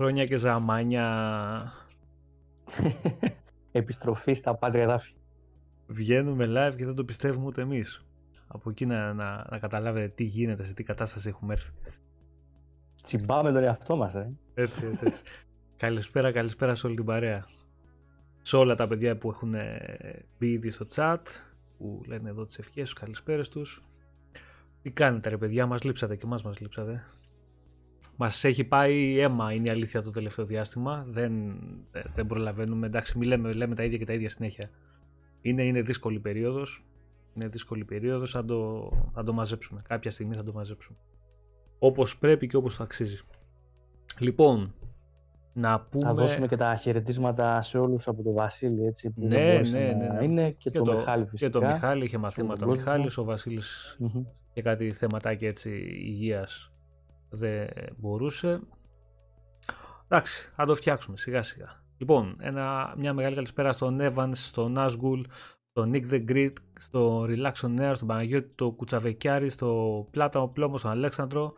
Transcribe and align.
Χρόνια 0.00 0.26
και 0.26 0.36
ζαμάνια. 0.36 1.72
Επιστροφή 3.72 4.34
στα 4.34 4.54
πάντρια 4.54 4.84
γράφη. 4.84 5.12
Βγαίνουμε 5.86 6.46
live 6.48 6.76
και 6.76 6.84
δεν 6.84 6.94
το 6.94 7.04
πιστεύουμε 7.04 7.46
ούτε 7.46 7.62
εμείς. 7.62 8.06
Από 8.46 8.70
εκεί 8.70 8.86
να, 8.86 9.12
να, 9.12 9.46
να 9.50 9.58
καταλάβετε 9.58 10.08
τι 10.08 10.24
γίνεται, 10.24 10.64
σε 10.64 10.72
τι 10.72 10.82
κατάσταση 10.82 11.28
έχουμε 11.28 11.52
έρθει. 11.52 11.70
Τσιμπάμε 13.02 13.52
τον 13.52 13.62
εαυτό 13.62 13.96
μας, 13.96 14.14
ε. 14.14 14.32
Έτσι, 14.54 14.86
έτσι, 14.86 15.06
έτσι. 15.06 15.22
καλησπέρα, 15.84 16.32
καλησπέρα 16.32 16.74
σε 16.74 16.86
όλη 16.86 16.96
την 16.96 17.04
παρέα. 17.04 17.46
Σε 18.42 18.56
όλα 18.56 18.74
τα 18.74 18.88
παιδιά 18.88 19.16
που 19.16 19.30
έχουν 19.30 19.54
μπει 20.38 20.50
ήδη 20.52 20.70
στο 20.70 20.86
chat, 20.94 21.22
που 21.78 22.02
λένε 22.06 22.28
εδώ 22.28 22.44
τις 22.44 22.58
ευχές 22.58 22.90
τους, 22.90 22.92
καλησπέρες 23.00 23.48
τους. 23.48 23.82
Τι 24.82 24.90
κάνετε 24.90 25.28
ρε 25.28 25.36
παιδιά, 25.36 25.66
μας 25.66 25.82
λείψατε 25.82 26.16
και 26.16 26.26
εμάς 26.26 26.42
μας 26.42 26.60
λείψατε. 26.60 27.04
Μας 28.22 28.44
έχει 28.44 28.64
πάει 28.64 29.18
αίμα, 29.18 29.52
είναι 29.52 29.68
η 29.68 29.70
αλήθεια 29.70 30.02
το 30.02 30.10
τελευταίο 30.10 30.44
διάστημα. 30.44 31.04
Δεν, 31.08 31.56
δεν 32.14 32.26
προλαβαίνουμε, 32.26 32.86
εντάξει 32.86 33.18
μην 33.18 33.28
λέμε, 33.28 33.52
λέμε 33.52 33.74
τα 33.74 33.84
ίδια 33.84 33.98
και 33.98 34.04
τα 34.04 34.12
ίδια 34.12 34.30
συνέχεια. 34.30 34.70
Είναι, 35.40 35.62
είναι 35.62 35.82
δύσκολη 35.82 36.20
περίοδος. 36.20 36.84
Είναι 37.34 37.48
δύσκολη 37.48 37.84
περίοδος, 37.84 38.30
θα 38.30 38.44
το, 38.44 38.90
θα 39.12 39.22
το 39.22 39.32
μαζέψουμε. 39.32 39.80
Κάποια 39.88 40.10
στιγμή 40.10 40.34
θα 40.34 40.44
το 40.44 40.52
μαζέψουμε. 40.52 40.98
Όπως 41.78 42.18
πρέπει 42.18 42.46
και 42.46 42.56
όπως 42.56 42.76
το 42.76 42.82
αξίζει. 42.82 43.18
Λοιπόν, 44.18 44.74
να 45.52 45.80
πούμε... 45.80 46.04
Θα 46.04 46.12
δώσουμε 46.12 46.46
και 46.46 46.56
τα 46.56 46.76
χαιρετίσματα 46.76 47.60
σε 47.60 47.78
όλους 47.78 48.08
από 48.08 48.22
τον 48.22 48.34
Βασίλη, 48.34 48.84
έτσι, 48.86 49.10
που 49.10 49.26
ναι, 49.26 49.60
ναι, 49.70 49.78
ναι, 49.78 49.92
ναι. 49.92 50.24
είναι 50.24 50.50
και, 50.50 50.70
και 50.70 50.80
το, 50.80 50.92
Μιχάλη 50.92 51.26
φυσικά. 51.26 51.50
Και 51.50 51.58
το 51.58 51.66
Μιχάλη, 51.66 52.04
είχε 52.04 52.18
μαθήματα 52.18 52.66
ο 52.66 52.68
Μιχάλης, 52.68 53.18
ο 53.18 53.24
βασιλης 53.24 53.98
και 54.52 54.62
κάτι 54.62 54.92
θεματάκι 54.92 55.46
έτσι 55.46 55.70
υγείας 56.04 56.70
δεν 57.30 57.68
μπορούσε. 57.96 58.60
Εντάξει, 60.08 60.50
θα 60.54 60.66
το 60.66 60.74
φτιάξουμε 60.74 61.16
σιγά 61.16 61.42
σιγά. 61.42 61.82
Λοιπόν, 61.98 62.36
ένα, 62.40 62.94
μια 62.96 63.14
μεγάλη 63.14 63.34
καλησπέρα 63.34 63.72
στον 63.72 63.98
Evans, 64.00 64.32
στον 64.34 64.74
Nazgul, 64.78 65.24
στον 65.70 65.92
Nick 65.94 66.12
the 66.12 66.24
Grid, 66.28 66.52
στο 66.78 67.26
Relax 67.28 67.52
on 67.52 67.80
Air, 67.80 67.92
στον 67.94 68.08
Παναγιώτη, 68.08 68.52
το 68.54 68.70
Κουτσαβεκιάρη, 68.70 69.50
στο 69.50 70.08
Πλάτανο 70.10 70.48
Πλόμο, 70.48 70.78
στον 70.78 70.90
Αλέξανδρο, 70.90 71.52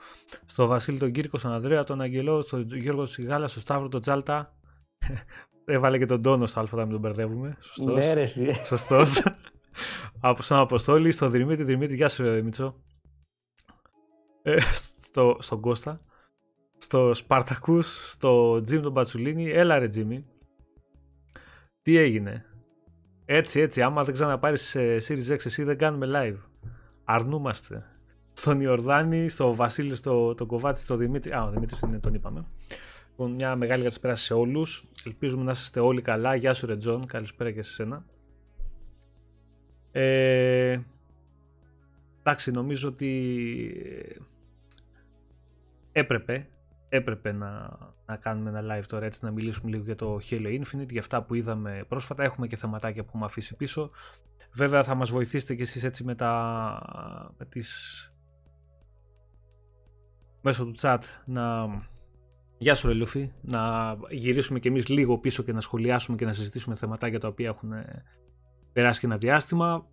στο 0.44 0.66
Βασίλη 0.66 0.98
τον 0.98 1.12
Κύρκο, 1.12 1.38
στον 1.38 1.52
Ανδρέα, 1.52 1.84
τον 1.84 2.00
Αγγελό, 2.00 2.40
στον 2.40 2.62
Γιώργο 2.62 3.06
Σιγάλα, 3.06 3.48
στον 3.48 3.62
Σταύρο 3.62 3.88
τον 3.88 4.00
Τζάλτα. 4.00 4.56
Έβαλε 5.64 5.98
και 5.98 6.06
τον 6.06 6.22
Τόνο 6.22 6.46
στο 6.46 6.60
Α, 6.60 6.66
μην 6.72 6.90
τον 6.90 7.00
μπερδεύουμε. 7.00 7.56
Σωστός. 7.60 7.94
Ναι, 7.94 8.12
ρε, 8.12 8.26
Σωστός. 8.64 9.22
Από 10.20 10.42
στον 10.42 10.58
Αποστόλη, 10.58 11.10
στον 11.10 11.30
Δημήτρη, 11.30 11.64
Δημήτρη, 11.64 11.94
γεια 11.96 12.08
σου 12.08 12.44
Μίτσο. 12.44 12.74
Ε, 15.12 15.18
στο, 15.18 15.36
στον 15.40 15.60
Κώστα, 15.60 16.00
στο 16.78 17.14
Σπαρτακούς, 17.14 18.10
στο 18.10 18.60
Τζιμ 18.60 18.82
τον 18.82 18.94
Πατσουλίνη. 18.94 19.50
Έλα 19.50 19.78
ρε 19.78 19.88
Τζίμι. 19.88 20.24
Τι 21.82 21.96
έγινε; 21.96 22.44
Έτσι, 23.24 23.60
έτσι, 23.60 23.82
άμα 23.82 24.04
δεν 24.04 24.14
ξαναπάρεις 24.14 24.62
σε 24.62 24.96
Series 24.96 25.32
X 25.32 25.44
εσύ 25.44 25.62
δεν 25.62 25.78
κάνουμε 25.78 26.06
live. 26.14 26.68
Αρνούμαστε. 27.04 27.86
Στον 28.32 28.60
Ιορδάνη, 28.60 29.28
στο 29.28 29.54
Βασίλη, 29.54 29.94
στο 29.94 30.34
το 30.34 30.46
Κοβάτσι, 30.46 30.82
στο 30.82 30.96
Δημήτρη. 30.96 31.32
Α, 31.32 31.44
ο 31.44 31.50
Δημήτρης 31.50 31.80
είναι, 31.80 31.98
τον 31.98 32.14
είπαμε. 32.14 32.44
Λοιπόν, 33.08 33.32
μια 33.32 33.56
μεγάλη 33.56 33.82
καλησπέρα 33.82 34.14
σε 34.14 34.34
όλους. 34.34 34.84
Ελπίζουμε 35.06 35.44
να 35.44 35.50
είστε 35.50 35.80
όλοι 35.80 36.02
καλά. 36.02 36.34
Γεια 36.34 36.54
σου, 36.54 36.66
Ρετζόν. 36.66 37.06
Καλησπέρα 37.06 37.50
και 37.50 37.62
σε 37.62 37.72
σένα. 37.72 38.04
Ε, 39.92 40.80
εντάξει, 42.20 42.50
νομίζω 42.50 42.88
ότι 42.88 43.12
έπρεπε, 45.92 46.48
έπρεπε 46.88 47.32
να, 47.32 47.78
να 48.06 48.16
κάνουμε 48.16 48.58
ένα 48.58 48.78
live 48.78 48.84
τώρα 48.86 49.06
έτσι 49.06 49.24
να 49.24 49.30
μιλήσουμε 49.30 49.70
λίγο 49.70 49.82
για 49.82 49.96
το 49.96 50.18
Halo 50.30 50.60
Infinite, 50.60 50.90
για 50.90 51.00
αυτά 51.00 51.22
που 51.22 51.34
είδαμε 51.34 51.84
πρόσφατα. 51.88 52.22
Έχουμε 52.22 52.46
και 52.46 52.56
θεματάκια 52.56 53.02
που 53.02 53.08
έχουμε 53.08 53.24
αφήσει 53.24 53.56
πίσω. 53.56 53.90
Βέβαια 54.52 54.82
θα 54.82 54.94
μας 54.94 55.10
βοηθήσετε 55.10 55.54
και 55.54 55.62
εσείς 55.62 55.84
έτσι 55.84 56.04
με, 56.04 56.14
τα, 56.14 57.34
με 57.38 57.44
τις... 57.44 58.12
μέσω 60.42 60.64
του 60.64 60.74
chat 60.80 60.98
να... 61.24 61.66
Γεια 62.58 62.74
σου 62.74 62.88
ρε 62.88 63.30
να 63.40 63.96
γυρίσουμε 64.10 64.58
και 64.58 64.68
εμείς 64.68 64.88
λίγο 64.88 65.18
πίσω 65.18 65.42
και 65.42 65.52
να 65.52 65.60
σχολιάσουμε 65.60 66.16
και 66.16 66.24
να 66.24 66.32
συζητήσουμε 66.32 66.74
θεματάκια 66.74 67.20
τα 67.20 67.28
οποία 67.28 67.48
έχουν 67.48 67.72
περάσει 68.72 69.00
και 69.00 69.06
ένα 69.06 69.16
διάστημα. 69.16 69.86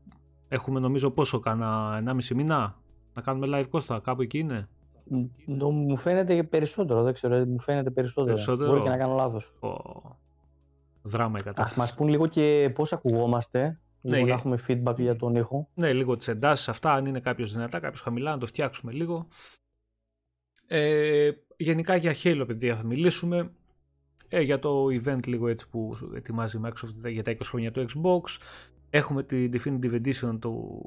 Έχουμε 0.47 0.79
νομίζω 0.79 1.11
πόσο, 1.11 1.39
κάνα 1.39 2.01
1,5 2.07 2.35
μήνα 2.35 2.77
να 3.13 3.21
κάνουμε 3.21 3.59
live 3.59 3.67
Κώστα, 3.69 3.99
κάπου 4.03 4.21
εκεί 4.21 4.37
είναι; 4.37 4.69
Μου 5.45 5.97
φαίνεται 5.97 6.43
περισσότερο, 6.43 7.03
δεν 7.03 7.13
ξέρω, 7.13 7.45
μου 7.45 7.59
φαίνεται 7.59 7.89
περισσότερο. 7.89 8.35
περισσότερο. 8.35 8.69
Μπορεί 8.69 8.81
και 8.81 8.89
να 8.89 8.97
κάνω 8.97 9.15
λάθος. 9.15 9.53
Oh. 9.59 10.11
Δράμα 11.01 11.39
η 11.39 11.43
κατάσταση. 11.43 11.71
Ας 11.71 11.75
μας 11.75 11.95
πούν 11.95 12.07
λίγο 12.07 12.27
και 12.27 12.71
πώς 12.75 12.93
ακουγόμαστε, 12.93 13.79
ναι, 14.01 14.15
λίγο 14.15 14.27
να 14.27 14.33
έχουμε 14.33 14.59
feedback 14.67 14.95
για 14.97 15.15
τον 15.15 15.35
ήχο. 15.35 15.69
Ναι, 15.73 15.93
λίγο 15.93 16.15
τις 16.15 16.27
εντάσεις 16.27 16.69
αυτά, 16.69 16.93
αν 16.93 17.05
είναι 17.05 17.19
κάποιος 17.19 17.51
δυνατά, 17.53 17.79
κάποιος 17.79 18.01
χαμηλά, 18.01 18.31
να 18.31 18.37
το 18.37 18.45
φτιάξουμε 18.45 18.91
λίγο. 18.91 19.27
Ε, 20.67 21.31
γενικά 21.57 21.95
για 21.95 22.15
Halo, 22.23 22.43
παιδιά, 22.47 22.75
θα 22.75 22.83
μιλήσουμε. 22.83 23.51
Ε, 24.27 24.41
για 24.41 24.59
το 24.59 24.85
event 24.85 25.27
λίγο 25.27 25.47
έτσι 25.47 25.69
που 25.69 25.93
ετοιμάζει 26.15 26.57
η 26.57 26.61
Microsoft 26.63 27.11
για 27.11 27.23
τα 27.23 27.31
20 27.31 27.37
χρόνια 27.43 27.71
του 27.71 27.85
Xbox. 27.89 28.41
Έχουμε 28.89 29.23
τη 29.23 29.49
Definitive 29.53 30.01
Edition 30.01 30.39
του, 30.39 30.83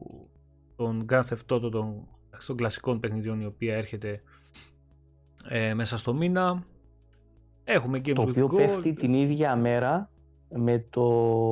των 0.77 1.07
Grand 1.09 1.23
Theft 1.23 1.57
Auto 1.57 1.71
των, 1.71 2.09
των 2.47 2.57
κλασικών 2.57 3.01
παιχνιδιών 3.01 3.41
η 3.41 3.47
οποία 3.47 3.77
έρχεται 3.77 4.23
ε, 5.49 5.75
μέσα 5.75 5.97
στο 5.97 6.15
μήνα. 6.15 6.65
Έχουμε 7.65 7.99
Games 7.99 8.13
το 8.15 8.23
οποίο 8.23 8.49
πέφτει 8.49 8.93
την 8.93 9.15
ίδια 9.15 9.57
μέρα 9.57 10.11
με, 10.49 10.85
το, 10.91 11.03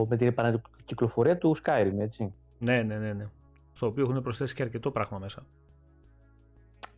με 0.09 0.17
την 0.17 0.27
επανακυκλοφορία 0.27 1.39
του 1.39 1.57
Skyrim, 1.65 1.99
έτσι. 1.99 2.33
Ναι, 2.59 2.83
ναι, 2.83 2.97
ναι, 2.97 3.13
ναι. 3.13 3.27
Στο 3.73 3.87
οποίο 3.87 4.03
έχουν 4.03 4.23
προσθέσει 4.23 4.55
και 4.55 4.63
αρκετό 4.63 4.91
πράγμα 4.91 5.19
μέσα. 5.19 5.47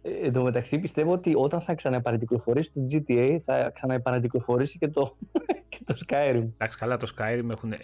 Ε, 0.02 0.10
εν 0.10 0.32
τω 0.32 0.42
μεταξύ 0.42 0.78
πιστεύω 0.78 1.12
ότι 1.12 1.34
όταν 1.36 1.60
θα 1.60 1.74
ξαναεπανακυκλοφορήσει 1.74 2.72
το 2.72 2.80
GTA 2.92 3.38
θα 3.44 3.70
ξαναεπανακυκλοφορήσει 3.70 4.78
και 4.78 4.88
το, 4.88 5.16
και 5.68 5.78
το 5.84 5.94
Skyrim. 6.06 6.48
Εντάξει 6.54 6.78
καλά 6.78 6.96
το 6.96 7.12
Skyrim 7.16 7.48
έχουν, 7.50 7.74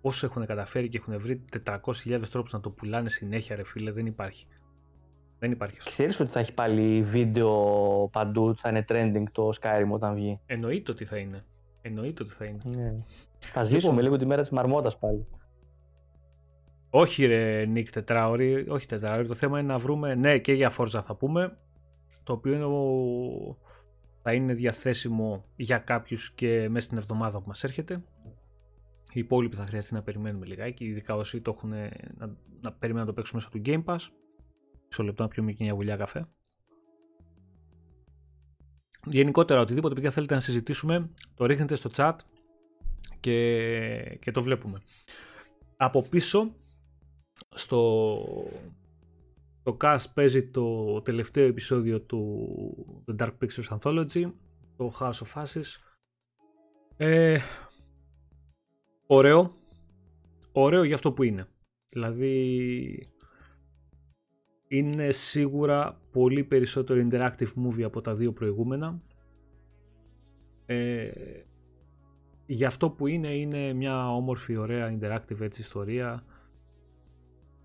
όσο 0.00 0.26
έχουν 0.26 0.46
καταφέρει 0.46 0.88
και 0.88 0.98
έχουν 0.98 1.20
βρει 1.20 1.44
400.000 1.64 2.22
τρόπους 2.30 2.52
να 2.52 2.60
το 2.60 2.70
πουλάνε 2.70 3.08
συνέχεια 3.08 3.56
ρε 3.56 3.64
φίλε 3.64 3.92
δεν 3.92 4.06
υπάρχει. 4.06 4.46
Δεν 5.38 5.50
υπάρχει. 5.50 5.78
Ξέρεις 5.78 6.20
ότι 6.20 6.30
θα 6.30 6.40
έχει 6.40 6.54
πάλι 6.54 7.02
βίντεο 7.02 7.52
παντού, 8.12 8.54
θα 8.56 8.68
είναι 8.68 8.84
trending 8.88 9.24
το 9.32 9.50
Skyrim 9.60 9.88
όταν 9.88 10.14
βγει; 10.14 10.40
Εννοείται 10.46 10.90
ότι 10.90 11.04
θα 11.04 11.16
είναι. 11.16 11.44
Εννοείται 11.82 12.22
ότι 12.22 12.32
θα 12.32 12.44
είναι. 12.44 12.62
Ναι. 12.64 12.94
Θα 13.38 13.62
ζήσουμε 13.62 13.92
λοιπόν, 13.92 14.02
λίγο 14.04 14.16
τη 14.16 14.26
μέρα 14.26 14.40
της 14.40 14.50
μαρμότας 14.50 14.98
πάλι. 14.98 15.26
Όχι 16.90 17.26
ρε 17.26 17.64
Νίκ 17.64 17.90
τετράωρη, 17.90 18.66
όχι 18.68 18.86
τετράωρη. 18.86 19.26
Το 19.26 19.34
θέμα 19.34 19.58
είναι 19.58 19.72
να 19.72 19.78
βρούμε, 19.78 20.14
ναι 20.14 20.38
και 20.38 20.52
για 20.52 20.72
Forza 20.78 21.00
θα 21.02 21.14
πούμε, 21.14 21.56
το 22.22 22.32
οποίο 22.32 22.52
είναι 22.52 22.64
ο... 22.64 23.56
θα 24.22 24.32
είναι 24.32 24.54
διαθέσιμο 24.54 25.44
για 25.56 25.78
κάποιους 25.78 26.32
και 26.32 26.68
μέσα 26.68 26.86
στην 26.86 26.98
εβδομάδα 26.98 27.38
που 27.38 27.44
μας 27.48 27.64
έρχεται. 27.64 28.02
Οι 29.12 29.20
υπόλοιποι 29.20 29.56
θα 29.56 29.66
χρειαστεί 29.66 29.94
να 29.94 30.02
περιμένουμε 30.02 30.46
λιγάκι, 30.46 30.84
ειδικά 30.84 31.14
όσοι 31.14 31.40
το 31.40 31.54
έχουν 31.56 31.70
να, 32.18 32.36
να 32.60 32.72
περιμένουν 32.72 33.06
να 33.06 33.06
το 33.06 33.12
παίξουμε 33.12 33.40
μέσα 33.40 33.50
του 33.50 33.62
Game 33.64 33.94
Pass. 33.94 34.10
Μισό 34.96 35.08
λεπτό 35.08 35.22
να 35.22 35.28
πιούμε 35.28 35.52
και 35.52 35.64
μια 35.64 35.74
βουλιά 35.74 35.96
καφέ. 35.96 36.28
Γενικότερα, 39.06 39.60
οτιδήποτε 39.60 39.94
παιδιά 39.94 40.10
θέλετε 40.10 40.34
να 40.34 40.40
συζητήσουμε, 40.40 41.10
το 41.34 41.46
ρίχνετε 41.46 41.74
στο 41.74 41.90
chat 41.94 42.16
και, 43.20 44.18
και 44.20 44.30
το 44.30 44.42
βλέπουμε. 44.42 44.78
Από 45.76 46.02
πίσω 46.02 46.54
στο 47.54 48.24
το 49.62 49.76
cast 49.80 50.04
παίζει 50.14 50.50
το 50.50 51.00
τελευταίο 51.02 51.46
επεισόδιο 51.46 52.00
του 52.00 53.04
The 53.10 53.22
Dark 53.22 53.32
Pictures 53.40 53.78
Anthology, 53.78 54.32
το 54.76 54.92
House 55.00 55.10
of 55.10 55.42
Ashes. 55.42 55.76
Ε, 56.96 57.38
ωραίο, 59.06 59.54
ωραίο 60.52 60.84
για 60.84 60.94
αυτό 60.94 61.12
που 61.12 61.22
είναι. 61.22 61.48
Δηλαδή 61.88 63.15
είναι 64.68 65.10
σίγουρα 65.10 66.00
πολύ 66.12 66.44
περισσότερο 66.44 67.08
interactive 67.10 67.52
movie 67.66 67.82
από 67.82 68.00
τα 68.00 68.14
δύο 68.14 68.32
προηγούμενα. 68.32 69.00
Ε, 70.66 71.10
για 72.46 72.66
αυτό 72.66 72.90
που 72.90 73.06
είναι, 73.06 73.34
είναι 73.34 73.72
μια 73.72 74.14
όμορφη, 74.14 74.58
ωραία 74.58 74.98
interactive 74.98 75.40
έτσι 75.40 75.60
ιστορία 75.60 76.24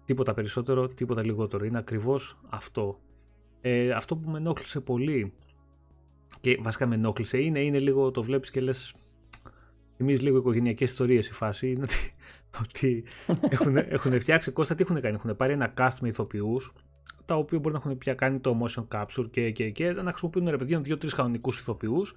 Τίποτα 0.05 0.33
περισσότερο, 0.33 0.87
τίποτα 0.87 1.23
λιγότερο. 1.23 1.65
Είναι 1.65 1.77
ακριβώς 1.77 2.37
αυτό. 2.49 2.99
Ε, 3.61 3.91
αυτό 3.91 4.15
που 4.15 4.29
με 4.29 4.37
ενόχλησε 4.37 4.79
πολύ 4.79 5.33
και 6.41 6.59
βασικά 6.61 6.85
με 6.85 6.95
ενόχλησε 6.95 7.37
είναι, 7.37 7.59
είναι 7.59 7.79
λίγο 7.79 8.11
το 8.11 8.23
βλέπεις 8.23 8.51
και 8.51 8.61
λες 8.61 8.93
εμείς 9.97 10.21
λίγο 10.21 10.37
οικογενειακές 10.37 10.89
ιστορίες 10.89 11.27
η 11.27 11.33
φάση 11.33 11.71
είναι 11.71 11.83
ότι, 11.83 12.13
ότι 12.61 13.03
έχουν, 13.53 13.77
έχουν 13.77 14.19
φτιάξει 14.19 14.51
Κώστα 14.51 14.75
τι 14.75 14.83
έχουν 14.83 15.01
κάνει, 15.01 15.15
έχουν 15.15 15.35
πάρει 15.35 15.53
ένα 15.53 15.73
cast 15.77 15.97
με 16.01 16.07
ηθοποιούς 16.07 16.73
τα 17.31 17.37
οποία 17.37 17.59
μπορεί 17.59 17.73
να 17.73 17.79
έχουν 17.83 17.97
πια 17.97 18.13
κάνει 18.13 18.39
το 18.39 18.57
motion 18.63 18.87
capture 18.95 19.27
και, 19.31 19.51
και, 19.51 19.69
και 19.69 19.91
να 19.91 20.09
χρησιμοποιούν 20.09 20.49
ρε 20.49 20.57
παιδιά 20.57 20.79
δύο-τρεις 20.79 21.13
κανονικούς 21.13 21.59
ηθοποιούς 21.59 22.15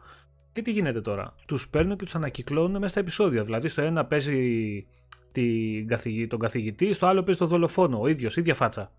Και 0.53 0.63
τι 0.63 0.71
γίνεται 0.71 1.01
τώρα; 1.01 1.35
Τους 1.47 1.69
παίρνουν 1.69 1.97
και 1.97 2.05
τους 2.05 2.15
ανακυκλώνουν 2.15 2.79
μέσα 2.79 2.89
στα 2.89 3.01
επεισόδια. 3.01 3.45
Δηλαδή, 3.45 3.69
στο 3.69 3.83
ένα 3.83 4.05
παίζει 4.05 4.87
την 5.33 5.87
καθηγη... 5.89 6.27
τον 6.27 6.39
καθηγητή, 6.39 6.93
στο 6.93 7.07
άλλο 7.07 7.23
παίζει 7.23 7.39
τον 7.41 7.49
δολοφόνο. 7.49 8.01
Ο 8.01 8.07
ίδιος, 8.07 8.37
ίδια 8.37 8.55
φάτσα. 8.55 8.91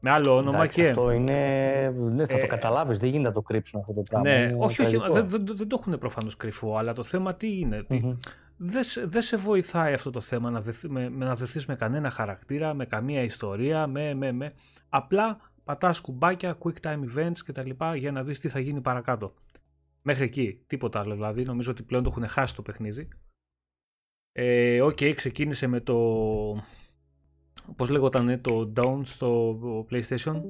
Με 0.00 0.10
άλλο 0.10 0.36
όνομα 0.36 0.56
Εντάξει, 0.56 0.80
και. 0.80 0.88
Αυτό 0.88 1.10
είναι. 1.10 1.32
Ναι, 2.14 2.26
θα 2.26 2.36
Ε, 2.36 2.40
το 2.40 2.46
καταλάβεις, 2.46 2.98
δεν 2.98 3.08
γίνεται 3.08 3.28
να 3.28 3.34
το 3.34 3.40
κρύψουν 3.42 3.80
αυτό 3.80 3.92
το 3.92 4.02
πράγμα. 4.02 4.28
Ναι, 4.30 4.38
Είναι 4.38 4.56
όχι, 4.58 4.82
όχι, 4.82 4.96
τραγικό. 4.96 5.12
δεν, 5.12 5.28
δεν, 5.28 5.56
δεν 5.56 5.68
το 5.68 5.76
έχουν 5.80 5.98
προφανώς 5.98 6.36
κρυφό, 6.36 6.76
αλλά 6.76 6.92
το 6.92 7.02
θέμα 7.02 7.34
τι 7.34 7.58
είναι. 7.58 7.78
ότι 7.78 8.00
Μμμ. 8.04 8.16
δεν, 8.56 8.82
σε, 8.82 9.06
δεν 9.06 9.22
σε 9.22 9.36
βοηθάει 9.36 9.92
αυτό 9.92 10.10
το 10.10 10.20
θέμα 10.20 10.50
να 10.50 10.60
δεθεί, 10.60 10.90
με, 10.90 11.10
με 11.10 11.24
να 11.24 11.34
δεθείς 11.34 11.66
με 11.66 11.74
κανένα 11.76 12.10
χαρακτήρα, 12.10 12.74
με 12.74 12.84
καμία 12.86 13.22
ιστορία, 13.22 13.86
με, 13.86 14.14
με, 14.14 14.32
με. 14.32 14.52
Απλά 14.90 15.52
πατάς 15.64 16.00
κουμπάκια, 16.00 16.58
quick 16.62 16.80
time 16.82 17.04
events 17.14 17.38
κτλ. 17.44 17.70
για 17.96 18.12
να 18.12 18.22
δεις 18.22 18.40
τι 18.40 18.48
θα 18.48 18.58
γίνει 18.58 18.80
παρακάτω. 18.80 19.34
Μέχρι 20.02 20.24
εκεί, 20.24 20.64
τίποτα 20.66 21.00
άλλο 21.00 21.14
δηλαδή. 21.14 21.44
Νομίζω 21.44 21.70
ότι 21.70 21.82
πλέον 21.82 22.02
το 22.02 22.10
έχουν 22.10 22.26
χάσει 22.26 22.54
το 22.54 22.62
παιχνίδι. 22.62 23.08
Ε, 24.32 24.80
Οκ, 24.80 24.98
ξεκίνησε 25.14 25.66
με 25.66 25.80
το... 25.80 25.96
Πώς 27.76 27.88
λέγονταν 27.88 28.40
το 28.40 28.72
Dawn 28.76 29.00
στο 29.02 29.58
PlayStation. 29.90 30.42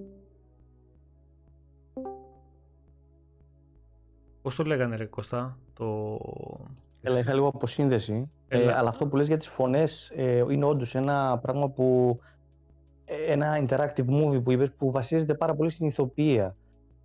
Πώς 4.42 4.54
το 4.54 4.64
λέγανε 4.64 4.96
ρε 4.96 5.04
Κώστα, 5.04 5.58
το... 5.72 6.18
Έλα, 7.00 7.18
είχα 7.18 7.34
λίγο 7.34 7.46
αποσύνδεση. 7.46 8.30
Ε, 8.48 8.60
Έλα. 8.60 8.78
αλλά 8.78 8.88
αυτό 8.88 9.06
που 9.06 9.16
λες 9.16 9.26
για 9.26 9.36
τις 9.36 9.48
φωνές 9.48 10.10
ε, 10.14 10.44
είναι 10.50 10.64
όντως 10.64 10.94
ένα 10.94 11.38
πράγμα 11.38 11.70
που. 11.70 12.18
Ε, 13.26 13.32
Ένα 13.32 13.66
interactive 13.66 14.06
movie 14.08 14.42
που 14.42 14.52
είπες 14.52 14.70
που 14.78 14.90
βασίζεται 14.90 15.34
πάρα 15.34 15.54
πολύ 15.54 15.70
στην 15.70 15.86
ηθοποιία. 15.86 16.56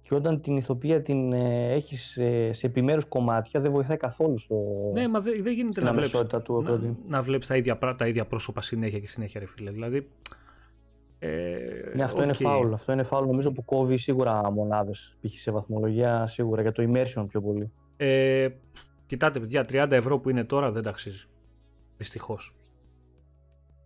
Και 0.02 0.16
όταν 0.16 0.42
την 0.42 0.58
ηθοποιία 0.58 1.02
την 1.02 1.34
ε, 1.34 1.72
έχεις 1.74 2.18
ε, 2.18 2.54
σε 2.54 2.66
επιμέρους 2.68 3.06
κομμάτια 3.06 3.60
δεν 3.60 3.72
βοηθάει 3.72 3.98
καθόλου 3.98 4.38
στο, 4.38 4.56
Ναι, 4.94 5.08
μα 5.08 5.20
δεν 5.20 5.44
δεν 5.44 5.54
γίνεται 5.54 5.72
στην 5.72 5.84
να 5.86 5.92
βλέπεις, 5.92 6.14
αμεσότητα 6.14 6.42
του 6.42 6.62
να, 6.62 6.72
operating. 6.74 6.96
να 7.08 7.22
βλέπεις 7.22 7.48
τα, 7.48 7.56
ίδια, 7.58 7.78
πρά- 7.78 7.96
τα 7.96 8.08
ίδια 8.08 8.26
πρόσωπα 8.26 8.62
συνέχεια 8.62 9.00
και 9.00 9.08
συνέχεια 9.08 9.40
ρε 9.40 9.46
φίλε. 9.46 9.72
Δηλαδή... 9.72 10.08
Ε, 11.20 11.30
Ναι, 11.96 12.04
αυτό 12.04 12.22
είναι 12.24 12.32
οκ. 12.32 12.38
φάουλ. 12.38 12.74
Αυτό 12.74 12.92
είναι 12.92 13.04
φάουλ. 13.04 13.26
Νομίζω 13.26 13.52
που 13.52 13.66
κόβει 13.66 13.98
σίγουρα 13.98 14.52
μονάδες. 14.52 15.18
Π.χ. 15.22 15.40
σε 15.40 15.52
βαθμολογία 15.52 16.28
σίγουρα 16.28 16.62
για 16.62 16.72
το 16.72 16.84
immersion 16.92 17.26
πιο 17.28 17.42
πολύ. 17.42 17.72
Ε, 17.98 18.48
κοιτάτε, 19.06 19.40
παιδιά, 19.40 19.66
30 19.70 19.92
ευρώ 19.92 20.20
που 20.20 20.30
είναι 20.30 20.44
τώρα 20.44 20.72
δεν 20.72 20.82
τα 20.84 20.90
αξίζει. 20.90 21.26
Δυστυχώς. 21.98 22.55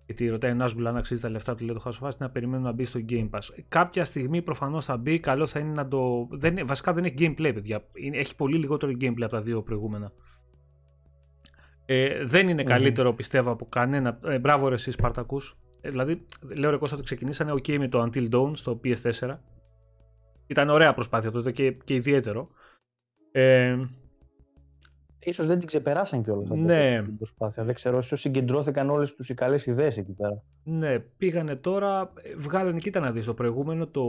Γιατί 0.10 0.28
ρωτάει 0.28 0.52
ένα 0.52 0.64
Άσμπουλ 0.64 0.88
αν 0.88 0.98
αξίζει 0.98 1.22
τα 1.22 1.30
λεφτά 1.30 1.56
του, 1.56 1.66
λέει 1.66 1.76
το 1.76 1.82
House 1.86 2.04
of 2.06 2.08
Us, 2.10 2.18
να 2.18 2.30
περιμένουν 2.30 2.64
να 2.66 2.72
μπει 2.72 2.86
στο 2.86 3.00
Game 3.10 3.30
Pass. 3.30 3.40
Κάποια 3.68 4.06
στιγμή 4.06 4.42
προφανώς 4.42 4.86
θα 4.86 4.98
μπει. 4.98 5.20
Καλό 5.20 5.46
θα 5.46 5.60
είναι 5.60 5.72
να 5.72 5.88
το. 5.88 6.28
Δεν, 6.32 6.52
είναι- 6.52 6.64
βασικά 6.64 6.94
δεν 6.94 7.04
έχει 7.04 7.16
gameplay, 7.20 7.52
παιδιά. 7.54 7.84
Είναι- 7.94 8.18
έχει 8.18 8.36
πολύ 8.36 8.58
λιγότερο 8.58 8.92
gameplay 9.02 9.22
από 9.22 9.32
τα 9.32 9.42
δύο 9.42 9.62
προηγούμενα. 9.64 10.12
Ε, 11.86 12.24
δεν 12.26 12.50
είναι 12.50 12.62
Μμμ. 12.62 12.68
καλύτερο 12.70 13.14
πιστεύω 13.14 13.52
από 13.52 13.66
κανένα. 13.66 14.20
Ε, 14.26 14.40
μπράβο 14.40 14.68
ρε 14.68 14.76
εσείς 14.76 14.94
Σπαρτακούς. 14.94 15.58
Ε, 15.82 15.90
δηλαδή, 15.90 16.26
λέω 16.56 16.70
ρε 16.70 16.78
Κώστα 16.78 16.96
ότι 16.96 17.06
ξεκινήσανε 17.06 17.52
OK 17.52 17.78
με 17.78 17.88
το 17.88 18.04
Until 18.04 18.30
Dawn 18.32 18.52
στο 18.56 18.80
PS4. 18.84 19.38
Ήταν 20.48 20.70
ωραία 20.70 20.94
προσπάθεια 20.94 21.32
τότε 21.32 21.52
και, 21.52 21.72
και 21.72 21.94
ιδιαίτερο. 21.94 22.50
Ε, 23.32 23.78
Ίσως 25.20 25.46
δεν 25.48 25.58
την 25.60 25.68
ξεπεράσαν 25.68 26.24
κιόλας 26.24 26.44
αυτό 26.52 26.56
Ναι. 26.64 27.02
την 27.04 27.18
προσπάθεια. 27.18 27.64
Δεν 27.64 27.74
ξέρω, 27.76 27.98
ίσως 27.98 28.20
συγκεντρώθηκαν 28.20 28.90
όλες 28.90 29.16
τους 29.16 29.30
οι 29.30 29.34
καλές 29.34 29.66
ιδέες 29.66 29.98
εκεί 29.98 30.12
πέρα. 30.14 30.44
Ναι, 30.64 31.00
πήγανε 31.00 31.56
τώρα, 31.56 32.12
ε, 32.22 32.36
βγάλανε, 32.36 32.80
κοίτα 32.80 33.00
να 33.00 33.12
δεις, 33.12 33.26
το 33.26 33.34
προηγούμενο 33.34 33.88
το 33.88 34.04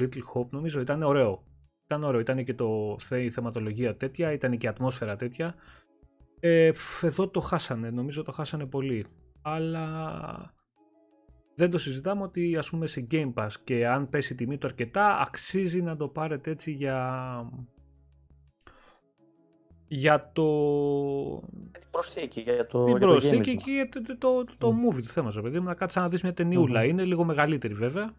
Little 0.00 0.22
Hope 0.34 0.48
νομίζω 0.50 0.80
ήταν 0.80 1.02
ωραίο. 1.02 1.42
Ήταν 1.84 2.04
ωραίο, 2.04 2.20
ήταν 2.20 2.44
και 2.44 2.54
το, 2.54 2.96
θε- 2.98 3.22
η 3.24 3.30
θεματολογία 3.30 3.96
τέτοια, 3.96 4.32
ήταν 4.32 4.56
και 4.58 4.66
η 4.66 4.68
ατμόσφαιρα 4.68 5.16
τέτοια. 5.16 5.54
Ε, 6.40 6.72
φ, 6.72 7.02
εδώ 7.04 7.28
το 7.28 7.40
χάσανε, 7.40 7.90
νομίζω 7.90 8.22
το 8.22 8.32
χάσανε 8.32 8.66
πολύ. 8.66 9.06
Αλλά 9.42 10.54
δεν 11.54 11.70
το 11.70 11.78
συζητάμε 11.78 12.22
ότι 12.22 12.56
ας 12.56 12.70
πούμε 12.70 12.86
σε 12.86 13.06
Game 13.10 13.32
Pass 13.34 13.48
και 13.64 13.86
αν 13.86 14.08
πέσει 14.08 14.32
η 14.32 14.36
τιμή 14.36 14.58
του 14.58 14.66
αρκετά, 14.66 15.18
αξίζει 15.20 15.82
να 15.82 15.96
το 15.96 16.08
πάρετε 16.08 16.50
έτσι 16.50 16.70
για... 16.72 16.98
Για 19.88 20.30
το, 20.32 20.44
Την 21.72 21.90
προσθήκη 21.90 22.40
για 22.40 22.66
το, 22.66 22.84
την 22.84 22.96
για 22.96 23.06
το 23.06 23.12
προσθήκη 23.12 23.50
γέμισμα. 23.50 23.84
και 23.84 23.88
το, 24.00 24.18
το, 24.18 24.44
το, 24.44 24.54
το 24.58 24.72
Μμ. 24.72 24.88
movie 24.88 25.02
του 25.02 25.08
θέματος, 25.08 25.42
παιδί 25.42 25.58
μου, 25.58 25.64
να 25.64 25.74
κάτσεις 25.74 26.02
να 26.02 26.08
δεις 26.08 26.22
μια 26.22 26.34
ταινιούλα. 26.34 26.80
Μμμ. 26.80 26.88
Είναι 26.88 27.04
λίγο 27.04 27.24
μεγαλύτερη 27.24 27.74
βέβαια. 27.74 28.12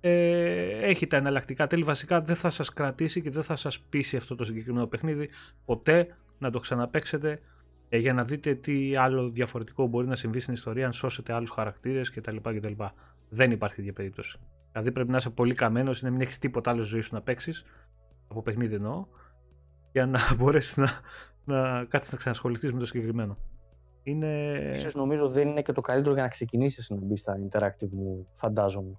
Ε, 0.00 0.88
έχει 0.88 1.06
τα 1.06 1.16
εναλλακτικά 1.16 1.66
τέλη. 1.66 1.82
Βασικά 1.82 2.20
δεν 2.20 2.36
θα 2.36 2.50
σας 2.50 2.72
κρατήσει 2.72 3.20
και 3.22 3.30
δεν 3.30 3.42
θα 3.42 3.56
σας 3.56 3.80
πείσει 3.80 4.16
αυτό 4.16 4.34
το 4.34 4.44
συγκεκριμένο 4.44 4.86
παιχνίδι 4.86 5.28
ποτέ 5.64 6.06
να 6.38 6.50
το 6.50 6.58
ξαναπαίξετε 6.60 7.40
ε, 7.88 7.98
για 7.98 8.12
να 8.12 8.24
δείτε 8.24 8.54
τι 8.54 8.96
άλλο 8.96 9.28
διαφορετικό 9.30 9.86
μπορεί 9.86 10.06
να 10.06 10.16
συμβεί 10.16 10.40
στην 10.40 10.54
ιστορία 10.54 10.86
αν 10.86 10.92
σώσετε 10.92 11.32
άλλους 11.32 11.50
χαρακτήρες 11.50 12.10
κτλ. 12.10 12.36
κτλ. 12.36 12.82
Δεν 13.28 13.50
υπάρχει 13.50 13.76
τέτοια 13.76 13.92
περίπτωση. 13.92 14.38
Δηλαδή 14.72 14.92
πρέπει 14.92 15.10
να 15.10 15.16
είσαι 15.16 15.30
πολύ 15.30 15.54
καμένος 15.54 16.00
ή 16.00 16.04
να 16.04 16.10
μην 16.10 16.20
έχεις 16.20 16.38
τίποτα 16.38 16.70
άλλο 16.70 16.82
στη 16.82 16.90
ζωή 16.90 17.00
σου 17.00 17.14
να 17.14 17.20
παίξεις 17.20 17.64
από 18.28 18.42
παιχνίδι 18.42 18.74
εννοώ 18.74 19.06
για 19.92 20.06
να 20.06 20.18
μπορέσεις 20.38 20.76
να, 20.76 20.90
να 21.44 21.84
κάτσεις 21.84 22.12
να 22.12 22.18
ξανασχοληθείς 22.18 22.72
με 22.72 22.78
το 22.78 22.84
συγκεκριμένο. 22.86 23.36
Είναι... 24.02 24.52
Ίσως 24.74 24.94
νομίζω 24.94 25.28
δεν 25.28 25.48
είναι 25.48 25.62
και 25.62 25.72
το 25.72 25.80
καλύτερο 25.80 26.14
για 26.14 26.22
να 26.22 26.28
ξεκινήσεις 26.28 26.90
να 26.90 26.96
μπεις 26.96 27.20
στα 27.20 27.38
interactive 27.48 27.88
μου, 27.90 28.26
φαντάζομαι. 28.32 28.96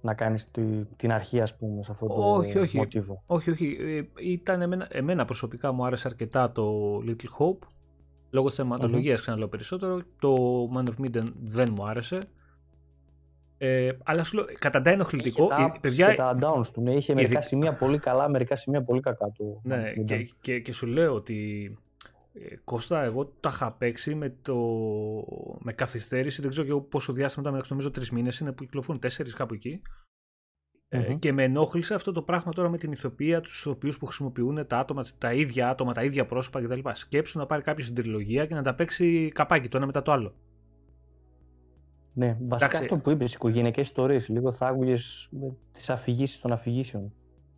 Να 0.00 0.14
κάνεις 0.14 0.50
τη- 0.50 0.84
την 0.96 1.12
αρχή, 1.12 1.40
ας 1.40 1.56
πούμε, 1.56 1.82
σε 1.82 1.90
αυτό 1.92 2.06
το 2.06 2.14
Όχι, 2.32 2.58
όχι. 2.58 2.76
μοτίβο. 2.76 3.22
Όχι, 3.26 3.50
όχι. 3.50 3.76
Ε, 3.80 4.02
Ήταν 4.30 4.62
εμένα, 4.62 4.86
εμένα 4.90 5.24
προσωπικά 5.24 5.72
μου 5.72 5.86
άρεσε 5.86 6.08
αρκετά 6.08 6.52
το 6.52 6.96
Little 7.06 7.38
Hope. 7.38 7.66
Λόγω 8.30 8.46
της 8.46 8.56
θεματολογίας 8.56 9.20
ξαναλέω 9.20 9.48
περισσότερο. 9.48 10.00
Το 10.18 10.34
Man 10.76 10.84
of 10.88 11.04
Medan 11.06 11.32
δεν 11.44 11.72
μου 11.76 11.86
άρεσε. 11.86 12.18
Ε, 13.58 13.90
αλλά 14.04 14.24
σου 14.24 14.36
λέω, 14.36 14.44
κατά 14.58 14.82
τα 14.82 14.90
ενοχλητικό, 14.90 15.44
Είχε 15.44 15.54
τα 15.56 15.62
ε, 15.62 15.66
ups 15.72 15.80
παιδιά, 15.80 16.10
και 16.10 16.16
τα 16.16 16.38
downs 16.40 16.66
του, 16.72 16.80
ναι. 16.80 16.94
Είχε 16.94 17.14
μερικά 17.14 17.32
ειδικά- 17.32 17.46
σημεία 17.48 17.74
πολύ 17.74 17.98
καλά, 17.98 18.28
μερικά 18.28 18.56
σημεία 18.56 18.82
πολύ 18.82 19.00
κακά 19.00 19.30
του. 19.30 19.60
ναι, 19.64 19.92
Ήταν. 19.96 20.04
και, 20.04 20.30
και, 20.40 20.60
και 20.60 20.72
σου 20.72 20.86
λέω 20.86 21.14
ότι 21.14 21.70
ε, 22.32 22.56
Κώστα, 22.64 23.02
εγώ 23.02 23.26
τα 23.40 23.48
είχα 23.52 23.72
παίξει 23.72 24.14
με, 24.14 24.34
το, 24.42 24.56
με 25.58 25.72
καθυστέρηση, 25.72 26.40
δεν 26.40 26.50
ξέρω 26.50 26.66
και 26.66 26.72
εγώ 26.72 26.80
πόσο 26.80 27.12
διάστημα 27.12 27.40
ήταν, 27.40 27.52
μεταξύ, 27.52 27.72
νομίζω 27.72 27.90
τρεις 27.90 28.10
μήνες 28.10 28.38
είναι 28.38 28.52
που 28.52 28.64
κυκλοφορούν, 28.64 29.00
τέσσερις 29.00 29.34
κάπου 29.34 29.54
εκεί. 29.54 29.78
Ε, 30.88 30.98
Μμμ. 30.98 31.18
και 31.18 31.32
με 31.32 31.42
ενόχλησε 31.42 31.94
αυτό 31.94 32.12
το 32.12 32.22
πράγμα 32.22 32.52
τώρα 32.52 32.68
με 32.68 32.78
την 32.78 32.92
ηθοποιία, 32.92 33.40
τους 33.40 33.58
ηθοποιούς 33.60 33.98
που 33.98 34.06
χρησιμοποιούν 34.06 34.66
τα 34.66 34.78
άτομα, 34.78 35.04
τα 35.18 35.32
ίδια 35.32 35.68
άτομα, 35.68 35.92
τα 35.92 36.04
ίδια 36.04 36.26
πρόσωπα 36.26 36.62
κτλ. 36.62 36.80
Σκέψου 36.92 37.38
να 37.38 37.46
πάρει 37.46 37.62
κάποιος 37.62 37.86
την 37.86 37.94
τριλογία 37.96 38.46
και 38.46 38.54
να 38.54 38.62
τα 38.62 38.74
παίξει 38.74 39.30
καπάκι 39.34 39.68
το 39.68 39.76
ένα 39.76 39.86
μετά 39.86 40.02
το 40.02 40.12
άλλο. 40.12 40.32
Ναι, 42.18 42.26
βασικά 42.40 42.70
Εντάξει. 42.70 42.82
αυτό 42.82 42.96
που 42.96 43.10
είπες, 43.10 43.34
οικογενειακές 43.34 43.86
ιστορίες, 43.86 44.28
λίγο 44.28 44.52
θα 44.52 44.66
άκουγες 44.66 45.28
με 45.30 45.56
τις 45.72 45.90
αφηγήσεις 45.90 46.40
των 46.40 46.52
αφηγήσεων. 46.52 47.12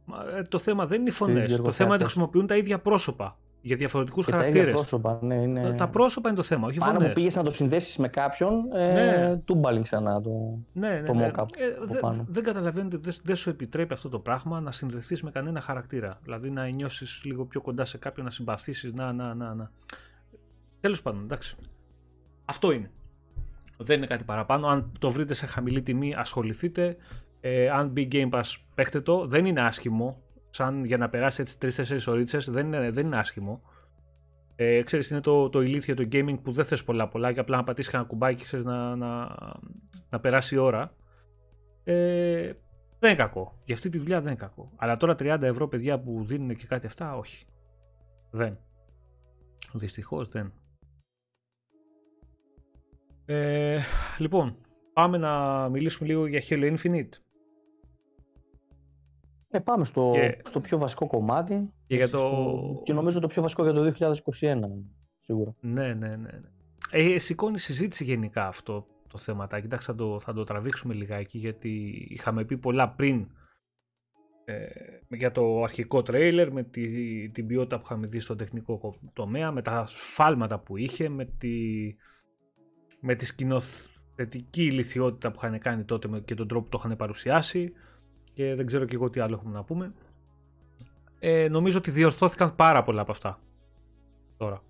Μα, 0.05 0.17
ε, 0.37 0.43
το 0.43 0.59
θέμα 0.59 0.87
δεν 0.87 1.01
είναι 1.01 1.09
οι 1.09 1.13
φωνές. 1.13 1.47
Γιώργο 1.47 1.65
Το 1.67 1.71
θέμα 1.73 1.95
είναι 1.95 1.95
ότι 1.95 2.03
Θεάτος. 2.03 2.07
χρησιμοποιούν 2.13 2.47
τα 2.47 2.57
ίδια 2.57 2.79
πρόσωπα 2.79 3.39
για 3.61 3.77
διαφορετικούς 3.77 4.25
Και 4.25 4.31
τα 4.31 4.37
ίδια 4.37 4.49
χαρακτήρες. 4.49 4.75
πρόσωπα, 4.75 5.19
ναι, 5.23 5.35
είναι... 5.35 5.73
Τα 5.73 5.89
πρόσωπα 5.89 6.29
είναι 6.29 6.37
το 6.39 6.43
θέμα, 6.45 6.67
όχι 6.67 6.79
οι 6.79 6.81
Άρα 6.83 6.93
φωνές. 6.93 7.09
που 7.09 7.15
πήγες 7.15 7.35
να 7.37 7.43
το 7.43 7.51
συνδέσεις 7.51 7.97
με 7.97 8.09
κάποιον, 8.09 8.73
ε, 8.73 8.93
Ναι. 8.93 9.37
τούμπαλιν 9.37 9.83
ξανά 9.83 10.21
το... 10.21 10.31
Ναι, 10.73 10.89
ναι, 10.89 11.03
το 11.03 11.15
ναι. 11.15 11.31
mock-up 11.35 11.45
Ε, 11.57 11.65
από 11.77 11.87
δε- 11.87 11.99
πάνω. 11.99 12.25
δεν 12.29 12.43
καταλαβαίνετε, 12.43 12.97
δεν 12.97 13.15
δεν 13.23 13.37
σου 13.37 13.51
επιτρέπει 13.51 13.93
αυτό 13.93 14.09
το 14.09 14.19
πράγμα 14.19 14.61
να 14.61 14.71
συνδεθείς 14.71 15.23
με 15.23 15.31
κανένα 15.31 15.61
χαρακτήρα. 15.61 16.19
Δηλαδή 16.23 16.51
να 16.51 16.67
νιώσεις 16.69 17.21
λίγο 17.25 17.45
πιο 17.45 17.61
κοντά 17.61 17.85
σε 17.85 17.99
κάποιον, 17.99 18.25
να 18.25 18.31
συμπαθήσεις, 18.33 18.93
να, 18.93 19.13
να, 19.13 19.35
να, 19.35 19.55
να. 19.55 19.71
Τέλος 20.81 21.03
πάντων, 21.03 21.23
εντάξει. 21.23 21.57
Αυτό 22.45 22.71
είναι. 22.73 22.91
Δεν 23.79 23.97
είναι 23.97 24.07
κάτι 24.07 24.25
παραπάνω. 24.25 24.67
Αν 24.67 24.93
το 24.99 25.11
βρείτε 25.11 25.35
σε 25.35 25.47
χαμηλή 25.47 25.83
τιμή, 25.83 26.15
ασχοληθείτε. 26.15 26.97
Ε, 27.41 27.71
αν 27.71 27.89
μπει 27.89 28.09
Game 28.13 28.31
Pass, 28.31 28.43
παίχτε 28.75 29.01
το. 29.01 29.27
Δεν 29.27 29.45
είναι 29.45 29.61
άσχημο. 29.61 30.23
Σαν 30.51 30.85
για 30.85 30.97
να 30.97 31.09
περάσει 31.09 31.41
έτσι 31.41 31.57
3-4 31.61 31.99
ώρε, 32.07 32.23
δεν 32.47 32.67
είναι, 32.67 32.91
δεν 32.91 33.07
είναι 33.07 33.19
άσχημο. 33.19 33.63
Ε, 34.57 34.83
ξέρεις, 34.83 35.11
είναι 35.11 35.21
το, 35.21 35.49
το 35.49 35.63
ηλίθιο 35.63 35.95
το 35.95 36.09
gaming 36.13 36.39
που 36.43 36.53
δεν 36.53 36.65
θες 36.65 36.85
πολλά 36.85 37.09
πολλά 37.09 37.33
και 37.33 37.41
απλά 37.41 37.57
να 37.57 37.65
πατήσεις 37.65 37.93
ένα 37.95 38.03
κουμπάκι 38.03 38.45
ξέρεις, 38.45 38.65
να, 38.65 38.97
να, 38.97 39.37
να 40.11 40.21
περάσει 40.21 40.55
η 40.55 40.59
ώρα. 40.59 40.95
Ε, 41.85 42.53
δεν 42.99 43.11
είναι 43.11 43.19
κακό. 43.19 43.59
Για 43.65 43.75
αυτή 43.75 43.89
τη 43.89 43.99
δουλειά 43.99 44.21
δεν 44.21 44.27
είναι 44.27 44.41
κακό. 44.41 44.73
Αλλά 44.77 44.97
τώρα 44.97 45.13
30 45.13 45.43
ευρώ 45.43 45.69
παιδιά 45.69 46.01
που 46.01 46.25
δίνουν 46.25 46.57
και 46.57 46.67
κάτι 46.67 46.87
αυτά, 46.87 47.17
όχι. 47.17 47.47
Δεν. 48.31 48.59
Δυστυχώς 49.73 50.29
δεν. 50.29 50.53
Ε, 53.31 53.79
λοιπόν, 54.19 54.57
πάμε 54.93 55.19
να 55.19 55.69
μιλήσουμε 55.69 56.09
λίγο 56.09 56.27
για 56.27 56.43
Halo 56.49 56.77
Infinite. 56.77 57.09
Ναι, 59.51 59.61
πάμε 59.61 59.85
στο, 59.85 60.11
Και- 60.15 60.39
στο 60.45 60.61
πιο 60.61 60.79
βασικό 60.79 61.07
κομμάτι. 61.07 61.73
Και 61.87 61.95
για 61.95 62.07
στο- 62.07 62.19
το... 62.19 62.83
Και 62.85 62.93
νομίζω 62.93 63.21
το 63.21 63.27
πιο 63.27 63.43
βασικό 63.43 63.63
για 63.63 63.73
το 63.73 63.83
2021, 63.83 64.59
σίγουρα. 65.21 65.55
Ναι, 65.61 65.95
ναι, 65.95 66.09
ναι. 66.09 66.17
ναι. 66.17 66.41
Ε, 66.91 67.19
σηκώνει 67.19 67.59
συζήτηση 67.59 68.05
γενικά 68.05 68.47
αυτό 68.47 68.87
το 69.09 69.19
θέμα. 69.19 69.49
Εντάξει, 69.53 69.87
θα 69.87 69.95
το, 69.95 70.21
θα 70.21 70.33
το 70.33 70.45
τραβήξουμε 70.45 70.95
λιγάκι 70.95 71.39
γιατί 71.39 72.07
είχαμε 72.09 72.45
πει 72.45 72.57
πολλά 72.59 72.89
πριν 72.91 73.27
ε, 74.45 74.67
για 75.09 75.33
το 75.33 75.63
αρχικό 75.63 76.03
τρέιλερ, 76.03 76.53
με 76.53 76.63
τη, 76.63 77.31
την 77.31 77.47
ποιότητα 77.47 77.77
που 77.77 77.83
είχαμε 77.85 78.07
δει 78.07 78.19
στο 78.19 78.37
τεχνικό 78.37 78.95
τομέα, 79.13 79.53
με 79.53 79.63
τα 79.63 79.87
σφάλματα 79.87 80.59
που 80.59 80.77
είχε, 80.77 81.09
με 81.09 81.25
τη, 81.25 81.51
με 83.01 83.15
τη 83.15 83.27
σκηνοθετική 83.27 84.63
ηλικιότητα 84.65 85.31
που 85.31 85.37
είχαν 85.43 85.59
κάνει 85.59 85.83
τότε 85.85 86.09
και 86.25 86.35
τον 86.35 86.49
τρόπο 86.49 86.65
που 86.65 86.71
το 86.71 86.83
είχαν 86.85 86.97
παρουσιάσει 86.97 87.73
και 88.33 88.55
δεν 88.55 88.67
ξέρω 88.67 88.85
και 88.85 88.95
εγώ 88.95 89.11
τι 89.11 89.21
άλλο 89.21 89.35
έχουμε 89.35 89.53
να 89.53 89.65
πούμε. 89.65 89.93
Ε, 91.19 91.49
νομίζω 91.49 91.79
ότι 91.79 91.91
διορθώθηκαν 91.91 92.55
πάρα 92.57 92.83
πολλά 92.83 93.01
από 93.01 93.11
αυτά 93.11 93.39
τώρα. 94.37 94.63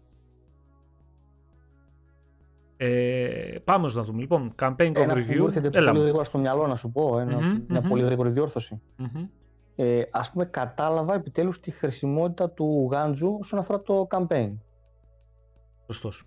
Ε, 2.77 3.59
πάμε 3.65 3.91
να 3.93 4.03
δούμε 4.03 4.21
λοιπόν. 4.21 4.55
Campaign 4.59 4.93
Ένα 4.97 5.15
overview. 5.15 5.27
που 5.27 5.35
μου 5.39 5.47
έρχεται 5.47 5.71
Έλα 5.73 5.87
πολύ 5.87 5.97
μου. 5.99 6.03
γρήγορα 6.03 6.25
στο 6.25 6.39
μυαλό 6.39 6.67
να 6.67 6.77
σου 6.77 6.91
πω, 6.93 7.19
ενα 7.19 7.41
Μμμ, 7.41 7.65
μια 7.69 7.81
μμμ. 7.81 7.89
πολύ 7.89 8.03
γρήγορη 8.03 8.31
διόρθωση. 8.31 8.81
Μμμ. 8.97 9.27
Ε, 9.77 10.03
ας 10.11 10.33
πούμε 10.33 10.45
κατάλαβα 10.45 11.15
επιτέλους 11.15 11.61
τη 11.61 11.71
χρησιμότητα 11.71 12.51
του 12.51 12.89
Γάντζου 12.91 13.37
όσον 13.41 13.59
αφορά 13.59 13.81
το 13.81 14.07
campaign. 14.11 14.53
Σωστός. 15.87 16.25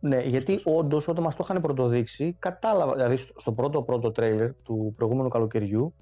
Ναι, 0.00 0.20
γιατί 0.20 0.60
όντως 0.64 1.08
όταν 1.08 1.22
μας 1.24 1.34
το 1.36 1.46
είχαν 1.48 1.62
πρωτοδείξει, 1.62 2.36
κατάλαβα. 2.38 2.92
Δηλαδή 2.94 3.16
στο 3.16 3.40
στο 3.40 3.52
πρώτο 3.52 3.82
πρώτο 3.82 4.10
τρέιλερ 4.10 4.54
του 4.62 4.92
προηγούμενου 4.96 5.28
καλοκαιριού, 5.28 5.94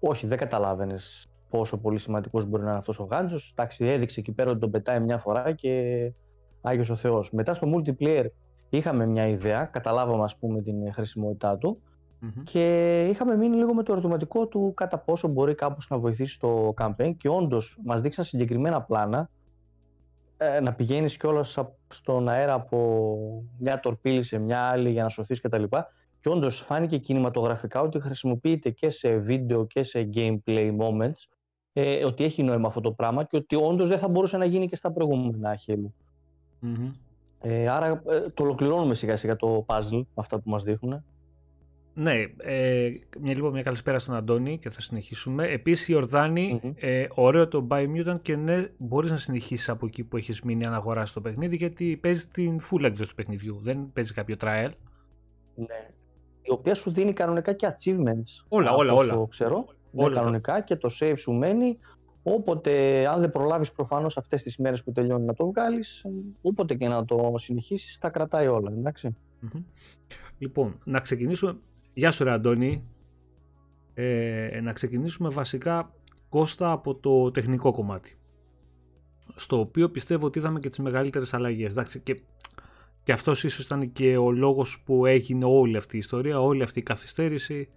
όχι, 0.00 0.26
δεν 0.26 0.38
καταλάβαινες 0.38 1.28
πόσο 1.50 1.78
πολύ 1.78 1.98
σημαντικός 1.98 2.44
μπορεί 2.46 2.62
να 2.62 2.68
είναι 2.68 2.78
αυτός 2.78 2.98
ο 3.00 3.04
Γάντζος. 3.04 3.50
Εντάξει, 3.56 3.84
έδειξε 3.84 4.20
εκεί 4.20 4.32
πέρα 4.32 4.50
ότι 4.50 4.60
τον 4.60 4.70
πετάει 4.70 5.00
μια 5.00 5.18
φορά 5.18 5.52
και 5.52 6.12
Άγιος 6.60 6.90
ο 6.90 6.96
Θεός. 6.96 7.30
Μετά 7.32 7.54
στο 7.54 7.68
multiplayer 7.74 8.26
είχαμε 8.68 9.06
μια 9.06 9.26
ιδέα, 9.28 9.64
καταλάβαμε 9.64 10.24
ας 10.24 10.36
πούμε 10.36 10.62
την 10.62 10.92
χρησιμότητά 10.92 11.58
του 11.58 11.82
Μμμ. 12.18 12.42
και 12.44 13.04
είχαμε 13.08 13.36
μείνει 13.36 13.56
λίγο 13.56 13.74
με 13.74 13.82
το 13.82 13.92
ερωτηματικό 13.92 14.46
του 14.46 14.72
κατά 14.76 14.98
πόσο 14.98 15.28
μπορεί 15.28 15.54
κάπως 15.54 15.86
να 15.90 15.98
βοηθήσει 15.98 16.38
το 16.38 16.74
campaign 16.76 17.12
και 17.16 17.28
όντως 17.28 17.78
μας 17.84 18.00
δείξαν 18.00 18.24
συγκεκριμένα 18.24 18.82
πλάνα 18.82 19.30
ε, 20.36 20.60
να 20.60 20.74
πηγαίνεις 20.74 21.16
κιόλας 21.16 21.58
απ- 21.58 21.78
στον 21.92 22.28
αέρα 22.28 22.54
από 22.54 23.44
μια 23.58 23.80
τορπίλη 23.80 24.22
σε 24.22 24.38
μια 24.38 24.60
άλλη 24.60 24.90
για 24.90 25.02
να 25.02 25.08
σωθείς 25.08 25.40
κτλ. 25.40 25.62
Και 26.20 26.28
όντως 26.28 26.60
φάνηκε 26.60 26.98
κινηματογραφικά 26.98 27.80
ότι 27.80 28.00
χρησιμοποιείται 28.00 28.70
και 28.70 28.90
σε 28.90 29.16
βίντεο 29.16 29.66
και 29.66 29.82
σε 29.82 30.10
gameplay 30.14 30.76
moments 30.78 31.28
ε, 31.72 32.04
ότι 32.04 32.24
έχει 32.24 32.42
νόημα 32.42 32.68
αυτό 32.68 32.80
το 32.80 32.92
πράγμα 32.92 33.24
και 33.24 33.36
ότι 33.36 33.56
όντως 33.56 33.88
δεν 33.88 33.98
θα 33.98 34.08
μπορούσε 34.08 34.36
να 34.36 34.44
γίνει 34.44 34.68
και 34.68 34.76
στα 34.76 34.92
προηγούμενα 34.92 35.58
Halo. 35.66 35.90
Μμμ. 36.60 36.92
Ε, 37.40 37.68
άρα 37.68 38.02
ε, 38.06 38.20
το 38.34 38.42
ολοκληρώνουμε 38.42 38.94
σιγά 38.94 39.16
σιγά 39.16 39.36
το 39.36 39.64
puzzle, 39.68 40.02
αυτά 40.14 40.38
που 40.38 40.50
μας 40.50 40.62
δείχνουν. 40.62 41.04
Ναι, 41.94 42.12
ε, 42.36 42.90
μια, 43.20 43.34
λοιπόν, 43.34 43.52
μια 43.52 43.62
καλησπέρα 43.62 43.98
στον 43.98 44.14
Αντώνη 44.14 44.58
και 44.58 44.70
θα 44.70 44.80
συνεχίσουμε. 44.80 45.46
Επίσης 45.46 45.88
η 45.88 45.94
Ορδάνη, 45.94 46.60
Μμμ. 46.62 46.72
ε, 46.76 47.06
ωραίο 47.14 47.48
το 47.48 47.66
Biomutant 47.70 48.18
και 48.22 48.36
ναι, 48.36 48.68
μπορείς 48.78 49.10
να 49.10 49.16
συνεχίσεις 49.16 49.68
από 49.68 49.86
εκεί 49.86 50.04
που 50.04 50.16
έχεις 50.16 50.42
μείνει 50.42 50.66
αν 50.66 50.74
αγοράσεις 50.74 51.12
το 51.14 51.20
παιχνίδι 51.20 51.56
γιατί 51.56 51.96
παίζεις 51.96 52.28
την 52.28 52.60
full 52.60 52.82
έκδοση 52.82 53.08
του 53.08 53.14
παιχνιδιού, 53.14 53.58
δεν 53.62 53.90
παίζεις 53.92 54.12
κάποιο 54.12 54.36
trial. 54.40 54.68
Ναι. 55.54 55.88
Η 56.42 56.50
οποία 56.50 56.74
σου 56.74 56.90
δίνει 56.90 57.12
κανονικά 57.12 57.52
και 57.52 57.66
achievements. 57.68 58.44
Όλα, 58.48 58.68
από 58.70 58.78
όλα, 58.78 58.92
όσο 58.92 59.16
όλα. 59.16 59.26
ξέρω. 59.28 59.64
Ναι, 59.90 60.04
Όλα 60.04 60.14
τα- 60.14 60.20
κανονικά 60.20 60.60
και 60.60 60.76
το 60.76 60.88
save 61.00 61.14
σου 61.16 61.32
μένει. 61.32 61.78
Όποτε, 62.22 63.06
αν 63.08 63.20
δεν 63.20 63.30
προλάβεις 63.30 63.72
προφανώς 63.72 64.16
αυτές 64.16 64.42
τις 64.42 64.56
μέρες 64.56 64.82
που 64.84 64.92
τελειώνει 64.92 65.24
να 65.24 65.34
το 65.34 65.46
βγάλεις, 65.46 66.02
ε, 66.04 66.08
όποτε 66.42 66.74
και 66.74 66.88
να 66.88 67.04
το 67.04 67.34
συνεχίσεις, 67.36 67.98
τα 67.98 68.10
κρατάει 68.10 68.46
όλα, 68.46 68.70
εντάξει. 68.78 69.16
Μμμ. 69.40 69.62
Λοιπόν, 70.38 70.78
να 70.84 71.00
ξεκινήσουμε. 71.00 71.56
Γεια 72.00 72.10
σου, 72.10 72.24
ρε 72.24 72.30
Αντώνη. 72.30 72.84
Ε, 73.94 74.60
να 74.62 74.72
ξεκινήσουμε 74.72 75.28
βασικά 75.28 75.92
Κώστα 76.28 76.70
από 76.70 76.94
το 76.94 77.30
τεχνικό 77.30 77.72
κομμάτι. 77.72 78.18
Στο 79.36 79.58
οποίο 79.58 79.90
πιστεύω 79.90 80.26
ότι 80.26 80.38
είδαμε 80.38 80.60
και 80.60 80.68
τις 80.68 80.78
μεγαλύτερες 80.78 81.34
αλλαγές. 81.34 81.70
Εντάξει, 81.70 82.00
και, 82.00 82.22
και 83.02 83.12
αυτός 83.12 83.44
ίσως 83.44 83.64
ήταν 83.64 83.92
και 83.92 84.16
ο 84.16 84.30
λόγος 84.30 84.82
που 84.84 85.06
έγινε 85.06 85.44
όλη 85.44 85.76
αυτή 85.76 85.96
η 85.96 85.98
ιστορία, 85.98 86.40
όλη 86.40 86.62
αυτή 86.62 86.78
η 86.78 86.82
καθυστέρηση. 86.82 87.68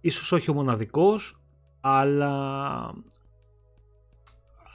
Ίσως 0.00 0.32
όχι 0.32 0.50
ο 0.50 0.54
μοναδικός, 0.54 1.40
αλλά 1.80 2.94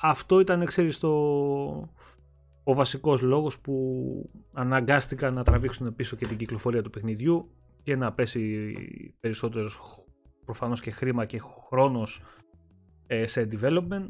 αυτό 0.01 0.39
ήταν, 0.39 0.65
ξέρεις, 0.65 0.99
το, 0.99 1.09
ο 2.63 2.73
βασικός 2.73 3.21
λόγος 3.21 3.59
που 3.59 4.29
αναγκάστηκαν 4.53 5.33
να 5.33 5.43
τραβήξουν 5.43 5.95
πίσω 5.95 6.15
και 6.15 6.27
την 6.27 6.37
κυκλοφορία 6.37 6.81
του 6.81 6.89
παιχνιδιού 6.89 7.49
και 7.89 7.95
να 7.95 8.13
πέσει 8.13 8.73
περισσότερος 9.19 9.79
προφανώς 10.45 10.81
και 10.81 10.91
χρήμα 10.91 11.25
και 11.25 11.39
χρόνος 11.39 12.21
ε, 13.07 13.27
σε 13.27 13.47
development 13.51 14.07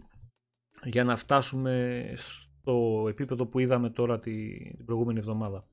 για 0.83 1.03
να 1.03 1.15
φτάσουμε 1.15 2.03
στο 2.15 3.05
επίπεδο 3.09 3.45
που 3.45 3.59
είδαμε 3.59 3.89
τώρα 3.89 4.19
τη- 4.19 4.73
την 4.75 4.85
προηγούμενη 4.85 5.19
εβδομάδα. 5.19 5.67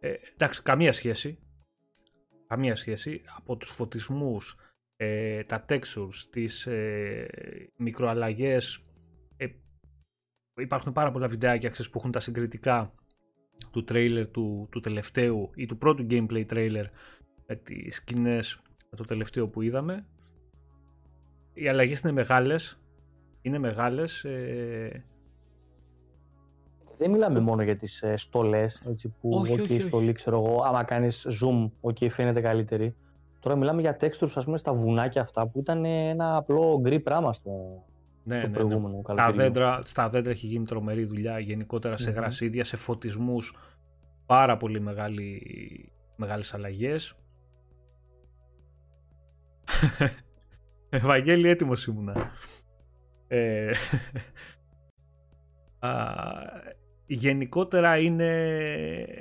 Ε, 0.00 0.14
εντάξει, 0.32 0.62
καμία 0.62 0.92
σχέση. 0.92 1.38
Καμία 2.46 2.76
σχέση. 2.76 3.22
Από 3.36 3.56
τους 3.56 3.70
φωτισμούς, 3.70 4.56
ε, 4.96 5.44
τα 5.44 5.64
textures, 5.68 6.16
τις 6.30 6.66
ε, 6.66 7.28
μικροαλλαγές, 7.76 8.84
ε, 9.36 9.46
υπάρχουν 10.60 10.92
πάρα 10.92 11.10
πολλά 11.10 11.28
βιντεάκια 11.28 11.70
ξέρεις, 11.70 11.90
που 11.90 11.98
έχουν 11.98 12.10
τα 12.10 12.20
συγκριτικά 12.20 12.94
του 13.70 13.84
τρέιλερ 13.84 14.26
του, 14.26 14.68
του 14.70 14.80
τελευταίου 14.80 15.50
ή 15.54 15.66
του 15.66 15.78
πρώτου 15.78 16.06
gameplay 16.10 16.46
trailer 16.50 16.84
με 17.46 17.56
τις 17.56 17.96
σκηνές 17.96 18.60
με 18.90 18.96
το 18.96 19.04
τελευταίο 19.04 19.48
που 19.48 19.62
είδαμε. 19.62 20.06
Οι 21.54 21.68
αλλαγές 21.68 22.00
είναι 22.00 22.12
μεγάλες. 22.12 22.78
Είναι 23.42 23.58
μεγάλες. 23.58 24.24
Ε, 24.24 25.04
Δεν 26.98 27.10
μιλάμε 27.10 27.40
μόνο 27.40 27.62
για 27.62 27.76
τις 27.76 28.02
ε, 28.02 28.16
στολές, 28.16 28.82
έτσι, 28.86 29.08
που 29.20 29.30
Όχι, 29.30 29.52
ok, 29.52 29.60
όχι, 29.60 29.72
η 29.72 29.76
όχι. 29.76 29.86
στολή, 29.86 30.12
ξέρω 30.12 30.44
εγώ, 30.44 30.62
άμα 30.62 30.84
κάνεις 30.84 31.26
zoom, 31.42 31.70
ok, 31.80 32.10
φαίνεται 32.10 32.40
καλύτερη. 32.40 32.94
Τώρα 33.40 33.56
μιλάμε 33.56 33.80
για 33.80 33.96
textures, 34.00 34.32
ας 34.34 34.44
πούμε, 34.44 34.58
στα 34.58 34.72
βουνάκια 34.74 35.22
αυτά, 35.22 35.46
που 35.46 35.58
ήταν 35.58 35.84
ε, 35.84 36.08
ένα 36.08 36.36
απλό 36.36 36.78
γκρι 36.80 37.00
πράγμα 37.00 37.32
στο, 37.32 37.84
ναι, 38.26 38.38
στο 38.38 38.46
ναι, 38.48 38.52
ναι. 38.52 38.58
προηγούμενο 38.58 39.00
Στα 39.02 39.14
καλοκαιριό. 39.14 39.42
δέντρα, 39.42 39.80
στα 39.84 40.08
δέντρα 40.08 40.30
έχει 40.30 40.46
γίνει 40.46 40.64
τρομερή 40.64 41.04
δουλειά 41.04 41.38
γενικότερα 41.38 41.96
σε 41.96 42.10
Μμμ. 42.10 42.16
γρασίδια, 42.16 42.64
σε 42.64 42.76
φωτισμούς 42.76 43.54
πάρα 44.26 44.56
πολύ 44.56 44.80
μεγάλη, 44.80 45.42
μεγάλες 46.16 46.54
αλλαγές 46.54 47.16
Ευαγγέλη 50.88 51.48
έτοιμος 51.48 51.86
ήμουνα 51.86 52.30
ε, 53.28 53.72
α, 55.78 55.90
γενικότερα 57.06 57.98
είναι 57.98 58.28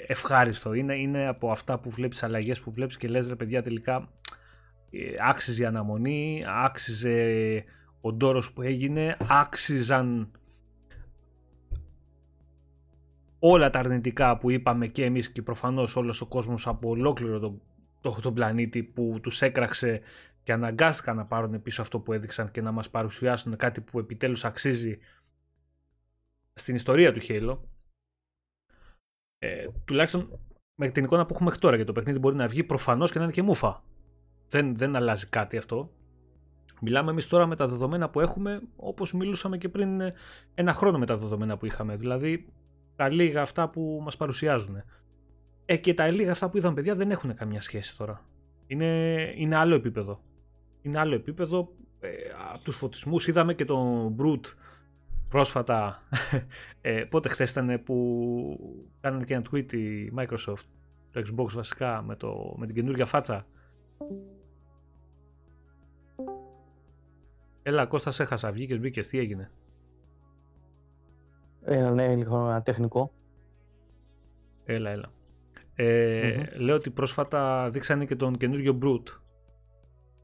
ευχάριστο 0.08 0.74
είναι, 0.74 0.96
είναι 0.96 1.28
από 1.28 1.52
αυτά 1.52 1.80
που 1.80 1.90
βλέπεις 1.90 2.24
αλλαγές 2.24 2.62
που 2.62 2.72
βλέπεις 2.72 2.98
και 2.98 3.08
λες 3.08 3.28
ρε 3.28 3.36
παιδιά 3.36 3.64
τελικά 3.64 4.10
ε, 4.92 5.00
άξιζε 5.30 5.62
η 5.64 5.66
αναμονή 5.66 6.44
άξιζε 6.48 7.64
ο 8.06 8.14
ντόρος 8.14 8.54
που 8.54 8.62
έγινε 8.62 9.18
άξιζαν 9.30 10.32
όλα 13.40 13.70
τα 13.70 13.80
αρνητικά 13.80 14.38
που 14.38 14.50
είπαμε 14.50 14.88
και 14.88 15.06
εμείς 15.06 15.32
και 15.32 15.42
προφανώς 15.42 15.96
όλος 15.96 16.22
ο 16.22 16.26
κόσμος 16.26 16.68
από 16.68 16.90
ολόκληρο 16.90 17.40
τον, 17.40 17.62
το, 18.02 18.20
τον 18.22 18.34
πλανήτη 18.34 18.84
που 18.84 19.20
τους 19.22 19.42
έκραξε 19.42 20.02
και 20.44 20.52
αναγκάστηκαν 20.52 21.16
να 21.16 21.26
πάρουν 21.26 21.62
πίσω 21.62 21.82
αυτό 21.82 22.00
που 22.00 22.14
έδειξαν 22.14 22.52
και 22.52 22.62
να 22.62 22.72
μας 22.72 22.90
παρουσιάσουν 22.90 23.56
κάτι 23.56 23.82
που 23.82 24.00
επιτέλους 24.00 24.46
αξίζει 24.46 24.98
στην 26.54 26.76
ιστορία 26.76 27.14
του 27.14 27.22
Halo. 27.28 27.58
Ε, 29.38 29.68
τουλάχιστον 29.86 30.40
με 30.76 30.90
την 30.90 31.04
εικόνα 31.04 31.26
που 31.26 31.30
έχουμε 31.34 31.46
μέχρι 31.46 31.62
τώρα 31.62 31.76
για 31.76 31.86
το 31.86 31.94
παιχνίδι 31.94 32.20
μπορεί 32.20 32.36
να 32.36 32.48
βγει 32.48 32.64
προφανώς 32.64 33.12
και 33.12 33.18
να 33.18 33.24
είναι 33.24 33.34
και 33.34 33.44
μούφα. 33.44 33.84
Δεν, 34.48 34.78
δεν 34.78 34.96
αλλάζει 34.96 35.28
κάτι 35.28 35.58
αυτό. 35.58 35.92
Μιλάμε 36.82 37.12
εμείς 37.12 37.28
τώρα 37.28 37.46
με 37.46 37.56
τα 37.56 37.68
δεδομένα 37.68 38.10
που 38.10 38.20
έχουμε, 38.20 38.62
όπως 38.76 39.14
μιλούσαμε 39.14 39.58
και 39.58 39.70
πριν 39.70 40.02
ε, 40.02 40.14
ένα 40.56 40.74
χρόνο 40.74 40.98
με 40.98 41.06
τα 41.06 41.18
δεδομένα 41.18 41.58
που 41.58 41.66
είχαμε. 41.66 41.96
Δηλαδή, 41.96 42.46
τα 42.96 43.10
λίγα 43.10 43.42
αυτά 43.42 43.70
που 43.70 44.02
μας 44.04 44.18
παρουσιάζουν. 44.18 44.84
Ε, 45.66 45.78
και 45.78 45.94
τα 45.94 46.08
λίγα 46.08 46.32
αυτά 46.32 46.50
που 46.50 46.58
είδαμε, 46.58 46.76
παιδιά, 46.76 46.96
δεν 46.96 47.12
έχουν 47.12 47.36
καμιά 47.36 47.62
σχέση 47.62 47.98
τώρα. 47.98 48.20
Είναι, 48.68 49.34
είναι 49.36 49.56
άλλο 49.56 49.76
επίπεδο. 49.76 50.22
Είναι 50.82 51.00
άλλο 51.00 51.16
επίπεδο. 51.16 51.72
Ε, 52.00 52.10
από 52.54 52.64
τους 52.64 52.76
φωτισμούς 52.76 53.28
είδαμε 53.28 53.54
και 53.54 53.66
τον 53.66 54.16
Brute 54.20 54.54
πρόσφατα. 55.30 56.04
Ε, 56.88 57.04
πότε 57.04 57.30
χθες 57.30 57.52
ήταν 57.52 57.84
που 57.84 57.96
κάνανε 59.02 59.24
και 59.24 59.34
ένα 59.34 59.44
tweet 59.52 59.74
η 59.74 60.14
Microsoft, 60.18 60.66
το 61.12 61.24
Xbox 61.26 61.52
βασικά, 61.52 62.02
με, 62.02 62.16
το, 62.16 62.56
με 62.58 62.66
την 62.66 62.76
καινούργια 62.76 63.06
φάτσα. 63.06 63.46
Έλα, 67.68 67.86
Κώστα, 67.86 68.12
σε 68.12 68.24
έχασα. 68.24 68.52
Βγήκες, 68.52 68.80
μπήκες. 68.80 69.08
Τι 69.08 69.18
έγινε; 69.20 69.52
Ε, 71.64 71.90
ναι, 71.90 72.16
λίγο 72.16 72.38
ένα 72.38 72.62
τεχνικό. 72.62 73.12
Έλα, 74.66 74.90
έλα. 74.90 75.12
Ε, 75.76 76.36
Μμμ. 76.38 76.44
Λέω 76.64 76.76
ότι 76.76 76.90
πρόσφατα 76.90 77.70
δείξανε 77.70 78.06
και 78.06 78.16
τον 78.16 78.38
καινούριο 78.38 78.78
Brute. 78.82 79.20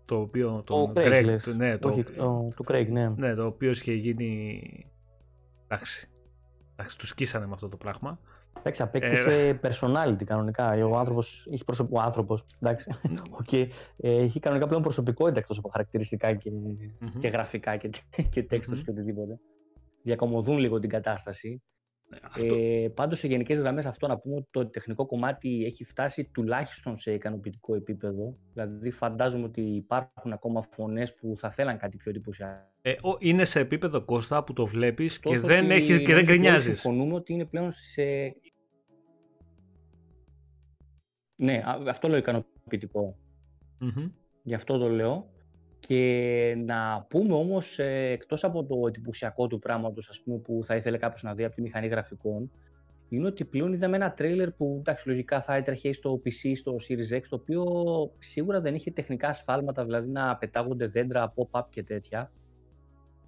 το 0.05 0.19
οποίο 0.19 0.62
το 0.65 0.81
Ο 0.81 0.91
Craig, 0.95 1.21
λες. 1.25 1.45
ναι, 1.55 1.77
το, 1.77 1.89
Όχι, 1.89 2.03
το, 2.03 2.51
το 2.55 2.63
Craig, 2.67 2.88
ναι. 2.89 3.10
ναι, 3.10 3.36
το 3.36 3.45
οποίο 3.45 3.69
είχε 3.71 3.93
γίνει 3.93 4.62
εντάξει, 5.63 6.10
εντάξει, 6.75 6.98
τους 6.98 7.10
σκίσανε 7.10 7.45
με 7.45 7.53
αυτό 7.53 7.69
το 7.69 7.77
πράγμα 7.77 8.19
Εντάξει, 8.60 8.81
απέκτησε 8.81 9.60
personality 9.63 10.24
κανονικά. 10.24 10.86
Ο 10.86 10.98
άνθρωπος 10.98 11.48
έχει 11.51 11.63
προσωπικό. 11.63 12.00
Ο 12.00 12.01
άνθρωπος. 12.01 12.46
Εντάξει. 12.60 12.91
Okay. 13.43 13.67
Ε, 13.98 14.22
έχει 14.22 14.39
κανονικά 14.39 14.67
πλέον 14.67 14.81
προσωπικότητα 14.81 15.39
εκτός 15.39 15.58
από 15.58 15.70
χαρακτηριστικά 15.70 16.34
και, 16.34 16.51
mm-hmm. 16.53 17.20
και 17.20 17.27
γραφικά 17.27 17.77
και, 17.77 17.89
και 18.31 18.43
τέξτος 18.43 18.79
mm-hmm. 18.79 18.84
και 18.84 18.91
οτιδήποτε. 18.91 19.39
Διακομωδούν 20.03 20.58
λίγο 20.58 20.79
την 20.79 20.89
κατάσταση. 20.89 21.63
Ε, 22.36 22.88
Πάντως, 22.94 23.20
σε 23.20 23.27
γενικές 23.27 23.60
γραμμές, 23.60 23.86
αυτό 23.86 24.08
να 24.08 24.18
πούμε 24.18 24.36
ότι 24.36 24.48
το 24.51 24.68
τεχνικό 24.68 25.06
κομμάτι 25.06 25.65
έχει 25.65 25.84
φτάσει 25.84 26.30
τουλάχιστον 26.34 26.98
σε 26.98 27.13
ικανοποιητικό 27.13 27.75
επίπεδο. 27.75 28.38
Δηλαδή, 28.53 28.91
φαντάζομαι 28.91 29.44
ότι 29.44 29.62
υπάρχουν 29.62 30.34
ακόμα 30.34 30.62
φωνές 30.72 31.15
που 31.15 31.34
θα 31.38 31.51
θέλαν 31.51 31.77
κάτι 31.77 31.98
πιο 31.98 32.12
εντυπωσιακό. 32.12 32.70
Ε, 32.82 32.94
είναι 33.20 33.46
σε 33.46 33.60
επίπεδο 33.60 34.01
Κώστα 34.01 34.44
που 34.44 34.53
το 34.53 34.65
βλέπεις 34.65 35.20
και 35.20 35.39
δεν, 35.39 35.72
έχεις, 35.72 35.98
και 35.98 36.13
δεν 36.13 36.24
γκρινιάζεις. 36.24 36.80
Συμφωνούμε 36.80 37.13
ότι 37.13 37.34
είναι 37.34 37.46
πλέον 37.46 37.72
σε. 37.72 38.03
Ναι, 41.36 41.63
αυτό 41.88 42.08
λέω 42.08 42.18
ικανοποιητικό. 42.18 43.18
Mm-hmm. 43.82 44.12
Γι' 44.44 44.53
αυτό 44.53 44.77
το 44.77 44.89
λέω. 44.89 45.30
Και 45.88 46.55
να 46.65 47.05
πούμε 47.09 47.33
όμως, 47.33 47.79
ε, 47.79 48.09
εκτός 48.11 48.43
από 48.43 48.63
το 48.63 48.88
εντυπωσιακό 48.88 49.47
του 49.47 49.59
πράγματος, 49.59 50.09
ας 50.09 50.21
πούμε, 50.21 50.38
που 50.38 50.61
θα 50.63 50.75
ήθελε 50.75 50.97
κάποιος 50.97 51.23
να 51.23 51.33
δει 51.33 51.43
από 51.43 51.55
τη 51.55 51.61
μηχανή 51.61 51.88
γραφικών, 51.88 52.51
είναι 53.09 53.27
ότι 53.27 53.45
πλέον 53.45 53.73
είδαμε 53.73 53.95
ένα 53.95 54.13
τρέιλερ 54.13 54.51
που 54.51 54.75
εντάξει, 54.79 55.07
λογικά 55.07 55.41
θα 55.41 55.55
έτρεχε 55.55 55.93
στο 55.93 56.21
PC, 56.25 56.51
στο 56.55 56.75
Series 56.88 57.17
X, 57.17 57.21
το 57.29 57.35
οποίο 57.35 57.65
σίγουρα 58.19 58.61
δεν 58.61 58.75
είχε 58.75 58.91
τεχνικά 58.91 59.27
ασφάλματα, 59.27 59.85
δηλαδή 59.85 60.09
να 60.09 60.38
πετάγονται 60.38 60.85
δέντρα, 60.85 61.33
pop-up 61.35 61.63
και 61.69 61.83
τέτοια. 61.83 62.31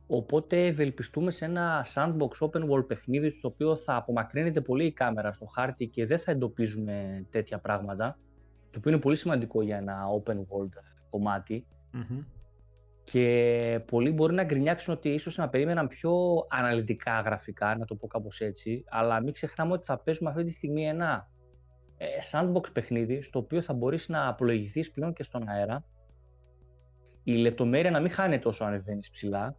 Οπότε 0.07 0.65
ευελπιστούμε 0.65 1.31
σε 1.31 1.45
ένα 1.45 1.85
sandbox 1.93 2.47
open 2.47 2.69
world 2.69 2.87
παιχνίδι, 2.87 3.29
στο 3.29 3.47
οποίο 3.47 3.75
θα 3.75 3.95
απομακρύνεται 3.95 4.61
πολύ 4.61 4.85
η 4.85 4.91
κάμερα 4.91 5.31
στο 5.31 5.45
χάρτη 5.45 5.87
και 5.87 6.05
δεν 6.05 6.19
θα 6.19 6.31
εντοπίζουμε 6.31 7.25
τέτοια 7.29 7.59
πράγματα, 7.59 8.17
το 8.71 8.77
οποίο 8.77 8.91
είναι 8.91 9.01
πολύ 9.01 9.15
σημαντικό 9.15 9.61
για 9.61 9.77
ένα 9.77 10.03
open 10.21 10.35
world 10.35 10.73
κομματι 11.09 11.65
και 13.03 13.79
πολλοί 13.85 14.11
μπορεί 14.11 14.33
να 14.33 14.43
γκρινιάξουν 14.43 14.93
ότι 14.93 15.09
ίσως 15.09 15.37
να 15.37 15.49
περίμεναν 15.49 15.87
πιο 15.87 16.45
αναλυτικά 16.49 17.21
γραφικά, 17.21 17.77
να 17.77 17.85
το 17.85 17.95
πω 17.95 18.07
κάπως 18.07 18.41
έτσι, 18.41 18.83
αλλά 18.89 19.21
μην 19.21 19.33
ξεχνάμε 19.33 19.73
ότι 19.73 19.85
θα 19.85 19.97
παίζουμε 19.99 20.29
αυτή 20.29 20.43
τη 20.43 20.51
στιγμή 20.51 20.87
ένα 20.87 21.29
ε, 21.97 22.05
sandbox 22.31 22.73
παιχνίδι, 22.73 23.21
στο 23.21 23.39
οποίο 23.39 23.61
θα 23.61 23.73
μπορείς 23.73 24.09
να 24.09 24.27
απολογηθείς 24.27 24.91
πλέον 24.91 25.13
και 25.13 25.23
στον 25.23 25.47
αέρα, 25.47 25.85
η 27.23 27.33
λεπτομέρεια 27.33 27.91
να 27.91 27.99
μην 27.99 28.11
χάνεται 28.11 28.47
όσο 28.47 28.63
ανεβαίνεις 28.63 29.09
ψηλά 29.09 29.55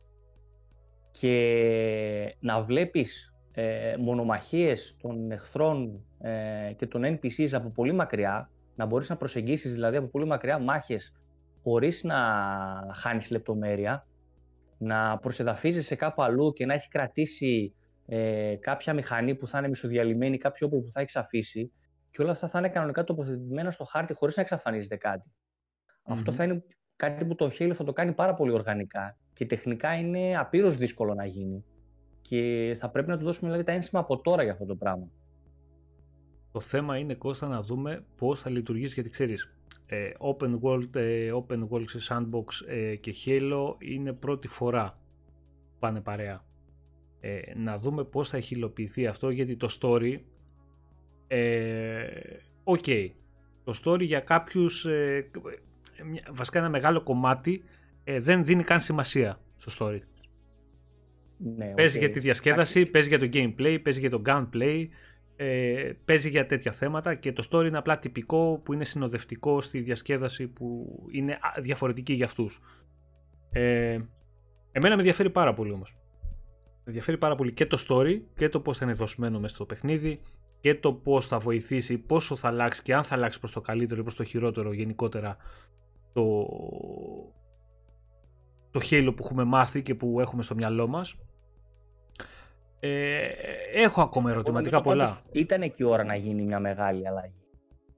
και 1.11 2.37
να 2.41 2.63
βλέπεις 2.63 3.35
ε, 3.53 3.97
μονομαχίες 3.99 4.97
των 5.01 5.31
εχθρών 5.31 6.05
ε, 6.19 6.73
και 6.77 6.87
των 6.87 7.03
NPCs 7.05 7.49
από 7.53 7.71
πολύ 7.71 7.93
μακριά, 7.93 8.51
να 8.75 8.87
μπορείς 8.87 9.09
να 9.09 9.17
προσεγγίσεις 9.17 9.73
δηλαδή 9.73 9.97
από 9.97 10.07
πολύ 10.07 10.27
μακριά 10.27 10.59
μάχες 10.59 11.15
χωρίς 11.65 12.03
να 12.03 12.17
χάνεις 12.95 13.31
λεπτομέρεια, 13.31 14.07
να 14.79 15.19
προσεδαφίζεις 15.19 15.87
σε 15.87 15.95
κάπου 15.95 16.23
αλλού 16.23 16.53
και 16.53 16.67
να 16.67 16.75
έχει 16.75 16.89
κρατήσει 16.89 17.75
ε, 18.07 18.55
κάποια 18.61 18.95
μηχανή 18.95 19.35
που 19.35 19.47
θα 19.47 19.59
είναι 19.59 19.69
μισοδιαλυμένη, 19.69 20.39
κάποιο 20.39 20.67
όπλο 20.67 20.81
που 20.81 20.91
θα 20.91 21.01
έχει 21.01 21.19
αφήσει 21.19 21.73
και 22.11 22.23
όλα 22.23 22.31
αυτά 22.31 22.49
θα 22.49 22.59
είναι 22.59 22.69
κανονικά 22.69 23.05
τοποθετημένα 23.05 23.71
στο 23.71 23.85
χάρτη 23.85 24.15
χωρίς 24.15 24.37
να 24.37 24.43
εξαφανίζεται 24.43 24.99
Αυτό 26.03 26.33
θα 26.33 26.45
είναι 26.45 26.65
κάτι 26.97 27.25
που 27.25 27.35
το 27.35 27.51
Halo 27.59 27.73
θα 27.75 27.85
το 27.85 27.93
κάνει 27.93 28.13
πάρα 28.13 28.35
πολύ 28.35 28.53
οργανικά 28.53 29.17
και 29.33 29.47
τεχνικά 29.47 29.95
είναι 29.95 30.39
απείρως 30.39 30.77
δύσκολο 30.77 31.15
να 31.15 31.27
γίνει. 31.27 31.65
Και 32.23 32.75
θα 32.79 32.91
πρέπει 32.91 33.09
να 33.09 33.19
του 33.19 33.25
δώσουμε 33.25 33.49
δηλαδή, 33.51 33.67
τα 33.67 33.73
ένσημα 33.73 34.01
από 34.01 34.21
τώρα 34.21 34.43
για 34.43 34.53
αυτό 34.53 34.65
το 34.65 34.75
πράγμα. 34.75 35.11
Το 36.53 36.61
θέμα 36.61 36.99
είναι 36.99 37.15
Κώστα 37.15 37.49
να 37.49 37.63
δούμε 37.63 38.05
πώς 38.17 38.41
θα 38.41 38.51
λειτουργήσει 38.51 38.95
γιατί 38.95 39.11
ξέρεις 39.11 39.43
ε, 39.43 39.64
open 40.19 40.59
world, 40.61 40.95
ε, 40.95 41.33
open 41.35 41.69
world 41.69 41.85
σε 41.89 41.99
sandbox 42.09 42.67
ε, 42.69 42.97
και 42.97 43.15
Halo 43.25 43.75
είναι 43.79 44.13
πρώτη 44.13 44.49
φορά 44.49 44.99
πάνε 45.79 46.01
παρέα. 46.01 46.45
να 47.57 47.79
δούμε 47.79 48.05
πώς 48.05 48.29
θα 48.29 48.37
έχει 48.37 48.55
υλοποιηθεί 48.55 49.07
αυτό 49.07 49.31
γιατί 49.31 49.57
το 49.57 49.79
story 49.81 50.19
OK, 52.65 52.85
okay, 52.87 53.09
το 53.65 53.81
story 53.85 54.01
για 54.01 54.21
κάποιους 54.21 54.87
βασικά 56.33 56.59
ένα 56.59 56.69
μεγάλο 56.69 57.03
κομμάτι 57.03 57.63
δεν 58.05 58.45
δίνει 58.45 58.63
καν 58.63 58.81
σημασία 58.81 59.41
στο 59.57 59.87
story. 59.87 60.01
Ναι, 61.57 61.67
παίζει 61.67 61.99
για 61.99 62.11
τη 62.11 62.21
διασκέδαση, 62.21 62.91
παίζει 62.91 63.09
για 63.09 63.19
το 63.19 63.29
gameplay, 63.33 63.79
παίζει 63.83 64.01
για 64.01 64.11
το 64.11 64.23
gunplay, 64.27 64.87
ε, 65.37 65.93
παίζει 66.05 66.29
για 66.29 66.47
τέτοια 66.47 66.73
θέματα 66.73 67.15
και 67.15 67.33
το 67.33 67.49
story 67.51 67.67
είναι 67.67 67.79
απλά 67.79 67.99
τυπικό 67.99 68.61
που 68.65 68.73
είναι 68.73 68.85
συνοδευτικό 68.85 69.61
στη 69.61 69.81
διασκέδαση 69.81 70.49
που 70.49 70.99
είναι 71.13 71.39
διαφορετική 71.61 72.13
για 72.13 72.25
αυτούς. 72.25 72.61
Ε, 73.51 73.99
εμένα 74.73 74.95
με 74.95 75.01
ενδιαφέρει 75.01 75.31
πάρα 75.31 75.55
πολύ 75.55 75.73
όμως. 75.73 75.97
Με 76.77 76.85
ενδιαφέρει 76.85 77.19
πάρα 77.19 77.35
πολύ 77.35 77.53
και 77.53 77.67
το 77.67 77.85
story 77.89 78.21
και 78.37 78.49
το 78.49 78.61
πώς 78.61 78.79
θα 78.79 78.85
είναι 78.85 78.95
δοσμένο 78.95 79.41
μέσα 79.41 79.55
στο 79.55 79.65
παιχνίδι 79.65 80.21
και 80.61 80.75
το 80.75 80.93
πώς 80.93 81.27
θα 81.27 81.39
βοηθήσει, 81.39 81.99
πόσο 81.99 82.37
θα 82.37 82.49
αλλάξει 82.49 82.83
και 82.83 82.95
αν 82.95 83.05
θα 83.05 83.15
αλλάξει 83.15 83.39
προς 83.39 83.53
το 83.53 83.61
καλύτερο 83.61 84.01
ή 84.01 84.03
προς 84.03 84.15
το 84.15 84.25
χειρότερο 84.25 84.73
γενικότερα 84.73 85.37
το, 86.13 86.47
το 88.71 88.81
Halo 88.91 89.13
που 89.17 89.23
έχουμε 89.25 89.45
μάθει 89.45 89.83
και 89.83 89.95
που 89.95 90.21
έχουμε 90.21 90.43
στο 90.43 90.55
μυαλό 90.55 90.87
μας 90.87 91.17
ε, 92.87 93.29
έχω 93.73 94.03
ακόμα 94.03 94.31
ερωτηματικά 94.31 94.81
πολλά. 94.81 95.21
Ήταν 95.33 95.61
και 95.61 95.75
η 95.77 95.83
ώρα 95.83 96.05
να 96.05 96.17
γίνει 96.17 96.43
μια 96.43 96.61
μεγάλη 96.61 97.09
αλλαγή. 97.09 97.43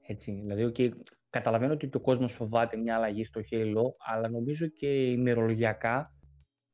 Έτσι, 0.07 0.31
δηλαδή, 0.31 0.71
okay, 0.75 0.89
καταλαβαίνω 1.29 1.73
ότι 1.73 1.89
ο 1.93 1.99
κόσμος 1.99 2.33
φοβάται 2.33 2.77
μια 2.77 2.95
αλλαγή 2.95 3.23
στο 3.23 3.41
Halo, 3.51 3.83
αλλά 3.97 4.29
νομίζω 4.29 4.67
και 4.67 4.87
ημερολογιακά 4.87 6.13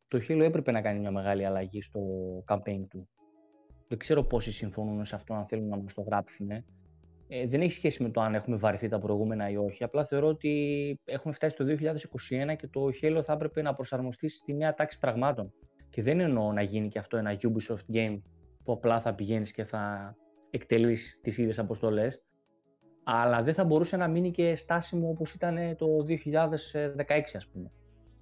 το 0.07 0.19
Halo 0.27 0.39
έπρεπε 0.39 0.71
να 0.71 0.81
κάνει 0.81 0.99
μια 0.99 1.11
μεγάλη 1.11 1.45
αλλαγή 1.45 1.81
στο 1.81 2.01
campaign 2.47 2.85
του. 2.89 3.09
Δεν 3.87 3.97
ξέρω 3.97 4.23
πόσοι 4.23 4.51
συμφωνούν 4.51 5.05
σε 5.05 5.15
αυτό, 5.15 5.33
αν 5.33 5.45
θέλουν 5.45 5.67
να 5.67 5.77
μας 5.77 5.93
το 5.93 6.01
γράψουν. 6.01 6.49
Ε, 7.27 7.47
δεν 7.47 7.61
έχει 7.61 7.71
σχέση 7.71 8.03
με 8.03 8.09
το 8.09 8.21
αν 8.21 8.35
έχουμε 8.35 8.55
βαρεθεί 8.55 8.87
τα 8.87 8.99
προηγούμενα 8.99 9.49
ή 9.49 9.57
όχι. 9.57 9.83
Απλά 9.83 10.05
θεωρώ 10.05 10.27
ότι 10.27 10.51
έχουμε 11.05 11.33
φτάσει 11.33 11.55
το 11.55 11.65
2021 11.65 12.55
και 12.57 12.67
το 12.67 12.81
Halo 13.01 13.19
θα 13.23 13.33
έπρεπε 13.33 13.61
να 13.61 13.73
προσαρμοστεί 13.73 14.29
στη 14.29 14.53
νέα 14.53 14.73
τάξη 14.73 14.99
πραγμάτων. 14.99 15.53
Και 15.93 16.01
δεν 16.01 16.19
εννοώ 16.19 16.51
να 16.51 16.61
γίνει 16.61 16.87
και 16.87 16.99
αυτό 16.99 17.17
ένα 17.17 17.37
Ubisoft 17.41 17.95
game 17.95 18.21
που 18.63 18.71
απλά 18.71 18.99
θα 18.99 19.13
πηγαίνεις 19.13 19.51
και 19.51 19.63
θα 19.63 20.15
εκτελείς 20.49 21.19
τις 21.21 21.37
ίδιες 21.37 21.59
αποστολές, 21.59 22.23
αλλά 23.03 23.41
δεν 23.41 23.53
θα 23.53 23.63
μπορούσε 23.63 23.97
να 23.97 24.07
μείνει 24.07 24.31
και 24.31 24.55
στάσιμο 24.55 25.09
όπως 25.09 25.33
ήταν 25.33 25.55
το 25.77 25.87
2016 26.07 27.35
ας 27.35 27.47
πούμε. 27.47 27.71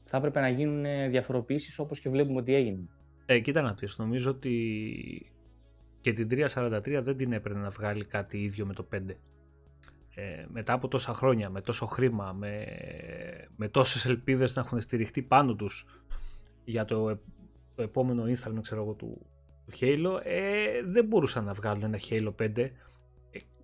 Θα 0.04 0.18
έπρεπε 0.18 0.40
να 0.40 0.50
γίνουν 0.50 1.10
διαφοροποιήσεις 1.10 1.80
όπως 1.80 2.00
και 2.00 2.10
βλέπουμε 2.10 2.40
ότι 2.40 2.54
έγινε. 2.54 2.88
Ε, 3.26 3.40
κοίτα 3.40 3.62
να 3.62 3.74
δεις, 3.74 3.98
νομίζω 3.98 4.32
ότι 4.32 5.32
και 6.02 6.14
την 6.14 6.28
343 6.28 7.02
δεν 7.04 7.18
την 7.18 7.34
έπρεπε 7.34 7.60
να 7.60 7.70
βγάλει 7.70 8.06
κάτι 8.06 8.38
ίδιο 8.38 8.66
με 8.66 8.74
το 8.74 8.88
5. 8.96 9.00
Ε, 10.16 10.46
μετά 10.48 10.74
από 10.74 10.88
τόσα 10.88 11.14
χρόνια, 11.14 11.50
με 11.50 11.62
τόσο 11.62 11.86
χρήμα, 11.86 12.34
με, 12.34 12.66
με 13.56 13.68
τόσες 13.68 14.06
ελπίδες 14.06 14.56
να 14.56 14.62
έχουν 14.62 14.82
στηριχτεί 14.82 15.22
πάνω 15.22 15.56
τους 15.56 15.86
για 16.64 16.86
το 16.86 17.20
το 17.82 17.88
επόμενο 17.88 18.24
install 18.24 18.62
ξέρω 18.62 18.82
εγώ, 18.82 18.94
του, 18.94 19.26
του 19.66 19.78
Halo, 19.80 20.20
ε, 20.24 20.84
δεν 20.86 21.06
μπορούσαν 21.06 21.44
να 21.44 21.54
βγάλουν 21.54 21.84
ένα 21.84 22.00
Halo 22.10 22.34
5 22.42 22.58
ε, 22.58 22.70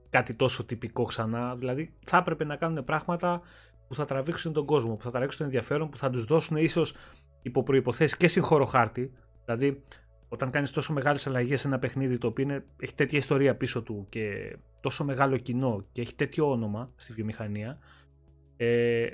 κάτι 0.10 0.36
τόσο 0.36 0.65
τυπικό 0.65 1.03
ξανά. 1.03 1.56
Δηλαδή 1.56 1.93
θα 2.06 2.17
έπρεπε 2.17 2.43
να 2.43 2.56
κάνουν 2.56 2.84
πράγματα 2.84 3.41
που 3.88 3.95
θα 3.95 4.06
τραβήξουν 4.06 4.53
τον 4.53 4.65
κόσμο, 4.65 4.95
που 4.95 5.03
θα 5.03 5.10
τραβήξουν 5.10 5.38
τον 5.38 5.47
ενδιαφέρον, 5.47 5.89
που 5.89 5.97
θα 5.97 6.10
τους 6.10 6.25
δώσουν 6.25 6.58
ίσως 6.58 6.95
υπό 7.41 7.63
προποθέσει 7.63 8.17
και 8.17 8.27
συγχώρο 8.27 8.65
χάρτη. 8.65 9.10
Δηλαδή, 9.45 9.84
όταν 10.30 10.49
κάνεις 10.49 10.71
τόσο 10.71 10.93
μεγάλες 10.93 11.27
αλλαγές 11.27 11.62
σε 11.62 11.67
ένα 11.67 11.80
παιχνίδι 11.80 12.17
το 12.17 12.27
οποίο 12.27 12.43
είναι, 12.43 12.65
έχει 12.80 12.93
τέτοια 12.95 13.17
ιστορία 13.17 13.56
πίσω 13.56 13.82
του 13.82 14.06
και 14.10 14.56
τόσο 14.82 15.03
μεγάλο 15.03 15.38
κοινό 15.38 15.86
και 15.91 16.01
έχει 16.01 16.15
τέτοιο 16.15 16.51
όνομα 16.51 16.91
στη 16.95 17.13
βιομηχανία, 17.13 17.80
ε, 18.58 19.08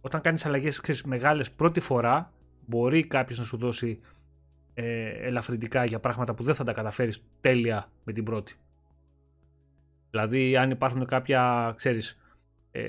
όταν 0.00 0.20
κάνεις 0.20 0.46
αλλαγές 0.46 1.02
μεγάλες 1.04 1.50
πρώτη 1.50 1.80
φορά, 1.80 2.32
μπορεί 2.70 3.06
κάποιος 3.06 3.38
να 3.38 3.44
σου 3.44 3.56
δώσει 3.56 4.00
ε, 4.74 5.08
ελαφρυντικά 5.08 5.84
για 5.84 6.00
πράγματα 6.00 6.34
που 6.34 6.42
δεν 6.42 6.54
θα 6.54 6.64
τα 6.64 6.72
καταφέρεις 6.72 7.24
τέλεια 7.40 7.90
με 8.04 8.12
την 8.12 8.24
πρώτη. 8.24 8.54
Δηλαδή 10.10 10.56
αν 10.56 10.70
υπάρχουν 10.70 11.06
κάποια, 11.06 11.72
ξέρεις, 11.76 12.20
ε, 12.70 12.82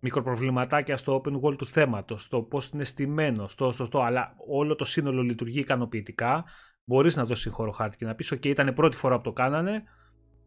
μικροπροβληματάκια 0.00 0.96
στο 0.96 1.22
open 1.24 1.40
world 1.40 1.58
του 1.58 1.66
θέματος, 1.66 2.22
στο 2.22 2.42
πώς 2.42 2.68
είναι 2.68 2.84
στημένο, 2.84 3.48
στο, 3.48 3.72
στο, 3.72 3.84
στο, 3.84 4.02
αλλά 4.02 4.34
όλο 4.48 4.74
το 4.74 4.84
σύνολο 4.84 5.22
λειτουργεί 5.22 5.60
ικανοποιητικά, 5.60 6.44
μπορείς 6.84 7.16
να 7.16 7.24
δώσεις 7.24 7.52
χώρο 7.52 7.70
χάρτη 7.70 7.96
και 7.96 8.04
να 8.04 8.14
πεις 8.14 8.32
ok 8.34 8.46
ήταν 8.46 8.74
πρώτη 8.74 8.96
φορά 8.96 9.16
που 9.16 9.22
το 9.22 9.32
κάνανε, 9.32 9.82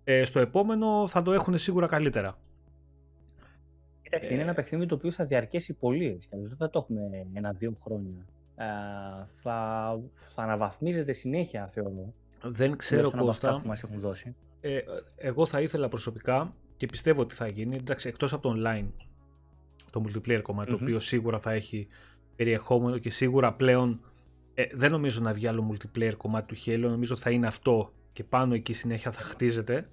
ε, 0.04 0.24
στο 0.24 0.40
επόμενο 0.40 1.08
θα 1.08 1.22
το 1.22 1.32
έχουν 1.34 1.58
σίγουρα 1.58 1.88
καλύτερα. 1.88 2.38
Εντάξει, 4.14 4.34
είναι 4.34 4.42
ένα 4.42 4.54
παιχνίδι 4.54 4.86
το 4.86 4.96
οποίο 4.96 5.12
θα 5.12 5.26
διαρκέσει 5.26 5.74
πολύ. 5.74 6.06
Έτσι. 6.06 6.30
Δεν 6.32 6.58
θα 6.58 6.70
το 6.70 6.80
έχουμε 6.80 7.26
ένα-δύο 7.34 7.74
χρόνια. 7.84 8.26
Ε, 8.56 8.66
θα, 9.42 10.00
θα 10.28 10.42
αναβαθμίζεται 10.42 11.14
συνέχεια, 11.14 11.68
θεωρώ. 11.68 12.14
Δεν 12.44 12.78
ξέρω 12.78 13.12
Κώστα. 13.12 13.60
Που 13.62 13.68
μας 13.68 13.84
έχουν 13.84 14.00
δώσει. 14.00 14.36
Ε, 14.62 14.80
εγώ 15.16 15.46
θα 15.46 15.62
ήθελα 15.62 15.88
προσωπικά 15.88 16.54
και 16.78 16.86
πιστεύω 16.86 17.22
ότι 17.22 17.36
θα 17.36 17.48
γίνει, 17.48 17.76
εντάξει, 17.76 18.08
εκτός 18.08 18.34
από 18.34 18.42
το 18.42 18.56
online, 18.58 18.88
το 19.92 20.04
multiplayer 20.06 20.42
κομματι 20.42 20.70
το 20.70 20.78
οποίο 20.82 21.00
σίγουρα 21.00 21.40
θα 21.40 21.52
έχει 21.52 21.88
περιεχόμενο 22.36 22.98
και 22.98 23.10
σίγουρα 23.10 23.54
πλέον 23.54 24.02
ε, 24.54 24.64
δεν 24.74 24.92
νομίζω 24.92 25.22
να 25.22 25.34
βγει 25.34 25.48
άλλο 25.48 25.72
multiplayer 25.72 26.14
κομμάτι 26.18 26.56
του 26.56 26.62
Halo, 26.66 26.90
νομίζω 26.90 27.16
θα 27.16 27.30
είναι 27.30 27.48
αυτό 27.48 27.94
και 28.14 28.24
πάνω 28.24 28.54
εκεί 28.54 28.74
συνέχεια 28.74 29.12
θα 29.12 29.22
χτίζεται. 29.22 29.90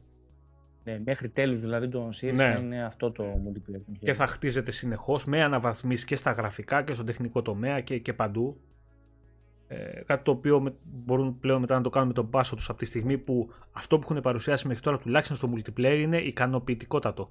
Ναι, 0.84 1.00
μέχρι 1.04 1.28
τέλους 1.28 1.60
δηλαδή 1.60 1.88
το 1.88 2.08
Series 2.08 2.32
ναι. 2.34 2.52
θα 2.52 2.58
είναι 2.58 2.84
αυτό 2.84 3.12
το 3.12 3.24
multiplayer. 3.24 3.80
Και 3.98 4.12
θα 4.12 4.26
χτίζεται 4.26 4.70
συνεχώς 4.70 5.24
με 5.24 5.42
αναβαθμίσεις 5.42 6.04
και 6.04 6.16
στα 6.16 6.30
γραφικά 6.30 6.82
και 6.82 6.92
στο 6.92 7.04
τεχνικό 7.04 7.42
τομέα 7.42 7.80
και, 7.80 7.98
και 7.98 8.12
παντού. 8.12 8.60
Ε, 9.70 10.02
κάτι 10.06 10.24
το 10.24 10.30
οποίο 10.30 10.76
μπορούν 10.84 11.38
πλέον 11.38 11.60
μετά 11.60 11.74
να 11.74 11.82
το 11.82 11.90
κάνουν 11.90 12.08
με 12.08 12.14
τον 12.14 12.30
πάσο 12.30 12.56
τους 12.56 12.68
από 12.68 12.78
τη 12.78 12.84
στιγμή 12.84 13.18
που 13.18 13.48
αυτό 13.72 13.98
που 13.98 14.06
έχουν 14.10 14.22
παρουσιάσει 14.22 14.66
μέχρι 14.66 14.82
τώρα 14.82 14.98
τουλάχιστον 14.98 15.36
στο 15.36 15.52
multiplayer 15.54 15.98
είναι 16.00 16.18
ικανοποιητικότατο. 16.18 17.30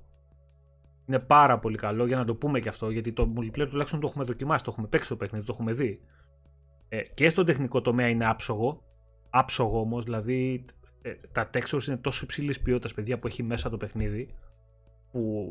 Είναι 1.06 1.20
πάρα 1.20 1.60
πολύ 1.60 1.78
καλό 1.78 2.06
για 2.06 2.18
να 2.18 2.26
το 2.26 2.36
πούμε 2.36 2.60
και 2.60 2.70
αυτό 2.70 2.90
γιατί 2.90 3.12
το 3.12 3.34
multiplayer 3.38 3.68
τουλάχιστον 3.70 4.00
το 4.00 4.08
έχουμε 4.08 4.24
δοκιμάσει, 4.24 4.64
το 4.64 4.70
έχουμε 4.72 4.88
παίξει 4.88 5.10
το 5.10 5.16
παιχνίδι, 5.16 5.46
το 5.46 5.52
έχουμε 5.56 5.74
δει. 5.74 6.00
Ε, 6.90 7.02
και 7.02 7.30
στο 7.30 7.44
τεχνικό 7.44 7.82
τομέα 7.82 8.08
είναι 8.08 8.26
άψογο, 8.26 8.84
άψογο 9.30 9.80
όμως, 9.80 10.04
δηλαδή 10.04 10.66
ε, 10.66 10.77
τα 11.32 11.50
textures 11.54 11.88
είναι 11.88 11.98
τόσο 11.98 12.22
υψηλής 12.24 12.60
ποιότητας, 12.62 12.94
παιδιά, 12.94 13.20
που 13.20 13.28
έχει 13.28 13.44
μέσα 13.44 13.70
το 13.70 13.78
παιχνίδι 13.78 14.36
που 15.12 15.48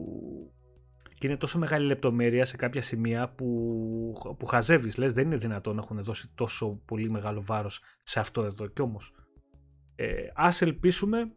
και 1.19 1.27
είναι 1.27 1.37
τόσο 1.37 1.59
μεγάλη 1.59 1.87
λεπτομέρεια 1.87 2.45
σε 2.45 2.57
κάποια 2.57 2.83
σημεία 2.83 3.29
που, 3.29 4.35
που 4.39 4.47
χαζεύεις, 4.47 4.97
λες 4.97 5.13
δεν 5.13 5.25
είναι 5.25 5.37
δυνατόν 5.37 5.75
να 5.75 5.83
έχουν 5.85 6.03
δώσει 6.03 6.31
τόσο 6.35 6.81
πολύ 6.85 7.11
μεγάλο 7.11 7.43
βάρος 7.45 7.81
σε 8.03 8.21
αυτό 8.21 8.43
εδώ. 8.43 8.67
Κι 8.67 8.83
όμως 8.83 9.15
ε, 9.95 10.27
ας 10.35 10.63
ελπίσουμε. 10.63 11.33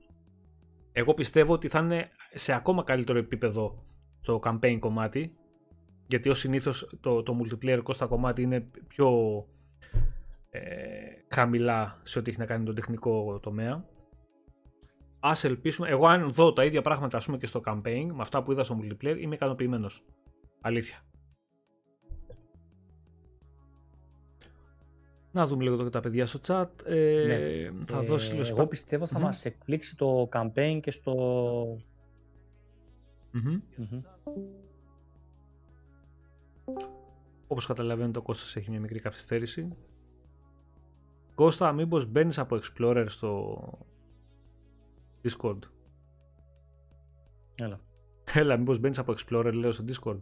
Εγώ 0.91 1.13
πιστεύω 1.13 1.53
ότι 1.53 1.67
θα 1.67 1.79
είναι 1.79 2.07
σε 2.33 2.53
ακόμα 2.53 2.83
καλύτερο 2.83 3.19
επίπεδο 3.19 3.83
το 4.21 4.39
campaign 4.43 4.77
κομμάτι 4.79 5.33
γιατί 6.07 6.29
ως 6.29 6.39
συνήθως 6.39 6.97
το, 7.01 7.23
το 7.23 7.37
multiplayer 7.41 7.79
κόστα 7.83 8.05
κομμάτι 8.05 8.41
είναι 8.41 8.69
πιο 8.87 9.09
ε, 10.49 10.61
χαμηλά 11.27 11.99
σε 12.03 12.19
ό,τι 12.19 12.29
έχει 12.29 12.39
να 12.39 12.45
κάνει 12.45 12.65
το 12.65 12.73
τεχνικό 12.73 13.39
τομέα 13.39 13.85
Α 15.19 15.31
ελπίσουμε. 15.43 15.89
Εγώ, 15.89 16.07
αν 16.07 16.31
δω 16.31 16.53
τα 16.53 16.65
ίδια 16.65 16.81
πράγματα 16.81 17.17
ας 17.17 17.25
πούμε, 17.25 17.37
και 17.37 17.45
στο 17.45 17.61
campaign, 17.65 18.07
με 18.13 18.21
αυτά 18.21 18.43
που 18.43 18.51
είδα 18.51 18.63
στο 18.63 18.79
multiplayer, 18.81 19.17
είμαι 19.19 19.35
ικανοποιημένος. 19.35 20.05
Αλήθεια. 20.61 20.97
Να 25.31 25.45
δούμε 25.45 25.63
λίγο 25.63 25.75
εδώ 25.75 25.83
και 25.83 25.89
τα 25.89 25.99
παιδιά 25.99 26.25
στο 26.25 26.39
chat. 26.47 26.85
Ε, 26.85 27.25
ναι. 27.27 27.83
Θα 27.85 27.97
ε, 27.97 28.05
δώσει 28.05 28.33
λίγο 28.33 28.47
Εγώ 28.47 28.67
πιστεύω 28.67 29.07
θα 29.07 29.19
mm-hmm. 29.19 29.21
μας 29.21 29.45
εκπλήξει 29.45 29.95
το 29.95 30.29
campaign 30.31 30.79
και 30.81 30.91
στο... 30.91 31.13
Mm-hmm. 33.33 33.81
Mm-hmm. 33.81 34.01
Όπως 37.47 37.65
καταλαβαίνετε 37.65 38.19
ο 38.19 38.21
Κώστας 38.21 38.55
έχει 38.55 38.69
μια 38.69 38.79
μικρή 38.79 38.99
καθυστέρηση. 38.99 39.75
Κώστα, 41.35 41.71
μήπως 41.71 42.05
μπαίνεις 42.05 42.37
από 42.37 42.59
Explorer 42.61 43.05
στο, 43.07 43.57
Discord. 45.23 45.59
Έλα. 47.55 47.79
Έλα, 48.33 48.57
μήπως 48.57 48.79
μπαίνεις 48.79 48.97
από 48.99 49.13
Explorer, 49.17 49.51
λέω, 49.53 49.71
στο 49.71 49.83
Discord. 49.87 50.19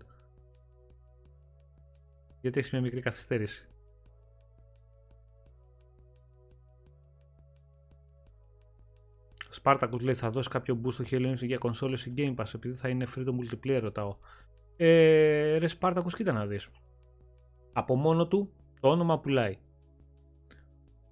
Γιατί 2.42 2.60
έχεις 2.60 2.72
μια 2.72 2.82
μικρή 2.82 3.02
καθυστέρηση. 3.02 3.68
Spartacus 9.64 10.00
λέει 10.00 10.14
θα 10.14 10.30
δώσει 10.30 10.50
κάποιο 10.50 10.82
boost 10.84 10.92
στο 10.92 11.04
Halo 11.10 11.32
Infinite 11.32 11.46
για 11.46 11.58
κονσόλες 11.58 12.06
ή 12.06 12.14
Game 12.18 12.36
Pass 12.36 12.54
επειδή 12.56 12.76
θα 12.76 12.90
είναι 12.90 13.08
free 13.16 13.24
το 13.26 13.36
multiplayer 13.40 13.80
ρωτάω. 13.82 14.18
Ε, 14.76 15.58
ρε 15.58 15.68
Spartacus 15.80 16.14
κοίτα 16.14 16.32
να 16.32 16.46
δεις. 16.46 16.70
Από 17.74 17.96
μόνο 17.96 18.28
του 18.28 18.52
το 18.80 18.90
όνομα 18.90 19.20
πουλάει 19.20 19.58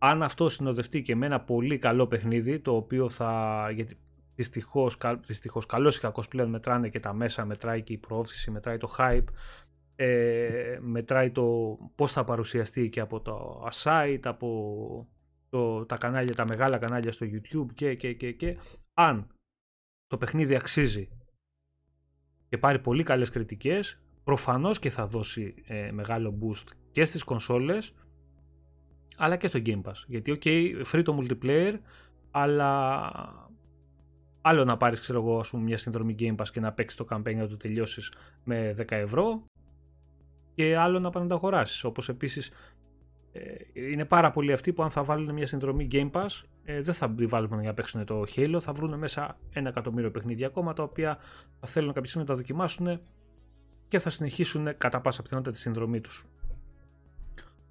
αν 0.05 0.23
αυτό 0.23 0.49
συνοδευτεί 0.49 1.01
και 1.01 1.15
με 1.15 1.25
ένα 1.25 1.41
πολύ 1.41 1.77
καλό 1.77 2.07
παιχνίδι, 2.07 2.59
το 2.59 2.75
οποίο 2.75 3.09
θα. 3.09 3.69
Γιατί 3.73 3.97
δυστυχώς, 4.35 4.97
δυστυχώς 5.25 5.65
καλός 5.65 5.97
ή 5.97 5.99
κακός 5.99 6.27
πλέον 6.27 6.49
μετράνε 6.49 6.89
και 6.89 6.99
τα 6.99 7.13
μέσα, 7.13 7.45
μετράει 7.45 7.81
και 7.81 7.93
η 7.93 7.97
προώθηση, 7.97 8.51
μετράει 8.51 8.77
το 8.77 8.95
hype, 8.97 9.25
ε, 9.95 10.77
μετράει 10.81 11.31
το 11.31 11.77
πώς 11.95 12.11
θα 12.11 12.23
παρουσιαστεί 12.23 12.89
και 12.89 12.99
από 12.99 13.21
το 13.21 13.67
site, 13.83 14.19
από 14.23 15.07
το, 15.49 15.85
τα 15.85 15.97
κανάλια, 15.97 16.35
τα 16.35 16.45
μεγάλα 16.47 16.77
κανάλια 16.77 17.11
στο 17.11 17.25
YouTube 17.25 17.73
και, 17.73 17.95
και, 17.95 18.13
και, 18.13 18.31
και. 18.31 18.57
Αν 18.93 19.27
το 20.07 20.17
παιχνίδι 20.17 20.55
αξίζει 20.55 21.09
και 22.49 22.57
πάρει 22.57 22.79
πολύ 22.79 23.03
καλές 23.03 23.29
κριτικές, 23.29 23.97
προφανώς 24.23 24.79
και 24.79 24.89
θα 24.89 25.07
δώσει 25.07 25.53
ε, 25.67 25.91
μεγάλο 25.91 26.39
boost 26.41 26.67
και 26.91 27.05
στις 27.05 27.23
κονσόλες 27.23 27.93
αλλά 29.17 29.35
και 29.35 29.47
στο 29.47 29.59
Game 29.65 29.81
Pass. 29.81 30.03
Γιατί, 30.07 30.39
ok, 30.41 30.47
free 30.91 31.03
το 31.03 31.19
multiplayer, 31.19 31.73
αλλά 32.31 33.11
άλλο 34.41 34.63
να 34.63 34.77
πάρεις, 34.77 34.99
ξέρω 34.99 35.19
εγώ, 35.19 35.39
ας 35.39 35.49
πούμε, 35.49 35.63
μια 35.63 35.77
συνδρομή 35.77 36.15
Game 36.19 36.35
Pass 36.35 36.47
και 36.51 36.59
να 36.59 36.71
παίξεις 36.71 36.99
το 36.99 37.07
campaign 37.09 37.35
να 37.35 37.47
το 37.47 37.57
τελειώσεις 37.57 38.11
με 38.43 38.75
10 38.77 38.85
ευρώ 38.89 39.43
και 40.55 40.77
άλλο 40.77 40.99
να 40.99 41.09
πάνε 41.09 41.25
να 41.25 41.29
το 41.29 41.35
αγοράσεις. 41.35 41.83
Όπως 41.83 42.09
επίσης 42.09 42.51
ε, 43.31 43.41
είναι 43.73 44.05
πάρα 44.05 44.31
πολλοί 44.31 44.53
αυτοί 44.53 44.73
που 44.73 44.83
αν 44.83 44.89
θα 44.89 45.03
βάλουν 45.03 45.33
μια 45.33 45.47
συνδρομή 45.47 45.87
Game 45.91 46.11
Pass 46.11 46.27
ε, 46.63 46.81
δεν 46.81 46.93
θα 46.93 47.09
τη 47.09 47.25
βάλουν 47.25 47.59
για 47.59 47.69
να 47.69 47.73
παίξουν 47.73 48.05
το 48.05 48.23
Halo, 48.35 48.57
θα 48.59 48.73
βρουν 48.73 48.97
μέσα 48.97 49.37
ένα 49.53 49.69
εκατομμύριο 49.69 50.11
παιχνίδια 50.11 50.47
ακόμα 50.47 50.73
τα 50.73 50.83
οποία 50.83 51.17
θα 51.59 51.67
θέλουν 51.67 51.93
κάποια 51.93 52.09
στιγμή 52.09 52.27
να 52.27 52.33
τα 52.33 52.41
δοκιμάσουν 52.41 52.99
και 53.87 53.99
θα 53.99 54.09
συνεχίσουν 54.09 54.77
κατά 54.77 55.01
πάσα 55.01 55.21
πιθανότητα 55.21 55.53
τη 55.53 55.59
συνδρομή 55.61 56.01
τους. 56.01 56.25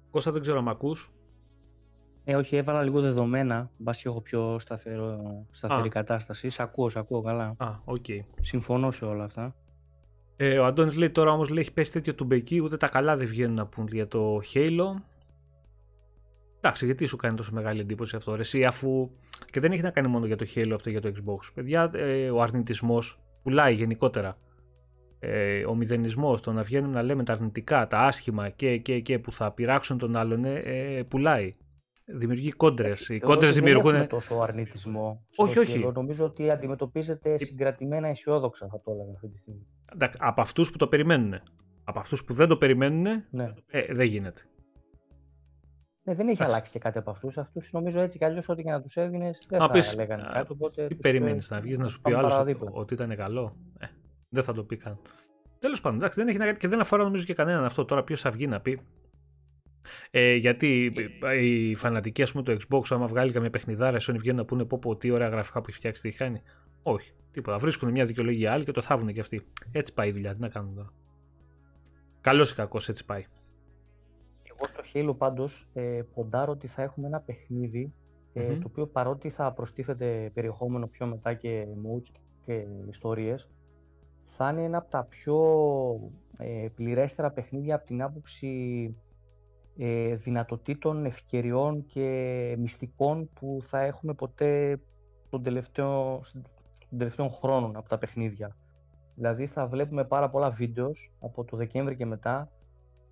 Κώστα 0.09 0.31
δεν 0.31 0.41
ξέρω 0.41 0.57
αν 0.57 0.67
ακούς. 0.67 1.11
Ε, 2.27 2.35
όχι, 2.35 2.55
έβαλα 2.55 2.83
λίγο 2.83 3.01
δεδομένα. 3.01 3.69
Μπας 3.77 4.01
και 4.01 4.07
έχω 4.07 4.21
πιο 4.21 4.59
σταθερό, 4.59 5.45
σταθερή 5.51 5.89
κατάσταση. 5.89 6.49
Σ' 6.49 6.59
ακούω, 6.59 6.89
σ' 6.89 6.95
ακούω 6.95 7.21
καλά. 7.21 7.55
Α, 7.57 7.67
ok. 7.85 8.05
Okay. 8.07 8.19
Συμφωνώ 8.41 8.91
σε 8.91 9.05
όλα 9.05 9.23
αυτά. 9.23 9.55
Ε, 10.37 10.59
ο 10.59 10.65
Αντώνης 10.65 10.95
λέει 10.95 11.09
τώρα 11.09 11.31
όμως 11.31 11.49
λέει 11.49 11.59
έχει 11.59 11.73
πέσει 11.73 11.91
τέτοιο 11.91 12.15
ντουμπεκί, 12.15 12.61
ούτε 12.61 12.77
τα 12.77 12.87
καλά 12.87 13.15
δεν 13.15 13.27
βγαίνουν 13.27 13.55
να 13.55 13.65
πούν 13.65 13.87
για 13.91 14.07
το 14.07 14.39
Halo. 14.53 15.01
Εντάξει, 16.57 16.85
γιατί 16.85 17.05
σου 17.05 17.15
κάνει 17.15 17.35
τόσο 17.35 17.51
μεγάλη 17.53 17.79
εντύπωση 17.79 18.15
αυτό, 18.15 18.35
ρε, 18.35 18.41
εσύ, 18.41 18.63
αφού. 18.63 19.09
και 19.51 19.59
δεν 19.59 19.71
έχει 19.71 19.81
να 19.81 19.89
κάνει 19.89 20.07
μόνο 20.07 20.25
για 20.25 20.35
το 20.35 20.45
Halo 20.55 20.71
αυτό 20.73 20.89
για 20.89 21.01
το 21.01 21.11
Xbox. 21.15 21.51
Παιδιά, 21.53 21.91
ε, 21.93 22.29
ο 22.29 22.41
αρνητισμός 22.41 23.19
πουλάει 23.43 23.73
γενικότερα. 23.73 24.35
Ε, 25.19 25.65
ο 25.65 25.75
μηδενισμός, 25.75 26.41
το 26.41 26.51
να 26.51 26.63
βγαίνουν 26.63 26.89
να 26.89 27.01
λέμε 27.01 27.23
τα 27.23 27.33
αρνητικά, 27.33 27.87
τα 27.87 27.99
άσχημα 27.99 28.49
και, 28.49 28.77
και, 28.77 28.99
και 28.99 29.19
που 29.19 29.31
θα 29.31 29.51
πειράξουν 29.51 29.97
τον 29.97 30.15
άλλον, 30.15 30.45
ε, 30.45 30.55
ε 30.55 31.03
πουλάει 31.03 31.55
δημιουργεί 32.05 32.51
κόντρες. 32.51 33.09
Οι 33.09 33.19
κόντρες 33.19 33.55
δημιουργούν. 33.55 33.91
Δεν 33.91 34.07
τόσο 34.07 34.35
αρνητισμό. 34.35 35.25
Όχι, 35.35 35.59
όχι. 35.59 35.79
Νομίζω 35.93 36.25
ότι 36.25 36.49
αντιμετωπίζεται 36.49 37.37
συγκρατημένα 37.37 38.07
αισιόδοξα, 38.07 38.67
θα 38.67 38.81
το 38.81 38.91
έλεγα 38.91 39.11
αυτή 39.15 39.29
τη 39.29 39.37
στιγμή. 39.37 39.67
Εντάξει, 39.93 40.17
από 40.21 40.41
αυτούς 40.41 40.71
που 40.71 40.77
το 40.77 40.87
περιμένουν. 40.87 41.33
Από 41.83 41.99
αυτούς 41.99 42.23
που 42.23 42.33
δεν 42.33 42.47
το 42.47 42.57
περιμένουν, 42.57 43.23
ναι. 43.29 43.53
ε, 43.67 43.93
δεν 43.93 44.05
γίνεται. 44.05 44.41
Ναι, 46.03 46.13
δεν 46.13 46.27
έχει 46.27 46.43
αλλάξει 46.43 46.71
και 46.71 46.79
κάτι 46.79 46.97
από 46.97 47.11
αυτούς. 47.11 47.37
Αυτούς 47.37 47.71
νομίζω 47.71 47.99
έτσι 47.99 48.17
κι 48.17 48.25
αλλιώς 48.25 48.49
ό,τι 48.49 48.63
και 48.63 48.69
να 48.69 48.81
τους 48.81 48.95
έδινε 48.95 49.31
δεν 49.47 49.59
θα 49.59 49.71
πεις, 49.71 49.95
λέγανε 49.95 50.23
κάτι. 50.33 50.51
Οπότε 50.51 50.87
τι 50.87 50.95
περιμένεις 50.95 51.49
να 51.49 51.59
βγεις 51.61 51.77
να 51.77 51.87
σου 51.87 52.01
πει 52.01 52.13
άλλος 52.13 52.37
ότι, 52.37 52.57
ότι 52.71 52.93
ήταν 52.93 53.15
καλό. 53.15 53.55
Ε, 53.79 53.85
δεν 54.29 54.43
θα 54.43 54.53
το 54.53 54.63
πει 54.63 54.77
καν. 54.77 54.99
Τέλος 55.59 55.81
πάντων, 55.81 55.97
εντάξει, 55.97 56.19
δεν 56.19 56.27
έχει 56.27 56.37
να... 56.37 56.53
και 56.53 56.67
δεν 56.67 56.79
αφορά 56.79 57.03
νομίζω 57.03 57.23
και 57.23 57.33
κανέναν 57.33 57.65
αυτό 57.65 57.85
τώρα. 57.85 58.03
Ποιος 58.03 58.21
θα 58.21 58.31
βγει 58.31 58.47
να 58.47 58.59
πει 58.61 58.81
ε, 60.11 60.35
γιατί 60.35 60.93
οι 61.41 61.75
φανατικοί 61.75 62.21
ας 62.21 62.31
πούμε, 62.31 62.43
του 62.43 62.57
Xbox, 62.61 62.81
άμα 62.89 63.07
βγάλει 63.07 63.31
καμία 63.31 63.49
παιχνιδάρα, 63.49 63.97
Sony 63.97 64.17
βγαίνουν 64.17 64.39
να 64.39 64.45
πούνε 64.45 64.65
πω, 64.65 64.79
πω 64.79 64.95
τι 64.95 65.11
ωραία 65.11 65.27
γραφικά 65.27 65.59
που 65.59 65.65
έχει 65.69 65.77
φτιάξει, 65.77 66.01
τι 66.01 66.11
χάνει. 66.11 66.41
Όχι, 66.83 67.13
τίποτα. 67.31 67.57
Βρίσκουν 67.57 67.91
μια 67.91 68.05
δικαιολογία 68.05 68.51
άλλη 68.51 68.63
και 68.63 68.71
το 68.71 68.81
θάβουν 68.81 69.13
και 69.13 69.19
αυτοί. 69.19 69.41
Έτσι 69.71 69.93
πάει 69.93 70.09
η 70.09 70.11
δουλειά. 70.11 70.33
Τι 70.33 70.41
να 70.41 70.49
κάνουν 70.49 70.75
τώρα. 70.75 70.93
Καλός 72.21 72.51
ή 72.51 72.55
κακός, 72.55 72.89
έτσι 72.89 73.05
πάει. 73.05 73.25
Εγώ 74.43 74.65
στο 74.67 74.81
Halo 74.93 75.17
πάντως 75.17 75.67
ε, 75.73 76.01
ποντάρω 76.13 76.51
ότι 76.51 76.67
θα 76.67 76.81
έχουμε 76.81 77.07
ένα 77.07 77.19
παιχνίδι 77.19 77.93
ε, 78.33 78.55
το 78.55 78.67
οποίο 78.67 78.87
παρότι 78.87 79.29
θα 79.29 79.51
προστίθεται 79.51 80.31
περιεχόμενο 80.33 80.87
πιο 80.87 81.05
μετά 81.05 81.33
και 81.33 81.65
moods 81.65 82.19
και 82.45 82.65
ιστορίες 82.89 83.49
θα 84.25 84.49
είναι 84.49 84.63
ένα 84.63 84.77
από 84.77 84.89
τα 84.89 85.03
πιο 85.03 85.37
ε, 86.37 86.67
πληρέστερα 86.75 87.31
παιχνίδια 87.31 87.75
από 87.75 87.85
την 87.85 88.01
άποψη 88.01 88.95
ε, 89.77 90.15
δυνατοτήτων, 90.15 91.05
ευκαιριών 91.05 91.85
και 91.85 92.55
μυστικών 92.59 93.29
που 93.33 93.59
θα 93.61 93.79
έχουμε 93.81 94.13
ποτέ 94.13 94.79
τον 95.29 95.43
τελευταίο, 95.43 96.21
τον 96.89 96.97
τελευταίο 96.97 97.29
χρόνο 97.29 97.71
από 97.75 97.89
τα 97.89 97.97
παιχνίδια. 97.97 98.55
Δηλαδή 99.15 99.47
θα 99.47 99.67
βλέπουμε 99.67 100.03
πάρα 100.03 100.29
πολλά 100.29 100.49
βίντεος 100.49 101.11
από 101.19 101.43
το 101.43 101.57
Δεκέμβρη 101.57 101.95
και 101.95 102.05
μετά 102.05 102.51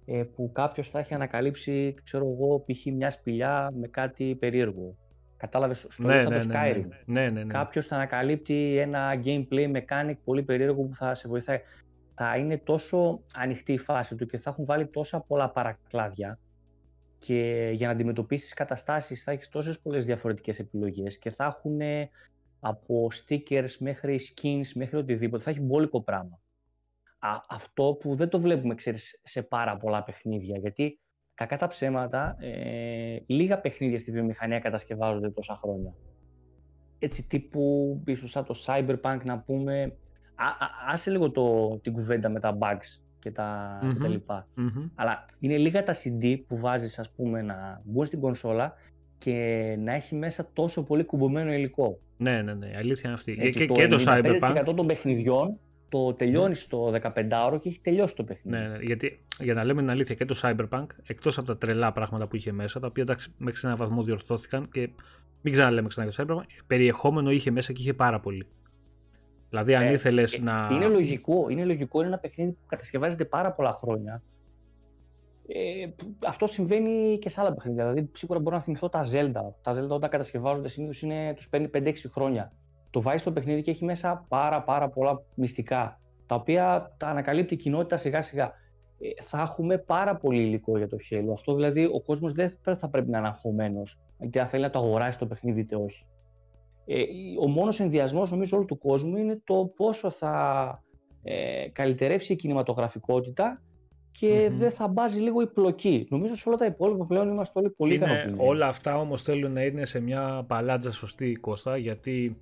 ε, 0.05 0.23
που 0.23 0.51
κάποιος 0.51 0.89
θα 0.89 0.99
έχει 0.99 1.13
ανακαλύψει, 1.13 1.95
ξέρω 2.03 2.25
εγώ, 2.25 2.63
π.χ. 2.65 2.85
μια 2.85 3.09
σπηλιά 3.09 3.71
με 3.79 3.87
κάτι 3.87 4.35
περίεργο. 4.35 4.95
Κατάλαβες, 5.37 5.85
στο 5.89 6.03
ναι, 6.03 6.15
ναι, 6.15 6.23
το 6.23 6.29
ναι, 6.29 6.39
Skyrim. 6.39 6.87
Ναι, 7.05 7.29
ναι, 7.29 7.43
ναι, 7.43 7.53
Κάποιος 7.53 7.85
θα 7.85 7.95
ανακαλύπτει 7.95 8.77
ένα 8.77 9.21
gameplay 9.23 9.71
mechanic 9.75 10.15
πολύ 10.23 10.43
περίεργο 10.43 10.83
που 10.83 10.95
θα 10.95 11.13
σε 11.13 11.27
βοηθάει. 11.27 11.59
Θα 12.15 12.37
είναι 12.37 12.57
τόσο 12.57 13.19
ανοιχτή 13.33 13.73
η 13.73 13.77
φάση 13.77 14.15
του 14.15 14.25
και 14.25 14.37
θα 14.37 14.49
έχουν 14.49 14.65
βάλει 14.65 14.87
τόσα 14.87 15.19
πολλά 15.19 15.49
παρακλάδια 15.49 16.39
και 17.25 17.71
για 17.73 17.87
να 17.87 17.93
αντιμετωπίσεις 17.93 18.53
καταστάσεις 18.53 19.23
θα 19.23 19.31
έχεις 19.31 19.49
τόσες 19.49 19.79
πολλές 19.79 20.05
διαφορετικές 20.05 20.59
επιλογές 20.59 21.17
και 21.17 21.31
θα 21.31 21.45
έχουν 21.45 21.79
από 22.59 23.07
stickers 23.13 23.77
μέχρι 23.79 24.19
skins 24.19 24.67
μέχρι 24.73 24.97
οτιδήποτε. 24.97 25.43
Θα 25.43 25.49
έχει 25.49 25.61
μπόλικο 25.61 26.01
πράγμα. 26.01 26.39
Α, 27.19 27.39
αυτό 27.49 27.97
που 27.99 28.15
δεν 28.15 28.29
το 28.29 28.39
βλέπουμε 28.39 28.75
ξέρεις, 28.75 29.21
σε 29.23 29.43
πάρα 29.43 29.77
πολλά 29.77 30.03
παιχνίδια 30.03 30.57
γιατί 30.57 30.99
κακά 31.33 31.57
τα 31.57 31.67
ψέματα 31.67 32.35
ε, 32.39 33.17
λίγα 33.25 33.59
παιχνίδια 33.59 33.99
στη 33.99 34.11
βιομηχανία 34.11 34.59
κατασκευάζονται 34.59 35.29
τόσα 35.29 35.55
χρόνια. 35.55 35.95
Έτσι 36.99 37.27
τύπου 37.27 38.01
ίσως 38.05 38.31
σαν 38.31 38.45
το 38.45 38.55
Cyberpunk 38.65 39.19
να 39.23 39.39
πούμε 39.39 39.95
α, 40.35 40.45
α, 40.45 40.69
άσε 40.87 41.11
λίγο 41.11 41.31
το, 41.31 41.77
την 41.79 41.93
κουβέντα 41.93 42.29
με 42.29 42.39
τα 42.39 42.57
bugs 42.61 43.02
και 43.23 43.31
τα, 43.31 43.79
mm 43.83 44.07
λοιπα 44.07 44.47
Αλλά 44.95 45.25
είναι 45.39 45.57
λίγα 45.57 45.83
τα 45.83 45.93
CD 45.93 46.37
που 46.47 46.57
βάζεις 46.59 46.99
ας 46.99 47.09
πούμε 47.09 47.41
να 47.41 47.81
μπουν 47.83 48.05
στην 48.05 48.19
κονσόλα 48.19 48.73
και 49.17 49.75
να 49.79 49.93
έχει 49.93 50.15
μέσα 50.15 50.49
τόσο 50.53 50.83
πολύ 50.83 51.03
κουμπωμένο 51.03 51.53
υλικό. 51.53 51.99
Ναι, 52.17 52.41
ναι, 52.41 52.53
ναι, 52.53 52.69
αλήθεια 52.77 53.01
είναι 53.05 53.13
αυτή. 53.13 53.37
Έτσι, 53.39 53.59
και, 53.59 53.65
το, 53.65 53.73
και 53.73 53.87
το 53.87 54.03
Cyberpunk. 54.07 54.61
Το 54.65 54.73
των 54.73 54.87
παιχνιδιών 54.87 55.57
το 55.89 56.13
τελειώνεις 56.13 56.61
στο 56.61 56.93
15ωρο 57.01 57.57
και 57.59 57.69
έχει 57.69 57.79
τελειώσει 57.81 58.15
το 58.15 58.23
παιχνίδι. 58.23 58.57
Ναι, 58.57 58.67
ναι, 58.67 58.77
γιατί 58.81 59.19
για 59.39 59.53
να 59.53 59.63
λέμε 59.63 59.81
την 59.81 59.89
αλήθεια 59.89 60.15
και 60.15 60.25
το 60.25 60.39
Cyberpunk, 60.41 60.85
εκτός 61.07 61.37
από 61.37 61.47
τα 61.47 61.57
τρελά 61.57 61.91
πράγματα 61.91 62.27
που 62.27 62.35
είχε 62.35 62.51
μέσα, 62.51 62.79
τα 62.79 62.87
οποία 62.87 63.03
εντάξει 63.03 63.33
μέχρι 63.37 63.59
σε 63.59 63.65
έναν 63.65 63.77
βαθμό 63.77 64.03
διορθώθηκαν 64.03 64.69
και 64.71 64.89
μην 65.41 65.53
ξαναλέμε 65.53 65.87
ξανά 65.87 66.09
για 66.09 66.25
το 66.25 66.35
Cyberpunk, 66.35 66.63
περιεχόμενο 66.67 67.31
είχε 67.31 67.51
μέσα 67.51 67.73
και 67.73 67.81
είχε 67.81 67.93
πάρα 67.93 68.19
πολύ. 68.19 68.47
Δηλαδή, 69.53 69.75
αν 69.75 69.87
ε, 69.87 69.91
ήθελες 69.91 70.33
ε, 70.33 70.41
να. 70.41 70.69
Είναι 70.71 70.87
λογικό, 70.87 71.49
είναι 71.49 71.65
λογικό, 71.65 71.99
είναι 71.99 72.07
ένα 72.07 72.17
παιχνίδι 72.17 72.51
που 72.51 72.65
κατασκευάζεται 72.67 73.25
πάρα 73.25 73.51
πολλά 73.51 73.71
χρόνια. 73.71 74.21
Ε, 75.47 75.87
αυτό 76.27 76.47
συμβαίνει 76.47 77.17
και 77.21 77.29
σε 77.29 77.41
άλλα 77.41 77.53
παιχνίδια. 77.53 77.89
Δηλαδή, 77.89 78.09
σίγουρα 78.13 78.39
μπορώ 78.39 78.55
να 78.55 78.61
θυμηθώ 78.61 78.89
τα 78.89 79.03
Zelda. 79.11 79.53
Τα 79.61 79.73
Zelda 79.73 79.89
όταν 79.89 80.09
κατασκευάζονται 80.09 80.67
συνήθως 80.67 81.05
τους 81.35 81.49
παίρνει 81.49 81.69
5-6 81.73 81.93
χρόνια. 82.11 82.51
Το 82.89 83.01
βάζει 83.01 83.17
στο 83.17 83.31
παιχνίδι 83.31 83.61
και 83.61 83.71
έχει 83.71 83.85
μέσα 83.85 84.25
πάρα, 84.27 84.63
πάρα 84.63 84.89
πολλά 84.89 85.21
μυστικά. 85.35 85.99
Τα 86.25 86.35
οποία 86.35 86.95
τα 86.97 87.07
ανακαλύπτει 87.07 87.53
η 87.53 87.57
κοινότητα 87.57 87.97
σιγά 87.97 88.21
σιγά. 88.21 88.53
Ε, 88.99 89.23
θα 89.23 89.41
έχουμε 89.41 89.77
πάρα 89.77 90.15
πολύ 90.15 90.41
υλικό 90.41 90.77
για 90.77 90.87
το 90.87 90.97
Halo. 91.09 91.31
Αυτό 91.33 91.55
δηλαδή 91.55 91.85
ο 91.85 92.01
κόσμος 92.01 92.33
δεν 92.33 92.77
θα 92.77 92.89
πρέπει 92.89 93.09
να 93.09 93.17
είναι 93.17 93.27
αγχωμένος. 93.27 93.99
Γιατί 94.19 94.39
αν 94.39 94.47
θέλει 94.47 94.63
να 94.63 94.69
το 94.69 94.79
αγοράσει 94.79 95.17
το 95.17 95.25
παιχνίδι 95.25 95.59
είτε 95.59 95.75
όχι. 95.75 96.05
Ε, 96.85 97.03
ο 97.41 97.47
μόνος 97.47 97.79
ενδιασμός 97.79 98.31
νομίζω 98.31 98.57
όλου 98.57 98.65
του 98.65 98.77
κόσμου 98.77 99.17
είναι 99.17 99.41
το 99.43 99.73
πόσο 99.75 100.09
θα 100.09 100.83
ε, 101.23 101.67
καλυτερεύσει 101.71 102.33
η 102.33 102.35
κινηματογραφικότητα 102.35 103.61
και 104.11 104.51
δεν 104.57 104.71
θα 104.71 104.87
μπάζει 104.87 105.19
λίγο 105.19 105.41
η 105.41 105.47
πλοκή. 105.47 106.07
Νομίζω 106.09 106.35
σε 106.35 106.49
όλα 106.49 106.57
τα 106.57 106.65
υπόλοιπα 106.65 107.05
πλέον 107.05 107.29
είμαστε 107.29 107.59
όλοι 107.59 107.69
πολύ 107.69 107.95
ικανοποιημένοι. 107.95 108.49
Όλα 108.49 108.67
αυτά 108.67 108.97
όμως 108.97 109.21
θέλουν 109.21 109.51
να 109.51 109.63
είναι 109.63 109.85
σε 109.85 109.99
μια 109.99 110.43
παλάτζα 110.47 110.91
σωστή 110.91 111.33
Κώστα 111.33 111.77
γιατί 111.77 112.37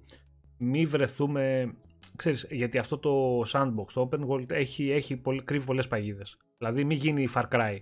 μη 0.57 0.85
βρεθούμε... 0.85 1.73
Ξέρεις, 2.15 2.47
γιατί 2.49 2.77
αυτό 2.77 2.97
το 2.97 3.41
sandbox, 3.41 3.85
το 3.93 4.09
open 4.11 4.27
world 4.27 4.51
έχει, 4.51 4.91
έχει 4.91 5.17
πολύ, 5.17 5.43
κρύβει 5.43 5.65
πολλές 5.65 5.87
παγίδες. 5.87 6.37
Δηλαδή 6.57 6.83
μη 6.83 6.95
γίνει 6.95 7.27
Far 7.35 7.43
Cry 7.51 7.77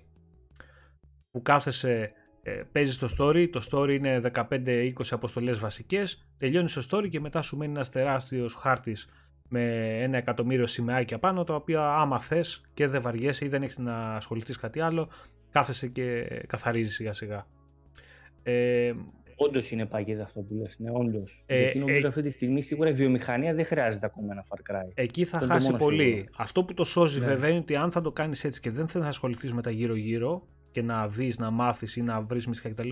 που 1.32 1.42
κάθεσαι 1.42 2.12
ε, 2.50 2.64
παίζεις 2.72 2.98
το 2.98 3.10
story, 3.18 3.50
το 3.52 3.62
story 3.72 3.90
είναι 3.90 4.22
15-20 4.34 4.92
αποστολές 5.10 5.60
βασικές, 5.60 6.28
τελειώνεις 6.38 6.74
το 6.74 6.88
story 6.92 7.10
και 7.10 7.20
μετά 7.20 7.42
σου 7.42 7.58
μένει 7.58 7.72
ένας 7.72 7.90
τεράστιος 7.90 8.56
χάρτης 8.56 9.10
με 9.50 9.96
ένα 10.02 10.18
εκατομμύριο 10.18 10.68
σημαίακια 10.68 11.20
πάνω, 11.20 11.44
τα 11.44 11.56
οποία 11.56 11.96
άμα 11.96 12.20
θες 12.20 12.62
και 12.74 12.88
δεν 12.88 13.02
βαριέσαι 13.02 13.46
ή 13.46 13.48
δεν 13.48 13.64
έχεις 13.64 13.78
να 13.78 14.16
ασχοληθείς 14.16 14.58
κάτι 14.58 14.80
άλλο, 14.80 15.10
κάθεσαι 15.52 15.88
και 15.88 16.26
καθαρίζεις 16.48 16.96
σιγά 16.96 17.14
σιγά. 17.14 17.48
Ε, 18.44 18.94
Όντως 19.42 19.72
είναι 19.72 19.86
παγίδα 19.86 20.24
αυτό 20.24 20.40
που 20.40 20.54
λες, 20.54 20.76
ναι, 20.80 20.90
όντως. 20.94 21.44
Ε, 21.46 21.60
Γιατί 21.60 21.80
νομίζω 21.80 22.06
ε, 22.06 22.10
αυτή 22.10 22.22
τη 22.22 22.30
στιγμή 22.30 22.62
σίγουρα 22.62 22.90
η 22.90 22.94
βιομηχανία 22.94 23.54
δεν 23.54 23.66
χρειάζεται 23.66 24.06
ακόμα 24.06 24.28
ένα 24.32 24.46
Far 24.50 24.72
Cry. 24.72 24.92
Εκεί 24.94 25.26
θα 25.26 25.40
χάσει 25.40 25.74
πολύ. 25.74 26.30
Αυτό 26.38 26.64
που 26.64 26.74
το 26.74 26.84
σώζει 26.84 27.20
ναι. 27.20 27.26
βέβαια 27.26 27.50
είναι 27.50 27.60
ότι 27.60 27.76
αν 27.76 27.92
θα 27.92 28.02
το 28.02 28.12
κάνεις 28.12 28.44
έτσι 28.44 28.60
και 28.60 28.72
δεν 28.72 28.88
θα 28.88 29.00
ασχοληθείς 29.00 29.54
με 29.54 29.62
τα 29.62 29.72
γύρω-γύρω, 29.72 30.48
και 30.72 30.82
να 30.82 31.08
δεις, 31.08 31.40
να 31.40 31.50
μάθεις 31.50 31.96
ή 31.96 32.02
να 32.02 32.22
βρεις 32.22 32.48
μυστικά 32.48 32.74
κτλ. 32.74 32.90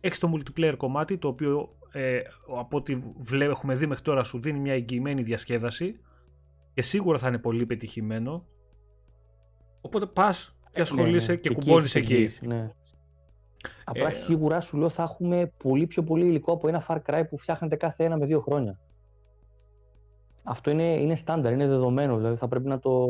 Έχεις 0.00 0.18
το 0.18 0.32
multiplayer 0.34 0.74
κομμάτι 0.76 1.18
το 1.18 1.28
οποίο 1.28 1.76
ε, 1.92 2.20
από 2.58 2.76
ό,τι 2.76 2.98
έχουμε 3.38 3.74
δει 3.74 3.86
μέχρι 3.86 4.02
τώρα 4.02 4.22
σου 4.22 4.40
δίνει 4.40 4.58
μια 4.58 4.72
εγγυημένη 4.72 5.22
διασκέδαση 5.22 5.92
και 6.74 6.82
σίγουρα 6.82 7.18
θα 7.18 7.28
είναι 7.28 7.38
πολύ 7.38 7.66
πετυχημένο. 7.66 8.46
Οπότε 9.80 10.06
πας 10.06 10.56
και 10.72 10.80
ασχολείσαι 10.80 11.26
ναι, 11.26 11.32
ναι. 11.32 11.40
και, 11.40 11.48
και 11.48 11.54
κουμπώνεις 11.54 11.94
εκεί. 11.94 12.28
Ναι. 12.40 12.72
Απλά 13.84 14.06
ε, 14.06 14.10
σίγουρα 14.10 14.60
σου 14.60 14.76
λέω 14.76 14.88
θα 14.88 15.02
έχουμε 15.02 15.52
πολύ 15.62 15.86
πιο 15.86 16.02
πολύ 16.02 16.26
υλικό 16.26 16.52
από 16.52 16.68
ένα 16.68 16.86
Far 16.88 16.98
Cry 17.06 17.22
που 17.30 17.38
φτιάχνεται 17.38 17.76
κάθε 17.76 18.04
ένα 18.04 18.16
με 18.16 18.26
δύο 18.26 18.40
χρόνια. 18.40 18.80
Αυτό 20.42 20.70
είναι, 20.70 21.00
είναι 21.00 21.16
στάνταρ, 21.16 21.52
είναι 21.52 21.66
δεδομένο, 21.66 22.16
δηλαδή 22.16 22.36
θα 22.36 22.48
πρέπει 22.48 22.68
να 22.68 22.78
το, 22.78 23.08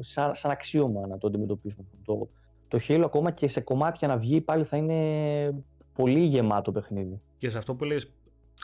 σαν, 0.00 0.34
σαν 0.34 0.50
αξίωμα 0.50 1.06
να 1.06 1.18
το 1.18 1.26
αντιμετωπίσουμε. 1.26 1.86
Το, 2.04 2.28
το 2.68 2.78
Halo 2.88 3.02
ακόμα 3.04 3.30
και 3.30 3.48
σε 3.48 3.60
κομμάτια 3.60 4.08
να 4.08 4.16
βγει 4.16 4.40
πάλι 4.40 4.64
θα 4.64 4.76
είναι 4.76 5.64
πολύ 5.92 6.20
γεμάτο 6.20 6.72
παιχνίδι. 6.72 7.20
Και 7.38 7.50
σε 7.50 7.58
αυτό 7.58 7.74
που 7.74 7.84
λες 7.84 8.12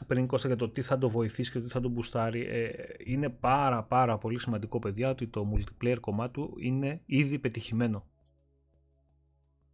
πριν 0.07 0.27
Κώστα 0.27 0.49
για 0.49 0.57
το 0.57 0.69
τι 0.69 0.83
θα 0.83 0.99
το 0.99 1.09
βοηθήσει 1.09 1.53
και 1.53 1.59
το 1.59 1.65
τι 1.65 1.71
θα 1.71 1.81
το 1.81 1.89
μπουστάρει 1.89 2.47
ε, 2.47 2.71
είναι 3.05 3.29
πάρα 3.29 3.83
πάρα 3.83 4.19
πολύ 4.19 4.41
σημαντικό 4.41 4.79
παιδιά 4.79 5.11
ότι 5.11 5.27
το 5.27 5.53
multiplayer 5.55 5.97
κομμάτι 6.01 6.33
του 6.33 6.55
είναι 6.59 7.01
ήδη 7.07 7.39
πετυχημένο. 7.39 8.07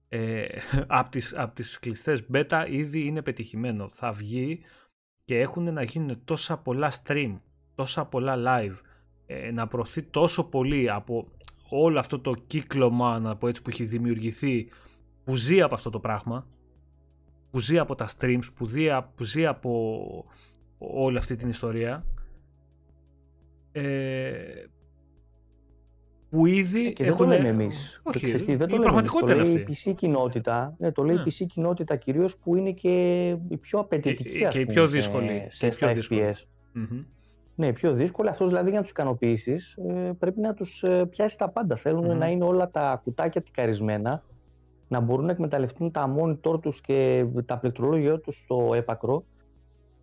Ε, 0.08 0.46
από 0.86 1.10
τις, 1.10 1.36
απ 1.36 1.54
τις 1.54 1.78
κλειστές 1.78 2.26
beta 2.32 2.66
ήδη 2.70 3.06
είναι 3.06 3.22
πετυχημένο. 3.22 3.88
Θα 3.92 4.12
βγει 4.12 4.60
και 5.24 5.38
έχουν 5.38 5.72
να 5.72 5.82
γίνουν 5.82 6.20
τόσα 6.24 6.58
πολλά 6.58 6.92
stream, 7.04 7.38
τόσα 7.74 8.04
πολλά 8.04 8.34
live, 8.38 8.76
ε, 9.26 9.50
να 9.50 9.66
προωθεί 9.66 10.02
τόσο 10.02 10.44
πολύ 10.44 10.90
από 10.90 11.28
όλο 11.70 11.98
αυτό 11.98 12.20
το 12.20 12.34
κύκλωμα 12.46 13.18
να 13.18 13.36
πω 13.36 13.48
έτσι, 13.48 13.62
που 13.62 13.70
έχει 13.70 13.84
δημιουργηθεί 13.84 14.68
που 15.24 15.36
ζει 15.36 15.62
από 15.62 15.74
αυτό 15.74 15.90
το 15.90 16.00
πράγμα 16.00 16.46
που 17.50 17.58
ζει 17.58 17.78
από 17.78 17.94
τα 17.94 18.08
streams 18.18 18.44
που, 18.54 18.68
που 19.14 19.24
ζει 19.24 19.46
από 19.46 20.24
όλη 20.78 21.16
αυτή 21.18 21.36
την 21.36 21.48
ιστορία 21.48 22.04
ε, 23.72 24.32
που 26.30 26.46
ήδη 26.46 26.86
ε, 26.86 26.90
και 26.90 27.04
δεν 27.04 27.16
το 27.16 27.24
λέμε 27.24 27.48
εμείς. 27.48 28.00
Όχι, 28.04 28.26
δεν 28.54 28.68
το 28.68 28.76
λέμε 28.76 29.02
το 29.02 29.26
λέει 29.26 29.52
η 29.52 29.66
PC 29.68 29.94
κοινότητα. 29.96 30.74
Ναι, 30.78 30.92
το 30.92 31.02
λέει 31.02 31.16
η 31.16 31.22
PC 31.24 31.46
κοινότητα 31.46 31.96
κυρίως 31.96 32.36
που 32.36 32.56
είναι 32.56 32.72
και 32.72 33.26
η 33.48 33.56
πιο 33.56 33.78
απαιτητική 33.78 34.38
και, 34.38 34.48
και 34.50 34.60
η 34.60 34.66
πιο 34.66 34.86
δύσκολη. 34.86 35.46
Σε, 35.48 35.70
σε, 35.70 35.78
FPS 35.80 36.32
ναι, 37.60 37.72
πιο 37.72 37.92
δύσκολο. 37.92 38.28
Αυτός 38.30 38.48
δηλαδή 38.48 38.68
για 38.68 38.76
να 38.76 38.82
τους 38.82 38.90
ικανοποιήσεις 38.90 39.76
ε, 39.88 40.10
πρέπει 40.18 40.40
να 40.40 40.54
τους 40.54 40.82
ε, 40.82 41.06
πιάσεις 41.06 41.36
τα 41.36 41.48
πάντα. 41.48 41.76
θελουν 41.76 42.16
να 42.16 42.26
είναι 42.26 42.44
όλα 42.44 42.70
τα 42.70 43.00
κουτάκια 43.04 43.42
τικαρισμένα, 43.42 44.22
να 44.88 45.00
μπορούν 45.00 45.24
να 45.24 45.32
εκμεταλλευτούν 45.32 45.90
τα 45.90 46.14
monitor 46.16 46.60
τους 46.60 46.80
και 46.80 47.26
τα 47.46 47.58
πληκτρολόγια 47.58 48.20
τους 48.20 48.36
στο 48.36 48.70
έπακρο. 48.74 49.24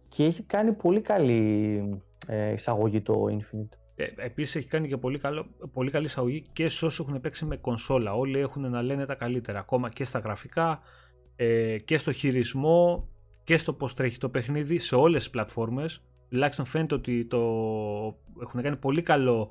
Και 0.10 0.24
έχει 0.24 0.44
κάνει 0.44 0.74
πολύ 0.74 1.02
καλή 1.02 2.02
ε, 2.28 2.52
εισαγωγή 2.52 3.02
το 3.02 3.26
Infinite. 3.30 3.78
Ε, 3.96 4.06
Επίσης 4.16 4.56
έχει 4.56 4.68
κάνει 4.68 4.88
και 4.88 4.98
πολύ, 4.98 5.18
καλό, 5.18 5.46
πολύ 5.74 5.92
καλή 5.92 6.06
εισαγωγή 6.06 6.46
και 6.54 6.68
σε 6.68 6.86
όσους 6.86 7.08
έχουν 7.08 7.22
παίξει 7.22 7.46
με 7.46 7.58
κονσόλα. 7.58 8.14
Όλοι 8.14 8.40
έχουν 8.40 8.70
να 8.70 8.82
λένε 8.82 9.06
τα 9.06 9.16
καλύτερα. 9.16 9.60
Ακόμα 9.60 9.90
και 9.90 10.04
στα 10.04 10.20
γραφικά 10.20 10.80
ε, 11.36 11.78
και 11.78 11.98
στο 11.98 12.12
χειρισμό 12.12 13.08
και 13.44 13.58
στο 13.58 13.74
πώς 13.74 13.94
τρέχει 13.94 14.18
το 14.18 14.30
παιχνίδι 14.30 14.80
σε 14.80 14.96
όλες 14.96 15.22
τις 15.22 15.30
πλατφόρμες 15.30 16.02
τουλάχιστον 16.30 16.66
φαίνεται 16.66 16.96
ότι 16.96 17.26
το 17.26 17.38
έχουν 18.42 18.62
κάνει 18.62 18.76
πολύ 18.76 19.02
καλό 19.02 19.50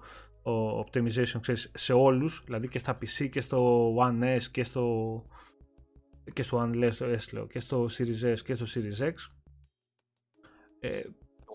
optimization 0.85 1.41
ξέρεις, 1.41 1.71
σε 1.75 1.93
όλους, 1.93 2.43
δηλαδή 2.45 2.69
και 2.69 2.79
στα 2.79 2.99
PC 2.99 3.29
και 3.31 3.41
στο 3.41 3.91
One 3.97 4.37
S 4.37 4.43
και 4.51 4.65
στο 4.65 5.25
και 6.33 6.43
στο 6.43 6.59
One 6.63 6.91
S, 6.91 7.47
και 7.49 7.61
στο 7.61 7.85
Series 7.85 8.33
S 8.33 8.39
και 8.45 8.55
στο 8.55 8.67
Series 8.75 9.03
X. 9.03 9.13
Ε, 10.81 11.03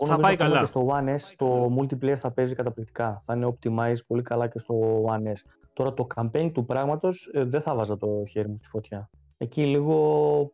θα 0.06 0.18
πάει 0.18 0.36
καλά. 0.36 0.60
Και 0.60 0.66
στο 0.66 0.88
One 0.92 1.16
S 1.16 1.34
το 1.36 1.76
multiplayer 1.80 2.16
θα 2.18 2.32
παίζει 2.32 2.56
καταπληκτικά. 2.56 3.22
Θα 3.24 3.36
είναι 3.36 3.56
optimized 3.56 4.06
πολύ 4.08 4.22
καλά 4.22 4.48
και 4.48 4.60
στο 4.60 5.04
One 5.08 5.28
S. 5.28 5.50
Τώρα 5.74 5.94
το 5.94 6.08
campaign 6.16 6.52
του 6.54 6.66
πράγματος 6.66 7.30
ε, 7.34 7.44
δεν 7.44 7.62
θα 7.62 7.76
βάζα 7.76 7.98
το 7.98 8.24
χέρι 8.30 8.48
μου 8.48 8.58
στη 8.58 8.68
φωτιά. 8.68 9.10
Εκεί 9.38 9.66
λίγο 9.66 10.52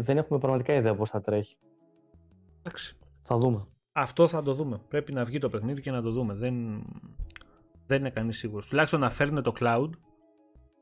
δεν 0.00 0.18
έχουμε 0.18 0.38
πραγματικά 0.38 0.74
ιδέα 0.74 0.94
πώς 0.94 1.10
θα 1.10 1.20
τρέχει. 1.20 1.56
Εντάξει. 2.58 2.96
Θα 3.22 3.36
δούμε. 3.36 3.66
Αυτό 3.92 4.26
θα 4.26 4.42
το 4.42 4.54
δούμε. 4.54 4.80
Πρέπει 4.88 5.12
να 5.12 5.24
βγει 5.24 5.38
το 5.38 5.48
παιχνίδι 5.48 5.80
και 5.80 5.90
να 5.90 6.02
το 6.02 6.10
δούμε. 6.10 6.34
Δεν, 6.34 6.82
Δεν 7.86 7.98
είναι 7.98 8.10
κανείς 8.10 8.38
σίγουρος. 8.38 8.66
Τουλάχιστον 8.66 9.00
να 9.00 9.10
φέρνουν 9.10 9.42
το 9.42 9.52
cloud, 9.60 9.90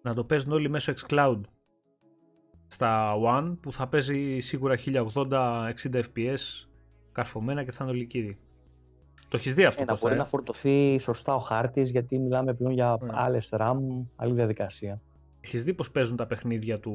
να 0.03 0.15
το 0.15 0.25
παίζουν 0.25 0.53
όλοι 0.53 0.69
μέσω 0.69 0.93
xCloud 0.93 1.41
στα 2.67 3.15
One 3.25 3.57
που 3.61 3.73
θα 3.73 3.89
παίζει 3.89 4.39
σίγουρα 4.39 4.77
1080 4.85 5.73
60 5.83 6.03
fps 6.15 6.67
καρφωμένα 7.13 7.65
και 7.65 7.73
θα 7.73 7.85
είναι 7.85 7.93
ολικίδι. 7.93 8.39
Το 9.29 9.37
έχεις 9.37 9.55
δει 9.55 9.65
αυτό. 9.65 9.83
Ε, 9.83 9.85
να 9.85 9.97
μπορεί 10.01 10.17
να 10.17 10.25
φορτωθεί 10.25 10.99
σωστά 10.99 11.35
ο 11.35 11.39
χάρτης, 11.39 11.91
γιατί 11.91 12.19
μιλάμε 12.19 12.55
πλέον 12.55 12.73
για 12.73 12.99
ναι. 13.01 13.11
άλλες 13.13 13.49
RAM, 13.53 13.77
άλλη 14.17 14.33
διαδικασία. 14.33 15.01
Έχεις 15.41 15.65
δει 15.65 15.75
πώς 15.75 15.91
παίζουν 15.91 16.17
τα 16.17 16.27
παιχνίδια 16.27 16.81
του. 16.81 16.95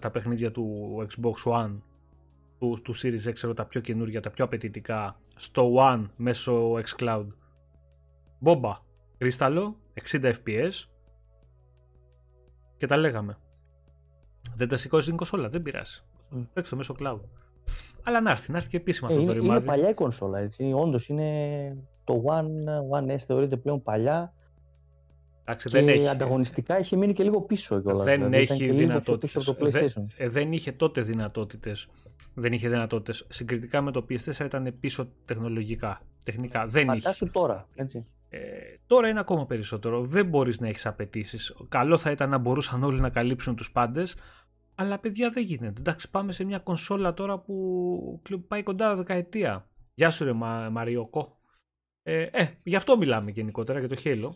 Τα, 0.00 0.10
παιχνίδια 0.10 0.50
του 0.50 0.96
Xbox 1.08 1.52
One; 1.52 1.76
Του, 2.64 2.78
του 2.82 2.94
Series 2.96 3.48
X, 3.48 3.56
τα 3.56 3.64
πιο 3.64 3.80
καινούργια, 3.80 4.20
τα 4.20 4.30
πιο 4.30 4.44
απαιτητικά, 4.44 5.16
στο 5.36 5.74
One 5.76 6.04
μέσω 6.16 6.72
xCloud. 6.72 7.26
Μπόμπα, 8.38 8.78
κρίσταλο, 9.18 9.76
60 10.10 10.32
fps 10.32 10.70
και 12.76 12.86
τα 12.86 12.96
λέγαμε. 12.96 13.38
Δεν 14.56 14.68
τα 14.68 14.76
σηκώσεις 14.76 15.06
την 15.06 15.16
κονσόλα, 15.16 15.48
δεν 15.48 15.62
πειράζει. 15.62 16.00
Mm. 16.34 16.46
Παίξτε 16.52 16.76
μέσω 16.76 16.94
cloud. 16.98 17.20
Αλλά 18.02 18.20
να 18.20 18.30
έρθει, 18.30 18.50
να 18.50 18.56
έρθει 18.56 18.68
και 18.68 18.76
επίσημα 18.76 19.08
ε, 19.10 19.14
αυτό 19.14 19.26
το 19.26 19.32
ρημάδι. 19.32 19.56
Είναι 19.56 19.66
παλιά 19.66 19.88
η 19.88 19.94
κονσόλα, 19.94 20.38
έτσι. 20.38 20.72
Όντως 20.74 21.08
είναι 21.08 21.76
το 22.04 22.22
One, 22.26 23.00
One 23.00 23.14
S 23.14 23.18
θεωρείται 23.18 23.56
πλέον 23.56 23.82
παλιά. 23.82 24.34
Εντάξει, 25.42 25.68
και 25.68 25.78
δεν 25.78 25.88
έχει... 25.88 26.08
ανταγωνιστικά 26.08 26.76
έχει 26.76 26.96
μείνει 26.96 27.12
και 27.12 27.22
λίγο 27.22 27.40
πίσω 27.40 27.80
κιόλας. 27.80 28.04
Δεν 28.04 28.16
δηλαδή, 28.16 28.36
έχει 28.36 28.70
δυνατότητες. 28.70 29.54
Δεν, 29.58 30.10
ε, 30.16 30.28
δεν 30.28 30.52
είχε 30.52 30.72
τότε 30.72 31.00
δυνατότητες. 31.00 31.88
Δεν 32.34 32.52
είχε 32.52 32.68
δυνατότητες. 32.68 33.26
Συγκριτικά 33.28 33.80
με 33.80 33.90
το 33.90 34.06
PS4 34.08 34.44
ήταν 34.44 34.76
πίσω 34.80 35.08
τεχνολογικά. 35.24 36.00
Τεχνικά. 36.24 36.66
Δεν 36.66 36.86
Φαντάσου 36.86 37.24
είχε. 37.24 37.32
τώρα. 37.32 37.68
Έτσι. 37.74 38.06
Ε, 38.28 38.38
τώρα 38.86 39.08
είναι 39.08 39.20
ακόμα 39.20 39.46
περισσότερο. 39.46 40.04
Δεν 40.04 40.26
μπορείς 40.26 40.60
να 40.60 40.68
έχεις 40.68 40.86
απαιτήσεις. 40.86 41.54
Καλό 41.68 41.96
θα 41.96 42.10
ήταν 42.10 42.30
να 42.30 42.38
μπορούσαν 42.38 42.82
όλοι 42.82 43.00
να 43.00 43.10
καλύψουν 43.10 43.56
τους 43.56 43.72
πάντες. 43.72 44.16
Αλλά 44.74 44.98
παιδιά 44.98 45.30
δεν 45.30 45.44
γίνεται. 45.44 45.80
Εντάξει, 45.80 46.10
πάμε 46.10 46.32
σε 46.32 46.44
μια 46.44 46.58
κονσόλα 46.58 47.14
τώρα 47.14 47.38
που 47.38 48.22
πάει 48.48 48.62
κοντά 48.62 48.94
δεκαετία. 48.96 49.68
Γεια 49.94 50.10
σου, 50.10 50.24
ρε 50.24 50.32
Μα, 50.32 50.68
Μαριόκο. 50.70 51.38
Ε, 52.02 52.22
ε, 52.22 52.48
γι' 52.62 52.76
αυτό 52.76 52.96
μιλάμε 52.96 53.30
γενικότερα 53.30 53.78
για 53.78 53.88
το 53.88 53.96
Halo. 54.04 54.30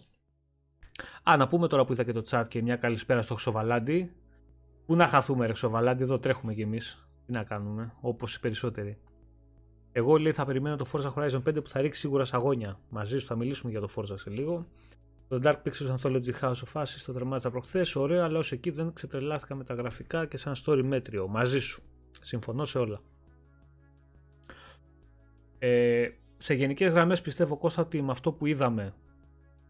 Α, 1.23 1.37
να 1.37 1.49
πούμε 1.49 1.69
τώρα 1.69 1.85
που 1.85 1.93
είδα 1.93 2.05
και 2.05 2.13
το 2.13 2.23
chat 2.31 2.45
και 2.49 2.63
μια 2.63 2.77
καλησπέρα 2.77 3.23
στο 3.23 3.35
Ξοβαλάντι. 3.35 4.13
Πού 4.87 4.97
να 4.97 5.07
χαθούμε, 5.07 5.47
ρε 5.47 5.53
Ξοβαλάντι, 5.53 6.03
εδώ 6.03 6.19
τρέχουμε 6.19 6.55
κι 6.55 6.61
εμείς. 6.61 7.08
Τι 7.29 7.35
να 7.35 7.45
κάνουμε, 7.45 7.93
όπως 8.01 8.35
οι 8.35 8.41
περισσότεροι. 8.41 8.99
Εγώ 9.93 10.17
λέει 10.17 10.33
θα 10.33 10.45
περιμένω 10.45 10.77
το 10.77 10.87
Forza 10.93 11.13
Horizon 11.15 11.43
5 11.49 11.63
που 11.63 11.69
θα 11.69 11.81
ρίξει 11.81 12.01
σίγουρα 12.01 12.25
σαγόνια. 12.25 12.81
Μαζί 12.91 13.19
σου 13.19 13.27
θα 13.27 13.37
μιλήσουμε 13.37 13.71
για 13.71 13.81
το 13.81 13.89
Forza 13.97 14.15
σε 14.15 14.31
λίγο. 14.31 14.67
Το 15.29 15.41
Dark 15.43 15.57
Pictures 15.63 15.97
Anthology 15.97 16.33
House 16.41 16.53
of 16.53 16.83
Ashes 16.83 17.03
το 17.07 17.13
τερμάτισα 17.13 17.51
προχθές. 17.51 17.97
Ωραίο, 17.97 18.25
αλλά 18.25 18.39
ως 18.39 18.53
εκεί 18.53 18.71
δεν 18.71 18.93
ξετρελάθηκα 18.93 19.55
με 19.55 19.65
τα 19.65 19.75
γραφικά 19.75 20.27
και 20.27 20.37
σαν 20.37 20.55
story 20.65 20.83
μέτριο. 20.85 21.29
Μαζί 21.29 21.59
σου. 21.59 21.83
Συμφωνώ 22.21 22.65
σε 22.65 22.79
όλα. 22.79 23.01
Ε, 25.59 26.09
σε 26.39 26.55
γενικές 26.55 26.93
γραμμές 26.93 27.21
πιστεύω 27.21 27.57
Κώστα 27.57 27.83
ότι 27.83 28.03
με 28.03 28.11
αυτό 28.11 28.33
που 28.33 28.47
είδαμε 28.47 28.95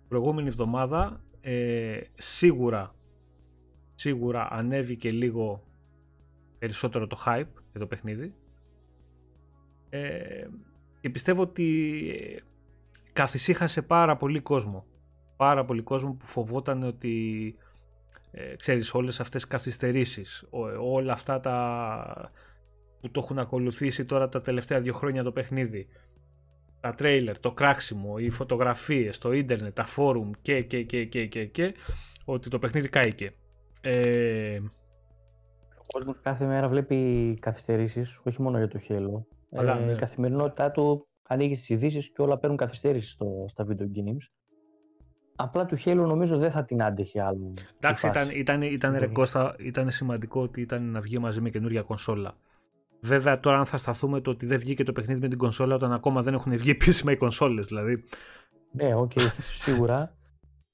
προηγούμενη 0.08 0.48
εβδομάδα 0.48 1.20
ε, 1.40 2.00
σίγουρα 2.14 2.94
σίγουρα 3.94 4.48
ανέβηκε 4.50 5.10
λίγο 5.10 5.67
περισσότερο 6.58 7.06
το 7.06 7.22
hype 7.26 7.62
για 7.70 7.80
το 7.80 7.86
παιχνίδι. 7.86 8.32
Ε, 9.90 10.46
και 11.00 11.10
πιστεύω 11.10 11.42
ότι 11.42 12.42
καθησύχασε 13.12 13.82
πάρα 13.82 14.16
πολύ 14.16 14.40
κόσμο. 14.40 14.86
Πάρα 15.36 15.64
πολύ 15.64 15.82
κόσμο 15.82 16.12
που 16.12 16.26
φοβόταν 16.26 16.82
ότι 16.82 17.54
ε, 18.30 18.56
ξέρεις 18.56 18.94
όλες 18.94 19.20
αυτές 19.20 19.42
τις 19.42 19.50
καθυστερήσεις 19.50 20.46
όλα 20.80 21.12
αυτά 21.12 21.40
τα 21.40 22.30
που 23.00 23.10
το 23.10 23.20
έχουν 23.24 23.38
ακολουθήσει 23.38 24.04
τώρα 24.04 24.28
τα 24.28 24.40
τελευταία 24.40 24.80
δύο 24.80 24.92
χρόνια 24.92 25.22
το 25.22 25.32
παιχνίδι. 25.32 25.88
Τα 26.80 26.94
τρέιλερ, 26.94 27.38
το 27.38 27.52
κράξιμο, 27.52 28.14
οι 28.18 28.30
φωτογραφίες, 28.30 29.18
το 29.18 29.32
ίντερνετ, 29.32 29.74
τα 29.74 29.84
φόρουμ 29.84 30.30
και 30.42 30.62
και 30.62 30.82
και 30.82 31.04
και 31.04 31.26
και, 31.26 31.44
και 31.44 31.74
ότι 32.24 32.50
το 32.50 32.58
παιχνίδι 32.58 32.88
κάηκε. 32.88 33.32
Ε... 33.80 34.58
Ο 35.94 35.98
κόσμος 35.98 36.16
κάθε 36.22 36.46
μέρα 36.46 36.68
βλέπει 36.68 37.38
καθυστερήσεις, 37.40 38.20
όχι 38.24 38.42
μόνο 38.42 38.58
για 38.58 38.68
το 38.68 38.78
Halo. 38.88 39.24
Αλλά, 39.52 39.78
ε, 39.78 39.84
ναι. 39.84 39.92
Η 39.92 39.96
καθημερινότητά 39.96 40.70
του 40.70 41.08
ανοίγει 41.22 41.54
τις 41.54 41.68
ειδήσεις 41.68 42.10
και 42.10 42.22
όλα 42.22 42.38
παίρνουν 42.38 42.58
καθυστέρηση 42.58 43.16
στα 43.46 43.66
video 43.68 43.82
games. 43.82 44.32
Απλά 45.36 45.66
του 45.66 45.76
Halo 45.84 46.04
νομίζω 46.06 46.38
δεν 46.38 46.50
θα 46.50 46.64
την 46.64 46.82
άντεχε 46.82 47.22
άλλο. 47.22 47.54
Εντάξει, 47.76 48.06
ήταν, 48.06 48.30
ήταν, 48.30 48.62
ήταν, 48.62 48.94
ήταν, 48.94 49.54
ήταν 49.58 49.90
σημαντικό 49.90 50.40
ότι 50.42 50.60
ήταν 50.60 50.90
να 50.90 51.00
βγει 51.00 51.18
μαζί 51.18 51.40
με 51.40 51.50
καινούργια 51.50 51.82
κονσόλα. 51.82 52.36
Βέβαια, 53.00 53.40
τώρα 53.40 53.58
αν 53.58 53.66
θα 53.66 53.76
σταθούμε 53.76 54.20
το 54.20 54.30
ότι 54.30 54.46
δεν 54.46 54.58
βγήκε 54.58 54.84
το 54.84 54.92
παιχνίδι 54.92 55.20
με 55.20 55.28
την 55.28 55.38
κονσόλα 55.38 55.74
όταν 55.74 55.92
ακόμα 55.92 56.22
δεν 56.22 56.34
έχουν 56.34 56.56
βγει 56.56 56.70
επίσημα 56.70 57.12
οι 57.12 57.16
κονσόλες, 57.16 57.66
δηλαδή. 57.66 58.04
Ναι, 58.72 58.94
ok, 58.94 59.12
okay, 59.14 59.28
σίγουρα. 59.40 60.17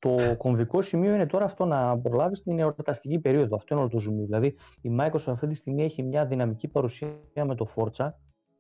Το 0.05 0.37
κομβικό 0.37 0.83
σημείο 0.83 1.15
είναι 1.15 1.27
τώρα 1.27 1.45
αυτό 1.45 1.65
να 1.65 1.99
προλάβεις 1.99 2.43
την 2.43 2.59
εορταστική 2.59 3.19
περίοδο. 3.19 3.57
Αυτό 3.57 3.75
είναι 3.75 3.83
όλο 3.83 3.91
το 3.91 4.11
ζουμί. 4.11 4.25
Δηλαδή, 4.25 4.47
η 4.81 4.97
Microsoft 5.01 5.33
αυτή 5.33 5.47
τη 5.47 5.55
στιγμή 5.55 5.85
έχει 5.85 6.03
μια 6.03 6.25
δυναμική 6.27 6.69
παρουσία 6.69 7.45
με 7.45 7.55
το 7.55 7.67
Forza 7.75 8.11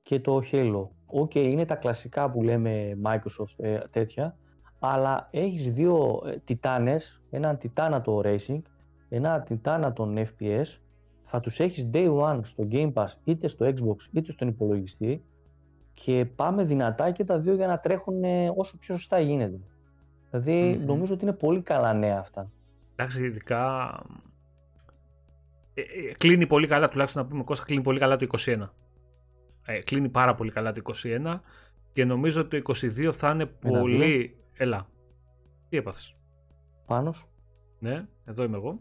και 0.02 0.20
το 0.20 0.40
Halo. 0.52 0.88
Ok, 1.06 1.30
okay, 1.34 1.48
είναι 1.50 1.64
τα 1.64 1.74
κλασικά 1.74 2.30
που 2.30 2.42
λέμε 2.42 2.98
Microsoft 3.04 3.64
ε, 3.64 3.78
τέτοια, 3.90 4.36
αλλά 4.78 5.28
έχεις 5.30 5.72
δύο 5.72 6.22
ε, 6.26 6.36
τιτάνες, 6.36 7.22
έναν 7.30 7.58
τιτάνα 7.58 8.01
στο 8.01 8.22
racing, 8.24 8.62
ένα 9.08 9.40
τιτάνατο 9.40 10.12
FPS 10.16 10.78
θα 11.24 11.40
τους 11.40 11.60
έχεις 11.60 11.90
day 11.92 12.18
one 12.20 12.40
στο 12.42 12.68
Game 12.70 12.92
Pass 12.92 13.08
είτε 13.24 13.48
στο 13.48 13.66
Xbox 13.66 13.96
είτε 14.12 14.32
στον 14.32 14.48
υπολογιστή 14.48 15.24
και 15.94 16.26
πάμε 16.36 16.64
δυνατά 16.64 17.10
και 17.10 17.24
τα 17.24 17.38
δύο 17.38 17.54
για 17.54 17.66
να 17.66 17.78
τρέχουν 17.78 18.22
όσο 18.56 18.78
πιο 18.78 18.96
σωστά 18.96 19.20
γίνεται. 19.20 19.60
Δηλαδή 20.34 20.76
νομίζω 20.84 21.14
ότι 21.14 21.22
είναι 21.22 21.32
πολύ 21.32 21.62
καλά 21.62 21.92
νέα 21.92 22.18
αυτά. 22.18 22.50
Εντάξει, 22.92 23.24
ειδικά 23.24 23.92
ε, 25.74 25.80
ε, 25.80 26.12
κλείνει 26.18 26.46
πολύ 26.46 26.66
καλά, 26.66 26.88
τουλάχιστον 26.88 27.22
να 27.22 27.28
πούμε 27.28 27.44
Κώστα, 27.44 27.64
κλείνει 27.64 27.82
πολύ 27.82 27.98
καλά 27.98 28.16
το 28.16 28.26
21. 28.38 28.68
Ε, 29.64 29.78
κλείνει 29.78 30.08
πάρα 30.08 30.34
πολύ 30.34 30.50
καλά 30.50 30.72
το 30.72 30.82
21 31.02 31.36
και 31.92 32.04
νομίζω 32.04 32.40
ότι 32.40 32.62
το 32.62 32.72
22 32.74 33.12
θα 33.12 33.30
είναι 33.30 33.46
πολύ... 33.46 34.36
Έλα, 34.52 34.86
τι 35.68 35.76
έπαθες; 35.76 36.16
Πάνος. 36.86 37.28
Ναι, 37.78 38.06
εδώ 38.24 38.42
είμαι 38.42 38.56
εγώ. 38.56 38.78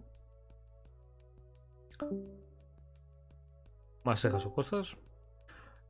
Μας 4.03 4.23
έχασε 4.23 4.47
ο 4.47 4.49
Κώστας. 4.49 4.95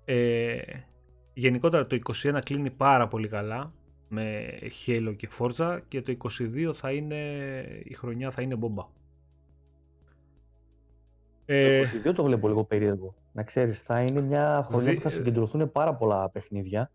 Ε, 0.05 0.61
γενικότερα 1.33 1.85
το 1.87 1.99
21 2.23 2.39
κλείνει 2.43 2.69
πάρα 2.71 3.07
πολύ 3.07 3.27
καλά 3.27 3.73
με 4.07 4.45
Halo 4.85 5.13
και 5.17 5.29
Forza 5.39 5.79
και 5.87 6.01
το 6.01 6.17
22 6.39 6.71
θα 6.73 6.91
είναι 6.91 7.15
η 7.83 7.93
χρονιά 7.93 8.31
θα 8.31 8.41
είναι 8.41 8.55
μπόμπα. 8.55 8.83
Ε, 11.45 11.81
το 11.83 12.09
22 12.09 12.13
το 12.15 12.23
βλέπω 12.23 12.47
λίγο 12.47 12.63
περίεργο. 12.63 13.15
Να 13.31 13.43
ξέρεις, 13.43 13.81
θα 13.81 14.01
είναι 14.01 14.21
μια 14.21 14.65
χρονιά 14.67 14.93
που 14.93 15.01
θα 15.01 15.09
συγκεντρωθούν 15.09 15.71
πάρα 15.71 15.95
πολλά 15.95 16.29
παιχνίδια 16.29 16.91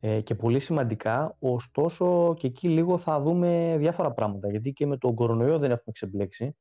ε, 0.00 0.20
και 0.20 0.34
πολύ 0.34 0.60
σημαντικά, 0.60 1.36
ωστόσο 1.38 2.34
και 2.38 2.46
εκεί 2.46 2.68
λίγο 2.68 2.98
θα 2.98 3.20
δούμε 3.20 3.76
διάφορα 3.78 4.12
πράγματα 4.12 4.50
γιατί 4.50 4.72
και 4.72 4.86
με 4.86 4.96
τον 4.96 5.14
κορονοϊό 5.14 5.58
δεν 5.58 5.70
έχουμε 5.70 5.92
ξεμπλέξει 5.92 6.56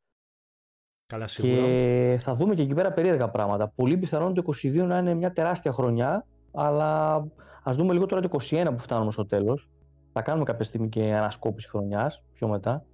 Καλά, 1.11 1.27
σίγουρα. 1.27 1.61
Και 1.61 2.17
θα 2.19 2.33
δούμε 2.33 2.55
και 2.55 2.61
εκεί 2.61 2.73
πέρα 2.73 2.91
περίεργα 2.91 3.29
πράγματα. 3.29 3.67
Πολύ 3.67 3.97
πιθανόν 3.97 4.33
το 4.33 4.43
22 4.61 4.73
να 4.73 4.97
είναι 4.97 5.13
μια 5.13 5.31
τεράστια 5.31 5.71
χρονιά, 5.71 6.25
αλλά 6.51 7.23
ας 7.63 7.75
δούμε 7.75 7.93
λίγο 7.93 8.05
τώρα 8.05 8.21
το 8.21 8.37
21 8.49 8.67
που 8.71 8.79
φτάνουμε 8.79 9.11
στο 9.11 9.25
τέλος. 9.25 9.69
Θα 10.13 10.21
κάνουμε 10.21 10.45
κάποια 10.45 10.65
στιγμή 10.65 10.89
και 10.89 11.13
ανασκόπηση 11.13 11.69
χρονιάς 11.69 12.23
πιο 12.33 12.47
μετά. 12.47 12.85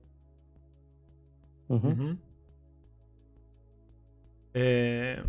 Ε, 4.51 5.21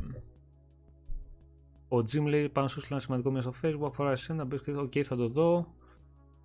ο 1.89 1.97
Jim 1.97 2.25
λέει 2.27 2.49
πάνω 2.49 2.69
σου 2.69 2.83
ένα 2.91 3.01
σημαντικό 3.01 3.31
μέσα 3.31 3.53
στο 3.53 3.69
facebook 3.69 3.87
αφορά 3.87 4.11
εσένα, 4.11 4.45
μπες 4.45 4.63
και 4.63 4.77
οκ 4.77 4.93
θα 5.05 5.17
το 5.17 5.29
δω. 5.29 5.67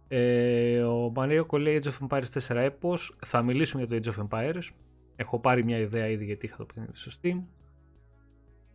Ε, 0.07 0.81
ο 0.83 1.11
Μαρίοκο 1.15 1.57
λέει 1.57 1.81
Age 1.83 1.87
of 1.87 2.07
Empires 2.07 2.41
4 2.47 2.69
έπος, 2.69 2.97
θα 3.25 3.41
μιλήσουμε 3.41 3.83
για 3.83 4.01
το 4.01 4.11
Age 4.11 4.15
of 4.15 4.27
Empires. 4.27 4.63
Έχω 5.15 5.39
πάρει 5.39 5.63
μια 5.63 5.77
ιδέα 5.77 6.07
ήδη 6.07 6.25
γιατί 6.25 6.45
είχα 6.45 6.55
το 6.57 6.65
παιχνίδι 6.65 6.91
στο 6.93 7.11
Steam. 7.21 7.41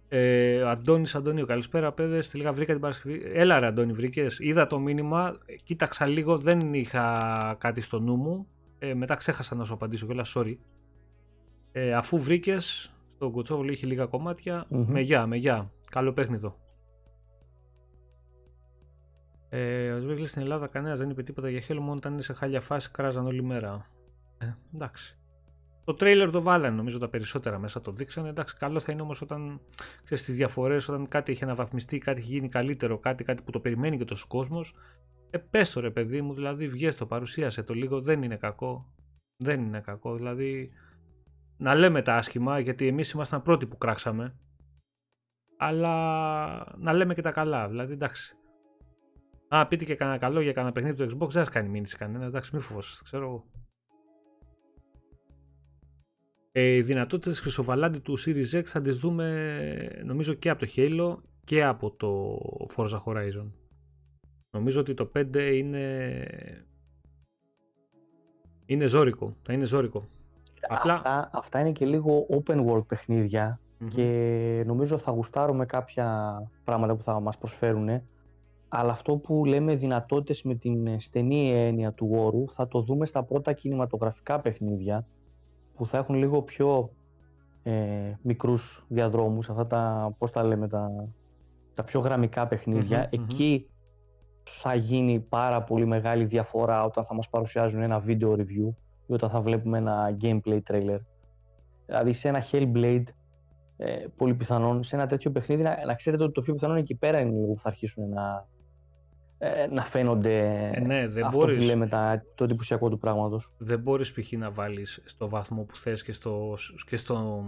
Ε, 0.09 0.63
Αντώνης 0.63 1.15
Αντώνιο, 1.15 1.47
καλησπέρα 1.47 1.93
παιδες. 1.93 2.27
Στη 2.27 2.37
λίγα 2.37 2.53
βρήκα 2.53 2.73
την 2.73 2.81
Παρασκευή. 2.81 3.23
Έλα 3.25 3.59
ρε 3.59 3.67
Αντώνη, 3.67 3.93
βρήκες. 3.93 4.39
Είδα 4.39 4.67
το 4.67 4.79
μήνυμα, 4.79 5.39
κοίταξα 5.63 6.07
λίγο, 6.07 6.39
δεν 6.39 6.75
είχα 6.75 7.57
κάτι 7.59 7.81
στο 7.81 8.01
νου 8.01 8.17
μου. 8.17 8.47
Ε, 8.79 8.95
μετά 8.95 9.15
ξέχασα 9.15 9.55
να 9.55 9.65
σου 9.65 9.75
απαντήσω 9.75 10.07
κιόλας, 10.07 10.35
sorry. 10.37 10.57
Ε, 11.73 11.95
αφού 11.95 12.19
βρήκες, 12.19 12.93
στο 13.15 13.31
Κοτσόβολο 13.31 13.71
είχε 13.73 13.87
λίγα 13.87 14.07
κομμάτια. 14.07 14.67
Mm-hmm. 14.71 14.85
Με 14.87 15.01
γεια, 15.01 15.27
με 15.27 15.37
γεια. 15.37 15.73
Καλό 15.91 16.13
παιχνίδι. 16.13 16.53
Ε, 19.49 19.91
ο 19.91 20.01
Σβίγκλη 20.01 20.27
στην 20.27 20.43
Ελλάδα 20.43 20.67
κανένας 20.67 20.99
δεν 20.99 21.11
είπε 21.11 21.23
τίποτα 21.23 21.51
για 21.51 21.63
Halo, 21.69 21.79
μόνο 21.79 21.93
όταν 21.97 22.13
είναι 22.13 22.23
σε 22.23 22.33
χάλια 22.33 22.61
φάση 22.61 22.91
κράζαν 22.91 23.27
όλη 23.27 23.43
μέρα. 23.43 23.87
Ε, 24.39 24.47
εντάξει. 24.75 25.18
Το 25.89 25.95
τρέιλερ 25.95 26.31
το 26.31 26.43
βάλανε 26.43 26.77
νομίζω 26.77 26.99
τα 26.99 27.09
περισσότερα 27.09 27.59
μέσα, 27.59 27.81
το 27.81 27.93
δείξανε. 27.93 28.29
Εντάξει, 28.29 28.57
καλό 28.57 28.81
θα 28.81 28.93
είναι 28.93 29.03
όμως 29.03 29.21
όταν 29.21 29.61
ξέρεις 30.05 30.25
τι 30.25 30.33
διαφορές, 30.33 30.89
όταν 30.89 31.09
κάτι 31.09 31.33
έχει 31.33 31.45
αναβαθμιστεί, 31.45 31.99
κάτι 31.99 32.21
έχει 32.21 32.33
γίνει 32.33 32.49
καλύτερο, 32.49 32.99
κάτι, 32.99 33.25
κάτι 33.25 33.43
που 33.43 33.51
το 33.51 33.61
περιμένει 33.61 33.97
και 33.97 34.05
τόσος 34.05 34.25
κόσμος. 34.25 34.75
Ε, 35.31 35.39
πες 35.39 35.73
το 35.73 35.81
ρε 35.81 35.91
παιδί 35.91 36.23
μου, 36.23 36.35
δηλαδή 36.35 36.69
βγες 36.69 36.97
το, 36.97 37.07
παρουσίασε 37.07 37.63
το 37.63 37.75
λίγο, 37.75 38.01
δεν 38.01 38.23
είναι 38.23 38.37
κακό. 38.37 38.95
Δεν 39.37 39.61
είναι 39.61 39.81
κακό, 39.81 40.15
δηλαδή 40.15 40.73
να 41.57 41.75
λέμε 41.75 42.03
τα 42.03 42.15
άσχημα, 42.15 42.59
γιατί 42.59 42.87
εμείς 42.87 43.11
ήμασταν 43.11 43.43
πρώτοι 43.43 43.67
που 43.67 43.79
κράξαμε, 43.79 44.37
αλλά 45.57 46.77
να 46.79 46.93
λέμε 46.93 47.15
και 47.15 47.23
τα 47.23 47.31
καλά, 47.31 47.69
δηλαδή 47.69 47.93
εντάξει. 47.93 48.37
Α, 49.49 49.67
πείτε 49.67 49.85
και 49.85 49.95
κανένα 49.95 50.19
καλό 50.19 50.41
για 50.41 50.53
κανένα 50.53 50.73
παιχνίδι 50.73 51.07
του 51.07 51.13
Xbox, 51.13 51.31
δεν 51.31 51.45
σας 51.45 51.49
κάνει 51.49 51.69
μήνυση 51.69 51.97
κανένα, 51.97 52.25
εντάξει, 52.25 52.55
μη 52.55 52.61
φοβόσαστε, 52.61 53.05
ξέρω 53.05 53.25
εγώ. 53.25 53.45
Ε, 56.53 56.75
οι 56.75 56.83
δυνατότητες 56.83 57.41
χρυσοβαλάντη 57.41 58.01
του 58.01 58.19
Series 58.19 58.55
X 58.55 58.63
θα 58.65 58.81
τις 58.81 58.99
δούμε 58.99 60.01
νομίζω 60.05 60.35
και 60.35 60.51
από 60.51 60.67
το 60.67 60.73
Halo 60.77 61.17
και 61.45 61.65
από 61.65 61.91
το 61.91 62.39
Forza 62.77 63.01
Horizon. 63.05 63.51
Νομίζω 64.51 64.81
ότι 64.81 64.95
το 64.95 65.11
5 65.17 65.53
είναι 65.55 66.25
είναι 68.67 68.87
ζώρικο, 68.87 69.37
θα 69.43 69.53
είναι 69.53 69.65
ζώρικο. 69.65 70.09
Απλά... 70.69 70.95
Αυτά, 70.95 71.31
αυτά 71.33 71.61
είναι 71.61 71.73
και 71.73 71.87
λίγο 71.87 72.27
open 72.31 72.67
world 72.67 72.87
παιχνιδια 72.87 73.61
και 73.89 74.63
νομίζω 74.67 74.99
θα 74.99 75.11
γουστάρουμε 75.11 75.67
κάποια 75.67 76.39
πράγματα 76.65 76.97
που 76.97 77.03
θα 77.03 77.21
μας 77.21 77.39
προσφέρουν 77.39 78.03
αλλά 78.69 78.93
αυτό 78.93 79.17
που 79.17 79.45
λέμε 79.45 79.75
δυνατότητες 79.75 80.43
με 80.43 80.55
την 80.55 81.01
στενή 81.01 81.53
έννοια 81.53 81.93
του 81.93 82.09
όρου 82.11 82.45
θα 82.51 82.69
το 82.69 82.81
δούμε 82.81 83.07
στα 83.07 83.23
πρώτα 83.23 83.53
κινηματογραφικά 83.53 84.41
παιχνίδια 84.41 85.07
που 85.79 85.87
θα 85.87 85.99
έχουν 85.99 86.15
λίγο 86.15 86.43
πιο 86.43 86.91
ε, 87.63 88.13
μικρούς 88.23 88.85
διαδρόμους, 88.89 89.51
αυτά 89.51 89.67
τα, 89.67 90.15
πώς 90.19 90.31
τα 90.31 90.43
λέμε, 90.43 90.69
τα, 90.69 91.09
τα 91.75 91.85
πιο 91.85 92.01
γραμμικά 92.01 92.49
εκει 93.11 93.71
θα 94.45 94.75
γίνει 94.75 95.21
πάρα 95.21 95.63
πολύ 95.63 95.87
μεγάλη 95.87 96.25
διαφορά 96.25 96.85
όταν 96.85 97.05
θα 97.05 97.15
μας 97.15 97.29
παρουσιάζουν 97.29 97.83
ένα 97.83 98.05
video 98.07 98.37
review 98.37 98.75
ή 99.07 99.13
όταν 99.13 99.31
θα 99.31 99.41
βλέπουμε 99.41 99.79
ένα 99.79 100.17
gameplay 100.23 100.61
trailer. 100.71 100.99
Δηλαδή 101.87 102.13
σε 102.13 102.29
ένα 102.29 102.43
Hellblade, 102.51 103.05
ε, 103.77 104.05
πολύ 104.17 104.35
πιθανόν, 104.35 104.83
σε 104.83 104.97
ένα 104.97 105.07
τέτοιο 105.07 105.31
παιχνίδι, 105.31 105.63
να, 105.63 105.85
να 105.87 105.95
ξέρετε 105.95 106.23
ότι 106.23 106.33
το 106.33 106.41
πιο 106.41 106.55
πιθανόν 106.55 106.77
εκεί 106.77 106.95
πέρα 106.95 107.21
είναι 107.21 107.31
λίγο 107.31 107.53
που 107.53 107.61
θα 107.61 107.69
αρχίσουν 107.69 108.09
να, 108.09 108.47
ε, 109.39 109.67
να 109.71 109.83
φαίνονται 109.83 110.71
ε, 110.75 110.81
ναι, 110.81 111.09
δεν 111.09 111.25
αυτό 111.25 111.39
μπορείς, 111.39 111.59
που 111.59 111.65
λέμε 111.65 111.87
τα, 111.89 112.23
το 112.35 112.45
εντυπωσιακό 112.45 112.89
του 112.89 112.99
πράγματος. 112.99 113.51
Δεν 113.59 113.79
μπορείς 113.81 114.13
π.χ. 114.13 114.33
να 114.33 114.51
βάλεις 114.51 115.03
στο 115.05 115.29
βαθμό 115.29 115.63
που 115.63 115.77
θες 115.77 116.03
και 116.03 116.13
στο, 116.13 116.57
και 116.87 116.97
στο 116.97 117.45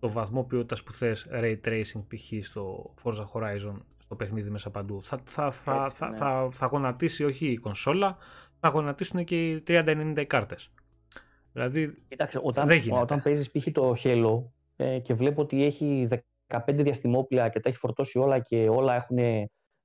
το 0.00 0.10
βαθμό 0.10 0.42
ποιότητας 0.42 0.82
που 0.82 0.92
θες 0.92 1.28
Ray 1.32 1.56
Tracing 1.64 2.02
π.χ. 2.08 2.46
στο 2.46 2.94
Forza 3.02 3.24
Horizon 3.32 3.74
στο 3.98 4.14
παιχνίδι 4.14 4.50
μέσα 4.50 4.70
παντού. 4.70 5.00
Θα, 5.04 5.20
θα, 5.24 5.50
θα, 5.50 5.82
Έτσι, 5.82 5.96
θα, 5.96 6.08
ναι. 6.08 6.16
θα, 6.16 6.48
θα, 6.52 6.66
γονατίσει 6.66 7.24
όχι 7.24 7.46
η 7.46 7.56
κονσόλα, 7.56 8.16
θα 8.60 8.68
γονατίσουν 8.68 9.24
και 9.24 9.50
οι 9.50 9.62
30-90 9.66 10.14
οι 10.16 10.26
κάρτες. 10.26 10.70
Δηλαδή, 11.52 12.02
Κοίταξε, 12.08 12.40
όταν, 12.42 12.68
όταν 12.90 13.22
παίζεις 13.22 13.50
π.χ. 13.50 13.66
το 13.72 13.94
Halo 14.02 14.42
ε, 14.76 14.98
και 14.98 15.14
βλέπω 15.14 15.42
ότι 15.42 15.64
έχει 15.64 16.08
15 16.48 16.60
διαστημόπλια 16.66 17.48
και 17.48 17.60
τα 17.60 17.68
έχει 17.68 17.78
φορτώσει 17.78 18.18
όλα 18.18 18.38
και 18.38 18.68
όλα 18.68 18.94
έχουν 18.94 19.18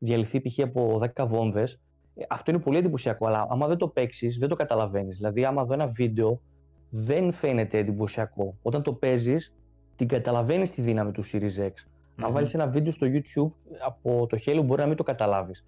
διαλυθεί 0.04 0.41
π.χ. 0.41 0.60
από 0.60 1.01
10 1.16 1.26
βόμβες, 1.28 1.80
ε, 2.16 2.24
αυτό 2.30 2.51
είναι 2.51 2.60
πολύ 2.60 2.78
εντυπωσιακό, 2.78 3.28
αλλά 3.28 3.47
άμα 3.49 3.68
δεν 3.68 3.78
το 3.78 3.88
παίξεις, 3.88 4.38
δεν 4.38 4.49
το 4.49 4.56
καταλαβαίνεις. 4.56 5.18
Δηλαδή, 5.18 5.45
άμα 5.45 5.66
δω 5.66 5.74
ένα 5.74 5.88
βίντεο, 5.88 6.41
δεν 6.89 7.32
φαίνεται 7.32 7.78
εντυπωσιακό. 7.78 8.58
Όταν 8.62 8.84
το 8.84 8.93
παίζεις, 8.93 9.54
την 9.95 10.08
καταλαβαίνεις 10.08 10.72
τη 10.72 10.82
δύναμη 10.82 11.12
του 11.12 11.24
Series 11.26 11.60
X. 11.60 11.70
Mm-hmm. 11.70 12.24
Αν 12.26 12.32
βάλεις 12.32 12.54
ένα 12.54 12.68
βίντεο 12.68 12.91
στο 12.91 13.08
YouTube 13.10 13.76
από 13.86 14.28
το 14.28 14.38
Halo, 14.45 14.62
μπορεί 14.66 14.82
να 14.82 14.88
μην 14.88 14.95
το 14.97 15.04
καταλάβεις. 15.04 15.66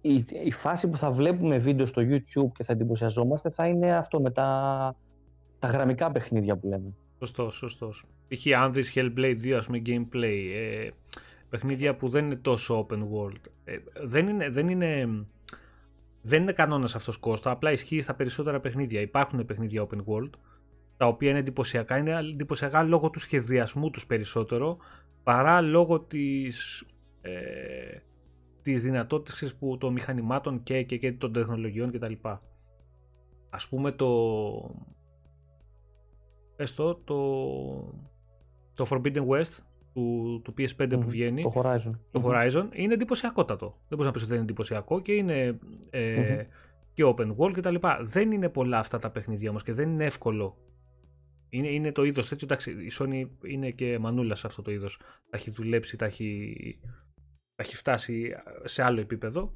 Η, 0.00 0.24
η 0.44 0.50
φάση 0.50 0.88
που 0.88 0.96
θα 0.96 1.10
βλέπουμε 1.10 1.58
βίντεο 1.58 1.86
στο 1.86 2.02
YouTube 2.02 2.52
και 2.54 2.64
θα 2.64 2.72
εντυπωσιαζόμαστε 2.72 3.50
θα 3.50 3.66
είναι 3.66 3.96
αυτό 3.96 4.20
με 4.20 4.30
τα, 4.30 4.96
τα 5.58 5.68
γραμμικά 5.68 6.10
παιχνίδια 6.10 6.56
που 6.56 6.66
λέμε. 6.66 6.94
Σωστός, 7.18 7.54
σωστός. 7.54 8.04
Π.χ. 8.28 8.56
αν 8.56 8.72
δεις 8.72 8.92
Hellblade 8.94 9.36
2, 9.42 9.52
ας 9.52 9.66
πούμε, 9.66 9.82
gameplay, 9.86 10.38
ε, 10.54 10.88
παιχνίδια 11.52 11.96
που 11.96 12.08
δεν 12.08 12.24
είναι 12.24 12.36
τόσο 12.36 12.86
open 12.86 12.98
world. 12.98 13.40
Ε, 13.64 13.78
δεν 14.04 14.28
είναι, 14.28 14.50
δεν 14.50 14.68
είναι, 14.68 15.08
δεν 16.22 16.42
είναι 16.42 16.52
κανόνας 16.52 16.94
αυτός 16.94 17.16
Κώστα, 17.16 17.50
απλά 17.50 17.72
ισχύει 17.72 18.00
στα 18.00 18.14
περισσότερα 18.14 18.60
παιχνίδια. 18.60 19.00
Υπάρχουν 19.00 19.44
παιχνίδια 19.44 19.86
open 19.86 19.96
world, 19.96 20.30
τα 20.96 21.06
οποία 21.06 21.30
είναι 21.30 21.38
εντυπωσιακά. 21.38 21.96
Είναι 21.96 22.18
εντυπωσιακά 22.18 22.82
λόγω 22.82 23.10
του 23.10 23.18
σχεδιασμού 23.18 23.90
τους 23.90 24.06
περισσότερο, 24.06 24.76
παρά 25.22 25.60
λόγω 25.60 26.00
της, 26.00 26.84
ε, 27.20 27.32
της 28.62 28.82
δυνατότητας 28.82 29.54
που, 29.54 29.78
των 29.78 29.92
μηχανημάτων 29.92 30.62
και, 30.62 30.82
και, 30.82 30.98
και 30.98 31.12
των 31.12 31.32
τεχνολογιών 31.32 31.92
κτλ. 31.92 32.12
Ας 33.50 33.68
πούμε 33.68 33.92
το... 33.92 34.10
Έστω 36.56 36.94
το, 36.94 37.18
το 38.74 38.86
Forbidden 38.90 39.26
West 39.26 39.71
του, 39.94 40.40
του 40.44 40.54
PS5 40.58 40.90
που 40.90 41.08
βγαίνει. 41.08 41.42
Το 41.42 41.52
Horizon. 41.54 41.90
Το 42.10 42.22
Horizon 42.24 42.68
είναι 42.72 42.94
εντυπωσιακότατο. 42.94 43.66
Δεν 43.66 43.98
μπορείς 43.98 44.06
να 44.06 44.10
πεις 44.10 44.22
ότι 44.22 44.30
δεν 44.30 44.34
είναι 44.34 44.44
εντυπωσιακό 44.44 45.00
και 45.00 45.12
είναι 45.12 45.58
ε, 45.90 46.44
και 46.94 47.04
open 47.06 47.36
world 47.36 47.52
κτλ. 47.52 47.74
Δεν 48.02 48.32
είναι 48.32 48.48
πολλά 48.48 48.78
αυτά 48.78 48.98
τα 48.98 49.10
παιχνίδια 49.10 49.50
όμως 49.50 49.62
και 49.62 49.72
δεν 49.72 49.90
είναι 49.90 50.04
εύκολο 50.04 50.56
είναι, 51.52 51.68
είναι 51.68 51.92
το 51.92 52.04
είδος 52.04 52.28
τέτοιο. 52.28 52.46
Εντάξει, 52.50 52.70
η 52.70 52.90
Sony 52.98 53.28
είναι 53.46 53.70
και 53.70 53.98
μανούλα 53.98 54.34
σε 54.34 54.46
αυτό 54.46 54.62
το 54.62 54.70
είδος. 54.70 54.98
Τα 55.30 55.36
έχει 55.36 55.50
δουλέψει, 55.50 55.96
τα 55.96 56.04
έχει, 56.04 56.56
τα 57.54 57.62
έχει 57.62 57.76
φτάσει 57.76 58.32
σε 58.64 58.82
άλλο 58.82 59.00
επίπεδο. 59.00 59.54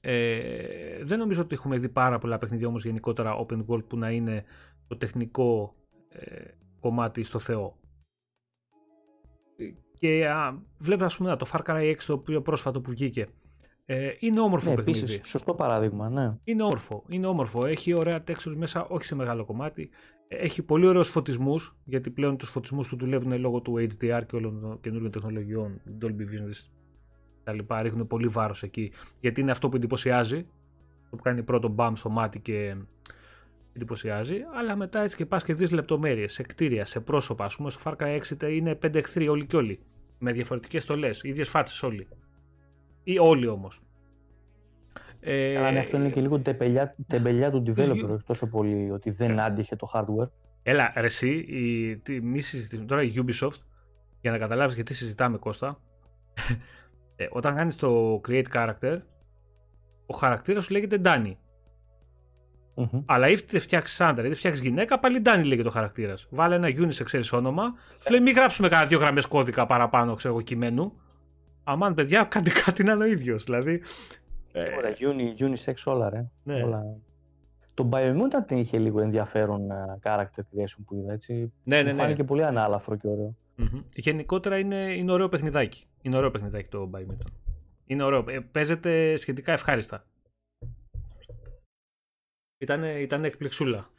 Ε, 0.00 1.04
δεν 1.04 1.18
νομίζω 1.18 1.42
ότι 1.42 1.54
έχουμε 1.54 1.78
δει 1.78 1.88
πάρα 1.88 2.18
πολλά 2.18 2.38
παιχνίδια 2.38 2.66
όμως 2.66 2.84
γενικότερα 2.84 3.46
open 3.46 3.64
world 3.66 3.84
που 3.86 3.98
να 3.98 4.10
είναι 4.10 4.44
το 4.86 4.96
τεχνικό 4.96 5.74
ε, 6.08 6.44
κομμάτι 6.80 7.22
στο 7.22 7.38
Θεό. 7.38 7.78
Και 9.98 10.28
α, 10.28 10.58
βλέπω 10.78 11.04
ας 11.04 11.16
πούμε 11.16 11.36
το 11.36 11.46
Far 11.52 11.60
Cry 11.66 11.90
6 11.90 11.94
το 12.06 12.18
πιο 12.18 12.42
πρόσφατο 12.42 12.80
που 12.80 12.90
βγήκε. 12.90 13.26
Ε, 13.88 14.10
είναι 14.18 14.40
όμορφο 14.40 14.70
ναι, 14.70 14.76
παιχνίδι. 14.76 14.98
Επίσης, 14.98 15.20
σωστό 15.28 15.54
παράδειγμα, 15.54 16.08
ναι. 16.08 16.36
Είναι 16.44 16.62
όμορφο, 16.62 17.04
είναι 17.08 17.26
όμορφο. 17.26 17.66
Έχει 17.66 17.94
ωραία 17.94 18.24
textures 18.28 18.54
μέσα, 18.56 18.86
όχι 18.86 19.04
σε 19.04 19.14
μεγάλο 19.14 19.44
κομμάτι. 19.44 19.90
Έχει 20.28 20.62
πολύ 20.62 20.86
ωραίους 20.86 21.08
φωτισμούς, 21.08 21.76
γιατί 21.84 22.10
πλέον 22.10 22.36
τους 22.36 22.50
φωτισμούς 22.50 22.88
του 22.88 22.96
δουλεύουν 22.96 23.40
λόγω 23.40 23.60
του 23.60 23.74
HDR 23.74 24.22
και 24.26 24.36
όλων 24.36 24.60
των 24.60 24.80
καινούριων 24.80 25.10
τεχνολογιών, 25.10 25.80
Dolby 26.02 26.20
Vision 26.20 26.70
τα 27.44 27.52
λοιπά, 27.52 27.82
ρίχνουν 27.82 28.06
πολύ 28.06 28.28
βάρος 28.28 28.62
εκεί, 28.62 28.92
γιατί 29.20 29.40
είναι 29.40 29.50
αυτό 29.50 29.68
που 29.68 29.76
εντυπωσιάζει, 29.76 30.46
το 31.10 31.16
που 31.16 31.22
κάνει 31.22 31.42
πρώτο 31.42 31.68
μπαμ 31.68 31.94
στο 31.94 32.08
μάτι 32.10 32.40
και 32.40 32.76
εντυπωσιάζει, 33.76 34.40
αλλά 34.54 34.76
μετά 34.76 35.00
έτσι 35.00 35.16
και 35.16 35.26
πας 35.26 35.44
και 35.44 35.54
δεις 35.54 35.70
λεπτομέρειες, 35.70 36.32
σε 36.32 36.42
κτίρια, 36.42 36.84
σε 36.84 37.00
πρόσωπα, 37.00 37.44
ας 37.44 37.56
πούμε 37.56 37.70
στο 37.70 37.80
Far 37.84 37.96
Cry 37.96 38.20
6 38.40 38.50
είναι 38.50 38.78
5 38.82 38.94
εχθροί 38.94 39.28
όλοι 39.28 39.46
και 39.46 39.56
όλοι, 39.56 39.80
με 40.18 40.32
διαφορετικές 40.32 40.82
στολές, 40.82 41.22
ίδιες 41.22 41.48
φάτσες 41.48 41.82
όλοι. 41.82 42.08
Ή 43.02 43.18
όλοι 43.18 43.46
όμως. 43.46 43.80
Ε, 45.20 45.56
Αλλά 45.56 45.70
ναι, 45.70 45.78
αυτό 45.78 45.96
είναι 45.96 46.10
και 46.10 46.20
λίγο 46.20 46.40
τεμπελιά, 46.40 46.96
τεμπελιά 47.06 47.50
του 47.50 47.62
developer 47.66 48.16
τόσο 48.26 48.46
πολύ 48.46 48.90
ότι 48.90 49.10
δεν 49.10 49.38
ε. 49.38 49.42
άντυχε 49.42 49.76
το 49.76 49.90
hardware. 49.94 50.28
Έλα, 50.62 50.92
ρε 50.96 51.06
εσύ, 51.06 51.30
η, 52.08 52.20
μη 52.20 52.40
συζητήσουμε 52.40 52.86
τώρα 52.86 53.02
η 53.02 53.12
Ubisoft, 53.16 53.60
για 54.20 54.30
να 54.30 54.38
καταλάβεις 54.38 54.74
γιατί 54.74 54.94
συζητάμε 54.94 55.38
Κώστα, 55.38 55.80
ε, 57.16 57.26
όταν 57.30 57.54
κάνεις 57.54 57.76
το 57.76 58.20
create 58.28 58.46
character, 58.52 58.98
ο 60.06 60.16
χαρακτήρας 60.16 60.64
σου 60.64 60.72
λέγεται 60.72 61.00
Danny. 61.04 61.32
Mm-hmm. 62.76 63.02
Αλλά 63.06 63.28
είτε 63.28 63.58
φτιάξει 63.58 64.04
άντρα 64.04 64.26
είτε 64.26 64.34
φτιάξει 64.34 64.62
γυναίκα, 64.62 64.98
πάλι 64.98 65.22
Danny 65.24 65.42
λέγεται 65.44 65.68
ο 65.68 65.70
χαρακτήρας. 65.70 66.26
Βάλε 66.30 66.54
ένα 66.54 66.68
unisex, 66.68 67.04
ξέρεις 67.04 67.32
όνομα. 67.32 67.74
Σου 67.98 68.10
λέει 68.10 68.20
μην 68.20 68.34
γράψουμε 68.34 68.68
κανένα 68.68 68.88
δύο 68.88 68.98
γραμμές 68.98 69.26
κώδικα 69.26 69.66
παραπάνω, 69.66 70.14
ξέρω 70.14 70.34
εγώ, 70.34 70.42
κειμένου. 70.42 70.92
Αμάν, 71.64 71.94
παιδιά, 71.94 72.24
κάντε 72.24 72.50
κάτι 72.64 72.84
να 72.84 72.92
είναι 72.92 73.04
ο 73.04 73.06
ίδιος. 73.06 73.44
Δηλαδή, 73.44 73.82
Ωραία, 74.76 74.94
uni, 74.98 75.42
unisex 75.42 75.74
όλα 75.84 76.10
ρε. 76.10 76.26
Ναι. 76.42 76.62
Όλα. 76.62 76.82
Το 77.74 77.88
Biomutant 77.92 78.52
είχε 78.52 78.78
λίγο 78.78 79.00
ενδιαφέρον 79.00 79.68
uh, 79.70 80.10
character 80.10 80.40
creation 80.40 80.78
που 80.86 80.94
είδα 80.96 81.12
έτσι. 81.12 81.52
Ναι, 81.62 81.82
ναι, 81.82 81.92
ναι. 81.92 82.02
Φάνηκε 82.02 82.24
πολύ 82.24 82.44
ανάλαφρο 82.44 82.96
και 82.96 83.08
ωραίο. 83.08 83.36
Mm-hmm. 83.58 83.82
Γενικότερα 83.94 84.58
είναι, 84.58 84.76
είναι 84.76 85.12
ωραίο 85.12 85.28
παιχνιδάκι. 85.28 85.86
Είναι 86.02 86.16
ωραίο 86.16 86.30
παιχνιδάκι 86.30 86.68
το 86.68 86.90
Biomutant. 86.94 87.32
Είναι 87.86 88.02
ωραίο. 88.02 88.24
Ε, 88.28 88.40
παίζεται 88.52 89.16
σχετικά 89.16 89.52
ευχάριστα. 89.52 90.04
Ήταν, 92.58 92.82
ήταν 92.82 93.24
εκπληξούλα. 93.24 93.90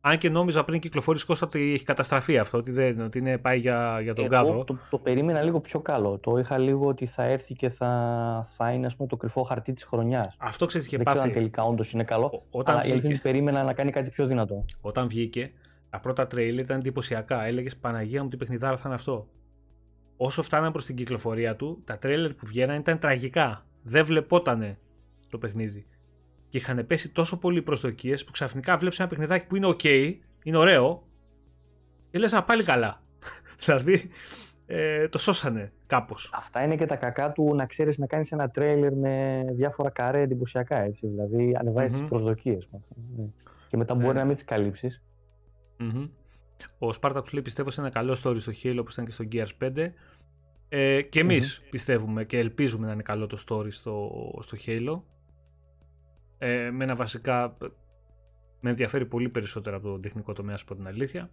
Αν 0.00 0.18
και 0.18 0.30
νόμιζα 0.30 0.64
πριν 0.64 0.80
κυκλοφορήσει 0.80 1.26
Κώστα 1.26 1.46
ότι 1.46 1.72
έχει 1.72 1.84
καταστραφεί 1.84 2.38
αυτό, 2.38 2.58
ότι, 2.58 2.70
δεν, 2.72 3.00
ότι 3.00 3.18
είναι 3.18 3.38
πάει 3.38 3.58
για, 3.58 4.00
για 4.02 4.14
τον 4.14 4.24
Εγώ 4.24 4.34
κάδο. 4.34 4.64
Το, 4.64 4.78
το 4.90 4.98
περίμενα 4.98 5.42
λίγο 5.42 5.60
πιο 5.60 5.80
καλό. 5.80 6.18
Το 6.18 6.36
είχα 6.38 6.58
λίγο 6.58 6.86
ότι 6.86 7.06
θα 7.06 7.22
έρθει 7.24 7.54
και 7.54 7.68
θα, 7.68 8.48
θα 8.56 8.70
είναι 8.72 8.86
ας 8.86 8.96
πούμε, 8.96 9.08
το 9.08 9.16
κρυφό 9.16 9.42
χαρτί 9.42 9.72
της 9.72 9.84
χρονιάς. 9.84 10.36
Αυτό 10.38 10.66
ξέρεις 10.66 10.88
τι 10.88 10.94
είχε 10.94 11.04
Δεν 11.04 11.12
ξέρω 11.12 11.20
αν 11.20 11.28
πάθει. 11.28 11.40
τελικά 11.40 11.62
όντως 11.62 11.92
είναι 11.92 12.04
καλό. 12.04 12.26
Ο- 12.26 12.58
όταν 12.58 12.74
αλλά 12.74 12.86
η 12.86 12.90
αλήθεια 12.90 12.92
είναι 12.92 13.00
βγήκε. 13.00 13.14
ότι 13.14 13.22
περίμενα 13.22 13.62
να 13.62 13.72
κάνει 13.72 13.90
κάτι 13.90 14.10
πιο 14.10 14.26
δυνατό. 14.26 14.64
Όταν 14.80 15.08
βγήκε, 15.08 15.52
τα 15.90 16.00
πρώτα 16.00 16.26
τρέιλερ 16.26 16.64
ήταν 16.64 16.78
εντυπωσιακά. 16.78 17.44
Έλεγες 17.44 17.76
Παναγία 17.76 18.22
μου 18.22 18.28
τι 18.28 18.36
παιχνιδάρα 18.36 18.76
θα 18.76 18.82
είναι 18.86 18.94
αυτό. 18.94 19.28
Όσο 20.16 20.42
φτάναν 20.42 20.72
προς 20.72 20.84
την 20.84 20.96
κυκλοφορία 20.96 21.56
του, 21.56 21.82
τα 21.84 21.98
τρέιλερ 21.98 22.34
που 22.34 22.46
βγαίναν 22.46 22.78
ήταν 22.78 22.98
τραγικά. 22.98 23.66
Δεν 23.82 24.04
βλεπότανε 24.04 24.78
το 25.30 25.38
παιχνίδι. 25.38 25.86
Και 26.48 26.58
είχαν 26.58 26.86
πέσει 26.86 27.08
τόσο 27.08 27.38
πολλοί 27.38 27.62
προσδοκίες 27.62 28.24
που 28.24 28.30
ξαφνικά 28.32 28.76
βλέπεις 28.76 28.98
ένα 28.98 29.08
παιχνιδάκι 29.08 29.46
που 29.46 29.56
είναι 29.56 29.66
OK, 29.66 30.14
είναι 30.42 30.56
ωραίο, 30.56 31.02
και 32.10 32.18
λες, 32.18 32.32
Α, 32.32 32.42
πάλι 32.44 32.64
καλά. 32.64 33.02
δηλαδή, 33.64 34.08
ε, 34.66 35.08
το 35.08 35.18
σώσανε 35.18 35.72
κάπως. 35.86 36.30
Αυτά 36.34 36.62
είναι 36.64 36.76
και 36.76 36.86
τα 36.86 36.96
κακά 36.96 37.32
του 37.32 37.54
να 37.54 37.66
ξέρεις 37.66 37.98
να 37.98 38.06
κάνεις 38.06 38.32
ένα 38.32 38.50
τρέιλερ 38.50 38.92
με 38.96 39.44
διάφορα 39.50 39.90
καρέ 39.90 40.20
εντυπωσιακά. 40.20 40.82
Έτσι, 40.82 41.06
δηλαδή, 41.06 41.56
ανεβάζεις 41.58 41.92
Μμμ. 41.96 42.02
τι 42.02 42.08
προσδοκίε. 42.08 42.58
Και 43.68 43.76
μετά 43.76 43.94
μπορεί 43.94 44.06
Ναι. 44.06 44.12
να 44.18 44.24
μην 44.24 44.34
τις 44.34 44.44
καλύψεις. 44.44 45.02
Ο 46.78 46.88
Spartacus 47.00 47.32
λέει 47.32 47.42
πιστεύω 47.42 47.70
σε 47.70 47.80
ένα 47.80 47.90
καλό 47.90 48.16
story 48.22 48.36
στο 48.40 48.52
Halo 48.62 48.76
όπως 48.80 48.92
ήταν 48.92 49.04
και 49.04 49.10
στο 49.10 49.24
Gears 49.32 49.48
5. 49.58 49.94
Ε, 50.68 51.02
και 51.02 51.20
εμείς 51.20 51.62
πιστεύουμε 51.70 52.24
και 52.24 52.38
ελπίζουμε 52.38 52.86
να 52.86 52.92
είναι 52.92 53.02
καλό 53.02 53.26
το 53.26 53.38
story 53.48 53.72
στο, 53.72 54.10
στο 54.42 54.56
Halo. 54.66 55.00
Ε, 56.38 56.70
με 56.70 56.84
ένα 56.84 56.94
βασικά 56.96 57.56
με 58.60 58.70
ενδιαφέρει 58.70 59.06
πολύ 59.06 59.28
περισσότερο 59.28 59.76
από 59.76 59.88
το 59.88 60.00
τεχνικό 60.00 60.32
τομέα, 60.32 60.56
σου 60.56 60.64
πω 60.64 60.74
την 60.74 60.86
αλήθεια. 60.86 61.30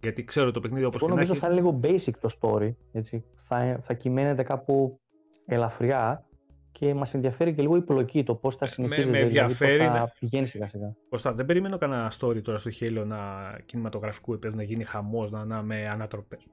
Γιατί 0.00 0.24
ξέρω 0.24 0.50
το 0.50 0.60
παιχνίδι 0.60 0.84
όπως 0.84 1.00
Εγώ 1.02 1.10
και 1.10 1.16
να 1.16 1.20
νομίζω 1.20 1.32
έχει. 1.32 1.42
θα 1.44 1.52
είναι 1.52 1.60
λίγο 1.60 1.80
basic 1.82 2.14
το 2.20 2.28
story. 2.40 2.74
Έτσι. 2.92 3.24
Θα, 3.34 3.78
θα 3.82 3.94
κυμαίνεται 3.94 4.42
κάπου 4.42 5.00
ελαφριά 5.46 6.24
και 6.72 6.94
μας 6.94 7.14
ενδιαφέρει 7.14 7.54
και 7.54 7.62
λίγο 7.62 7.76
η 7.76 7.82
πλοκή, 7.82 8.22
το 8.22 8.34
πώς 8.34 8.56
θα 8.56 8.64
Ε, 8.64 8.68
με- 8.68 8.74
συνεχίζεται. 8.74 9.18
με 9.18 9.24
δηλαδή, 9.24 9.48
πώς 9.52 9.60
ενδιαφέρει 9.60 9.90
θα 9.92 9.98
να- 9.98 10.12
πηγαίνει 10.18 10.46
σιγά 10.46 10.68
σιγά. 10.68 10.94
Κώστα, 11.08 11.32
δεν 11.32 11.46
περιμένω 11.46 11.78
κανένα 11.78 12.12
story 12.20 12.42
τώρα 12.42 12.58
στο 12.58 12.70
Halo 12.80 13.04
να 13.06 13.18
κινηματογραφικού 13.66 14.32
επίπεδου 14.32 14.56
να 14.56 14.62
γίνει 14.62 14.84
χαμός, 14.84 15.30
να, 15.30 15.44
να 15.44 15.62
με 15.62 15.88
ανατροπές 15.88 16.46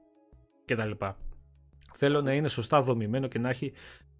κτλ. 0.64 0.90
Θέλω 1.94 2.20
να 2.22 2.32
είναι 2.34 2.48
σωστά 2.48 2.80
δομημένο 2.82 3.26
και 3.26 3.38
να 3.38 3.48
έχει 3.48 3.72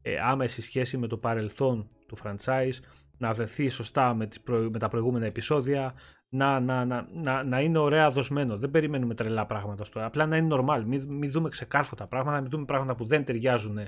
ε, 0.03 0.17
άμεση 0.21 0.63
σχέση 0.63 0.97
με 0.97 1.07
το 1.07 1.17
παρελθόν 1.19 1.89
του 2.07 2.17
franchise, 2.23 2.79
να 3.19 3.33
δεθεί 3.33 3.69
σωστά 3.69 4.15
με, 4.15 4.27
τις 4.27 4.41
προ- 4.41 4.71
με 4.73 4.79
τα 4.79 4.89
προηγούμενα 4.89 5.27
επεισόδια, 5.27 5.95
να, 6.29 6.61
να, 6.61 6.85
να, 6.85 7.09
να, 7.13 7.43
να 7.45 7.61
είναι 7.61 7.79
ωραία 7.79 8.11
δοσμένο. 8.11 8.57
Δεν 8.59 8.71
περιμένουμε 8.71 9.15
τρελά 9.15 9.47
πράγματα 9.47 9.85
στο 9.85 10.05
Απλά 10.05 10.27
να 10.27 10.37
είναι 10.37 10.57
normal. 10.61 10.83
Μην, 10.87 11.03
μην 11.09 11.31
δούμε 11.31 11.49
ξεκάρφωτα 11.49 12.07
πράγματα, 12.07 12.41
μην 12.41 12.51
δούμε 12.51 12.65
πράγματα 12.65 12.95
που 12.95 13.05
δεν 13.05 13.25
ταιριάζουν 13.25 13.79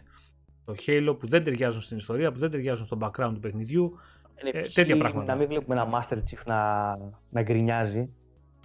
στο 0.62 0.74
Halo, 0.86 1.16
που 1.18 1.26
δεν 1.26 1.44
ταιριάζουν 1.44 1.82
στην 1.82 1.96
ιστορία, 1.96 2.32
που 2.32 2.38
δεν 2.38 2.50
ταιριάζουν 2.50 2.86
στο 2.86 2.98
background 3.00 3.30
του 3.34 3.40
παιχνιδιού. 3.40 3.98
Ε, 4.34 4.62
τέτοια 4.62 4.94
π.χ. 4.94 5.00
πράγματα. 5.00 5.32
Να 5.32 5.38
μην 5.38 5.48
βλέπουμε 5.48 5.80
ένα 5.80 5.88
Master 5.98 6.14
Chief 6.16 6.42
να, 6.46 6.86
να 7.30 7.42
γκρινιάζει. 7.42 8.08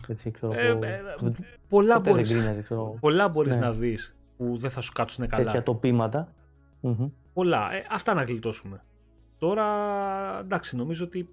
Έτσι, 0.07 0.31
ξέρω, 0.31 0.53
Ε, 0.53 0.67
εγώ, 0.67 0.83
ε, 0.83 1.01
που 1.17 1.23
δεν- 1.23 1.35
πολλά 1.69 1.93
ποτέ 1.95 2.03
δεν 2.03 2.13
μπορείς, 2.13 2.31
γκρίνιαζε, 2.33 2.61
ξέρω, 2.61 2.97
πολλά 2.99 3.27
μπορείς 3.29 3.55
Ναι. 3.55 3.61
να 3.65 3.71
δεις 3.71 4.17
που 4.37 4.57
δεν 4.57 4.69
θα 4.69 4.81
σου 4.81 4.91
κάτσουν 4.91 5.27
καλά. 5.27 5.43
τέτοια 5.43 5.63
τοπήματα. 5.63 6.33
Μμμ. 6.79 7.07
Πολλά. 7.33 7.73
Ε, 7.73 7.85
αυτά 7.91 8.13
να 8.13 8.23
γλιτώσουμε. 8.23 8.83
Τώρα, 9.37 9.65
εντάξει, 10.39 10.75
νομίζω 10.75 11.05
ότι 11.05 11.29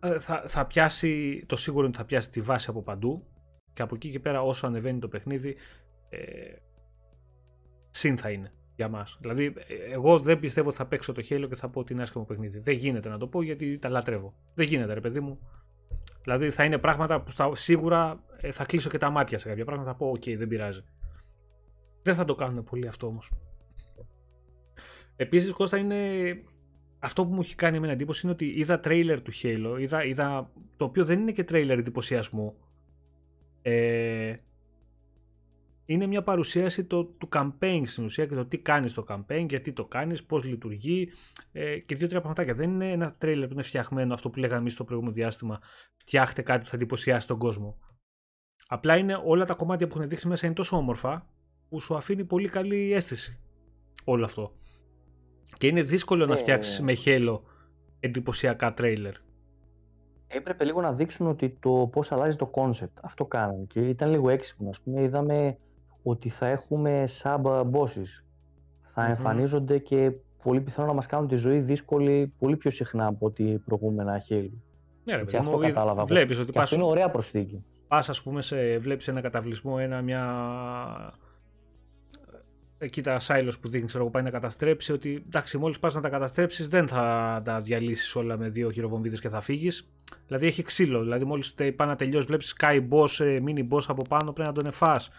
ε, 0.00 0.20
θα, 0.20 0.44
θα 0.46 0.66
πιάσει, 0.66 1.44
το 1.46 1.56
σίγουρο 1.56 1.80
είναι 1.80 1.88
ότι 1.88 1.98
θα 1.98 2.04
πιάσει 2.04 2.30
τη 2.30 2.40
βάση 2.40 2.70
από 2.70 2.82
παντού 2.82 3.26
και 3.72 3.82
από 3.82 3.94
εκεί 3.94 4.10
και 4.10 4.20
πέρα 4.20 4.42
όσο 4.42 4.66
ανεβαίνει 4.66 4.98
το 4.98 5.08
παιχνίδι 5.08 5.56
ε, 6.08 6.18
συν 7.90 8.16
θα 8.16 8.30
είναι 8.30 8.52
για 8.76 8.88
μας. 8.88 9.18
Δηλαδή, 9.20 9.44
ε, 9.44 9.92
εγώ 9.92 10.18
δεν 10.18 10.40
πιστεύω 10.40 10.68
ότι 10.68 10.76
θα 10.76 10.86
παίξω 10.86 11.12
το 11.12 11.22
Halo 11.28 11.46
και 11.48 11.54
θα 11.54 11.68
πω 11.68 11.80
ότι 11.80 11.92
είναι 11.92 12.02
άσχημο 12.02 12.24
παιχνίδι. 12.24 12.58
Δεν 12.58 12.74
γίνεται 12.74 13.08
να 13.08 13.18
το 13.18 13.26
πω 13.26 13.42
γιατί 13.42 13.78
τα 13.78 13.88
λατρεύω. 13.88 14.34
Δεν 14.54 14.66
γίνεται 14.66 14.92
ρε 14.92 15.00
παιδί 15.00 15.20
μου. 15.20 15.38
Δηλαδή 16.22 16.50
θα 16.50 16.64
είναι 16.64 16.78
πράγματα 16.78 17.20
που 17.20 17.30
στα, 17.30 17.56
σίγουρα 17.56 18.24
ε, 18.36 18.52
θα 18.52 18.64
κλείσω 18.64 18.88
και 18.88 18.98
τα 18.98 19.10
μάτια 19.10 19.38
σε 19.38 19.48
κάποια 19.48 19.64
πράγματα. 19.64 19.90
Θα 19.90 19.96
πω, 19.96 20.06
οκ, 20.06 20.22
δεν 20.36 20.48
πειράζει. 20.48 20.84
Δεν 22.02 22.14
θα 22.14 22.24
το 22.24 22.34
κάνουν 22.34 22.64
πολύ 22.64 22.86
αυτό 22.86 23.06
όμως. 23.06 23.32
Επίσης 25.22 25.52
Κώστα 25.52 25.76
είναι 25.76 25.98
αυτό 26.98 27.26
που 27.26 27.32
μου 27.34 27.40
έχει 27.40 27.54
κάνει 27.54 27.76
εμένα 27.76 27.92
εντύπωση 27.92 28.20
είναι 28.22 28.32
ότι 28.32 28.44
είδα 28.44 28.80
τρέιλερ 28.80 29.22
του 29.22 29.32
Halo, 29.42 29.76
είδα, 29.80 30.04
είδα, 30.04 30.52
το 30.76 30.84
οποίο 30.84 31.04
δεν 31.04 31.20
είναι 31.20 31.32
και 31.32 31.44
τρέιλερ 31.44 31.78
εντυπωσιασμού. 31.78 32.54
Ε, 33.62 34.36
είναι 35.84 36.06
μια 36.06 36.22
παρουσίαση 36.22 36.84
το, 36.84 37.04
του 37.04 37.28
campaign 37.32 37.82
στην 37.84 38.04
ουσία 38.04 38.26
και 38.26 38.34
το 38.34 38.46
τι 38.46 38.58
κάνεις 38.58 38.90
στο 38.90 39.04
campaign, 39.08 39.46
γιατί 39.48 39.72
το 39.72 39.84
κάνεις, 39.84 40.24
πώς 40.24 40.44
λειτουργεί 40.44 41.08
ε, 41.52 41.78
και 41.78 41.94
δύο-τρία 41.94 42.20
πραγματάκια. 42.20 42.54
Δεν 42.54 42.70
είναι 42.70 42.90
ένα 42.90 43.14
τρέιλερ 43.18 43.46
που 43.46 43.52
είναι 43.52 43.62
φτιαχμένο 43.62 44.14
αυτό 44.14 44.30
που 44.30 44.38
λέγαμε 44.38 44.60
εμείς 44.60 44.72
στο 44.72 44.84
προηγούμενο 44.84 45.14
διάστημα, 45.14 45.60
φτιάχτε 45.96 46.42
κάτι 46.42 46.62
που 46.62 46.68
θα 46.68 46.76
εντυπωσιάσει 46.76 47.26
τον 47.26 47.38
κόσμο. 47.38 47.78
Απλά 48.66 48.96
είναι 48.96 49.20
όλα 49.24 49.44
τα 49.44 49.54
κομμάτια 49.54 49.86
που 49.86 49.96
έχουν 49.96 50.08
δείξει 50.08 50.28
μέσα 50.28 50.46
είναι 50.46 50.54
τόσο 50.54 50.76
όμορφα 50.76 51.28
που 51.68 51.80
σου 51.80 51.96
αφήνει 51.96 52.24
πολύ 52.24 52.48
καλή 52.48 52.92
αίσθηση 52.92 53.38
όλο 54.04 54.24
αυτό. 54.24 54.56
Και 55.58 55.66
είναι 55.66 55.82
δύσκολο 55.82 56.26
να 56.26 56.32
Ε, 56.34 56.36
φτιάξεις 56.36 56.80
με 56.80 56.92
Halo 57.04 57.40
εντυπωσιακά 58.00 58.74
τρέιλερ. 58.74 59.12
Έπρεπε 60.26 60.64
λίγο 60.64 60.80
να 60.80 60.92
δείξουν 60.92 61.26
ότι 61.26 61.56
το 61.60 61.88
πώς 61.92 62.12
αλλάζει 62.12 62.36
το 62.36 62.50
concept. 62.54 62.92
Αυτό 63.02 63.24
κάνανε 63.24 63.64
και 63.68 63.80
ήταν 63.80 64.10
λίγο 64.10 64.30
έξυπνο. 64.30 64.68
Ας 64.68 64.80
πούμε, 64.80 65.02
είδαμε 65.02 65.56
ότι 66.02 66.28
θα 66.28 66.46
έχουμε 66.46 67.04
sub 67.22 67.42
bosses. 67.70 68.22
Θα 68.80 69.02
Μμμ. 69.02 69.08
εμφανίζονται 69.10 69.78
και 69.78 70.12
πολύ 70.42 70.60
πιθανό 70.60 70.86
να 70.88 70.92
μας 70.94 71.06
κάνουν 71.06 71.28
τη 71.28 71.34
ζωή 71.36 71.58
δύσκολη 71.60 72.32
πολύ 72.38 72.56
πιο 72.56 72.70
συχνά 72.70 73.06
από 73.06 73.26
ό,τι 73.26 73.44
προηγούμενα 73.58 74.22
Halo. 74.28 74.50
Ναι, 75.04 75.14
ρε 75.14 75.20
Έτσι, 75.20 75.34
παιδί 75.34 75.36
αυτό 75.36 75.50
μου, 75.50 75.58
κατάλαβα 75.62 75.98
εγώ. 76.00 76.06
βλέπεις 76.06 76.38
ότι 76.38 76.52
Και 76.52 76.58
αυτό 76.58 76.74
πας, 76.76 76.82
είναι 76.82 76.90
ωραία 76.90 77.10
προσθήκη. 77.10 77.64
πας 77.88 78.08
ας 78.08 78.22
πούμε 78.22 78.42
σε, 78.42 78.78
βλέπεις 78.78 79.08
ένα 79.08 79.20
καταβλισμό, 79.20 79.76
ένα 79.80 80.02
μια... 80.02 80.24
Εκεί 82.84 83.02
τα 83.02 83.20
silos 83.26 83.52
που 83.60 83.68
δείχνει, 83.68 83.86
ξέρω 83.86 84.02
εγώ, 84.02 84.12
πάει 84.12 84.22
να 84.22 84.30
καταστρέψει, 84.30 84.92
ότι 84.92 85.22
εντάξει, 85.26 85.58
μόλις 85.58 85.78
πας 85.78 85.94
να 85.94 86.00
τα 86.00 86.08
καταστρέψεις 86.08 86.68
δεν 86.68 86.88
θα 86.88 87.40
τα 87.44 87.60
διαλύσεις 87.60 88.14
όλα 88.16 88.36
με 88.36 88.48
δύο 88.48 88.70
χειροβομβίδες 88.70 89.20
και 89.20 89.28
θα 89.28 89.40
φύγεις. 89.40 89.88
Δηλαδή 90.26 90.46
έχει 90.46 90.62
ξύλο, 90.62 91.02
δηλαδή 91.02 91.24
μόλις 91.24 91.54
τε- 91.54 91.74
πάει 91.76 91.88
να 91.88 91.96
τελειώσει, 91.96 92.26
βλέπεις 92.26 92.56
sky 92.60 92.88
boss, 92.90 93.24
ε, 93.24 93.38
mini 93.46 93.68
boss 93.70 93.84
από 93.88 94.02
πάνω, 94.08 94.32
πρέπει 94.32 94.48
να 94.48 94.54
τον 94.54 94.66
εφάς. 94.66 95.10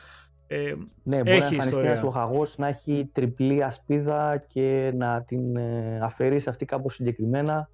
Ε, 0.47 0.73
Ναι, 1.03 1.17
μπορεί 1.17 1.29
Έχει 1.29 1.29
να 1.29 1.33
εμφανιστεί 1.33 1.67
ιστορία. 1.67 1.89
ένας 1.89 2.01
λοχαγός 2.03 2.57
να 2.57 2.67
έχει 2.67 3.09
τριπλή 3.13 3.63
ασπίδα 3.63 4.43
και 4.47 4.91
να 4.95 5.23
την 5.23 5.55
ε, 5.55 5.99
αφαιρείς 6.01 6.47
αυτή 6.47 6.65
κάπως 6.65 6.93
συγκεκριμένα. 6.93 7.69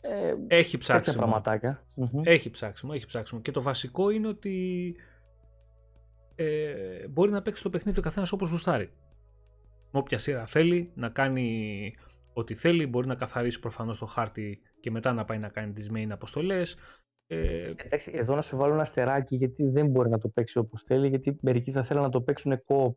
Ε, 0.00 0.08
έχει 0.28 0.38
τέτοια 0.46 0.78
ψάξιμο. 0.78 1.16
πραγματάκια. 1.16 1.82
Μμμ. 1.94 2.20
Έχει 2.24 2.50
ψάξιμο, 2.50 2.92
έχει 2.94 3.06
ψάξιμο. 3.06 3.40
Και 3.40 3.50
το 3.50 3.62
βασικό 3.62 4.10
είναι 4.10 4.28
ότι 4.28 4.94
ε, 6.44 7.08
μπορεί 7.08 7.30
να 7.30 7.42
παίξει 7.42 7.62
το 7.62 7.70
παιχνίδι 7.70 7.98
ο 7.98 8.02
καθένας 8.02 8.32
όπως 8.32 8.50
γουστάρει. 8.50 8.90
Με 9.92 9.98
όποια 10.00 10.18
σειρά 10.18 10.46
θέλει, 10.46 10.90
να 10.94 11.08
κάνει 11.08 11.94
ό,τι 12.32 12.54
θέλει. 12.54 12.86
Μπορεί 12.86 13.06
να 13.06 13.14
καθαρίσει 13.14 13.60
προφανώς 13.60 13.98
το 13.98 14.06
χάρτη 14.06 14.60
και 14.80 14.90
μετά 14.90 15.12
να 15.12 15.24
πάει 15.24 15.38
να 15.38 15.48
κάνει 15.48 15.72
τις 15.72 15.90
main 15.94 16.06
αποστολές. 16.10 16.76
Ε, 17.26 17.72
Εντάξει, 17.76 18.12
εδώ 18.14 18.34
να 18.34 18.40
σου 18.40 18.56
βάλω 18.56 18.72
ένα 18.72 18.82
αστεράκι 18.82 19.36
γιατί 19.36 19.68
δεν 19.68 19.86
μπορεί 19.86 20.08
να 20.08 20.18
το 20.18 20.28
παίξει 20.28 20.58
όπως 20.58 20.82
θέλει, 20.82 21.08
γιατί 21.08 21.38
μερικοί 21.42 21.72
θα 21.72 21.82
θέλουν 21.82 22.02
να 22.02 22.08
το 22.08 22.20
παίξουν 22.20 22.52
co-op. 22.66 22.92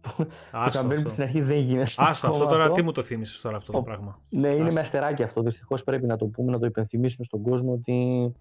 το 0.00 0.26
άστο 0.52 0.80
campaign 0.80 0.88
που 0.88 0.94
αυτό. 0.94 1.08
στην 1.10 1.22
αρχή 1.22 1.40
δεν 1.40 1.58
γίνεται. 1.58 1.90
Άστο 1.96 2.06
αυτό 2.06 2.26
ακόμα 2.26 2.46
τώρα, 2.50 2.72
τι 2.72 2.82
μου 2.82 2.92
το 2.92 3.02
θύμισες 3.02 3.40
τώρα 3.40 3.56
αυτό 3.56 3.72
το 3.72 3.78
Ο- 3.78 3.82
πράγμα; 3.82 4.20
Ναι, 4.28 4.48
είναι 4.48 4.62
Άστο. 4.62 4.74
με 4.74 4.80
αστεράκι 4.80 5.22
αυτό. 5.22 5.42
Δυστυχώς 5.42 5.84
πρέπει 5.84 6.06
να 6.06 6.16
το 6.16 6.26
πούμε, 6.26 6.52
να 6.52 6.58
το 6.58 6.66
υπενθυμίσουμε 6.66 7.24
στον 7.24 7.42
κόσμο 7.42 7.72
ότι 7.72 8.32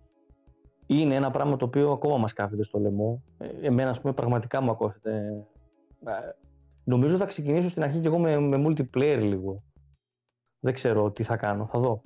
είναι 0.85 1.15
ένα 1.15 1.31
πράγμα 1.31 1.57
το 1.57 1.65
οποίο 1.65 1.91
ακόμα 1.91 2.17
μας 2.17 2.33
κάθεται 2.33 2.63
στο 2.63 2.79
λαιμό. 2.79 3.23
Ε, 3.37 3.47
Εμένα, 3.61 3.89
ας 3.89 4.01
πούμε, 4.01 4.13
πραγματικά 4.13 4.61
μου 4.61 4.71
ακόφεται. 4.71 5.45
Ε, 6.05 6.11
Νομίζω 6.87 7.17
θα 7.17 7.25
ξεκινήσω 7.25 7.69
στην 7.69 7.83
αρχή 7.83 7.99
και 7.99 8.07
εγώ 8.07 8.19
με, 8.19 8.39
με 8.39 8.65
multiplayer 8.67 9.19
λίγο. 9.21 9.63
Δεν 10.59 10.73
ξέρω 10.73 11.11
τι 11.11 11.23
θα 11.23 11.37
κάνω, 11.37 11.65
θα 11.65 11.79
δω. 11.79 12.01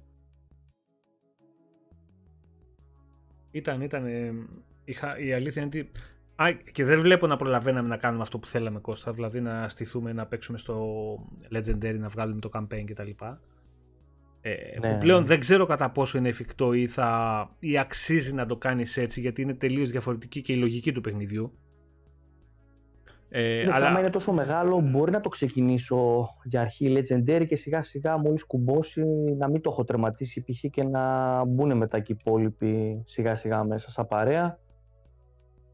Ήταν, 3.52 3.82
ήταν. 3.82 4.06
ε, 4.06 4.34
είχα, 4.86 5.20
η 5.20 5.34
αλήθεια 5.34 5.62
είναι 5.62 5.72
ότι. 5.80 5.92
Α, 6.36 6.52
και 6.72 6.86
δεν 6.86 7.02
βλέπω 7.02 7.28
να 7.28 7.38
προλαβαίναμε 7.38 7.88
να 7.88 7.98
κάνουμε 7.98 8.24
αυτό 8.24 8.40
που 8.40 8.48
θέλαμε 8.48 8.80
Κώστα, 8.80 9.14
δηλαδή 9.14 9.42
να 9.42 9.70
στηθούμε 9.70 10.14
να 10.14 10.26
παίξουμε 10.26 10.58
στο 10.58 10.86
Legendary, 11.52 11.98
να 12.00 12.08
βγάλουμε 12.08 12.40
το 12.40 12.50
campaign 12.54 12.84
κτλ. 12.86 13.10
Ε, 14.42 14.80
Ναι, 14.80 14.92
που 14.92 14.98
πλέον 14.98 15.22
ναι. 15.22 15.28
δεν 15.28 15.40
ξέρω 15.40 15.66
κατά 15.66 15.92
πόσο 15.92 16.18
είναι 16.18 16.30
εφικτό 16.30 16.74
ή, 16.74 16.88
θα, 16.88 17.50
ή 17.60 17.78
αξίζει 17.78 18.34
να 18.34 18.46
το 18.46 18.58
κάνεις 18.58 18.98
έτσι 18.98 19.20
γιατί 19.20 19.42
είναι 19.42 19.54
τελείως 19.54 19.90
διαφορετική 19.90 20.42
και 20.42 20.54
η 20.54 20.56
λογική 20.56 20.92
του 20.92 21.02
παιχνιδιού. 21.02 21.54
Ε, 23.30 23.70
αλλά... 23.72 23.88
άμα 23.88 24.00
είναι 24.00 24.10
τόσο 24.10 24.32
μεγάλο, 24.34 24.80
μπορεί 24.80 25.12
να 25.12 25.20
το 25.20 25.30
ξεκινήσω 25.30 26.30
για 26.44 26.62
αρχή 26.62 26.98
Legendary 26.98 27.46
και 27.48 27.56
σιγά 27.56 27.82
σιγά 27.82 28.18
μόλις 28.18 28.46
κουμπώσει 28.46 29.04
να 29.38 29.50
μην 29.50 29.62
το 29.62 29.70
έχω 29.72 29.84
τερματίσει 29.84 30.44
π.χ. 30.44 30.70
και 30.70 30.84
να 30.84 31.46
μπουν 31.46 31.78
μετά 31.78 32.00
και 32.00 32.14
οι 32.14 32.16
υπόλοιποι 32.20 33.04
σιγά 33.06 33.36
σιγά 33.36 33.64
μέσα 33.64 33.92
σαν 33.92 34.08
παρέα. 34.08 34.60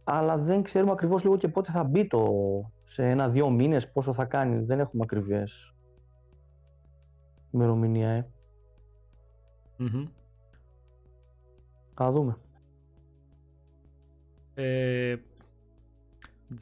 Αλλά 0.03 0.37
δεν 0.37 0.61
ξέρουμε 0.61 0.91
ακριβώς 0.91 1.23
λίγο 1.23 1.37
και 1.37 1.47
πότε 1.47 1.71
θα 1.71 1.83
μπει 1.83 2.07
το 2.07 2.31
σε 2.83 3.09
ένα-δύο 3.09 3.49
μήνες 3.49 3.91
πόσο 3.91 4.13
θα 4.13 4.25
κάνει. 4.25 4.63
Δεν 4.63 4.79
έχουμε 4.79 5.03
ακριβές 5.03 5.75
ημερομηνία, 7.51 8.09
ε. 8.09 8.29
Mm 9.79 10.07
Θα 11.93 12.11
δούμε. 12.11 12.37
Ε, 14.53 15.15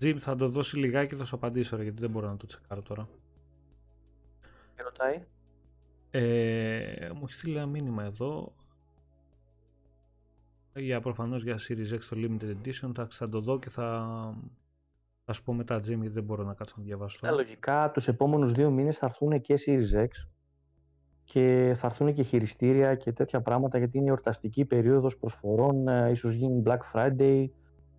Jim, 0.01 0.16
θα 0.20 0.36
το 0.36 0.49
δώσει 0.49 0.78
λιγάκι 0.78 1.09
και 1.09 1.16
θα 1.16 1.26
σου 1.26 1.36
απαντήσω, 1.36 1.82
γιατί 1.82 2.01
δεν 2.01 2.09
μπορώ 2.09 2.28
να 2.28 2.38
το 2.38 2.45
τσεκάρω 2.45 2.82
τώρα. 2.82 3.07
Τι 4.76 4.84
ρωτάει; 4.84 5.24
Ε, 6.11 7.09
μου 7.14 7.22
έχει 7.24 7.34
στείλει 7.34 7.55
ένα 7.55 7.66
μήνυμα 7.66 8.03
εδώ. 8.03 8.53
Για 10.76 11.01
προφανώς 11.01 11.43
για 11.43 11.59
Series 11.68 11.93
X 11.93 11.99
το 12.09 12.16
Limited 12.16 12.55
Edition. 12.55 12.91
Θα, 12.95 13.07
θα 13.11 13.30
το 13.30 13.39
δω 13.39 13.59
και 13.59 13.70
θα, 13.70 14.07
θα 15.26 15.34
σου 15.34 15.43
πω 15.43 15.53
μετά, 15.53 15.78
Jim, 15.78 15.82
γιατί 15.82 16.07
δεν 16.07 16.24
μπορώ 16.24 16.43
να 16.43 16.53
κάτσω 16.53 16.76
να 16.78 16.84
διαβάσω. 16.84 17.20
Τώρα. 17.20 17.34
Λογικά, 17.34 17.91
τους 17.91 18.07
επόμενους 18.07 18.51
δύο 18.51 18.70
μήνες 18.72 18.97
θα 18.97 19.05
έρθουν 19.05 19.41
και 19.41 19.59
Series 19.66 20.03
X 20.03 20.07
και 21.24 21.74
θα 21.76 21.88
έρθουν 21.88 22.13
και 22.13 22.24
χειριστήρια 22.24 22.95
και 22.95 23.11
τέτοια 23.11 23.41
πράγματα 23.41 23.78
γιατί 23.78 23.97
είναι 23.97 24.05
η 24.05 24.09
εορταστική 24.09 24.65
περίοδος 24.65 25.17
προσφορών, 25.17 25.88
ε, 25.88 26.09
ίσως 26.11 26.34
γίνει 26.34 26.63
Black 26.65 26.80
Friday, 26.93 27.45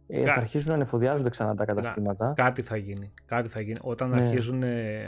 ε, 0.07 0.25
θα 0.25 0.33
αρχίσουν 0.33 0.69
να 0.69 0.75
ανεφοδιάζονται 0.75 1.29
ξανά 1.29 1.55
τα 1.55 1.65
καταστήματα. 1.65 2.33
κάτι 2.37 2.63
θα 2.63 2.77
γίνει. 2.77 3.13
Κάτι 3.27 3.49
θα 3.49 3.61
γίνει. 3.61 3.79
Όταν 3.83 4.11
ναι. 4.11 4.17
αρχίζουν, 4.17 4.63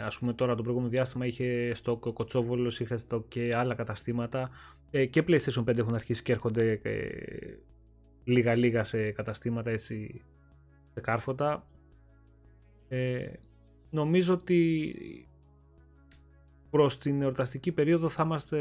ας 0.05 0.19
πούμε 0.19 0.33
τώρα 0.33 0.55
το 0.55 0.63
προηγούμενο 0.63 0.91
διάστημα 0.93 1.27
είχε 1.27 1.75
στο 1.75 1.97
Κοτσόβολος, 1.97 2.81
είχε 2.81 2.97
στο 2.97 3.25
και 3.29 3.51
άλλα 3.55 3.75
καταστήματα. 3.75 4.51
Ε, 4.91 5.07
και 5.07 5.25
PlayStation 5.27 5.65
5 5.65 5.79
έχουν 5.79 5.95
αρχίσει 5.95 6.23
και 6.23 6.33
έρχονται 6.33 6.81
ε, 6.83 6.99
λίγα-λίγα 8.25 8.85
σε 8.85 9.11
καταστήματα 9.11 9.71
έτσι 9.71 10.25
σε 10.93 11.01
κάρφωτα. 11.01 11.67
Ε, 12.89 13.27
νομίζω 13.91 14.35
ότι 14.35 14.85
προς 16.71 16.99
την 16.99 17.23
εορταστική 17.23 17.73
περίοδο 17.73 18.09
θα 18.09 18.23
είμαστε 18.25 18.59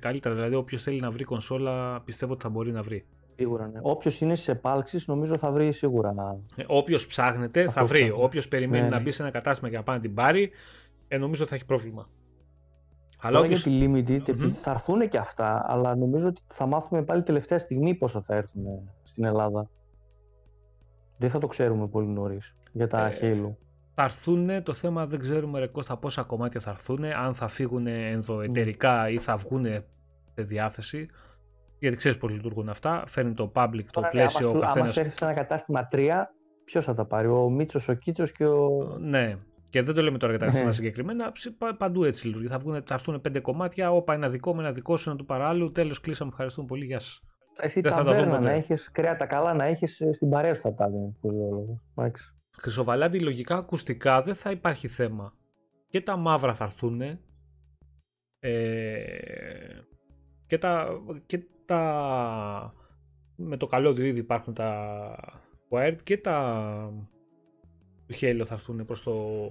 καλύτερα. 0.00 0.34
Δηλαδή 0.34 0.54
όποιος 0.54 0.82
θέλει 0.82 1.00
να 1.00 1.10
βρει 1.10 1.24
κονσόλα 1.24 2.00
πιστεύω 2.00 2.32
ότι 2.32 2.42
θα 2.42 2.48
μπορεί 2.48 2.72
να 2.72 2.82
βρει. 2.82 3.04
Σίγουρα, 3.36 3.66
ναι. 3.66 3.78
Όποιος 3.82 4.20
είναι 4.20 4.34
στι 4.34 4.52
επάλξει, 4.52 4.98
νομίζω 5.06 5.38
θα 5.38 5.50
βρει 5.50 5.72
σίγουρα 5.72 6.12
να. 6.12 6.36
Ε, 6.56 6.64
Όποιος 6.66 7.06
ψάχνεται, 7.06 7.68
θα 7.70 7.84
βρει. 7.84 8.12
Όποιος 8.16 8.48
περιμένει 8.48 8.82
ναι, 8.82 8.88
να 8.88 8.96
ναι. 8.96 9.02
μπει 9.02 9.10
σε 9.10 9.22
ένα 9.22 9.30
κατάστημα 9.30 9.70
και 9.70 9.76
να 9.76 9.82
πάει 9.82 9.96
να 9.96 10.02
την 10.02 10.14
πάρει, 10.14 10.50
ε, 11.08 11.18
νομίζω 11.18 11.46
θα 11.46 11.54
έχει 11.54 11.64
πρόβλημα. 11.64 12.08
Αλλά 13.20 13.38
όποιος... 13.38 13.66
για 13.66 13.88
τη 13.88 14.04
Limited, 14.06 14.30
mm-hmm. 14.30 14.48
θα 14.50 14.70
έρθουν 14.70 15.08
και 15.08 15.18
αυτά, 15.18 15.64
αλλά 15.68 15.96
νομίζω 15.96 16.28
ότι 16.28 16.40
θα 16.46 16.66
μάθουμε 16.66 17.02
πάλι 17.02 17.22
τελευταία 17.22 17.58
στιγμή 17.58 17.94
πόσα 17.94 18.20
θα 18.20 18.34
έρθουν 18.34 18.64
στην 19.02 19.24
Ελλάδα. 19.24 19.68
Δεν 21.16 21.30
θα 21.30 21.38
το 21.38 21.46
ξέρουμε 21.46 21.86
πολύ 21.86 22.06
νωρίς 22.06 22.54
για 22.72 22.88
τα 22.88 23.06
ε, 23.06 23.18
Halo. 23.20 23.54
Θα 23.94 24.02
έρθουν, 24.02 24.62
το 24.62 24.72
θέμα 24.72 25.06
δεν 25.06 25.18
ξέρουμε 25.18 25.58
ρε 25.58 25.66
Κώστα 25.66 25.96
πόσα 25.96 26.22
κομμάτια 26.22 26.60
θα 26.60 26.70
έρθουν, 26.70 27.04
αν 27.04 27.34
θα 27.34 27.48
φύγουν 27.48 27.86
ενδοετερικά 27.86 29.06
mm. 29.06 29.12
ή 29.12 29.18
θα 29.18 29.36
βγουν 29.36 29.64
σε 30.34 30.42
διάθεση 30.42 31.08
γιατί 31.82 31.96
ξέρεις 31.96 32.18
πώς 32.18 32.30
λειτουργούν 32.30 32.68
αυτά. 32.68 33.04
Φέρνει 33.06 33.34
το 33.34 33.52
public, 33.54 33.84
το 33.90 34.00
πλαίσιο 34.10 34.50
ο 34.50 34.58
καθένας. 34.58 34.96
Αν 34.96 35.04
έρθει 35.04 35.16
σε 35.16 35.24
ένα 35.24 35.34
κατάστημα 35.34 35.88
3, 35.92 36.10
ποιος 36.64 36.84
θα 36.84 36.94
τα 36.94 37.04
πάρει, 37.04 37.28
ο 37.28 37.50
Μίτσος, 37.50 37.88
ο 37.88 37.94
Κίτσος 37.94 38.32
και 38.32 38.46
ο. 38.46 38.68
Ναι. 39.00 39.36
Και 39.68 39.82
δεν 39.82 39.94
το 39.94 40.02
λέμε 40.02 40.18
τώρα 40.18 40.32
για 40.32 40.40
τα 40.40 40.46
ναι. 40.46 40.52
κατάστημα 40.52 40.72
συγκεκριμένα. 40.72 41.32
Παντού 41.78 42.04
έτσι 42.04 42.26
λειτουργεί. 42.26 42.46
Θα, 42.46 42.58
βγουν, 42.58 42.82
θα 42.86 42.94
έρθουν 42.94 43.20
πέντε 43.20 43.40
κομμάτια. 43.40 43.92
Όπα, 43.92 44.14
ένα 44.14 44.28
δικό 44.28 44.54
με 44.54 44.62
ένα 44.62 44.72
δικό 44.72 44.96
σου, 44.96 45.08
ένα 45.08 45.18
του 45.18 45.24
παράλληλου. 45.24 45.72
Τέλος, 45.72 46.00
κλείσαμε. 46.00 46.30
Ευχαριστούμε 46.30 46.66
πολύ. 46.66 46.84
Γεια 46.84 46.98
σας. 46.98 47.22
Εσύ 47.56 47.80
δεν 47.80 47.92
τα 47.92 48.04
βέρνα 48.04 48.40
να 48.40 48.50
έχεις, 48.50 48.90
κρέατα 48.90 49.26
καλά 49.26 49.54
να 49.54 49.64
έχεις 49.64 50.00
ε, 50.00 50.12
στην 50.12 50.28
παρέα 50.28 50.54
θα 50.54 50.74
τα 50.74 50.90
Χρυσοβαλάντι, 52.58 53.20
λογικά 53.20 53.56
ακουστικά 53.56 54.22
δεν 54.22 54.34
θα 54.34 54.50
υπάρχει 54.50 54.88
θέμα. 54.88 55.34
Και 55.88 56.00
τα 56.00 56.16
μαύρα 56.16 56.54
θα 56.54 56.64
έρθουν. 56.64 57.00
Ε, 58.38 59.00
και 60.46 60.58
τα, 60.58 60.88
και 61.26 61.42
τα 61.64 62.72
με 63.36 63.56
το 63.56 63.66
καλώδιο 63.66 64.04
ήδη 64.04 64.18
υπάρχουν 64.18 64.54
τα 64.54 65.16
wired 65.70 65.96
και 66.02 66.18
τα 66.18 66.92
του 68.06 68.14
Halo 68.20 68.42
θα 68.44 68.54
έρθουν 68.54 68.84
προς 68.84 69.02
το, 69.02 69.48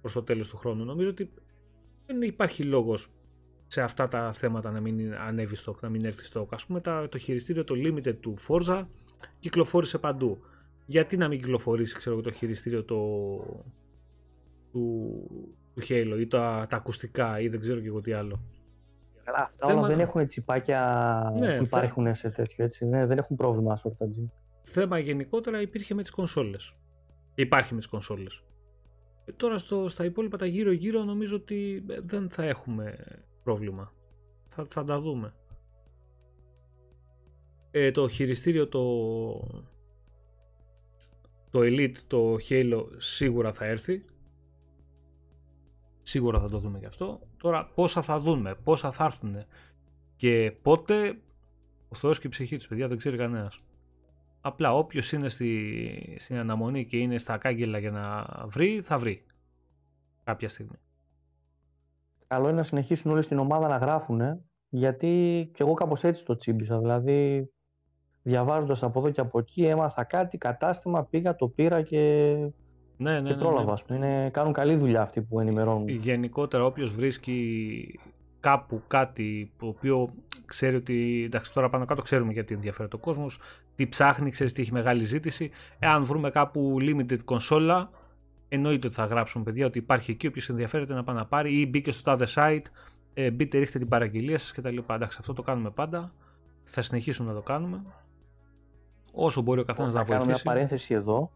προς 0.00 0.12
το 0.12 0.22
τέλος 0.22 0.48
του 0.48 0.56
χρόνου. 0.56 0.84
Νομίζω 0.84 1.08
ότι 1.08 1.32
δεν 2.06 2.22
υπάρχει 2.22 2.62
λόγος 2.62 3.08
σε 3.66 3.82
αυτά 3.82 4.08
τα 4.08 4.32
θέματα 4.32 4.70
να 4.70 4.80
μην 4.80 5.14
ανέβει 5.14 5.56
stock, 5.64 5.78
να 5.80 5.88
μην 5.88 6.04
έρθει 6.04 6.28
stock. 6.32 6.46
Ας 6.50 6.66
πούμε 6.66 6.80
το 7.08 7.18
χειριστήριο 7.18 7.64
το 7.64 7.74
limited 7.76 8.16
του 8.20 8.36
Forza 8.48 8.84
κυκλοφόρησε 9.38 9.98
παντού. 9.98 10.44
Γιατί 10.90 11.16
να 11.16 11.28
μην 11.28 11.38
κυκλοφορήσει 11.38 11.96
ξέρω, 11.96 12.20
το 12.20 12.32
χειριστήριο 12.32 12.84
το, 12.84 12.96
του, 14.72 15.24
του 15.74 15.82
Halo 15.88 16.16
ή 16.20 16.26
τα, 16.26 16.66
τα 16.68 16.76
ακουστικά 16.76 17.40
ή 17.40 17.48
δεν 17.48 17.60
ξέρω 17.60 17.80
και 17.80 17.86
εγώ 17.86 18.00
τι 18.00 18.12
άλλο. 18.12 18.40
Καλά, 19.24 19.38
αυτά 19.38 19.66
όλα 19.66 19.86
δεν 19.86 20.00
έχουν 20.00 20.26
τσιπάκια 20.26 21.32
ναι, 21.38 21.56
που 21.56 21.64
υπάρχουν 21.64 22.14
σε 22.14 22.30
τέτοιο 22.30 22.64
έτσι. 22.64 22.86
Ναι, 22.86 23.06
δεν 23.06 23.18
έχουν 23.18 23.36
πρόβλημα 23.36 23.76
σε 23.76 23.88
αυτά. 23.88 24.06
Θέμα 24.62 24.98
γενικότερα 24.98 25.60
υπήρχε 25.60 25.94
με 25.94 26.02
τις 26.02 26.10
κονσόλες. 26.10 26.74
Υπάρχει 27.34 27.72
με 27.72 27.78
τις 27.78 27.88
κονσόλες. 27.88 28.44
Ε, 29.24 29.32
τώρα 29.32 29.58
στο, 29.58 29.88
στα 29.88 30.04
υπόλοιπα 30.04 30.36
τα 30.36 30.46
γύρω 30.46 30.72
γύρω 30.72 31.04
νομίζω 31.04 31.36
ότι 31.36 31.84
ε, 31.88 32.00
δεν 32.00 32.30
θα 32.30 32.42
έχουμε 32.44 32.96
πρόβλημα. 33.42 33.92
Θα, 34.48 34.66
θα 34.68 34.84
τα 34.84 35.00
δούμε. 35.00 35.34
Ε, 37.70 37.90
το 37.90 38.08
χειριστήριο 38.08 38.68
το, 38.68 38.82
το 41.50 41.60
Elite, 41.62 41.96
το 42.06 42.36
Halo 42.48 42.86
σίγουρα 42.96 43.52
θα 43.52 43.64
έρθει. 43.64 44.04
Σίγουρα 46.02 46.40
θα 46.40 46.48
το 46.48 46.58
δούμε 46.58 46.78
γι' 46.78 46.86
αυτό. 46.86 47.20
Τώρα 47.36 47.66
πόσα 47.74 48.02
θα 48.02 48.18
δούμε, 48.20 48.54
πόσα 48.54 48.92
θα 48.92 49.04
έρθουν 49.04 49.36
και 50.16 50.52
πότε 50.62 51.18
ο 51.88 51.94
Θεός 51.94 52.18
και 52.18 52.26
η 52.26 52.30
ψυχή 52.30 52.56
τους 52.56 52.66
παιδιά 52.66 52.88
δεν 52.88 52.98
ξέρει 52.98 53.16
κανένας. 53.16 53.58
Απλά 54.40 54.74
όποιος 54.74 55.12
είναι 55.12 55.28
στη, 55.28 56.16
στην 56.18 56.36
αναμονή 56.36 56.86
και 56.86 56.96
είναι 56.96 57.18
στα 57.18 57.38
κάγκελα 57.38 57.78
για 57.78 57.90
να 57.90 58.26
βρει, 58.46 58.80
θα 58.82 58.98
βρει. 58.98 59.24
Κάποια 60.24 60.48
στιγμή. 60.48 60.76
Καλό 62.26 62.48
είναι 62.48 62.56
να 62.56 62.62
συνεχίσουν 62.62 63.10
όλοι 63.10 63.22
στην 63.22 63.38
ομάδα 63.38 63.68
να 63.68 63.76
γράφουν, 63.76 64.20
γιατί 64.68 65.50
και 65.54 65.62
εγώ 65.62 65.74
κάπως 65.74 66.04
έτσι 66.04 66.24
το 66.24 66.36
τσίμπησα. 66.36 66.78
Δηλαδή, 66.78 67.50
διαβάζοντας 68.22 68.82
από 68.82 68.98
εδώ 68.98 69.10
και 69.10 69.20
από 69.20 69.38
εκεί, 69.38 69.64
έμαθα 69.64 70.04
κάτι, 70.04 70.38
κατάστημα, 70.38 71.04
πήγα, 71.04 71.36
το 71.36 71.48
πήρα 71.48 71.82
και 71.82 71.98
ναι, 72.96 73.12
ναι, 73.12 73.20
και 73.20 73.34
ναι, 73.34 73.38
πρόλαβα. 73.38 73.78
Ναι, 73.86 73.96
Είναι, 73.96 74.30
κάνουν 74.30 74.52
καλή 74.52 74.76
δουλειά 74.76 75.02
αυτοί 75.02 75.20
που 75.22 75.40
ενημερώνουν. 75.40 75.88
Γενικότερα, 75.88 76.64
όποιος 76.64 76.94
βρίσκει 76.94 78.00
κάπου 78.40 78.82
κάτι 78.86 79.52
το 79.58 79.66
οποίο 79.66 80.12
ξέρει 80.46 80.76
ότι. 80.76 81.22
Εντάξει, 81.26 81.52
τώρα 81.52 81.68
πάνω 81.68 81.84
κάτω 81.84 82.02
ξέρουμε 82.02 82.32
γιατί 82.32 82.54
ενδιαφέρεται 82.54 82.96
ο 82.96 82.98
κόσμος, 82.98 83.38
τι 83.76 83.86
ψάχνει, 83.86 84.30
ξέρεις 84.30 84.52
τι 84.52 84.62
έχει 84.62 84.72
μεγάλη 84.72 85.04
ζήτηση. 85.04 85.50
Εάν 85.78 86.04
βρούμε 86.04 86.30
κάπου 86.30 86.76
limited 86.80 87.24
κονσόλα, 87.24 87.90
εννοείται 88.48 88.86
ότι 88.86 88.96
θα 88.96 89.04
γράψουμε 89.04 89.44
παιδιά 89.44 89.66
ότι 89.66 89.78
υπάρχει 89.78 90.10
εκεί. 90.10 90.26
Όποιος 90.26 90.48
ενδιαφέρεται 90.48 90.94
να 90.94 91.04
πάει 91.04 91.16
να 91.16 91.26
πάρει 91.26 91.60
ή 91.60 91.66
μπήκε 91.70 91.90
στο 91.90 92.02
τάδε 92.02 92.26
site, 92.34 92.64
ε, 93.14 93.30
μπείτε, 93.30 93.58
ρίχτε 93.58 93.78
την 93.78 93.88
παραγγελία 93.88 94.38
σας 94.38 94.52
κτλ. 94.52 94.76
Εντάξει, 94.90 95.16
αυτό 95.20 95.32
το 95.32 95.42
κάνουμε 95.42 95.70
πάντα. 95.70 96.12
Θα 96.64 96.82
συνεχίσουμε 96.82 97.28
να 97.28 97.34
το 97.34 97.42
κάνουμε. 97.42 97.82
Όσο 99.12 99.42
μπορεί 99.42 99.60
ο 99.60 99.64
καθένας 99.64 99.94
να 99.94 100.04
βοηθήσει. 100.04 100.26
κάνω 100.26 100.38
μια 100.44 100.52
παρένθεση 100.52 100.94
εδώ. 100.94 101.30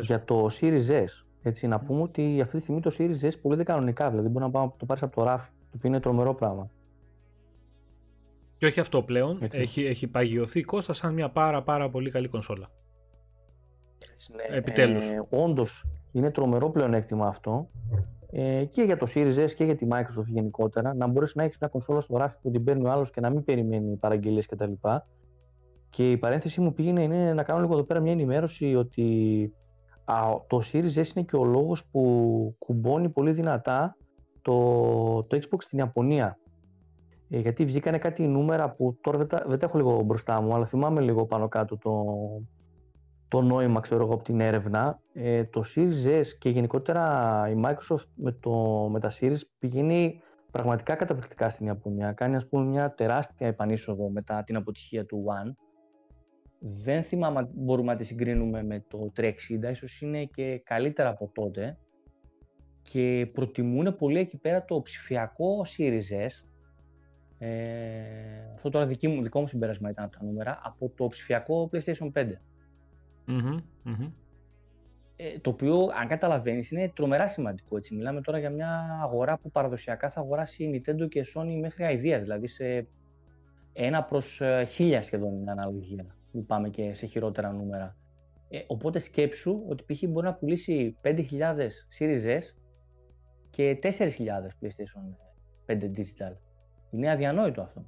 Για 0.00 0.24
το 0.24 0.48
Series 0.60 0.88
S. 0.88 1.24
Έτσι, 1.42 1.66
να 1.66 1.80
πούμε 1.80 2.02
ότι 2.02 2.40
αυτή 2.40 2.56
τη 2.56 2.62
στιγμή 2.62 2.80
το 2.80 2.94
Series 2.98 3.20
S 3.20 3.30
πουλείται 3.42 3.62
κανονικά. 3.62 4.10
Δηλαδή, 4.10 4.28
μπορεί 4.28 4.44
να 4.44 4.50
πάμε, 4.50 4.72
το 4.76 4.86
πάρεις 4.86 5.02
από 5.02 5.14
το 5.14 5.22
ράφι, 5.22 5.50
το 5.50 5.72
οποίο 5.76 5.88
είναι 5.88 6.00
τρομερό 6.00 6.34
πράγμα. 6.34 6.70
Και 8.58 8.66
όχι 8.66 8.80
αυτό 8.80 9.02
πλέον. 9.02 9.38
Έχει, 9.52 9.84
έχει 9.84 10.06
παγιωθεί 10.06 10.58
η 10.58 10.62
Κώστα 10.64 10.92
σαν 10.92 11.14
μια 11.14 11.30
πάρα 11.30 11.62
πάρα 11.62 11.90
πολύ 11.90 12.10
καλή 12.10 12.28
κονσόλα. 12.28 12.70
Έτσι, 14.10 14.32
ναι. 14.34 14.56
Επιτέλους. 14.56 15.04
Ε, 15.04 15.26
όντως 15.30 15.84
είναι 16.12 16.30
τρομερό 16.30 16.70
πλεονέκτημα 16.70 17.26
αυτό 17.26 17.68
ε, 18.30 18.64
και 18.64 18.82
για 18.82 18.96
το 18.96 19.06
Series 19.14 19.44
S 19.44 19.50
και 19.50 19.64
για 19.64 19.76
τη 19.76 19.86
Microsoft 19.90 20.26
γενικότερα 20.26 20.94
να 20.94 21.06
μπορέσει 21.06 21.32
να 21.36 21.42
έχεις 21.44 21.58
μια 21.60 21.68
κονσόλα 21.68 22.00
στο 22.00 22.16
ράφι 22.16 22.36
που 22.42 22.50
την 22.50 22.64
παίρνει 22.64 22.86
ο 22.86 22.90
άλλος 22.90 23.10
και 23.10 23.20
να 23.20 23.30
μην 23.30 23.44
περιμένει 23.44 23.96
παραγγελίες 23.96 24.46
κτλ. 24.46 24.72
Και 25.96 26.10
η 26.10 26.16
παρένθεση 26.16 26.60
μου 26.60 26.72
πήγαινε 26.72 27.02
είναι 27.02 27.32
να 27.32 27.42
κάνω 27.42 27.60
λίγο 27.60 27.72
εδώ 27.72 27.82
πέρα 27.82 28.00
μια 28.00 28.12
ενημέρωση 28.12 28.74
ότι 28.74 29.52
α, 30.04 30.14
το 30.46 30.60
Series 30.72 30.94
S 30.94 31.14
είναι 31.14 31.24
και 31.24 31.36
ο 31.36 31.44
λόγος 31.44 31.86
που 31.86 32.54
κουμπώνει 32.58 33.08
πολύ 33.08 33.32
δυνατά 33.32 33.96
το, 34.42 34.52
το 35.22 35.36
Xbox 35.36 35.56
στην 35.58 35.78
Ιαπωνία. 35.78 36.38
Ε, 37.28 37.38
γιατί 37.38 37.64
βγήκανε 37.64 37.98
κάτι 37.98 38.26
νούμερα 38.26 38.70
που 38.70 38.98
τώρα 39.00 39.18
δεν 39.18 39.26
τα, 39.26 39.44
δεν 39.46 39.58
τα 39.58 39.66
έχω 39.66 39.76
λίγο 39.76 40.02
μπροστά 40.02 40.40
μου, 40.40 40.54
αλλά 40.54 40.64
θυμάμαι 40.64 41.00
λίγο 41.00 41.26
πάνω 41.26 41.48
κάτω 41.48 41.76
το, 41.76 42.04
το 43.28 43.42
νόημα 43.42 43.80
ξέρω 43.80 44.04
εγώ 44.04 44.14
από 44.14 44.24
την 44.24 44.40
έρευνα. 44.40 45.00
Ε, 45.12 45.44
το 45.44 45.62
Series 45.74 46.20
S 46.20 46.26
και 46.38 46.48
γενικότερα 46.48 47.02
η 47.50 47.60
Microsoft 47.64 48.08
με, 48.14 48.32
το, 48.32 48.52
με 48.92 49.00
τα 49.00 49.10
Series 49.20 49.40
πηγαίνει 49.58 50.20
πραγματικά 50.50 50.94
καταπληκτικά 50.94 51.48
στην 51.48 51.66
Ιαπωνία. 51.66 52.12
Κάνει 52.12 52.36
ας 52.36 52.48
πούμε 52.48 52.64
μια 52.64 52.94
τεράστια 52.94 53.46
επανείσοδο 53.46 54.08
μετά 54.08 54.42
την 54.42 54.56
αποτυχία 54.56 55.06
του 55.06 55.24
One. 55.28 55.65
Δεν 56.84 57.02
θυμάμαι 57.02 57.38
αν 57.38 57.50
μπορούμε 57.54 57.92
να 57.92 57.98
τη 57.98 58.04
συγκρίνουμε 58.04 58.62
με 58.62 58.84
το 58.88 59.12
360, 59.16 59.30
ίσως 59.70 60.00
είναι 60.00 60.24
και 60.24 60.60
καλύτερα 60.64 61.08
από 61.08 61.30
τότε. 61.34 61.78
Και 62.82 63.30
προτιμούν 63.32 63.96
πολύ 63.96 64.18
εκεί 64.18 64.38
πέρα 64.38 64.64
το 64.64 64.80
ψηφιακό 64.80 65.64
Series 65.76 66.26
S. 66.26 66.44
Ε, 67.38 68.52
αυτό 68.54 68.68
τώρα 68.70 68.86
δική 68.86 69.08
μου, 69.08 69.22
δικό 69.22 69.40
μου 69.40 69.46
συμπέρασμα 69.46 69.90
ήταν 69.90 70.04
από 70.04 70.16
τα 70.18 70.24
νούμερα, 70.24 70.60
από 70.62 70.92
το 70.96 71.06
ψηφιακό 71.06 71.70
PlayStation 71.72 72.12
5. 72.12 72.32
mm 73.26 74.10
ε, 75.16 75.38
το 75.38 75.50
οποίο, 75.50 75.88
αν 76.00 76.08
καταλαβαίνεις, 76.08 76.70
είναι 76.70 76.92
τρομερά 76.94 77.28
σημαντικό. 77.28 77.76
Έτσι. 77.76 77.94
Μιλάμε 77.94 78.20
τώρα 78.20 78.38
για 78.38 78.50
μια 78.50 79.00
αγορά 79.02 79.38
που 79.38 79.50
παραδοσιακά 79.50 80.10
θα 80.10 80.20
αγοράσει 80.20 80.64
η 80.64 80.70
Nintendo 80.74 81.08
και 81.08 81.18
η 81.18 81.24
Sony 81.34 81.58
μέχρι 81.60 81.84
αηδίας, 81.84 82.22
δηλαδή 82.22 82.46
σε 82.46 82.86
ένα 83.72 84.04
προς 84.04 84.40
ε, 84.40 84.64
χίλια 84.64 85.02
σχεδόν 85.02 85.34
είναι 85.34 85.50
αναλογία. 85.50 86.16
Μην 86.36 86.46
πάμε 86.46 86.68
και 86.68 86.92
σε 86.92 87.06
χειρότερα 87.06 87.52
νούμερα. 87.52 87.96
Ε, 88.48 88.60
οπότε 88.66 88.98
σκέψου 88.98 89.62
ότι 89.68 89.84
π.χ. 89.84 90.02
μπορεί 90.08 90.26
να 90.26 90.34
πουλήσει 90.34 90.96
5.000 91.02 91.16
Series 91.98 92.24
S 92.24 92.42
και 93.50 93.78
4.000 93.82 93.88
PlayStation 94.60 95.14
5 95.66 95.72
Digital. 95.72 96.36
Είναι 96.90 97.10
αδιανόητο 97.10 97.62
αυτό. 97.62 97.86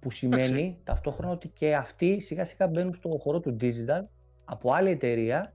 Που 0.00 0.10
σημαίνει 0.10 0.80
ταυτόχρονα 0.84 1.32
ότι 1.32 1.48
και 1.48 1.74
αυτοί 1.74 2.20
σιγά 2.20 2.44
σιγά 2.44 2.66
μπαίνουν 2.66 2.94
στο 2.94 3.18
χώρο 3.20 3.40
του 3.40 3.56
digital 3.60 4.04
από 4.44 4.72
άλλη 4.72 4.90
εταιρεία 4.90 5.54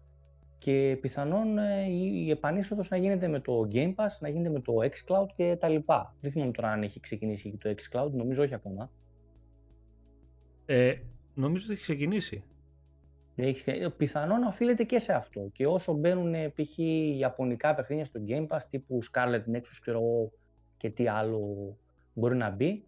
και 0.58 0.98
πιθανόν 1.02 1.58
ε, 1.58 1.86
η 1.90 2.30
επανείσοδος 2.30 2.90
να 2.90 2.98
γίνεται 2.98 3.28
με 3.28 3.40
το 3.40 3.68
Game 3.72 3.96
Pass, 3.96 4.18
να 4.20 4.30
γίνεται 4.30 4.50
με 4.50 4.60
το 4.60 4.74
xCloud 4.82 5.28
και 5.36 5.58
τα 5.60 5.68
λοιπά. 5.68 6.16
Δεν 6.22 6.32
θυμάμαι 6.32 6.52
τώρα 6.52 6.72
αν 6.72 6.84
έχει 6.84 7.00
ξεκινήσει 7.00 7.58
το 7.62 7.70
xCloud, 7.70 8.12
νομίζω 8.12 8.44
όχι 8.44 8.54
ακόμα. 8.54 8.92
Ε, 10.66 10.96
νομίζω 11.34 11.64
ότι 11.64 11.74
έχει 11.74 11.82
ξεκινήσει. 11.82 12.44
Έχει, 13.36 13.64
ε, 13.66 13.88
πιθανόν 13.98 14.44
οφείλεται 14.44 14.84
και 14.84 15.00
σε 15.00 15.14
αυτό. 15.14 15.50
Και 15.52 15.68
όσο 15.68 15.94
μπαίνουν 15.94 16.34
ε, 16.34 16.50
π.χ. 16.50 16.78
ιαπωνικά 17.18 17.76
παιχνίδια 17.76 18.06
στο 18.06 18.20
Game 18.28 18.48
Pass, 18.48 18.62
τύπου 18.70 19.00
Scarlet 19.12 19.56
Nexus 19.56 19.78
ξέρω 19.82 20.32
και 20.78 20.90
τι 20.90 21.08
άλλο 21.08 21.78
μπορεί 22.14 22.36
να 22.36 22.50
μπει, 22.50 22.84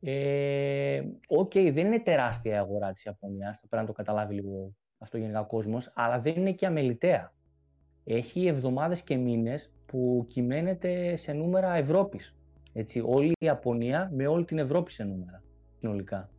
ε, 0.00 1.02
okay, 1.40 1.70
δεν 1.72 1.86
είναι 1.86 2.00
τεράστια 2.00 2.54
η 2.54 2.56
αγορά 2.56 2.92
της 2.92 3.04
Ιαπωνίας, 3.04 3.60
θα 3.60 3.66
πρέπει 3.68 3.82
να 3.82 3.88
το 3.88 3.96
καταλάβει 3.96 4.34
λίγο 4.34 4.74
αυτό 4.98 5.18
γενικά 5.18 5.40
ο 5.40 5.46
κόσμος, 5.46 5.90
αλλά 5.94 6.18
δεν 6.18 6.34
είναι 6.36 6.52
και 6.52 6.66
αμεληταία. 6.66 7.32
Έχει 8.04 8.46
εβδομάδες 8.46 9.02
και 9.02 9.16
μήνες 9.16 9.72
που 9.86 10.24
κυμαίνεται 10.28 11.16
σε 11.16 11.32
νούμερα 11.32 11.74
Ευρώπης. 11.74 12.34
Έτσι, 12.72 13.02
όλη 13.06 13.28
η 13.28 13.44
Ιαπωνία 13.44 14.10
με 14.14 14.26
όλη 14.26 14.44
την 14.44 14.58
Ευρώπη 14.58 14.90
σε 14.92 15.04
νούμερα 15.04 15.42
συνολικά. 15.78 16.30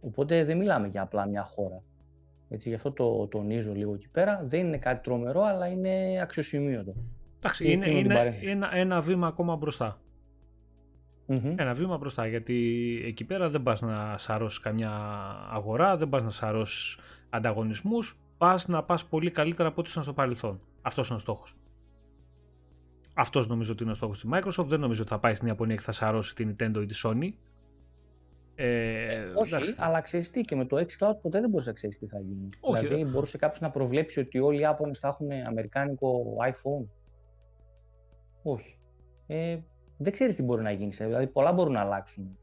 Οπότε 0.00 0.44
δεν 0.44 0.56
μιλάμε 0.56 0.86
για 0.86 1.02
απλά 1.02 1.26
μια 1.26 1.44
χώρα. 1.44 1.82
Έτσι, 2.48 2.68
γι' 2.68 2.74
αυτό 2.74 2.92
το 2.92 3.26
τονίζω 3.26 3.72
λίγο 3.72 3.94
εκεί 3.94 4.08
πέρα. 4.08 4.44
Δεν 4.44 4.66
είναι 4.66 4.78
κάτι 4.78 5.02
τρομερό, 5.02 5.42
αλλά 5.42 5.66
είναι 5.66 6.20
αξιοσημείωτο. 6.22 6.94
Εντάξει, 7.38 7.72
είναι, 7.72 7.90
είναι 7.90 8.38
ένα, 8.42 8.74
ένα 8.74 9.00
βήμα 9.00 9.26
ακόμα 9.26 9.56
μπροστά. 9.56 10.00
Ένα 11.56 11.74
βήμα 11.74 11.96
μπροστά, 11.96 12.26
γιατί 12.26 12.54
εκεί 13.06 13.24
πέρα 13.24 13.48
δεν 13.48 13.62
πας 13.62 13.80
να 13.80 14.18
σαρώσεις 14.18 14.60
καμιά 14.60 14.90
αγορά, 15.50 15.96
δεν 15.96 16.08
πας 16.08 16.22
να 16.22 16.30
σαρώσεις 16.30 16.98
ανταγωνισμούς, 17.30 18.18
πας 18.38 18.68
να 18.68 18.82
πας 18.82 19.04
πολύ 19.04 19.30
καλύτερα 19.30 19.68
από 19.68 19.80
ό,τι 19.80 19.90
ήταν 19.90 20.02
στο 20.02 20.12
παρελθόν. 20.12 20.60
Αυτός 20.82 21.08
είναι 21.08 21.16
ο 21.16 21.20
στόχος. 21.20 21.56
Αυτός 23.14 23.48
νομίζω 23.48 23.72
ότι 23.72 23.82
είναι 23.82 23.92
ο 23.92 23.94
στόχος 23.94 24.20
της 24.20 24.30
Microsoft. 24.32 24.66
Δεν 24.66 24.80
νομίζω 24.80 25.00
ότι 25.00 25.10
θα 25.10 25.18
πάει 25.18 25.34
στην 25.34 25.48
Ιαπωνία 25.48 25.76
και 25.76 25.82
θα 25.82 25.92
σαρώσει 25.92 26.34
την 26.34 26.50
Nintendo 26.50 26.82
ή 26.82 26.86
τη 26.86 27.00
Sony. 27.04 27.32
Ε, 28.60 29.14
ε, 29.14 29.32
όχι, 29.34 29.54
εντάξει. 29.54 29.74
αλλά 29.78 30.00
ξέρεις 30.00 30.30
τι, 30.30 30.40
και 30.40 30.56
με 30.56 30.66
το 30.66 30.76
xCloud 30.76 31.14
ποτέ 31.22 31.40
δεν 31.40 31.50
μπορείς 31.50 31.66
να 31.66 31.72
ξέρεις 31.72 31.98
τι 31.98 32.06
θα 32.06 32.20
γίνει. 32.20 32.48
Όχι, 32.60 32.86
δηλαδή, 32.86 33.02
ε. 33.02 33.04
μπορούσε 33.04 33.38
κάποιος 33.38 33.60
να 33.60 33.70
προβλέψει 33.70 34.20
ότι 34.20 34.38
όλοι 34.38 34.56
οι 34.56 34.60
Ιάπωνε 34.60 34.94
θα 34.94 35.08
έχουν 35.08 35.30
αμερικάνικο 35.46 36.36
iPhone. 36.46 36.86
Όχι. 38.42 38.78
Ε, 39.26 39.58
δεν 39.96 40.12
ξέρεις 40.12 40.34
τι 40.34 40.42
μπορεί 40.42 40.62
να 40.62 40.70
γίνει. 40.70 40.90
Δηλαδή, 40.90 41.26
πολλά 41.26 41.52
μπορούν 41.52 41.72
να 41.72 41.80
αλλάξουν. 41.80 42.38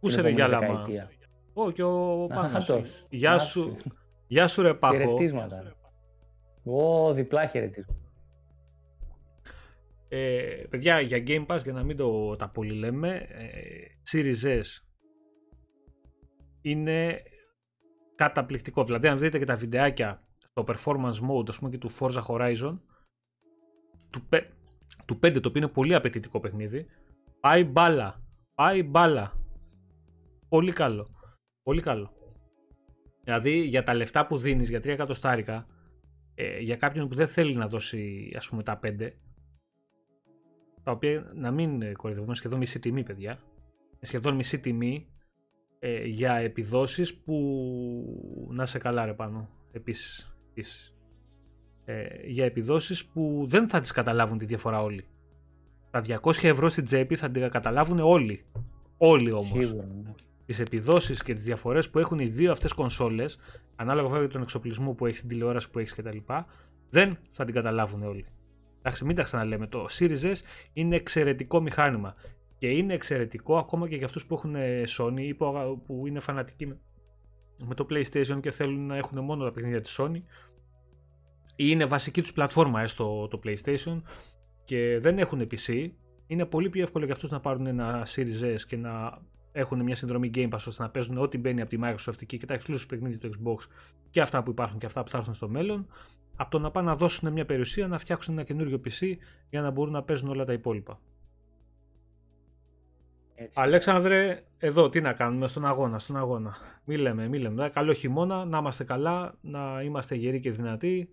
Πού 0.00 0.08
σε 0.08 0.20
ρε 0.20 0.30
γυάλαμα. 0.30 0.86
Ω, 1.52 1.70
και 1.70 1.82
ο 1.82 2.26
Πάνος. 2.26 2.70
Γεια 3.08 3.38
σου. 3.38 3.76
Γεια 4.26 4.46
σου 4.46 4.62
ρε 4.62 4.74
Πάχο. 4.74 4.96
Χαιρετίσματα. 4.96 5.74
Ω, 6.64 7.12
διπλά 7.12 7.46
χαιρετίσματα. 7.46 8.00
Ε, 10.08 10.64
παιδιά, 10.70 11.00
για 11.00 11.22
Game 11.26 11.46
Pass, 11.46 11.62
για 11.62 11.72
να 11.72 11.82
μην 11.82 11.96
το 11.96 12.36
τα 12.36 12.48
πολύ 12.48 12.74
λέμε, 12.74 13.26
ε, 13.28 13.50
Series 14.12 14.60
S 14.60 14.85
είναι 16.70 17.22
καταπληκτικό. 18.14 18.84
Δηλαδή, 18.84 19.08
αν 19.08 19.18
δείτε 19.18 19.38
και 19.38 19.44
τα 19.44 19.56
βιντεάκια 19.56 20.22
στο 20.38 20.64
performance 20.66 21.30
mode, 21.30 21.48
ας 21.48 21.58
πούμε, 21.58 21.70
και 21.70 21.78
του 21.78 21.90
Forza 21.98 22.22
Horizon, 22.26 22.78
του, 24.10 24.28
του 25.06 25.18
5, 25.22 25.40
το 25.40 25.48
οποίο 25.48 25.62
είναι 25.62 25.68
πολύ 25.68 25.94
απαιτητικό 25.94 26.40
παιχνίδι, 26.40 26.86
πάει 27.40 27.64
μπάλα. 27.64 28.22
Πάει 28.54 28.82
μπάλα. 28.82 29.32
Πολύ 30.48 30.72
καλό. 30.72 31.06
Πολύ 31.62 31.80
καλό. 31.80 32.12
Δηλαδή 33.22 33.60
για 33.60 33.82
τα 33.82 33.94
λεφτά 33.94 34.26
που 34.26 34.38
δίνεις 34.38 34.68
για 34.68 34.78
3 34.78 34.86
εκατοστάρικα 34.86 35.66
ε, 36.34 36.58
για 36.58 36.76
κάποιον 36.76 37.08
που 37.08 37.14
δεν 37.14 37.28
θέλει 37.28 37.54
να 37.54 37.68
δώσει 37.68 38.32
ας 38.36 38.48
πούμε 38.48 38.62
τα 38.62 38.80
5 38.82 39.10
τα 40.82 40.90
οποία 40.90 41.32
να 41.34 41.50
μην 41.50 41.94
κορυδεύουμε 41.94 42.34
σχεδόν 42.34 42.58
μισή 42.58 42.78
τιμή 42.78 43.02
παιδιά 43.02 43.38
σχεδόν 44.00 44.34
μισή 44.34 44.60
τιμή 44.60 45.15
ε, 45.88 46.04
για 46.04 46.34
επιδόσεις 46.34 47.14
που 47.14 48.48
να 48.50 48.66
σε 48.66 48.78
καλά 48.78 49.04
ρε 49.04 49.12
πάνω 49.12 49.48
επίσης, 49.72 50.34
Ε, 51.84 52.06
για 52.26 52.44
επιδόσεις 52.44 53.04
που 53.04 53.44
δεν 53.48 53.68
θα 53.68 53.80
τις 53.80 53.90
καταλάβουν 53.90 54.38
τη 54.38 54.44
διαφορά 54.44 54.82
όλοι 54.82 55.06
τα 55.90 56.00
200 56.00 56.42
ευρώ 56.42 56.68
στην 56.68 56.84
τσέπη 56.84 57.16
θα 57.16 57.30
την 57.30 57.50
καταλάβουν 57.50 57.98
όλοι 57.98 58.44
όλοι 58.96 59.32
όμως 59.32 59.64
Σίγουρα, 59.64 59.86
ναι 60.02 60.14
τις 60.46 60.60
επιδόσεις 60.60 61.22
και 61.22 61.34
τις 61.34 61.42
διαφορές 61.42 61.90
που 61.90 61.98
έχουν 61.98 62.18
οι 62.18 62.26
δύο 62.26 62.52
αυτές 62.52 62.72
κονσόλες, 62.72 63.38
ανάλογα 63.76 64.08
βέβαια 64.08 64.28
τον 64.28 64.42
εξοπλισμό 64.42 64.92
που 64.92 65.06
έχεις, 65.06 65.20
την 65.20 65.28
τηλεόραση 65.28 65.70
που 65.70 65.78
έχεις 65.78 65.94
κτλ., 65.94 66.16
δεν 66.90 67.18
θα 67.30 67.44
την 67.44 67.54
καταλάβουν 67.54 68.02
όλοι. 68.02 68.26
Εντάξει, 68.78 69.04
μην 69.04 69.16
τα 69.16 69.22
ξαναλέμε. 69.22 69.66
Το 69.66 69.86
Series 69.98 70.22
S 70.22 70.34
είναι 70.72 70.96
εξαιρετικό 70.96 71.60
μηχάνημα. 71.60 72.14
Και 72.58 72.68
είναι 72.68 72.94
εξαιρετικό 72.94 73.56
ακόμα 73.58 73.88
και 73.88 73.96
για 73.96 74.06
αυτούς 74.06 74.26
που 74.26 74.34
έχουν 74.34 74.54
ε, 74.54 74.82
Sony 74.98 75.20
ή 75.20 75.34
που 75.86 76.02
είναι 76.06 76.20
φανατικοί 76.20 76.66
με 77.56 77.74
το 77.74 77.86
PlayStation 77.90 78.38
και 78.40 78.50
θέλουν 78.50 78.86
να 78.86 78.96
έχουν 78.96 79.24
μόνο 79.24 79.44
τα 79.44 79.52
παιχνίδια 79.52 79.80
της 79.80 79.98
Sony. 80.00 80.20
Ή 81.58 81.64
είναι 81.68 81.84
βασική 81.84 82.20
τους 82.20 82.32
πλατφόρμα 82.32 82.82
έστω 82.82 83.28
το 83.28 83.40
PlayStation 83.44 84.02
και 84.64 84.98
δεν 85.00 85.18
έχουν 85.18 85.48
PC. 85.50 85.90
Είναι 86.26 86.44
πολύ 86.44 86.70
πιο 86.70 86.82
εύκολο 86.82 87.04
για 87.04 87.14
αυτούς 87.14 87.30
να 87.30 87.40
πάρουν 87.40 87.66
ένα 87.66 88.06
Series 88.06 88.54
S 88.54 88.60
και 88.66 88.76
να 88.76 89.18
έχουν 89.52 89.82
μια 89.82 89.96
συνδρομή 89.96 90.30
Game 90.34 90.48
Pass 90.48 90.64
ώστε 90.66 90.82
να 90.82 90.90
παίζουν 90.90 91.18
ό,τι 91.18 91.38
μπαίνει 91.38 91.60
από 91.60 91.70
τη 91.70 91.78
Microsoft 91.82 92.22
εκεί 92.22 92.38
και 92.38 92.46
τα 92.46 92.58
exclusive 92.58 92.84
παιχνίδια 92.88 93.18
του 93.18 93.30
Xbox 93.30 93.68
και 94.10 94.20
αυτά 94.20 94.42
που 94.42 94.50
υπάρχουν 94.50 94.78
και 94.78 94.86
αυτά 94.86 95.02
που 95.02 95.10
θα 95.10 95.18
έρθουν 95.18 95.34
στο 95.34 95.48
μέλλον, 95.48 95.86
από 96.36 96.50
το 96.50 96.58
να 96.58 96.70
πάνε 96.70 96.88
να 96.88 96.96
δώσουν 96.96 97.32
μια 97.32 97.44
περιουσία 97.44 97.88
να 97.88 97.98
φτιάξουν 97.98 98.34
ένα 98.34 98.42
καινούριο 98.42 98.80
PC 98.84 99.16
για 99.50 99.60
να 99.60 99.70
μπορούν 99.70 99.92
να 99.92 100.02
παίζουν 100.02 100.28
όλα 100.28 100.44
τα 100.44 100.52
υπόλοιπα. 100.52 101.00
Έτσι. 103.38 103.60
Αλέξανδρε, 103.60 104.40
εδώ 104.58 104.88
τι 104.88 105.00
να 105.00 105.12
κάνουμε 105.12 105.46
στον 105.46 105.66
αγώνα, 105.66 105.98
στον 105.98 106.16
αγώνα. 106.16 106.56
Μη 106.84 106.96
λέμε, 106.96 107.28
μη 107.28 107.38
λέμε. 107.38 107.68
Καλό 107.68 107.92
χειμώνα, 107.92 108.44
να 108.44 108.58
είμαστε 108.58 108.84
καλά, 108.84 109.34
να 109.40 109.82
είμαστε 109.82 110.14
γεροί 110.14 110.40
και 110.40 110.50
δυνατοί, 110.50 111.08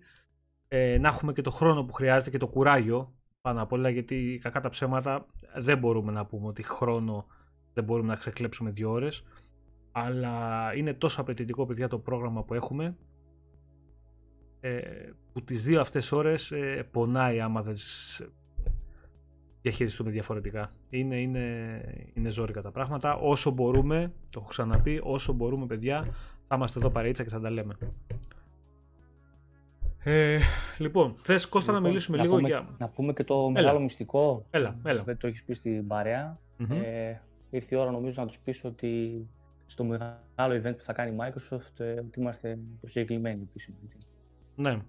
ε, 0.67 0.97
να 0.97 1.07
έχουμε 1.07 1.33
και 1.33 1.41
το 1.41 1.51
χρόνο 1.51 1.83
που 1.83 1.93
χρειάζεται 1.93 2.29
και 2.29 2.37
το 2.37 2.47
κουράγιο 2.47 3.13
πάνω 3.41 3.61
απ' 3.61 3.71
όλα 3.71 3.89
γιατί 3.89 4.39
κακά 4.41 4.61
τα 4.61 4.69
ψέματα 4.69 5.25
δεν 5.55 5.77
μπορούμε 5.77 6.11
να 6.11 6.25
πούμε 6.25 6.47
ότι 6.47 6.63
χρόνο 6.63 7.25
δεν 7.73 7.83
μπορούμε 7.83 8.07
να 8.07 8.15
ξεκλέψουμε 8.15 8.71
δύο 8.71 8.91
ώρες 8.91 9.23
αλλά 9.91 10.69
είναι 10.75 10.93
τόσο 10.93 11.21
απαιτητικό 11.21 11.65
παιδιά 11.65 11.87
το 11.87 11.99
πρόγραμμα 11.99 12.43
που 12.43 12.53
έχουμε 12.53 12.97
ε, 14.59 14.81
που 15.33 15.43
τις 15.43 15.63
δύο 15.63 15.81
αυτές 15.81 16.11
ώρες 16.11 16.51
ε, 16.51 16.87
πονάει 16.91 17.41
άμα 17.41 17.61
δεν 17.61 17.73
τις 17.73 18.21
διαχειριστούμε 19.63 20.09
διαφορετικά. 20.09 20.71
Είναι, 20.89 21.19
είναι, 21.19 21.41
είναι 22.13 22.29
ζόρικα 22.29 22.61
τα 22.61 22.71
πράγματα. 22.71 23.15
Όσο 23.15 23.51
μπορούμε, 23.51 24.11
το 24.31 24.39
έχω 24.39 24.49
ξαναπεί, 24.49 24.99
όσο 25.03 25.33
μπορούμε 25.33 25.65
παιδιά 25.65 26.05
θα 26.47 26.55
είμαστε 26.55 26.79
εδώ 26.79 26.89
παρέτσα 26.89 27.23
και 27.23 27.29
θα 27.29 27.39
τα 27.39 27.49
λέμε. 27.49 27.77
Ε, 30.03 30.39
λοιπόν, 30.77 31.13
θες 31.13 31.47
Κώστα 31.47 31.71
να 31.71 31.77
λοιπόν, 31.77 31.89
μιλήσουμε 31.91 32.17
λίγο 32.21 32.39
για. 32.39 32.67
Να 32.77 32.87
πούμε 32.87 33.13
και 33.13 33.23
το 33.23 33.49
μεγάλο 33.49 33.79
μυστικό. 33.79 34.45
Έλα, 34.49 34.75
έλα. 34.83 35.03
Δεν 35.03 35.17
το 35.17 35.27
έχεις 35.27 35.43
πει 35.43 35.53
στην 35.53 35.87
παρέα. 35.87 36.39
Mm-hmm. 36.59 36.81
Ε, 36.83 37.15
ήρθε 37.49 37.75
η 37.75 37.77
ώρα 37.77 37.91
νομίζω 37.91 38.21
να 38.21 38.27
τους 38.27 38.39
πεις 38.39 38.63
ότι 38.63 39.25
στο 39.65 39.83
μεγάλο 39.83 40.61
event 40.61 40.77
που 40.77 40.83
θα 40.83 40.93
κάνει 40.93 41.11
η 41.11 41.17
Microsoft 41.19 41.79
ε, 41.79 41.91
ότι 41.91 42.19
είμαστε 42.19 42.59
προσκεκλημένοι 42.79 43.49
πίσω. 43.53 43.71
Ναι. 44.55 44.81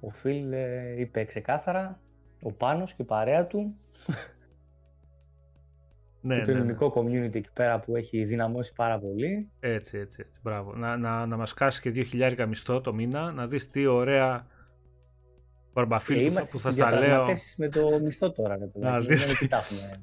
Ο 0.00 0.10
Φιλ 0.10 0.52
ε, 0.52 1.00
είπε 1.00 1.24
ξεκάθαρα, 1.24 2.00
ο 2.42 2.52
Πάνος 2.52 2.94
και 2.94 3.02
η 3.02 3.04
παρέα 3.04 3.46
του 3.46 3.76
ναι, 6.20 6.42
το 6.42 6.52
ναι, 6.52 6.58
ελληνικό 6.58 6.84
ναι. 6.84 6.92
community 6.94 7.34
εκεί 7.34 7.50
πέρα 7.52 7.80
που 7.80 7.96
έχει 7.96 8.24
δυναμώσει 8.24 8.72
πάρα 8.72 8.98
πολύ. 8.98 9.50
Έτσι, 9.60 9.98
έτσι, 9.98 10.22
έτσι. 10.26 10.40
Μπράβο. 10.42 10.74
Να, 10.74 10.96
να, 10.96 11.26
να 11.26 11.36
μας 11.36 11.54
κάσει 11.54 11.80
και 11.80 12.06
2.000 12.12 12.44
μισθό 12.48 12.80
το 12.80 12.94
μήνα, 12.94 13.32
να 13.32 13.46
δεις 13.46 13.70
τι 13.70 13.86
ωραία 13.86 14.46
μπαρμπαφίλ 15.72 16.32
που, 16.32 16.48
που 16.50 16.60
θα 16.60 16.70
στα 16.70 16.98
λέω. 16.98 17.24
με 17.56 17.68
το 17.68 18.00
μισθό 18.02 18.32
τώρα. 18.32 18.56
Ρε, 18.56 18.68
να, 18.74 19.00
δεις, 19.00 19.48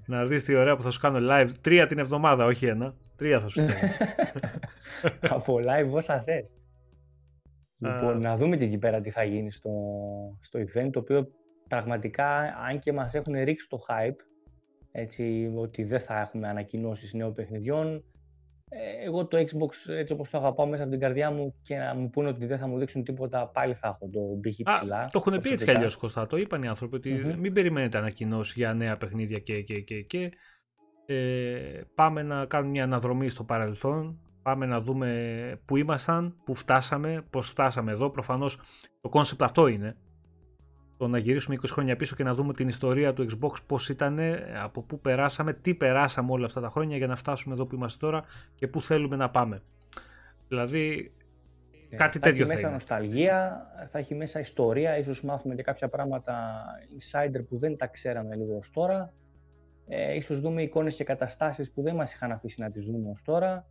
να 0.05 0.25
δεις 0.25 0.43
τι 0.43 0.55
ωραία 0.55 0.75
που 0.75 0.81
θα 0.83 0.89
σου 0.89 0.99
κάνω 0.99 1.19
live. 1.31 1.49
Τρία 1.61 1.87
την 1.87 1.99
εβδομάδα, 1.99 2.45
όχι 2.45 2.65
ένα. 2.65 2.93
Τρία 3.15 3.39
θα 3.39 3.47
σου 3.47 3.65
κάνω. 3.65 3.71
Από 5.35 5.55
live 5.55 5.91
όσα 5.91 6.21
θες. 6.21 6.51
Λοιπόν, 7.77 8.21
να 8.21 8.37
δούμε 8.37 8.57
και 8.57 8.63
εκεί 8.63 8.77
πέρα 8.77 9.01
τι 9.01 9.09
θα 9.09 9.23
γίνει 9.23 9.51
στο, 9.51 9.71
στο 10.41 10.59
event, 10.59 10.89
το 10.91 10.99
οποίο 10.99 11.27
πραγματικά, 11.67 12.27
αν 12.69 12.79
και 12.79 12.93
μας 12.93 13.13
έχουν 13.13 13.33
ρίξει 13.43 13.67
το 13.69 13.79
hype, 13.87 14.19
έτσι, 14.91 15.53
ότι 15.55 15.83
δεν 15.83 15.99
θα 15.99 16.19
έχουμε 16.19 16.47
ανακοινώσεις 16.47 17.13
νέων 17.13 17.33
παιχνιδιών. 17.33 18.03
Ε, 18.69 19.05
εγώ 19.05 19.27
το 19.27 19.37
Xbox 19.37 19.93
έτσι 19.93 20.13
όπως 20.13 20.29
το 20.29 20.37
αγαπάω 20.37 20.67
μέσα 20.67 20.81
από 20.81 20.91
την 20.91 20.99
καρδιά 20.99 21.31
μου 21.31 21.55
και 21.61 21.77
να 21.77 21.95
μου 21.95 22.09
πούνε 22.09 22.27
ότι 22.27 22.45
δεν 22.45 22.57
θα 22.57 22.67
μου 22.67 22.77
δείξουν 22.77 23.03
τίποτα 23.03 23.47
πάλι 23.47 23.73
θα 23.73 23.87
έχω 23.87 24.09
το 24.11 24.19
μπήχη 24.39 24.63
ψηλά. 24.63 25.09
το 25.11 25.23
έχουν 25.25 25.41
πει 25.41 25.49
έτσι 25.49 25.65
κι 25.65 25.71
αλλιώς 25.71 25.95
Κωστά, 25.95 26.27
το 26.27 26.37
είπαν 26.37 26.63
οι 26.63 26.67
άνθρωποι 26.67 26.95
ότι 26.95 27.21
mm-hmm. 27.23 27.35
μην 27.37 27.53
περιμένετε 27.53 27.97
ανακοινώσεις 27.97 28.55
για 28.55 28.73
νέα 28.73 28.97
παιχνίδια 28.97 29.39
και 29.39 29.61
και 29.61 29.79
και 29.79 30.01
και 30.01 30.31
ε, 31.05 31.81
πάμε 31.95 32.23
να 32.23 32.45
κάνουμε 32.45 32.71
μια 32.71 32.83
αναδρομή 32.83 33.29
στο 33.29 33.43
παρελθόν 33.43 34.19
πάμε 34.41 34.65
να 34.65 34.79
δούμε 34.79 35.59
πού 35.65 35.75
ήμασταν, 35.75 36.35
πού 36.45 36.55
φτάσαμε, 36.55 37.25
πώς 37.29 37.49
φτάσαμε 37.49 37.91
εδώ 37.91 38.09
προφανώς 38.09 38.59
το 39.01 39.09
κόνσεπτ 39.09 39.43
αυτό 39.43 39.67
είναι 39.67 39.97
το 40.97 41.07
να 41.07 41.17
γυρίσουμε 41.17 41.57
20 41.61 41.65
χρόνια 41.71 41.95
πίσω 41.95 42.15
και 42.15 42.23
να 42.23 42.33
δούμε 42.33 42.53
την 42.53 42.67
ιστορία 42.67 43.13
του 43.13 43.27
Xbox 43.29 43.53
πώς 43.67 43.89
ήταν, 43.89 44.19
από 44.63 44.81
πού 44.81 44.99
περάσαμε, 44.99 45.53
τι 45.53 45.73
περάσαμε 45.73 46.31
όλα 46.31 46.45
αυτά 46.45 46.61
τα 46.61 46.69
χρόνια 46.69 46.97
για 46.97 47.07
να 47.07 47.15
φτάσουμε 47.15 47.53
εδώ 47.53 47.65
που 47.65 47.75
είμαστε 47.75 48.05
τώρα 48.05 48.23
και 48.55 48.67
πού 48.67 48.81
θέλουμε 48.81 49.15
να 49.15 49.29
πάμε. 49.29 49.61
Δηλαδή 50.47 51.11
ε, 51.89 51.95
κάτι 51.95 52.19
θα 52.19 52.23
τέτοιο 52.23 52.43
έχει 52.43 52.53
μέσα 52.53 52.69
νοσταλγία, 52.69 53.67
θα 53.89 53.99
έχει 53.99 54.15
μέσα 54.15 54.39
ιστορία, 54.39 54.97
ίσως 54.97 55.23
μάθουμε 55.23 55.55
και 55.55 55.63
κάποια 55.63 55.89
πράγματα 55.89 56.63
insider 56.97 57.41
που 57.49 57.57
δεν 57.57 57.77
τα 57.77 57.87
ξέραμε 57.87 58.35
λίγο 58.35 58.57
ως 58.57 58.71
τώρα. 58.71 59.13
Ε, 59.87 60.15
ίσως 60.15 60.39
δούμε 60.39 60.61
εικόνες 60.61 60.95
και 60.95 61.03
καταστάσεις 61.03 61.71
που 61.71 61.81
δεν 61.81 61.95
μας 61.95 62.13
είχαν 62.13 62.31
αφήσει 62.31 62.61
να 62.61 62.71
τις 62.71 62.85
δούμε 62.85 63.09
ως 63.09 63.21
τώρα. 63.21 63.67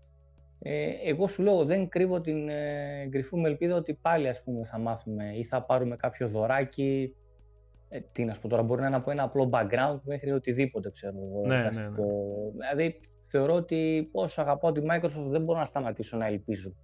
Ε, 0.58 0.90
εγώ 1.04 1.26
σου 1.26 1.42
λέω, 1.42 1.64
δεν 1.64 1.88
κρύβω 1.88 2.20
την 2.20 2.48
ε, 2.48 3.08
κρυφού 3.10 3.38
με 3.38 3.48
ελπίδα 3.48 3.76
ότι 3.76 3.94
πάλι 3.94 4.28
ας 4.28 4.42
πούμε 4.42 4.64
θα 4.64 4.78
μάθουμε 4.78 5.36
ή 5.36 5.44
θα 5.44 5.62
πάρουμε 5.62 5.96
κάποιο 5.96 6.28
δωράκι. 6.28 7.14
Ε, 7.88 8.00
τι 8.12 8.24
να 8.24 8.34
σου 8.34 8.40
πω 8.40 8.48
τώρα, 8.48 8.62
μπορεί 8.62 8.80
να 8.80 8.86
είναι 8.86 8.96
από 8.96 9.10
ένα 9.10 9.22
απλό 9.22 9.50
background 9.52 10.00
μέχρι 10.02 10.30
οτιδήποτε 10.32 10.90
ξέρω 10.90 11.16
εγώ. 11.16 11.46
Ναι, 11.46 11.62
ναι, 11.62 11.88
ναι. 11.88 11.96
Δηλαδή 12.58 13.00
θεωρώ 13.24 13.54
ότι 13.54 14.08
όσο 14.12 14.40
αγαπάω 14.40 14.72
τη 14.72 14.80
Microsoft 14.90 15.28
δεν 15.28 15.42
μπορώ 15.42 15.58
να 15.58 15.66
σταματήσω 15.66 16.16
να 16.16 16.26
ελπίζω. 16.26 16.74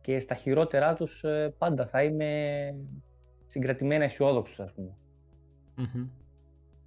Και 0.00 0.20
στα 0.20 0.34
χειρότερά 0.34 0.94
τους 0.94 1.24
ε, 1.24 1.54
πάντα 1.58 1.86
θα 1.86 2.02
είμαι 2.02 2.70
συγκρατημένα 3.46 4.04
αισιόδοξος, 4.04 4.60
ας 4.60 4.72
πούμε. 4.72 4.96
Mm-hmm. 5.78 6.08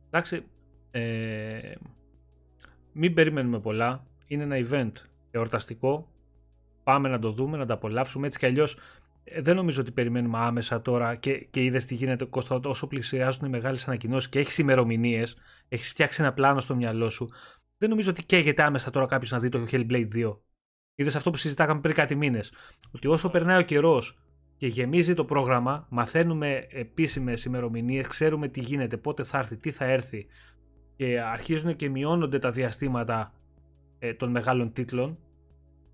Εντάξει, 0.08 0.46
ε, 0.92 1.74
μην 2.94 3.14
περιμένουμε 3.14 3.60
πολλά. 3.60 4.06
Είναι 4.28 4.44
ένα 4.44 4.68
event 4.70 4.92
εορταστικό 5.32 6.08
πάμε 6.84 7.10
να 7.10 7.20
το 7.20 7.32
δούμε, 7.32 7.58
να 7.58 7.66
το 7.66 7.74
απολαύσουμε. 7.74 8.28
Έτσι 8.28 8.40
κι 8.40 8.46
αλλιώς 8.46 8.78
ε, 9.24 9.42
δεν 9.42 9.56
νομίζω 9.56 9.82
ότι 9.82 9.92
περιμένουμε 9.92 10.38
άμεσα 10.38 10.82
τώρα 10.82 11.16
και, 11.16 11.48
και 11.52 11.64
είδες 11.64 11.86
τι 11.86 11.96
γίνεται 11.96 12.26
Κώστα, 12.26 12.60
όσο 12.64 12.88
πλησιάζουν 12.88 13.46
οι 13.46 13.50
μεγάλες 13.50 13.88
ανακοινώσεις 13.88 14.30
και 14.30 14.40
έχεις 14.40 14.58
ημερομηνίες, 14.58 15.38
έχεις 15.70 15.90
φτιάξει 15.90 16.22
ένα 16.22 16.34
πλάνο 16.34 16.60
στο 16.60 16.76
μυαλό 16.76 17.10
σου. 17.10 17.30
Δεν 17.78 17.90
νομίζω 17.90 18.10
ότι 18.10 18.26
καίγεται 18.26 18.64
άμεσα 18.64 18.92
τώρα 18.92 19.06
κάποιος 19.06 19.32
να 19.32 19.40
δει 19.40 19.50
το 19.50 19.66
Hellblade 19.72 20.08
2. 20.14 20.38
Είδες 20.96 21.16
αυτό 21.16 21.32
που 21.32 21.38
συζητάγαμε 21.38 21.80
πριν 21.80 21.96
κάτι 21.96 22.16
μήνες. 22.16 22.54
Ότι 22.92 23.08
όσο 23.08 23.30
περνάει 23.30 23.60
ο 23.60 23.62
καιρός 23.62 24.20
και 24.58 24.68
γεμίζει 24.68 25.14
το 25.14 25.26
πρόγραμμα, 25.26 25.88
μαθαίνουμε 25.90 26.68
επίσημες 26.70 27.46
ημερομηνίες, 27.46 28.08
ξέρουμε 28.08 28.48
τι 28.48 28.60
γίνεται, 28.60 28.98
πότε 28.98 29.24
θα 29.24 29.38
έρθει, 29.38 29.58
τι 29.58 29.72
θα 29.72 29.86
έρθει 29.86 30.26
και 30.96 31.22
αρχίζουν 31.22 31.76
και 31.76 31.90
μειώνονται 31.90 32.40
τα 32.40 32.52
διαστήματα 32.52 33.34
ε, 34.00 34.14
των 34.14 34.32
μεγάλων 34.32 34.74
τίτλων 34.74 35.18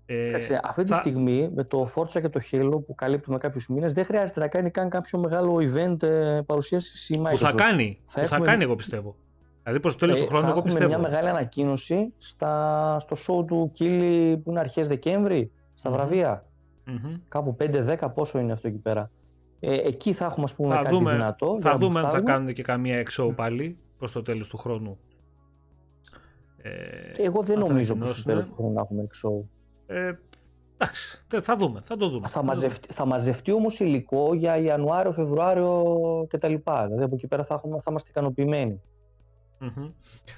ε, 0.06 0.32
αυτή 0.62 0.84
τη 0.84 0.94
στιγμή 0.94 1.50
με 1.54 1.64
το 1.64 1.88
Forza 1.94 2.20
και 2.20 2.28
το 2.28 2.40
Halo 2.50 2.84
που 2.86 2.94
καλύπτουμε 2.94 3.38
κάποιους 3.38 3.68
μήνες 3.68 3.92
δεν 3.92 4.04
χρειάζεται 4.04 4.40
να 4.40 4.48
κάνει 4.48 4.70
καν 4.70 4.88
κάποιο 4.88 5.18
μεγάλο 5.18 5.56
event 5.56 6.02
ε, 6.02 6.40
παρουσίαση 6.46 7.14
η 7.14 7.20
Microsoft. 7.24 7.30
Που 7.30 7.36
θα 7.36 7.52
κάνει, 7.52 8.00
θα, 8.04 8.20
που 8.20 8.28
θα 8.28 8.38
κάνει 8.38 8.62
εγώ 8.62 8.76
πιστεύω. 8.76 9.14
Δηλαδή 9.62 9.80
προς 9.80 9.92
το 9.92 9.98
τέλος 9.98 10.16
ε, 10.16 10.20
του 10.20 10.26
χρόνου, 10.26 10.48
εγώ 10.48 10.62
πιστεύω. 10.62 10.88
μια 10.88 10.98
μεγάλη 10.98 11.28
ανακοίνωση 11.28 12.12
στα, 12.18 12.96
στο 12.98 13.16
show 13.16 13.46
του 13.46 13.70
Κίλι 13.72 14.36
που 14.36 14.50
είναι 14.50 14.60
αρχές 14.60 14.88
Δεκέμβρη, 14.88 15.50
στα 15.74 15.90
βραβεία. 15.90 16.44
Mm-hmm. 16.86 17.20
Κάπου 17.28 17.56
5-10, 17.60 17.96
πόσο 18.14 18.38
είναι 18.38 18.52
αυτό 18.52 18.68
εκεί 18.68 18.78
πέρα. 18.78 19.10
Ε, 19.60 19.74
εκεί 19.74 20.12
θα 20.12 20.24
έχουμε 20.24 20.44
ας 20.44 20.54
πούμε 20.54 20.74
θα 20.74 20.82
κάτι 20.82 20.94
δούμε, 20.94 21.12
δυνατό. 21.12 21.58
Θα 21.60 21.76
δούμε 21.76 22.00
αν 22.00 22.10
θα 22.10 22.20
κάνουν 22.20 22.52
και 22.52 22.62
καμία 22.62 22.98
εξώ 22.98 23.32
πάλι 23.32 23.78
προς 23.98 24.12
το 24.12 24.22
τέλος 24.22 24.48
του 24.48 24.56
χρόνου. 24.56 24.98
Ε, 26.66 27.22
εγώ 27.22 27.42
δεν 27.42 27.58
νομίζω 27.58 27.94
πως 27.94 28.18
στο 28.18 28.28
τέλο 28.30 28.40
του 28.40 28.54
χρόνου 28.56 28.72
να 28.72 28.80
έχουμε 28.80 29.02
εξώ. 29.02 29.48
Ε, 29.86 30.12
εντάξει, 30.74 31.24
θα 31.40 31.56
δούμε, 31.56 31.80
θα 31.82 31.96
το 31.96 32.08
δούμε. 32.08 32.28
Θα, 32.28 32.42
μαζευτεί, 32.42 32.92
θα 32.92 33.04
μαζευτεί 33.04 33.52
όμως 33.52 33.80
υλικό 33.80 34.34
για 34.34 34.56
Ιανουάριο, 34.56 35.12
Φεβρουάριο 35.12 36.26
κτλ. 36.28 36.54
Δηλαδή 36.86 37.02
από 37.02 37.14
εκεί 37.14 37.26
πέρα 37.26 37.44
θα, 37.44 37.54
έχουμε, 37.54 37.76
θα 37.76 37.90
είμαστε 37.90 38.10
ικανοποιημένοι. 38.10 38.80
Mm-hmm. 39.60 39.92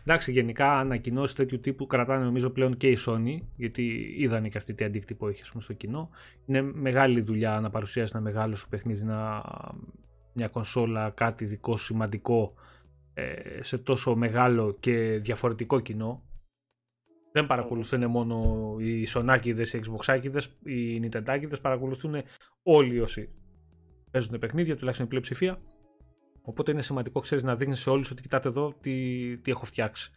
Εντάξει, 0.05 0.33
γενικά 0.33 0.79
ανακοινώσεις 0.79 1.35
τέτοιου 1.35 1.61
τύπου 1.61 1.87
κρατάνε 1.87 2.25
νομίζω 2.25 2.51
πλέον 2.51 2.77
και 2.77 2.89
η 2.89 2.99
Sony, 3.07 3.39
γιατί 3.57 4.15
είδανε 4.19 4.49
και 4.49 4.59
αυτή 4.59 4.75
τι 4.75 4.85
αντίκτυπο 4.85 5.29
έχει 5.29 5.43
στο 5.45 5.73
κοινό. 5.73 6.11
Είναι 6.47 6.63
μεγάλη 6.63 7.21
δουλειά 7.21 7.61
να 7.61 7.71
παρουσιάσει 7.71 8.13
ένα 8.15 8.23
μεγάλο 8.23 8.57
σου 8.57 8.69
παιχνίδι, 8.69 9.05
να, 9.05 9.43
μια 10.33 10.49
κονσόλα, 10.49 11.11
κάτι 11.11 11.45
δικό 11.45 11.77
σημαντικό 11.77 12.53
ε, 12.55 12.67
σε 13.61 13.79
τόσο 13.79 14.17
μεγάλο 14.17 14.77
και 14.81 15.19
διαφορετικό 15.19 15.81
κοινό 15.81 16.29
δεν 17.33 17.47
παρακολουθούν 17.47 18.11
μόνο 18.11 18.77
οι 18.79 19.05
Σονάκιδες, 19.05 19.73
οι 19.73 19.81
Xboxάκιδες, 19.85 20.45
οι 20.65 21.01
Nintendάκιδες, 21.03 21.61
παρακολουθούν 21.63 22.15
όλοι 22.63 23.01
όσοι 23.01 23.29
παίζουν 24.11 24.39
παιχνίδια, 24.39 24.77
τουλάχιστον 24.77 25.07
η 25.07 25.09
πλειοψηφία. 25.09 25.61
Οπότε 26.43 26.71
είναι 26.71 26.83
σημαντικό, 26.83 27.21
ξέρεις, 27.21 27.45
να 27.45 27.57
δείχνεις 27.57 27.81
σε 27.81 27.91
όλους 27.91 28.11
ότι 28.11 28.23
κοιτάτε 28.23 28.49
εδώ 28.49 28.75
τι, 28.81 29.39
τι 29.39 29.51
έχω 29.51 29.65
φτιάξει. 29.65 30.11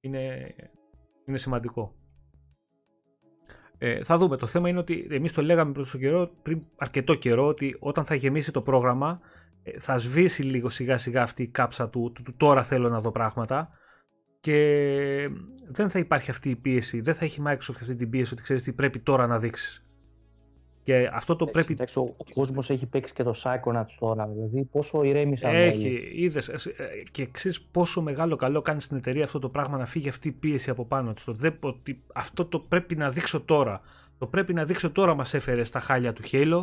Είναι, 0.00 0.54
είναι 1.26 1.38
σημαντικό. 1.38 1.94
Ε, 3.78 4.04
θα 4.04 4.16
δούμε. 4.16 4.36
Το 4.36 4.46
θέμα 4.46 4.68
είναι 4.68 4.78
ότι 4.78 5.06
εμείς 5.10 5.32
το 5.32 5.42
λέγαμε 5.42 5.72
πριν, 5.72 5.86
καιρό, 6.00 6.30
πριν 6.42 6.62
αρκετό 6.76 7.14
καιρό 7.14 7.46
ότι 7.46 7.76
όταν 7.78 8.04
θα 8.04 8.14
γεμίσει 8.14 8.52
το 8.52 8.62
πρόγραμμα 8.62 9.20
ε, 9.20 9.20
θα 9.78 9.96
σβήσει 9.96 10.42
λίγο 10.42 10.68
σιγά 10.68 10.98
σιγά 10.98 11.22
αυτή 11.22 11.42
η 11.42 11.48
κάψα 11.48 11.88
του, 11.88 12.12
του, 12.14 12.22
του 12.22 12.34
τώρα 12.36 12.62
θέλω 12.62 12.88
να 12.88 13.00
δω 13.00 13.10
πράγματα 13.10 13.70
και 14.40 15.30
δεν 15.68 15.90
θα 15.90 15.98
υπάρχει 15.98 16.30
αυτή 16.30 16.50
η 16.50 16.56
πίεση, 16.56 17.00
δεν 17.00 17.14
θα 17.14 17.24
έχει 17.24 17.42
Microsoft 17.46 17.76
αυτή 17.80 17.94
την 17.94 18.10
πίεση 18.10 18.32
ότι 18.32 18.42
ξέρεις 18.42 18.62
τι 18.62 18.72
πρέπει 18.72 18.98
τώρα 18.98 19.26
να 19.26 19.38
δείξεις. 19.38 19.82
Και 20.82 21.10
αυτό 21.12 21.36
το 21.36 21.46
πρέπει... 21.46 21.72
Εντάξει, 21.72 21.98
ο, 21.98 22.14
ο 22.16 22.24
κόσμος 22.34 22.70
έχει 22.70 22.86
παίξει 22.86 23.12
και 23.12 23.22
το 23.22 23.34
Psychonauts 23.42 23.94
τώρα, 23.98 24.26
δηλαδή 24.26 24.64
πόσο 24.64 25.02
ηρέμησαν 25.02 25.54
Έχει, 25.54 26.12
είδες, 26.14 26.48
ε, 26.48 26.64
και 27.10 27.26
ξέρεις 27.30 27.60
πόσο 27.60 28.02
μεγάλο 28.02 28.36
καλό 28.36 28.62
κάνει 28.62 28.80
στην 28.80 28.96
εταιρεία 28.96 29.24
αυτό 29.24 29.38
το 29.38 29.48
πράγμα 29.48 29.78
να 29.78 29.86
φύγει 29.86 30.08
αυτή 30.08 30.28
η 30.28 30.32
πίεση 30.32 30.70
από 30.70 30.84
πάνω 30.84 31.12
της. 31.12 31.24
Το 31.24 31.36
ότι 31.60 32.02
αυτό 32.14 32.44
το 32.44 32.58
πρέπει 32.58 32.96
να 32.96 33.10
δείξω 33.10 33.40
τώρα. 33.40 33.80
Το 34.18 34.26
πρέπει 34.26 34.54
να 34.54 34.64
δείξω 34.64 34.90
τώρα 34.90 35.14
μας 35.14 35.34
έφερε 35.34 35.64
στα 35.64 35.80
χάλια 35.80 36.12
του 36.12 36.22
Halo. 36.32 36.62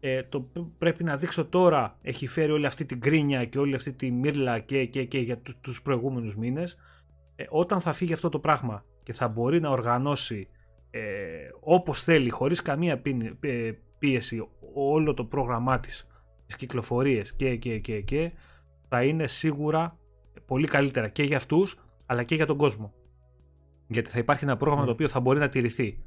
Ε, 0.00 0.22
το 0.22 0.48
πρέπει 0.78 1.04
να 1.04 1.16
δείξω 1.16 1.44
τώρα 1.44 1.98
έχει 2.02 2.26
φέρει 2.26 2.52
όλη 2.52 2.66
αυτή 2.66 2.84
την 2.84 3.00
κρίνια 3.00 3.44
και 3.44 3.58
όλη 3.58 3.74
αυτή 3.74 3.92
τη 3.92 4.10
μύρλα 4.10 4.58
και, 4.58 4.84
και, 4.84 5.04
και 5.04 5.18
για 5.18 5.38
τους 5.60 5.82
προηγούμενους 5.82 6.36
μήνες 6.36 6.78
ε, 7.36 7.44
όταν 7.48 7.80
θα 7.80 7.92
φύγει 7.92 8.12
αυτό 8.12 8.28
το 8.28 8.38
πράγμα 8.38 8.84
και 9.02 9.12
θα 9.12 9.28
μπορεί 9.28 9.60
να 9.60 9.70
οργανώσει 9.70 10.48
ε, 10.90 11.00
όπως 11.60 12.02
θέλει, 12.02 12.30
χωρίς 12.30 12.62
καμία 12.62 13.02
ε, 13.40 13.70
πίεση 13.98 14.48
όλο 14.74 15.14
το 15.14 15.24
πρόγραμμά 15.24 15.80
της, 15.80 16.06
τις 16.46 16.56
κυκλοφορίες 16.56 17.34
και, 17.34 17.56
και, 17.56 17.78
και, 17.78 18.00
και 18.00 18.32
θα 18.88 19.04
είναι 19.04 19.26
σίγουρα 19.26 19.98
πολύ 20.46 20.66
καλύτερα 20.66 21.08
και 21.08 21.22
για 21.22 21.36
αυτούς 21.36 21.76
αλλά 22.06 22.22
και 22.22 22.34
για 22.34 22.46
τον 22.46 22.56
κόσμο. 22.56 22.92
Γιατί 23.86 24.10
θα 24.10 24.18
υπάρχει 24.18 24.44
ένα 24.44 24.56
πρόγραμμα 24.56 24.84
το 24.84 24.90
οποίο 24.90 25.08
θα 25.08 25.20
μπορεί 25.20 25.38
να 25.38 25.48
τηρηθεί. 25.48 25.98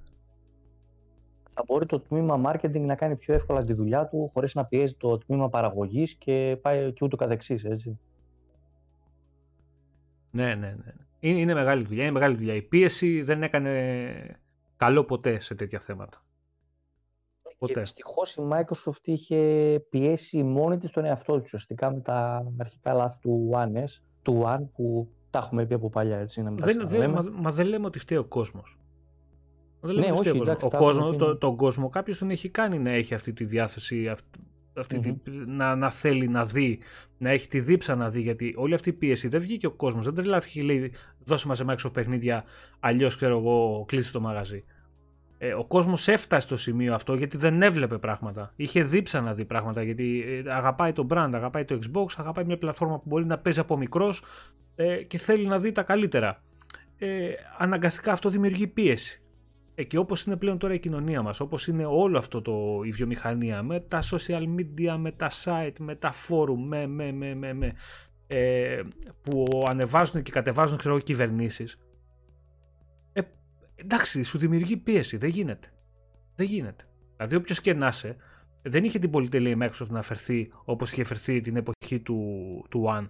Θα 1.62 1.74
μπορεί 1.74 1.86
το 1.86 2.00
τμήμα 2.00 2.42
marketing 2.46 2.80
να 2.80 2.96
κάνει 2.96 3.16
πιο 3.16 3.34
εύκολα 3.34 3.64
τη 3.64 3.74
δουλειά 3.74 4.08
του 4.08 4.30
χωρίς 4.34 4.56
να 4.56 4.66
πιέζει 4.66 4.94
το 4.94 5.18
τμήμα 5.18 5.50
παραγωγής 5.50 6.14
και 6.14 6.58
πάει 6.62 6.94
και 6.94 7.06
ούτω 7.06 7.16
καθεξής, 7.16 7.64
έτσι. 7.64 8.00
Ναι, 10.32 10.56
ναι, 10.56 10.76
ναι. 10.84 10.94
Είναι, 11.20 11.40
είναι 11.40 11.54
μεγάλη 11.54 11.84
δουλειά, 11.84 12.04
είναι 12.04 12.12
μεγάλη 12.12 12.36
δουλειά. 12.36 12.56
Η 12.56 12.62
πίεση 12.62 13.22
δεν 13.22 13.44
έκανε 13.44 14.40
καλό 14.78 15.04
ποτέ 15.04 15.40
σε 15.40 15.56
τέτοια 15.56 15.80
θέματα. 15.80 16.24
Ποτέ. 17.58 17.74
Και 17.74 17.80
δυστυχώς 17.80 18.36
η 18.36 18.42
Microsoft 18.52 19.04
είχε 19.04 19.38
πιέσει 19.90 20.44
μόνη 20.44 20.78
της 20.78 20.92
τον 20.92 21.06
εαυτό 21.06 21.34
της 21.34 21.44
ουσιαστικά 21.44 21.94
με 21.94 22.00
τα 22.00 22.46
αρχικά 22.58 22.94
λάθη 22.94 23.18
του 23.20 23.50
One 23.54 23.78
S, 23.78 24.02
του 24.22 24.44
One 24.46 24.68
που 24.74 25.10
τα 25.30 25.40
έχουμε 25.40 25.66
πει 25.66 25.74
από 25.74 25.90
παλιά 25.90 26.18
έτσι. 26.18 26.42
Να 26.42 26.52
δεν, 26.52 26.88
δεν, 26.88 27.12
μα, 27.12 27.22
μα, 27.22 27.52
δεν 27.52 27.66
λέμε 27.66 27.86
ότι 27.86 28.00
φταίει 28.00 28.18
ο 28.18 28.26
κόσμος. 28.26 28.81
Ναι, 29.82 30.12
όχι, 30.12 30.30
εντάξει, 30.30 30.66
ο 30.66 30.70
κόσμο, 30.70 31.16
το, 31.16 31.38
τον 31.38 31.56
κόσμο 31.56 31.90
κάποιος 31.90 32.18
τον 32.18 32.30
έχει 32.30 32.50
κάνει 32.50 32.80
να 32.80 32.90
έχει 32.90 33.14
αυτή 33.14 33.34
τη 33.34 33.44
διάθεση, 33.44 34.14
αυτή, 34.74 35.00
τη, 35.00 35.32
να, 35.46 35.76
να 35.76 35.90
θέλει 35.90 36.28
να 36.28 36.46
δει, 36.46 36.80
να 37.18 37.30
έχει 37.30 37.48
τη 37.48 37.60
δίψα 37.60 37.96
να 37.96 38.10
δει. 38.10 38.22
Γιατί 38.22 38.54
όλη 38.58 38.74
αυτή 38.74 38.90
η 38.90 38.94
πίεση 38.94 39.28
δεν 39.28 39.42
βγήκε 39.42 39.68
ο 39.68 39.72
κόσμος. 39.72 40.06
Δεν 40.06 40.14
τρελάθηκε 40.14 40.60
και 40.60 40.66
λέει: 40.66 40.92
Δώσε 41.24 41.48
μας 41.48 41.58
σε 41.58 41.66
Microsoft 41.68 41.94
παιχνίδια, 41.94 42.44
αλλιώς 42.80 43.16
ξέρω 43.16 43.38
εγώ, 43.38 43.86
κλείσει 43.88 44.12
το 44.12 44.22
μαγαζί. 44.22 44.64
Ε, 45.44 45.54
ο 45.54 45.66
κόσμος 45.66 46.08
έφτασε 46.08 46.48
στο 46.48 46.58
σημείο 46.58 46.94
αυτό 46.94 47.16
γιατί 47.16 47.38
δεν 47.38 47.62
έβλεπε 47.62 47.98
πράγματα. 47.98 48.54
Είχε 48.56 48.84
δίψα 48.84 49.22
να 49.22 49.34
δει 49.34 49.46
πράγματα 49.46 49.84
γιατί 49.84 50.24
ε, 50.46 50.52
αγαπάει 50.52 50.94
το 50.94 51.08
brand, 51.10 51.30
αγαπάει 51.34 51.66
το 51.66 51.80
Xbox, 51.84 52.06
αγαπάει 52.18 52.46
μια 52.46 52.58
πλατφόρμα 52.58 52.96
που 52.96 53.04
μπορεί 53.06 53.26
να 53.26 53.38
παίζει 53.38 53.60
από 53.60 53.78
μικρός 53.78 54.24
ε, 54.76 55.04
και 55.04 55.18
θέλει 55.18 55.48
να 55.48 55.60
δει 55.60 55.72
τα 55.72 55.84
καλύτερα. 55.84 56.42
Ε, 56.98 57.30
αναγκαστικά 57.58 58.12
αυτό 58.12 58.30
δημιουργεί 58.30 58.68
πίεση. 58.68 59.21
Ε, 59.82 59.84
και 59.84 59.98
όπως 59.98 60.24
είναι 60.24 60.36
πλέον 60.36 60.58
τώρα 60.58 60.74
η 60.74 60.80
κοινωνία 60.80 61.22
μας, 61.22 61.40
όπως 61.40 61.68
είναι 61.68 61.86
όλο 61.86 62.18
αυτό 62.18 62.42
το, 62.42 62.82
η 62.84 62.92
βιομηχανία 62.92 63.64
με 63.64 63.80
τα 63.80 64.02
social 64.12 64.44
media, 64.58 64.96
με 64.98 65.12
τα 65.12 65.32
site, 65.44 65.76
με 65.80 65.96
τα 65.96 66.14
forum, 66.14 66.58
με, 66.68 66.88
με, 66.88 67.12
με, 67.12 67.36
με, 67.36 67.54
με 67.54 67.74
ε, 68.28 68.82
που 69.22 69.64
ανεβάζουν 69.70 70.22
και 70.22 70.32
κατεβάζουν 70.32 70.78
ξέρω 70.78 71.00
κυβερνήσεις 71.00 71.78
ε, 73.14 73.22
εντάξει 73.76 74.24
σου 74.24 74.38
δημιουργεί 74.38 74.78
πίεση, 74.78 75.18
δεν 75.18 75.30
γίνεται. 75.30 75.68
Δεν 76.36 76.46
γίνεται. 76.46 76.84
Δηλαδή 77.16 77.36
όποιος 77.36 77.62
και 77.62 77.74
να 77.74 77.88
είσαι 77.88 78.16
δεν 78.62 78.84
είχε 78.84 79.00
την 79.00 79.10
πολυτελεία 79.10 79.52
η 79.52 79.58
Microsoft 79.60 79.90
να 79.90 80.00
αφαιρθεί 80.00 80.52
όπως 80.66 80.92
είχε 80.92 81.04
φερθεί 81.04 81.42
την 81.42 81.56
εποχή 81.56 82.00
του, 82.00 82.20
του 82.70 82.86
One. 82.88 83.10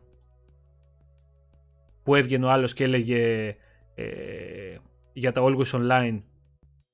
Που 2.04 2.16
έβγαινε 2.16 2.46
ο 2.46 2.50
άλλος 2.50 2.74
και 2.74 2.84
έλεγε 2.84 3.56
ε, 3.96 4.76
για 5.14 5.32
τα 5.32 5.42
Always 5.44 5.72
Online 5.72 6.22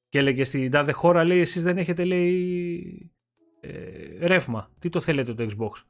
και 0.10 0.20
έλεγε 0.20 0.44
στην 0.44 0.72
τάδε 0.72 0.92
χώρα, 0.92 1.24
λέει, 1.24 1.40
εσείς 1.40 1.64
δεν 1.64 1.78
έχετε, 1.78 2.04
λέει, 2.04 3.12
ε, 3.60 4.26
ρεύμα. 4.26 4.72
Τι 4.80 4.90
το 4.90 5.00
θέλετε 5.00 5.34
το 5.34 5.48
Xbox; 5.50 5.84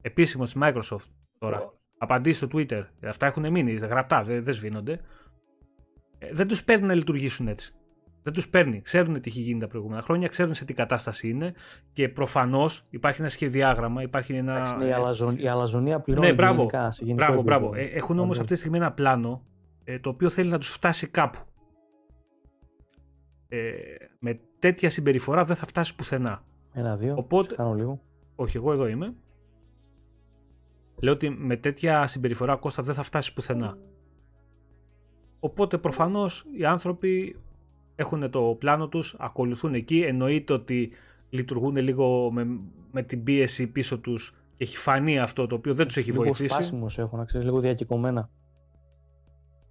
Επίσημος 0.00 0.52
της 0.52 0.62
Microsoft 0.64 1.10
τώρα. 1.38 1.74
Απαντήσει 1.98 2.36
στο 2.36 2.48
Twitter. 2.52 2.82
Αυτά 3.02 3.26
έχουν 3.26 3.50
μείνει, 3.50 3.72
γραπτά, 3.72 4.22
δεν, 4.22 4.44
δεν 4.44 4.54
σβήνονται. 4.54 5.00
Ε, 6.18 6.28
δεν 6.32 6.48
τους 6.48 6.64
παίρνει 6.64 6.86
να 6.86 6.94
λειτουργήσουν 6.94 7.48
έτσι. 7.48 7.74
Δεν 8.22 8.32
τους 8.32 8.48
παίρνει. 8.48 8.80
Ξέρουν 8.80 9.20
τι 9.20 9.28
έχει 9.28 9.40
γίνει 9.40 9.60
τα 9.60 9.66
προηγούμενα 9.66 10.02
χρόνια, 10.02 10.28
ξέρουν 10.28 10.54
σε 10.54 10.64
τι 10.64 10.74
κατάσταση 10.74 11.28
είναι 11.28 11.52
και 11.92 12.08
προφανώς 12.08 12.86
υπάρχει 12.90 13.20
ένα 13.20 13.30
σχεδιάγραμμα. 13.30 14.02
Υπάρχει 14.02 14.34
ένα... 14.34 14.78
η, 14.88 14.92
αλαζον, 14.92 15.36
η 15.38 15.48
αλαζονία 15.48 16.00
πληρώνει 16.00 16.26
ναι, 16.26 16.32
μπράβο, 16.32 16.70
μπράβο, 17.14 17.42
μπράβο. 17.42 17.74
Ε, 17.74 17.82
έχουν 17.82 18.18
όμως 18.18 18.38
αυτή 18.38 18.52
τη 18.52 18.58
στιγμή 18.58 18.76
ένα 18.76 18.92
πλάνο 18.92 19.42
ε, 19.84 19.98
το 19.98 20.08
οποίο 20.08 20.28
θέλει 20.28 20.50
να 20.50 20.58
τους 20.58 20.68
φτάσει 20.68 21.06
κάπου 21.06 21.38
ε, 23.54 23.72
με 24.18 24.40
τέτοια 24.58 24.90
συμπεριφορά 24.90 25.44
δεν 25.44 25.56
θα 25.56 25.66
φτάσει 25.66 25.94
πουθενά. 25.94 26.44
Ένα-δύο. 26.72 27.14
Οπότε... 27.18 27.54
Κάνω 27.54 27.74
λίγο. 27.74 28.00
Όχι, 28.36 28.56
εγώ 28.56 28.72
εδώ 28.72 28.86
είμαι. 28.86 29.14
Λέω 31.00 31.12
ότι 31.12 31.30
με 31.30 31.56
τέτοια 31.56 32.06
συμπεριφορά 32.06 32.56
Κώστα 32.56 32.82
δεν 32.82 32.94
θα 32.94 33.02
φτάσει 33.02 33.34
πουθενά. 33.34 33.78
Οπότε 35.40 35.78
προφανώς 35.78 36.46
οι 36.58 36.64
άνθρωποι 36.64 37.40
έχουν 37.94 38.30
το 38.30 38.56
πλάνο 38.58 38.88
τους, 38.88 39.16
ακολουθούν 39.18 39.74
εκεί. 39.74 40.00
Εννοείται 40.00 40.52
ότι 40.52 40.90
λειτουργούν 41.30 41.76
λίγο 41.76 42.30
με, 42.32 42.60
με 42.90 43.02
την 43.02 43.22
πίεση 43.22 43.66
πίσω 43.66 43.98
τους 43.98 44.34
και 44.56 44.64
έχει 44.64 44.76
φανεί 44.76 45.18
αυτό 45.18 45.46
το 45.46 45.54
οποίο 45.54 45.74
δεν 45.74 45.86
τους 45.86 45.96
έχει 45.96 46.10
λίγο 46.10 46.22
βοηθήσει. 46.22 46.42
Λίγο 46.42 46.54
σπάσιμος 46.54 46.98
έχω, 46.98 47.16
να 47.16 47.24
ξέρεις, 47.24 47.46
λίγο 47.46 47.60
διακυκωμένα. 47.60 48.30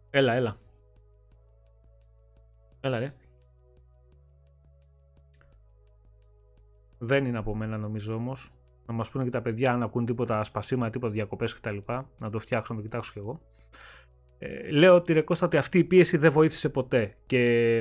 Έλα, 0.10 0.34
έλα. 0.34 0.58
Έλα 2.80 3.00
ρε. 3.00 3.14
Δεν 7.04 7.26
είναι 7.26 7.38
από 7.38 7.56
μένα 7.56 7.78
νομίζω 7.78 8.14
όμως. 8.14 8.54
Να 8.86 8.94
μας 8.94 9.10
πούνε 9.10 9.24
και 9.24 9.30
τα 9.30 9.42
παιδιά 9.42 9.74
αν 9.74 9.84
ακούν 9.84 10.06
τίποτα 10.06 10.44
σπασίματα, 10.44 10.92
τίποτα 10.92 11.14
διακοπές 11.14 11.54
κτλ. 11.54 11.78
Να 12.18 12.30
το 12.30 12.40
φτιάξω, 12.40 12.74
να 12.74 12.80
το 12.80 12.86
κοιτάξω 12.86 13.12
κι 13.12 13.20
εγώ. 13.20 13.42
Ε, 14.38 14.72
λέω 14.72 14.96
ότι 14.96 15.14
ρε 15.14 15.22
Κώστα, 15.22 15.46
ότι 15.46 15.58
αυτή 15.58 15.78
η 15.78 15.84
πίεση 15.84 16.18
δεν 16.18 16.32
βοήθησε 16.32 16.70
ποτέ. 16.70 17.16
Και 17.26 17.76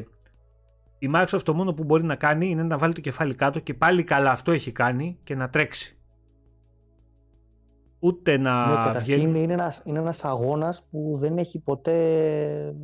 η 0.99 1.11
Microsoft 1.15 1.43
το 1.45 1.55
μόνο 1.55 1.73
που 1.73 1.85
μπορεί 1.85 2.05
να 2.05 2.15
κάνει 2.15 2.51
είναι 2.51 2.63
να 2.63 2.79
βάλει 2.79 2.93
το 2.93 3.01
κεφάλι 3.01 3.35
κάτω 3.35 3.59
και 3.59 3.75
πάλι 3.75 4.05
καλά 4.05 4.31
αυτό 4.31 4.53
έχει 4.53 4.73
κάνει 4.73 5.19
και 5.25 5.35
να 5.35 5.49
τρέξει. 5.49 5.99
Ούτε 7.99 8.37
να 8.37 8.93
ναι, 8.93 8.99
βγαίνει. 8.99 9.43
Είναι 9.43 9.53
ένας, 9.53 9.83
είναι 9.85 9.99
ένας 9.99 10.25
αγώνας 10.25 10.87
που 10.91 11.17
δεν 11.17 11.39
έχει 11.39 11.59
ποτέ 11.59 12.75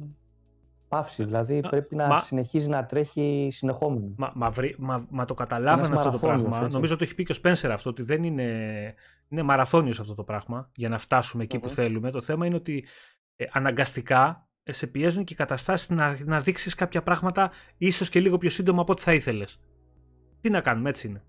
πάυση. 1.01 1.25
Δηλαδή 1.25 1.61
πρέπει 1.61 1.97
να 1.97 2.21
συνεχίζει 2.21 2.69
να 2.69 2.87
τρέχει 2.87 3.49
συνεχόμενο. 3.51 4.13
Μα, 4.17 4.33
μα, 4.35 4.53
μα, 4.79 5.07
μα 5.11 5.25
το 5.25 5.35
καταλάβανε 5.35 5.97
αυτό 5.97 6.11
το 6.11 6.19
πράγμα. 6.19 6.61
Έτσι. 6.63 6.75
Νομίζω 6.75 6.97
το 6.97 7.05
έχει 7.05 7.15
πει 7.15 7.25
και 7.25 7.33
ο 7.33 7.35
Σπένσερ 7.35 7.71
αυτό, 7.71 7.91
ότι 7.91 8.03
δεν 8.03 8.23
είναι, 8.23 8.45
είναι 9.29 9.43
μαραθώνιος 9.43 10.01
αυτό 10.01 10.15
το 10.15 10.23
πράγμα 10.23 10.71
για 10.75 10.89
να 10.89 10.99
φτάσουμε 10.99 11.47
που 11.47 11.71
θέλουμε. 11.71 12.11
Το 12.11 12.21
θέμα 12.21 12.47
είναι 12.47 12.55
ότι 12.55 12.85
ε, 13.37 13.45
αναγκαστικά 13.53 14.49
ε, 14.63 14.73
σε 14.73 14.87
πιέζουν 14.87 15.25
και 15.25 15.33
οι 15.33 15.37
καταστάσεις 15.37 15.91
να, 15.91 16.17
να 16.25 16.41
δείξεις 16.41 16.75
κάποια 16.75 17.03
πράγματα 17.03 17.51
ίσως 17.77 18.09
και 18.09 18.21
λίγο 18.21 18.39
πιο 18.39 18.51
σύντομα 18.51 18.81
από 18.81 18.93
ό,τι 18.93 19.03
θα 19.03 19.13
ήθελες. 19.15 19.61
Τι 20.41 20.51
να 20.51 20.61
κάνουμε, 20.61 20.89
έτσι 20.89 21.09
είναι. 21.09 21.23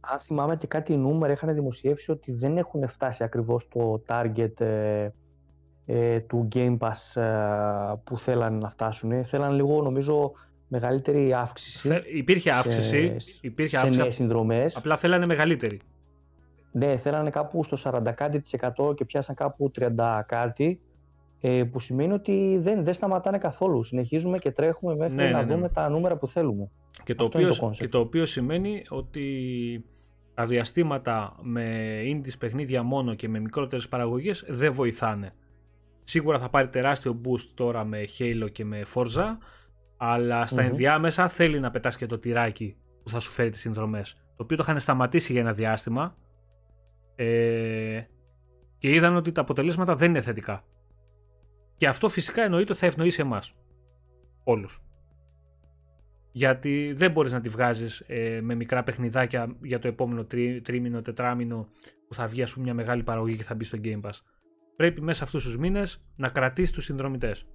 Αν 0.00 0.18
θυμάμαι 0.18 0.56
και 0.56 0.66
κάτι 0.66 0.96
νούμερα 0.96 1.32
είχαν 1.32 1.54
δημοσιεύσει 1.54 2.10
ότι 2.10 2.32
δεν 2.32 2.56
έχουν 2.56 2.88
φτάσει 2.88 3.24
ακριβώς 3.24 3.68
το 3.68 4.02
target 4.08 4.60
ε, 4.60 5.08
ε, 5.86 6.20
του 6.20 6.48
Game 6.54 6.78
Pass 6.78 7.20
ε, 7.20 7.94
που 8.04 8.18
θέλανε 8.18 8.58
να 8.58 8.70
φτάσουν. 8.70 9.24
Θέλανε 9.24 9.54
λίγο, 9.54 9.82
νομίζω, 9.82 10.32
μεγαλύτερη 10.68 11.32
αύξηση. 11.34 11.88
Θε, 11.88 12.00
υπήρχε 12.14 12.50
αύξηση. 12.50 13.14
Σε, 13.18 13.38
υπήρχε 13.40 13.78
σε 13.78 13.88
νέες 13.88 14.14
συνδρομές. 14.14 14.76
Απλά 14.76 14.96
θέλανε 14.96 15.26
μεγαλύτερη. 15.26 15.80
Ναι, 16.72 16.96
θέλανε 16.96 17.30
κάπου 17.30 17.64
στο 17.64 18.02
40% 18.80 18.96
και 18.96 19.04
πιάσαν 19.04 19.34
κάπου 19.34 19.70
30 19.78 20.20
κάτι. 20.26 20.80
Ε, 21.44 21.64
που 21.64 21.80
σημαίνει 21.80 22.12
ότι 22.12 22.58
δεν, 22.60 22.84
δεν 22.84 22.94
σταματάνε 22.94 23.38
καθόλου. 23.38 23.82
Συνεχίζουμε 23.82 24.38
και 24.38 24.50
τρέχουμε 24.50 24.96
μέχρι 24.96 25.14
ναι, 25.14 25.22
να 25.22 25.30
ναι, 25.30 25.44
ναι. 25.44 25.54
δούμε 25.54 25.68
τα 25.68 25.88
νούμερα 25.88 26.16
που 26.16 26.26
θέλουμε. 26.26 26.70
Και 27.04 27.14
το, 27.14 27.24
οποίο, 27.24 27.54
το 27.54 27.70
και 27.70 27.88
το 27.88 27.98
οποίο 27.98 28.26
σημαίνει 28.26 28.84
ότι 28.88 29.24
τα 30.34 30.46
διαστήματα 30.46 31.36
με 31.42 31.96
indies 32.04 32.38
παιχνίδια 32.38 32.82
μόνο 32.82 33.14
και 33.14 33.28
με 33.28 33.38
μικρότερες 33.38 33.88
παραγωγές 33.88 34.44
δεν 34.48 34.72
βοηθάνε. 34.72 35.34
Σίγουρα 36.04 36.38
θα 36.38 36.48
πάρει 36.48 36.68
τεράστιο 36.68 37.20
boost 37.24 37.46
τώρα 37.54 37.84
με 37.84 38.04
Halo 38.18 38.48
και 38.52 38.64
με 38.64 38.82
Forza, 38.94 39.36
αλλά 39.96 40.46
στα 40.46 40.62
ενδιάμεσα 40.62 41.28
θέλει 41.28 41.60
να 41.60 41.70
πετάσει 41.70 41.98
και 41.98 42.06
το 42.06 42.18
τυράκι 42.18 42.76
που 43.02 43.10
θα 43.10 43.18
σου 43.18 43.32
φέρει 43.32 43.50
τις 43.50 43.60
συνδρομές. 43.60 44.16
Το 44.36 44.42
οποίο 44.42 44.56
το 44.56 44.62
είχαν 44.66 44.80
σταματήσει 44.80 45.32
για 45.32 45.40
ένα 45.40 45.52
διάστημα 45.52 46.16
ε, 47.14 48.02
και 48.78 48.90
είδαν 48.90 49.16
ότι 49.16 49.32
τα 49.32 49.40
αποτελέσματα 49.40 49.96
δεν 49.96 50.08
είναι 50.08 50.20
θετικά. 50.20 50.64
Και 51.76 51.88
αυτό 51.88 52.08
φυσικά 52.08 52.42
εννοείται 52.42 52.70
ότι 52.70 52.80
θα 52.80 52.86
ευνοήσει 52.86 53.20
εμάς. 53.20 53.54
Όλους. 54.44 54.82
Γιατί 56.32 56.92
δεν 56.96 57.10
μπορείς 57.10 57.32
να 57.32 57.40
τη 57.40 57.48
βγάζεις 57.48 58.04
ε, 58.06 58.40
με 58.42 58.54
μικρά 58.54 58.82
παιχνιδάκια 58.82 59.56
για 59.62 59.78
το 59.78 59.88
επόμενο 59.88 60.24
τρί, 60.24 60.60
τρίμηνο, 60.60 61.02
τετράμινο 61.02 61.68
που 62.08 62.14
θα 62.14 62.26
βγει 62.26 62.42
ας 62.42 62.52
πούμε 62.52 62.64
μια 62.64 62.74
μεγάλη 62.74 63.02
παραγωγή 63.02 63.36
και 63.36 63.42
θα 63.42 63.54
μπει 63.54 63.64
στο 63.64 63.78
Game 63.82 64.00
Pass 64.00 64.20
πρέπει 64.82 65.00
μέσα 65.00 65.24
αυτούς 65.24 65.44
τους 65.44 65.56
μήνες 65.56 66.02
να 66.16 66.28
κρατήσεις 66.28 66.70
τους 66.70 66.84
συνδρομητές. 66.84 67.46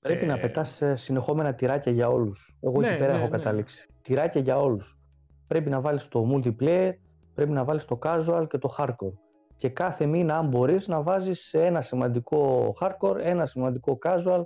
Πρέπει 0.00 0.24
ε... 0.24 0.26
να 0.26 0.38
πετάς 0.38 0.82
ε, 0.82 0.96
συνεχόμενα 0.96 1.54
τυράκια 1.54 1.92
για 1.92 2.08
όλους. 2.08 2.56
Εγώ 2.60 2.80
ναι, 2.80 2.88
εκεί 2.88 2.98
πέρα 2.98 3.12
ναι, 3.12 3.18
έχω 3.18 3.28
ναι. 3.28 3.36
καταλήξει. 3.36 3.88
Τυράκια 4.02 4.40
για 4.40 4.58
όλους. 4.58 4.98
Πρέπει 5.46 5.70
να 5.70 5.80
βάλεις 5.80 6.08
το 6.08 6.26
multiplayer, 6.32 6.92
πρέπει 7.34 7.50
να 7.50 7.64
βάλεις 7.64 7.84
το 7.84 7.98
casual 8.02 8.46
και 8.48 8.58
το 8.58 8.74
hardcore. 8.78 9.12
Και 9.56 9.68
κάθε 9.68 10.06
μήνα 10.06 10.38
αν 10.38 10.48
μπορείς 10.48 10.88
να 10.88 11.02
βάζεις 11.02 11.54
ένα 11.54 11.80
σημαντικό 11.80 12.72
hardcore, 12.80 13.16
ένα 13.18 13.46
σημαντικό 13.46 13.98
casual 14.02 14.42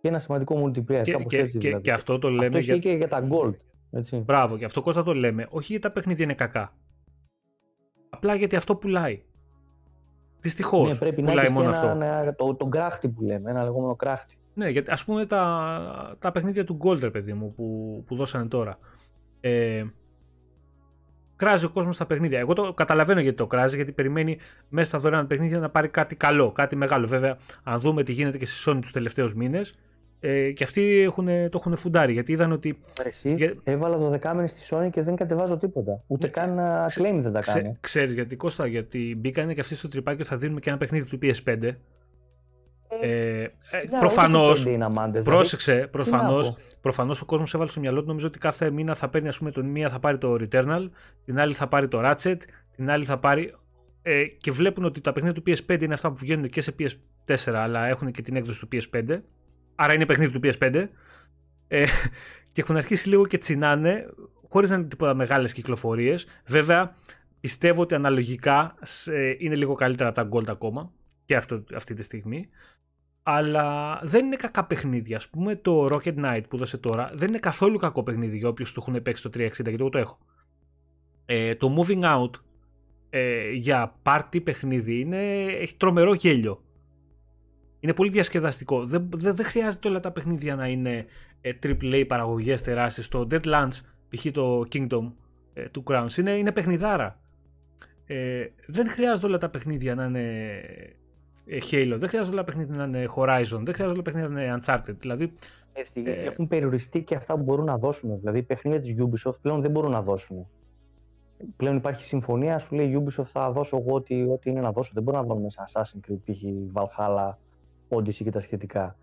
και 0.00 0.08
ένα 0.08 0.18
σημαντικό 0.18 0.64
multiplayer. 0.64 1.02
Και, 1.02 1.24
και, 1.26 1.38
έτσι, 1.38 1.58
δηλαδή. 1.58 1.82
και, 1.82 1.92
αυτό 1.92 2.18
το 2.18 2.28
λέμε. 2.28 2.44
Αυτός 2.44 2.64
για... 2.64 2.78
και 2.78 2.90
για 2.90 3.08
τα 3.08 3.28
gold. 3.30 3.54
Έτσι. 3.90 4.16
Μπράβο, 4.16 4.58
και 4.58 4.64
αυτό 4.64 4.82
Κώστα 4.82 5.02
το 5.02 5.14
λέμε. 5.14 5.46
Όχι 5.50 5.66
γιατί 5.66 5.82
τα 5.88 5.92
παιχνίδια 5.92 6.24
είναι 6.24 6.34
κακά. 6.34 6.76
Απλά 8.10 8.34
γιατί 8.34 8.56
αυτό 8.56 8.76
πουλάει. 8.76 9.22
Δυστυχώς. 10.40 10.88
Ναι, 10.88 10.94
πρέπει 10.94 11.22
να 11.22 11.32
έχεις 11.32 11.52
μόνο 11.52 11.68
αυτό. 11.68 11.86
Ένα, 11.86 12.34
το, 12.34 12.54
το 12.54 12.66
κράχτη 12.66 13.08
που 13.08 13.22
λέμε, 13.22 13.50
ένα 13.50 13.62
λεγόμενο 13.62 13.94
κράχτη. 13.94 14.34
Ναι, 14.54 14.68
γιατί 14.68 14.90
ας 14.90 15.04
πούμε 15.04 15.26
τα, 15.26 16.16
τα 16.18 16.32
παιχνίδια 16.32 16.64
του 16.64 16.78
Golder, 16.82 17.12
παιδί 17.12 17.32
μου, 17.32 17.52
που, 17.56 18.02
που 18.06 18.16
δώσανε 18.16 18.46
τώρα. 18.46 18.78
Ε, 19.40 19.84
κράζει 21.36 21.64
ο 21.64 21.70
κόσμος 21.70 21.94
στα 21.94 22.06
παιχνίδια. 22.06 22.38
Εγώ 22.38 22.52
το 22.52 22.72
καταλαβαίνω 22.72 23.20
γιατί 23.20 23.36
το 23.36 23.46
κράζει, 23.46 23.76
γιατί 23.76 23.92
περιμένει 23.92 24.38
μέσα 24.68 24.88
στα 24.88 24.98
δωρεάν 24.98 25.26
παιχνίδια 25.26 25.58
να 25.58 25.70
πάρει 25.70 25.88
κάτι 25.88 26.14
καλό, 26.16 26.52
κάτι 26.52 26.76
μεγάλο. 26.76 27.06
Βέβαια, 27.06 27.38
αν 27.62 27.80
δούμε 27.80 28.02
τι 28.02 28.12
γίνεται 28.12 28.38
και 28.38 28.46
στη 28.46 28.70
Sony 28.70 28.78
τους 28.80 28.92
τελευταίους 28.92 29.34
μήνες, 29.34 29.78
Ε, 30.20 30.50
και 30.50 30.64
αυτοί 30.64 31.00
έχουν, 31.00 31.26
το 31.26 31.58
έχουν 31.60 31.76
φουντάρει 31.76 32.12
γιατί 32.12 32.32
είδαν 32.32 32.52
ότι. 32.52 32.78
Εσύ 33.04 33.34
για... 33.34 33.54
έβαλα 33.64 33.98
το 33.98 34.08
δεκάμενο 34.08 34.46
στη 34.46 34.60
Sony 34.70 34.88
και 34.90 35.02
δεν 35.02 35.16
κατεβάζω 35.16 35.56
τίποτα. 35.56 36.02
Ούτε 36.06 36.26
ναι. 36.26 36.32
καν 36.32 36.58
claim 36.94 37.18
δεν 37.22 37.32
τα 37.32 37.40
κάνω. 37.40 37.76
Ξέρεις 37.80 38.14
γιατί 38.14 38.36
Κώστα, 38.36 38.66
γιατί 38.66 39.16
μπήκανε 39.18 39.54
και 39.54 39.60
αυτοί 39.60 39.74
στο 39.74 39.88
τρυπάκι 39.88 40.20
ότι 40.20 40.30
θα 40.30 40.36
δίνουμε 40.36 40.60
και 40.60 40.68
ένα 40.68 40.78
παιχνίδι 40.78 41.08
του 41.08 41.18
PS5. 41.22 41.74
Ε, 43.02 43.42
ε, 43.42 43.48
Προφανώς. 44.00 44.66
Πρόσεξε, 45.24 45.88
προφανώς. 45.90 46.56
Προφανώς 46.80 47.20
ο 47.20 47.24
κόσμος 47.24 47.54
έβαλε 47.54 47.70
στο 47.70 47.80
μυαλό 47.80 48.00
του 48.00 48.06
νομίζω 48.06 48.26
ότι 48.26 48.38
κάθε 48.38 48.70
μήνα 48.70 48.94
θα 48.94 49.08
παίρνει, 49.08 49.28
ας 49.28 49.38
πούμε, 49.38 49.50
τον 49.50 49.66
μία 49.66 49.88
θα 49.88 49.98
πάρει 49.98 50.18
το 50.18 50.36
Returnal, 50.40 50.88
την 51.24 51.40
άλλη 51.40 51.54
θα 51.54 51.68
πάρει 51.68 51.88
το 51.88 52.00
Ratchet, 52.04 52.36
την 52.76 52.90
άλλη 52.90 53.04
θα 53.04 53.18
πάρει. 53.18 53.52
Ε, 54.02 54.24
και 54.24 54.50
βλέπουν 54.50 54.84
ότι 54.84 55.00
τα 55.00 55.12
παιχνίδια 55.12 55.42
του 55.42 55.52
PS5 55.66 55.82
είναι 55.82 55.94
αυτά 55.94 56.10
που 56.10 56.16
βγαίνουν 56.16 56.48
και 56.48 56.60
σε 56.60 56.74
PS4, 56.78 57.52
αλλά 57.54 57.86
έχουν 57.86 58.10
και 58.10 58.22
την 58.22 58.36
έκδοση 58.36 58.60
του 58.60 58.68
PS5. 58.72 59.20
Άρα 59.82 59.94
είναι 59.94 60.06
παιχνίδι 60.06 60.40
του 60.40 60.40
PS5. 60.42 60.84
Ε, 61.68 61.84
και 62.52 62.60
έχουν 62.60 62.76
αρχίσει 62.76 63.08
λίγο 63.08 63.26
και 63.26 63.38
τσινάνε, 63.38 64.06
χωρίς 64.48 64.70
να 64.70 64.76
είναι 64.76 64.84
τίποτα 64.84 65.14
μεγάλες 65.14 65.52
κυκλοφορίες. 65.52 66.26
Βέβαια, 66.46 66.96
πιστεύω 67.40 67.82
ότι 67.82 67.94
αναλογικά 67.94 68.74
είναι 69.38 69.54
λίγο 69.54 69.74
καλύτερα 69.74 70.08
από 70.08 70.20
τα 70.20 70.28
Gold 70.32 70.48
ακόμα 70.48 70.92
και 71.24 71.36
αυτό, 71.36 71.64
αυτή 71.74 71.94
τη 71.94 72.02
στιγμή. 72.02 72.46
Αλλά 73.22 74.00
δεν 74.02 74.26
είναι 74.26 74.36
κακά 74.36 74.64
παιχνίδια. 74.64 75.16
Α 75.16 75.20
πούμε 75.30 75.56
το 75.56 75.86
Rocket 75.90 76.14
Knight 76.24 76.42
που 76.48 76.56
δώσε 76.56 76.78
τώρα 76.78 77.10
δεν 77.14 77.28
είναι 77.28 77.38
καθόλου 77.38 77.78
κακό 77.78 78.02
παιχνίδι 78.02 78.36
για 78.36 78.48
όποιους 78.48 78.72
το 78.72 78.84
έχουν 78.86 79.02
παίξει 79.02 79.22
το 79.22 79.30
360 79.34 79.36
γιατί 79.36 79.76
εγώ 79.78 79.88
το 79.88 79.98
έχω. 79.98 80.18
Ε, 81.26 81.54
το 81.54 81.76
Moving 81.78 82.02
Out 82.02 82.30
ε, 83.10 83.50
για 83.50 83.94
party 84.02 84.42
παιχνίδι 84.44 85.00
είναι, 85.00 85.44
έχει 85.44 85.76
τρομερό 85.76 86.14
γέλιο. 86.14 86.58
Είναι 87.80 87.94
πολύ 87.94 88.10
διασκεδαστικό. 88.10 88.84
Δεν, 88.84 89.08
δεν, 89.16 89.34
δεν 89.34 89.46
χρειάζεται 89.46 89.88
όλα 89.88 90.00
τα 90.00 90.10
παιχνίδια 90.10 90.56
να 90.56 90.66
είναι 90.68 91.06
ε, 91.40 91.52
AAA 91.62 92.04
παραγωγές 92.06 92.62
τεράστιες. 92.62 93.08
Το 93.08 93.26
Deadlands, 93.30 93.80
π.χ. 94.08 94.26
το 94.32 94.64
Kingdom 94.72 95.12
ε, 95.52 95.68
του 95.68 95.82
Crowns, 95.86 96.16
είναι, 96.18 96.30
είναι 96.30 96.52
παιχνιδάρα. 96.52 97.18
Ε, 98.06 98.46
δεν 98.66 98.88
χρειάζεται 98.88 99.26
όλα 99.26 99.38
τα 99.38 99.48
παιχνίδια 99.48 99.94
να 99.94 100.04
είναι 100.04 100.60
ε, 101.46 101.58
Halo, 101.70 101.94
δεν 101.96 102.08
χρειάζεται 102.08 102.36
όλα 102.36 102.44
τα 102.44 102.44
παιχνίδια 102.44 102.76
να 102.76 102.84
είναι 102.84 103.08
Horizon, 103.16 103.60
δεν 103.62 103.74
χρειάζεται 103.74 103.84
όλα 103.84 103.94
τα 103.94 104.02
παιχνίδια 104.02 104.28
να 104.28 104.42
είναι 104.42 104.58
Uncharted. 104.60 104.94
Δηλαδή, 104.98 105.34
ε, 106.04 106.10
έχουν 106.10 106.48
περιοριστεί 106.48 107.02
και 107.02 107.14
αυτά 107.14 107.34
που 107.34 107.42
μπορούν 107.42 107.64
να 107.64 107.78
δώσουν. 107.78 108.18
Δηλαδή, 108.18 108.38
οι 108.38 108.42
παιχνίδια 108.42 108.80
της 108.80 108.94
Ubisoft 108.98 109.40
πλέον 109.42 109.60
δεν 109.60 109.70
μπορούν 109.70 109.90
να 109.90 110.02
δώσουν. 110.02 110.46
Πλέον 111.56 111.76
υπάρχει 111.76 112.04
συμφωνία, 112.04 112.58
σου 112.58 112.74
λέει 112.74 112.86
η 112.86 113.04
Ubisoft 113.04 113.24
θα 113.24 113.50
δώσω 113.50 113.76
εγώ 113.76 113.94
ό,τι, 113.94 114.22
ό,τι 114.22 114.50
είναι 114.50 114.60
να 114.60 114.72
δώσω. 114.72 114.90
Δεν 114.94 115.02
μπορώ 115.02 115.18
να 115.18 115.24
βάλω 115.24 115.40
μέσα 115.40 115.64
Assassin's 115.72 116.10
Creed, 116.10 116.18
π.χ. 116.24 116.42
Valhalla, 116.72 117.30
Odyssey 117.90 118.22
και 118.22 118.30
τα 118.30 118.40
σχετικά. 118.40 118.96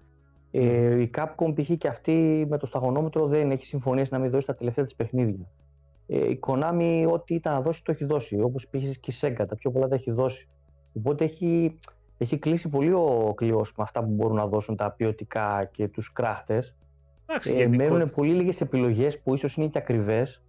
Ε, 0.52 1.02
η 1.02 1.10
Capcom 1.18 1.54
π.χ. 1.56 1.72
και 1.78 1.88
αυτή 1.88 2.46
με 2.50 2.58
το 2.58 2.66
σταγονόμετρο 2.66 3.28
δεν 3.28 3.52
έχει 3.52 3.66
συμφωνήσει 3.66 4.14
να 4.14 4.20
μην 4.20 4.30
δώσει 4.30 4.46
τα 4.46 4.56
τελευταία 4.56 4.84
της 4.84 4.96
παιχνίδια. 4.96 5.48
Ε, 6.08 6.30
η 6.30 6.40
Konami 6.48 7.08
ό,τι 7.12 7.36
ήταν 7.36 7.54
να 7.54 7.62
δώσει 7.62 7.84
το 7.84 7.92
έχει 7.92 8.06
δώσει. 8.06 8.42
Όπως 8.42 8.68
π.χ. 8.68 8.98
και 9.00 9.12
η 9.12 9.14
Sega, 9.22 9.46
τα 9.48 9.56
πιο 9.56 9.72
πολλά 9.72 9.88
τα 9.88 9.96
έχει 9.96 10.12
δώσει. 10.12 10.48
Οπότε 10.94 11.24
έχει, 11.24 11.80
έχει 12.18 12.38
κλείσει 12.38 12.70
πολύ 12.70 12.94
ο 12.94 13.34
κλειός 13.36 13.74
με 13.78 13.84
αυτά 13.84 14.04
που 14.04 14.10
μπορούν 14.10 14.36
να 14.36 14.48
δώσουν 14.48 14.76
τα 14.76 14.92
ποιοτικά 14.92 15.70
και 15.72 15.88
τους 15.88 16.12
κράχτε. 16.14 16.64
Ε, 17.44 17.68
μένουν 17.68 18.10
πολύ 18.10 18.34
λίγες 18.34 18.62
επιλογές 18.62 19.20
που 19.22 19.34
ίσως 19.34 19.56
είναι 19.56 19.68
και 19.68 19.78
ακριβές 19.78 20.44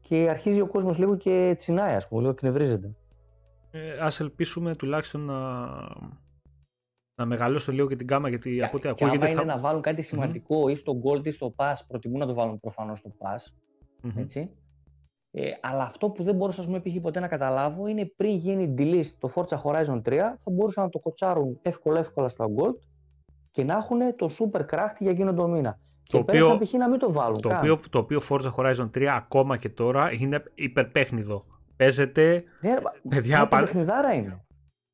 και 0.00 0.26
αρχίζει 0.30 0.60
ο 0.60 0.66
κόσμος 0.66 0.98
λίγο 0.98 1.16
και 1.16 1.52
τσινάει, 1.56 1.94
ας 1.94 2.08
πούμε, 2.08 2.20
λίγο 2.20 2.34
κνευρίζεται. 2.34 2.94
Ε, 3.70 3.98
ας 4.00 4.20
ελπίσουμε 4.20 4.74
τουλάχιστον 4.74 5.20
να, 5.20 5.36
να 7.20 7.26
μεγαλώσουν 7.26 7.74
λίγο 7.74 7.88
και 7.88 7.96
την 7.96 8.06
κάμα 8.06 8.28
γιατί 8.28 8.56
και, 8.56 8.64
από 8.64 8.76
ό,τι 8.76 8.88
ακούγεται. 8.88 9.18
Και 9.18 9.24
θα... 9.24 9.30
είναι 9.30 9.52
να 9.52 9.58
βάλουν 9.58 9.82
κάτι 9.82 10.02
σημαντικό 10.02 10.64
mm-hmm. 10.64 10.70
ή 10.70 10.74
στο 10.74 11.00
Gold 11.04 11.26
ή 11.26 11.30
στο 11.30 11.54
Pass, 11.56 11.74
προτιμούν 11.88 12.18
να 12.18 12.26
το 12.26 12.34
βάλουν 12.34 12.60
προφανώς 12.60 12.98
στο 12.98 13.12
Pass. 13.18 13.52
Mm-hmm. 14.06 14.12
Έτσι. 14.16 14.50
Ε, 15.32 15.50
αλλά 15.60 15.82
αυτό 15.82 16.10
που 16.10 16.22
δεν 16.22 16.34
μπορούσα 16.34 16.64
πούμε, 16.64 16.82
ποτέ 17.02 17.20
να 17.20 17.28
καταλάβω 17.28 17.86
είναι 17.86 18.12
πριν 18.16 18.36
γίνει 18.36 18.74
delist 18.78 19.10
το 19.18 19.28
Forza 19.34 19.56
Horizon 19.62 20.02
3 20.02 20.02
θα 20.38 20.50
μπορούσαν 20.50 20.84
να 20.84 20.90
το 20.90 20.98
κοτσάρουν 20.98 21.58
εύκολα 21.62 21.98
εύκολα 21.98 22.28
στα 22.28 22.46
Gold 22.56 22.78
και 23.50 23.64
να 23.64 23.74
έχουν 23.74 23.98
το 24.16 24.28
Super 24.38 24.60
Craft 24.60 24.96
για 24.98 25.10
εκείνο 25.10 25.34
το 25.34 25.48
μήνα. 25.48 25.78
Το 26.02 26.16
και 26.16 26.16
οποίο, 26.16 26.58
π.χ. 26.58 26.72
να 26.72 26.88
μην 26.88 26.98
το 26.98 27.12
βάλουν. 27.12 27.40
Το, 27.40 27.56
οποίο, 27.56 27.80
το 27.90 27.98
οποίο 27.98 28.20
Forza 28.28 28.50
Horizon 28.56 28.90
3 28.94 29.04
ακόμα 29.04 29.56
και 29.56 29.68
τώρα 29.68 30.12
είναι 30.12 30.42
υπερπέχνιδο. 30.54 31.44
Παίζεται. 31.76 32.44
Ναι, 32.60 32.74
παιδιά, 33.08 33.48
πα... 33.48 33.58
παιχνιδάρα 33.58 34.12
είναι. 34.12 34.44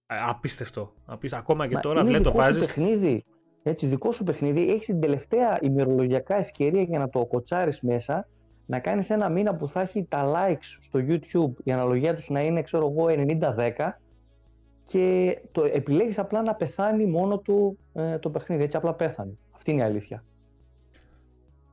Απίστευτο. 0.06 0.92
Απίστευτο. 1.06 1.44
Ακόμα 1.52 1.66
και 1.68 1.74
Μα 1.74 1.80
τώρα 1.80 2.04
δεν 2.04 2.22
το 2.22 2.32
βάζεις. 2.32 2.58
παιχνίδι. 2.60 3.24
Έτσι, 3.62 3.86
δικό 3.86 4.12
σου 4.12 4.24
παιχνίδι, 4.24 4.70
έχεις 4.70 4.86
την 4.86 5.00
τελευταία 5.00 5.58
ημερολογιακά 5.60 6.36
ευκαιρία 6.36 6.82
για 6.82 6.98
να 6.98 7.08
το 7.08 7.24
κοτσάρεις 7.24 7.80
μέσα, 7.80 8.28
να 8.66 8.78
κάνεις 8.78 9.10
ένα 9.10 9.28
μήνα 9.28 9.54
που 9.54 9.68
θα 9.68 9.80
έχει 9.80 10.04
τα 10.04 10.32
likes 10.34 10.78
στο 10.80 11.00
YouTube, 11.08 11.62
η 11.64 11.72
αναλογία 11.72 12.14
τους 12.14 12.28
να 12.28 12.40
είναι, 12.40 12.62
ξέρω 12.62 12.94
εγώ, 12.96 13.06
90-10 13.08 14.00
και 14.84 15.38
το 15.52 15.64
επιλέγεις 15.64 16.18
απλά 16.18 16.42
να 16.42 16.54
πεθάνει 16.54 17.06
μόνο 17.06 17.38
του 17.38 17.78
ε, 17.92 18.18
το 18.18 18.30
παιχνίδι, 18.30 18.62
έτσι 18.62 18.76
απλά 18.76 18.94
πέθανε. 18.94 19.38
Αυτή 19.54 19.70
είναι 19.70 19.80
η 19.80 19.84
αλήθεια. 19.84 20.24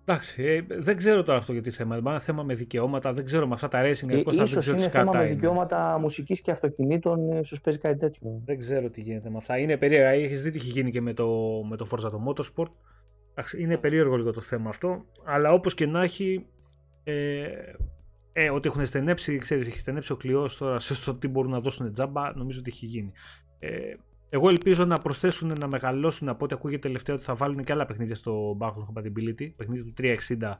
Εντάξει, 0.05 0.43
ε, 0.43 0.65
δεν 0.79 0.97
ξέρω 0.97 1.23
τώρα 1.23 1.37
αυτό 1.37 1.53
γιατί 1.53 1.71
θέμα. 1.71 1.97
Είναι 1.97 2.19
θέμα 2.19 2.43
με 2.43 2.53
δικαιώματα, 2.53 3.13
δεν 3.13 3.25
ξέρω 3.25 3.47
με 3.47 3.53
αυτά 3.53 3.67
τα 3.67 3.81
racing. 3.81 4.09
Ε, 4.09 4.23
ίσως 4.41 4.67
είναι 4.67 4.89
θέμα 4.89 5.11
με 5.13 5.25
δικαιώματα 5.25 5.97
μουσικής 5.99 6.41
και 6.41 6.51
αυτοκινήτων, 6.51 7.31
ίσως 7.31 7.61
παίζει 7.61 7.79
κάτι 7.79 7.97
τέτοιο. 7.97 8.41
Δεν 8.45 8.57
ξέρω 8.57 8.89
τι 8.89 9.01
γίνεται 9.01 9.29
με 9.29 9.37
αυτά. 9.37 9.57
Είναι 9.57 9.77
περίεργα. 9.77 10.09
Έχεις 10.09 10.41
δει 10.41 10.51
τι 10.51 10.57
έχει 10.57 10.69
γίνει 10.69 10.91
και 10.91 11.01
με 11.01 11.13
το, 11.13 11.27
με 11.69 11.77
το 11.77 11.87
Forza 11.91 12.11
το 12.11 12.23
Motorsport. 12.27 12.71
Είναι 13.59 13.77
περίεργο 13.77 14.15
λίγο 14.15 14.31
το 14.31 14.41
θέμα 14.41 14.69
αυτό. 14.69 15.05
Αλλά 15.23 15.51
όπως 15.51 15.73
και 15.73 15.85
να 15.85 16.03
έχει, 16.03 16.45
ε, 17.03 17.45
ε, 18.33 18.49
ότι 18.49 18.67
έχουν 18.67 18.85
στενέψει, 18.85 19.37
ξέρεις, 19.37 19.67
έχει 19.67 19.79
στενέψει 19.79 20.11
ο 20.11 20.15
κλειός 20.15 20.57
τώρα 20.57 20.79
σε 20.79 20.95
στο 20.95 21.15
τι 21.15 21.27
μπορούν 21.27 21.51
να 21.51 21.59
δώσουν 21.59 21.93
τζάμπα, 21.93 22.35
νομίζω 22.35 22.59
ότι 22.59 22.69
έχει 22.69 22.85
γίνει. 22.85 23.11
Ε, 23.59 23.69
εγώ 24.33 24.49
ελπίζω 24.49 24.85
να 24.85 24.97
προσθέσουν, 24.97 25.57
να 25.59 25.67
μεγαλώσουν 25.67 26.29
από 26.29 26.45
ό,τι 26.45 26.53
ακούγεται 26.53 26.81
τελευταία 26.81 27.15
ότι 27.15 27.23
θα 27.23 27.35
βάλουν 27.35 27.63
και 27.63 27.71
άλλα 27.71 27.85
παιχνίδια 27.85 28.15
στο 28.15 28.57
backwards 28.59 28.87
compatibility, 28.93 29.51
παιχνίδια 29.55 29.83
του 29.83 29.93
360 29.97 30.53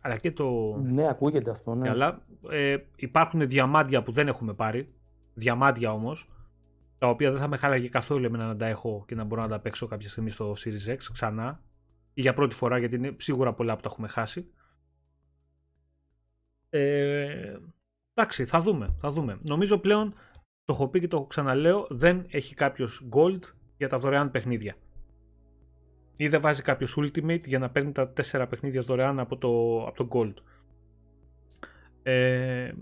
αλλά 0.00 0.16
και 0.16 0.32
το. 0.32 0.76
Ναι, 0.76 1.08
ακούγεται 1.08 1.50
αυτό. 1.50 1.74
Ναι. 1.74 1.88
Αλλά 1.88 2.22
ε, 2.50 2.76
υπάρχουν 2.96 3.48
διαμάντια 3.48 4.02
που 4.02 4.12
δεν 4.12 4.28
έχουμε 4.28 4.54
πάρει. 4.54 4.94
Διαμάντια 5.34 5.92
όμως, 5.92 6.30
τα 6.98 7.08
οποία 7.08 7.30
δεν 7.30 7.40
θα 7.40 7.48
με 7.48 7.56
χάλαγε 7.56 7.88
καθόλου 7.88 8.24
εμένα 8.24 8.46
να 8.46 8.56
τα 8.56 8.66
έχω 8.66 9.04
και 9.06 9.14
να 9.14 9.24
μπορώ 9.24 9.42
να 9.42 9.48
τα 9.48 9.60
παίξω 9.60 9.86
κάποια 9.86 10.08
στιγμή 10.08 10.30
στο 10.30 10.52
Series 10.64 10.92
X 10.92 10.98
ξανά. 11.12 11.62
Ή 12.14 12.20
για 12.20 12.34
πρώτη 12.34 12.54
φορά, 12.54 12.78
γιατί 12.78 12.94
είναι 12.94 13.16
σίγουρα 13.18 13.52
πολλά 13.52 13.74
που 13.76 13.82
τα 13.82 13.88
έχουμε 13.90 14.08
χάσει. 14.08 14.50
Ε, 16.70 17.56
εντάξει, 18.14 18.44
θα 18.44 18.60
δούμε, 18.60 18.94
θα 18.98 19.10
δούμε. 19.10 19.38
Νομίζω 19.42 19.78
πλέον, 19.78 20.14
το 20.70 20.76
έχω 20.76 20.88
πει 20.88 21.00
και 21.00 21.08
το 21.08 21.24
ξαναλέω, 21.24 21.86
δεν 21.90 22.26
έχει 22.30 22.54
κάποιος 22.54 23.06
gold 23.10 23.40
για 23.76 23.88
τα 23.88 23.98
δωρεάν 23.98 24.30
παιχνίδια. 24.30 24.74
Ή 26.16 26.28
δεν 26.28 26.40
βάζει 26.40 26.62
κάποιος 26.62 26.98
ultimate 26.98 27.46
για 27.46 27.58
να 27.58 27.70
παίρνει 27.70 27.92
τα 27.92 28.12
4 28.30 28.46
παιχνίδια 28.48 28.80
δωρεάν 28.80 29.18
από 29.18 29.36
το, 29.36 29.84
από 29.86 29.96
το 29.96 30.08
gold. 30.12 30.34
Ε, 32.02 32.72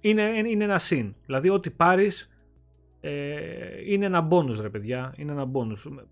είναι, 0.00 0.22
είναι 0.22 0.64
ένα 0.64 0.78
συν. 0.78 1.14
Δηλαδή 1.26 1.48
ό,τι 1.48 1.70
πάρεις 1.70 2.30
ε, 3.00 3.92
είναι 3.92 4.06
ένα 4.06 4.28
bonus 4.30 4.60
ρε 4.60 4.70
παιδιά. 4.70 5.14
Είναι 5.16 5.32
ένα 5.32 5.50
bonus. 5.52 6.06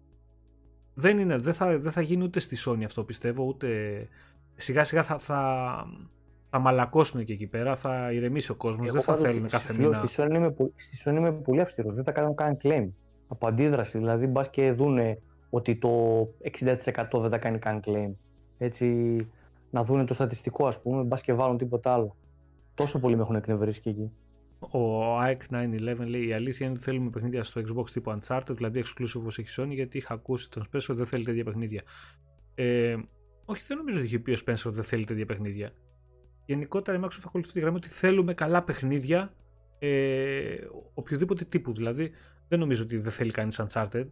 Δεν, 0.94 1.18
είναι, 1.18 1.38
δεν, 1.38 1.54
θα, 1.54 1.78
δεν 1.78 1.92
θα 1.92 2.00
γίνει 2.00 2.22
ούτε 2.24 2.40
στη 2.40 2.56
Sony 2.66 2.82
αυτό 2.84 3.04
πιστεύω, 3.04 3.44
ούτε 3.44 4.08
σιγά 4.56 4.84
σιγά 4.84 5.02
θα, 5.02 5.18
θα, 5.18 5.86
θα 6.50 6.58
μαλακώσουν 6.58 7.24
και 7.24 7.32
εκεί 7.32 7.46
πέρα, 7.46 7.76
θα 7.76 8.12
ηρεμήσει 8.12 8.50
ο 8.50 8.54
κόσμος. 8.54 8.90
Δεν 8.90 9.02
θα 9.02 9.16
θέλουν 9.16 9.48
κάθε 9.48 9.74
μήνα. 9.78 9.92
Στη 9.92 10.22
Sony, 10.22 10.34
είμαι, 10.34 10.54
στη 10.74 11.02
Sony 11.04 11.16
είμαι 11.16 11.32
πολύ 11.32 11.60
αυστηρός. 11.60 11.94
Δεν 11.94 12.04
τα 12.04 12.12
κάνουν 12.12 12.34
καν 12.34 12.56
claim. 12.62 12.88
Από 13.28 13.48
αντίδραση. 13.48 13.98
Δηλαδή, 13.98 14.26
μπας 14.26 14.50
και 14.50 14.72
δούνε 14.72 15.18
ότι 15.50 15.76
το 15.76 16.20
60% 16.40 17.20
δεν 17.20 17.30
τα 17.30 17.38
κάνει 17.38 17.58
καν 17.58 17.80
claim. 17.86 18.12
Έτσι, 18.58 19.16
να 19.70 19.84
δούνε 19.84 20.04
το 20.04 20.14
στατιστικό, 20.14 20.66
ας 20.66 20.80
πούμε, 20.80 21.02
μπας 21.02 21.22
και 21.22 21.32
βάλουν 21.32 21.58
τίποτα 21.58 21.92
άλλο. 21.92 22.16
Τόσο 22.74 23.00
πολύ 23.00 23.16
με 23.16 23.22
έχουν 23.22 23.34
εκνευρίσει 23.34 23.80
και 23.80 23.90
εκεί. 23.90 24.12
Ο 24.58 25.18
AEC 25.20 25.36
911 25.50 26.06
λέει: 26.06 26.26
Η 26.26 26.32
αλήθεια 26.32 26.66
είναι 26.66 26.74
ότι 26.74 26.84
θέλουμε 26.84 27.10
παιχνίδια 27.10 27.44
στο 27.44 27.60
Xbox 27.60 27.90
τύπου 27.90 28.18
Uncharted, 28.18 28.54
δηλαδή 28.56 28.82
exclusive 28.84 29.16
όπως 29.20 29.38
έχει 29.38 29.62
Sony, 29.62 29.70
γιατί 29.70 29.98
είχα 29.98 30.14
ακούσει 30.14 30.50
τον 30.50 30.62
Spencer 30.62 30.86
ότι 30.88 30.98
δεν 30.98 31.06
θέλει 31.06 31.24
τέτοια 31.24 31.44
παιχνίδια. 31.44 31.82
Ε, 32.54 32.96
όχι, 33.44 33.64
δεν 33.66 33.76
νομίζω 33.76 33.98
ότι 33.98 34.06
είχε 34.06 34.18
πει 34.18 34.30
ο 34.30 34.36
Spencer 34.46 34.62
ότι 34.66 34.74
δεν 34.74 34.84
θέλει 34.84 35.04
τέτοια 35.04 35.26
παιχνίδια 35.26 35.72
γενικότερα 36.50 36.98
η 36.98 37.00
Microsoft 37.04 37.22
ακολουθεί 37.26 37.52
τη 37.52 37.60
γραμμή 37.60 37.76
ότι 37.76 37.88
θέλουμε 37.88 38.34
καλά 38.34 38.62
παιχνίδια 38.62 39.32
ε, 39.78 39.88
οποιοδήποτε 40.94 41.44
τύπου. 41.44 41.72
Δηλαδή 41.72 42.10
δεν 42.48 42.58
νομίζω 42.58 42.82
ότι 42.82 42.96
δεν 42.96 43.12
θέλει 43.12 43.30
κανείς 43.30 43.60
Uncharted. 43.62 44.06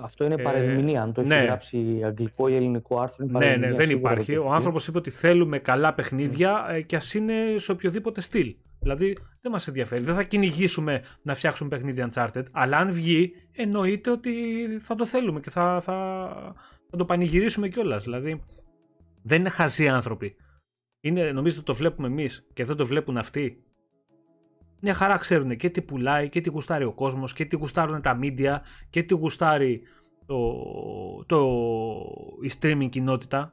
Αυτό 0.00 0.24
είναι 0.24 0.34
ε, 0.34 0.42
παρεμηνία. 0.42 1.02
Αν 1.02 1.12
το 1.12 1.20
έχει 1.20 1.30
ναι. 1.30 1.42
γράψει 1.42 2.00
αγγλικό 2.04 2.48
ή 2.48 2.54
ελληνικό 2.54 3.00
άρθρο, 3.00 3.24
είναι 3.24 3.38
Ναι, 3.38 3.56
ναι, 3.56 3.72
δεν 3.72 3.90
υπάρχει. 3.90 4.36
Ο 4.36 4.52
άνθρωπος 4.52 4.86
είπε 4.86 4.98
ότι 4.98 5.10
θέλουμε 5.10 5.58
καλά 5.58 5.94
παιχνίδια 5.94 6.66
ε, 6.68 6.80
και 6.80 6.96
ας 6.96 7.14
είναι 7.14 7.34
σε 7.56 7.72
οποιοδήποτε 7.72 8.20
στυλ. 8.20 8.54
Δηλαδή 8.80 9.16
δεν 9.40 9.52
μας 9.52 9.68
ενδιαφέρει. 9.68 10.02
Δεν 10.02 10.14
θα 10.14 10.22
κυνηγήσουμε 10.22 11.02
να 11.22 11.34
φτιάξουμε 11.34 11.68
παιχνίδια 11.68 12.10
Uncharted, 12.12 12.44
αλλά 12.50 12.76
αν 12.76 12.92
βγει, 12.92 13.32
εννοείται 13.52 14.10
ότι 14.10 14.32
θα 14.78 14.94
το 14.94 15.06
θέλουμε 15.06 15.40
και 15.40 15.50
θα, 15.50 15.80
θα, 15.82 15.94
να 16.90 16.98
το 16.98 17.04
πανηγυρίσουμε 17.04 17.68
κιόλας. 17.68 18.02
Δηλαδή, 18.02 18.42
δεν 19.22 19.40
είναι 19.40 19.50
χαζοί 19.50 19.88
άνθρωποι. 19.88 20.36
Είναι, 21.04 21.32
νομίζω 21.32 21.56
ότι 21.56 21.66
το 21.66 21.74
βλέπουμε 21.74 22.06
εμείς 22.08 22.46
και 22.52 22.64
δεν 22.64 22.76
το 22.76 22.86
βλέπουν 22.86 23.16
αυτοί. 23.16 23.64
Μια 24.80 24.94
χαρά 24.94 25.16
ξέρουν 25.16 25.56
και 25.56 25.70
τι 25.70 25.82
πουλάει 25.82 26.28
και 26.28 26.40
τι 26.40 26.50
γουστάρει 26.50 26.84
ο 26.84 26.92
κόσμος 26.92 27.32
και 27.32 27.44
τι 27.44 27.56
γουστάρουν 27.56 28.02
τα 28.02 28.18
media 28.22 28.56
και 28.90 29.02
τι 29.02 29.14
γουστάρει 29.14 29.82
το, 30.26 30.64
το, 31.26 31.48
η 32.42 32.50
streaming 32.60 32.88
κοινότητα. 32.90 33.52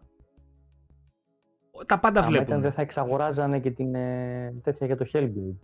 Τα 1.85 1.99
πάντα 1.99 2.21
βλέπουν. 2.21 2.47
Ήταν 2.47 2.61
δεν 2.61 2.71
θα 2.71 2.81
εξαγοράζανε 2.81 3.59
και 3.59 3.71
την 3.71 3.95
ε, 3.95 4.53
τέτοια 4.63 4.85
για 4.85 4.97
το 4.97 5.05
Hellblade. 5.13 5.55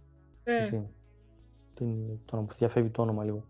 Ε. 0.44 0.58
Έτσι. 0.58 0.90
Την, 1.74 2.20
το, 2.26 2.46
διαφεύγει 2.58 2.90
το 2.90 3.02
όνομα 3.02 3.24
λίγο. 3.24 3.44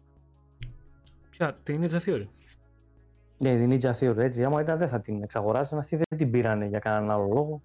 Ποια, 1.29 1.57
την 1.63 1.81
Ninja 1.83 1.99
Theory; 2.05 2.27
Ναι, 3.37 3.57
την 3.57 3.71
Ninja 3.71 3.99
Theory, 3.99 4.17
έτσι. 4.17 4.43
Άμα 4.43 4.61
ήταν 4.61 4.77
δεν 4.77 4.87
θα 4.87 5.01
την 5.01 5.23
εξαγοράζανε, 5.23 5.81
αυτοί 5.81 5.95
δεν 5.95 6.17
την 6.17 6.31
πήρανε 6.31 6.65
για 6.65 6.79
κανέναν 6.79 7.11
άλλο 7.11 7.33
λόγο. 7.33 7.61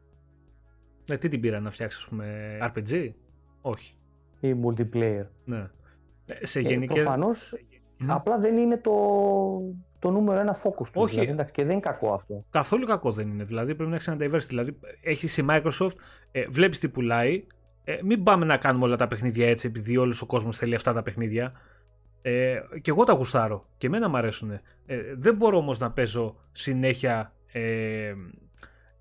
Ναι, 1.11 1.19
τι 1.19 1.29
την 1.29 1.41
πήραν 1.41 1.63
να 1.63 1.71
φτιάξεις, 1.71 2.01
ας 2.03 2.09
πούμε, 2.09 2.59
RPG; 2.63 3.11
Όχι. 3.61 3.95
Ή 4.41 4.55
multiplayer. 4.65 5.27
Ναι. 5.45 5.71
Ε, 6.27 6.47
σε 6.47 6.61
γενικές... 6.61 7.03
Προφανώς, 7.03 7.55
απλά 8.07 8.39
δεν 8.39 8.57
είναι 8.57 8.77
το, 8.77 8.93
το 9.99 10.11
νούμερο 10.11 10.41
ένα 10.41 10.57
focus 10.57 10.87
τους. 10.93 11.03
Όχι. 11.03 11.21
Δηλαδή, 11.21 11.51
και 11.53 11.63
δεν 11.63 11.73
είναι 11.73 11.81
κακό 11.81 12.13
αυτό. 12.13 12.45
Καθόλου 12.51 12.87
κακό 12.87 13.13
δεν 13.13 13.29
είναι. 13.29 13.45
Δηλαδή 13.45 13.75
πρέπει 13.75 13.91
να 13.91 13.97
έχεις 13.97 14.09
ένα 14.09 14.17
diversity. 14.17 14.49
Δηλαδή 14.49 14.79
έχει 15.03 15.41
η 15.41 15.45
Microsoft, 15.49 15.95
ε, 16.31 16.47
βλέπεις 16.49 16.79
τι 16.79 16.89
πουλάει. 16.89 17.47
Ε, 17.85 17.99
μην 18.03 18.23
πάμε 18.23 18.45
να 18.45 18.57
κάνουμε 18.57 18.85
όλα 18.85 18.97
τα 18.97 19.07
παιχνίδια 19.07 19.49
έτσι, 19.49 19.67
επειδή 19.67 19.97
όλος 19.97 20.23
ο 20.23 20.27
κόσμος 20.27 20.57
θέλει 20.57 20.75
αυτά 20.75 20.93
τα 20.93 21.03
παιχνίδια. 21.03 21.53
Ε, 22.23 22.61
και 22.81 22.91
εγώ 22.91 23.05
τα 23.05 23.13
γουστάρω. 23.13 23.65
Και 23.77 23.87
εμένα 23.87 24.09
μου 24.09 24.17
αρέσουν. 24.17 24.51
Ε, 24.51 24.61
δεν 25.15 25.35
μπορώ 25.35 25.57
όμως 25.57 25.79
να 25.79 25.91
παίζω 25.91 26.35
συνέχεια 26.53 27.33
ε, 27.53 28.13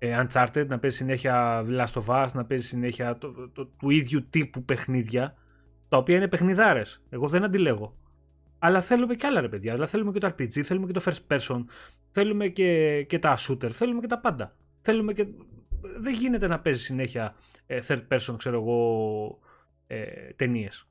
ε, 0.02 0.24
Uncharted, 0.24 0.66
να 0.66 0.78
παίζει 0.78 0.96
συνέχεια 0.96 1.64
Last 1.68 2.02
of 2.02 2.04
Us, 2.06 2.28
να 2.32 2.44
παίζει 2.44 2.66
συνέχεια 2.66 3.18
το, 3.18 3.32
το, 3.32 3.48
το, 3.48 3.66
του 3.66 3.90
ίδιου 3.90 4.26
τύπου 4.30 4.64
παιχνίδια, 4.64 5.34
τα 5.88 5.96
οποία 5.96 6.16
είναι 6.16 6.28
παιχνιδάρες. 6.28 7.02
Εγώ 7.08 7.28
δεν 7.28 7.44
αντιλέγω. 7.44 7.96
Αλλά 8.58 8.80
θέλουμε 8.80 9.14
και 9.14 9.26
άλλα 9.26 9.40
ρε 9.40 9.48
παιδιά. 9.48 9.72
Δηλαδή 9.72 9.90
θέλουμε 9.90 10.12
και 10.12 10.18
το 10.18 10.26
RPG, 10.26 10.60
θέλουμε 10.60 10.86
και 10.86 10.92
το 10.92 11.02
first 11.04 11.36
person, 11.36 11.64
θέλουμε 12.10 12.48
και, 12.48 13.02
και 13.08 13.18
τα 13.18 13.38
shooter, 13.38 13.70
θέλουμε 13.70 14.00
και 14.00 14.06
τα 14.06 14.18
πάντα. 14.18 14.56
Θέλουμε 14.80 15.12
και... 15.12 15.26
Δεν 15.98 16.14
γίνεται 16.14 16.46
να 16.46 16.60
παίζει 16.60 16.80
συνέχεια 16.82 17.34
ε, 17.66 17.78
third 17.86 18.02
person, 18.08 18.34
ξέρω 18.36 18.60
εγώ, 18.60 19.38
ε, 19.86 20.32
ταινίες. 20.36 20.88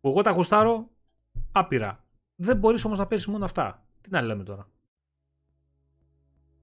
Που 0.00 0.08
εγώ 0.08 0.22
τα 0.22 0.30
γουστάρω 0.30 0.90
άπειρα. 1.52 2.04
Δεν 2.36 2.56
μπορείς 2.56 2.84
όμως 2.84 2.98
να 2.98 3.06
παίζεις 3.06 3.26
μόνο 3.26 3.44
αυτά. 3.44 3.86
Τι 4.00 4.10
να 4.10 4.20
λέμε 4.20 4.44
τώρα. 4.44 4.68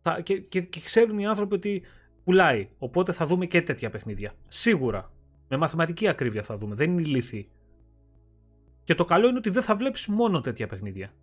Θα, 0.04 0.22
και, 0.22 0.40
και, 0.40 0.62
και 0.62 0.80
ξέρουν 0.80 1.20
οι 1.20 1.26
άνθρωποι 1.26 1.56
ότι 1.56 1.82
πουλάει. 2.24 2.70
Οπότε 2.78 3.12
θα 3.12 3.26
δούμε 3.26 3.46
και 3.46 3.62
τέτοια 3.62 3.90
παιχνίδια. 3.90 4.34
Σίγουρα. 4.48 5.12
Με 5.48 5.58
μαθηματική 5.58 6.08
ακρίβεια 6.08 6.44
θα 6.44 6.58
δούμε. 6.58 6.76
Δεν 6.76 6.92
είναι 6.92 7.02
ηλίθιοι. 7.02 7.50
Και 8.84 8.96
το 8.96 9.06
καλό 9.06 9.28
είναι 9.28 9.38
ότι 9.38 9.50
δεν 9.50 9.64
θα 9.64 9.76
βλέπεις 9.76 10.08
μόνο 10.08 10.42
τέτοια 10.42 10.68
παιχνίδια. 10.68 11.14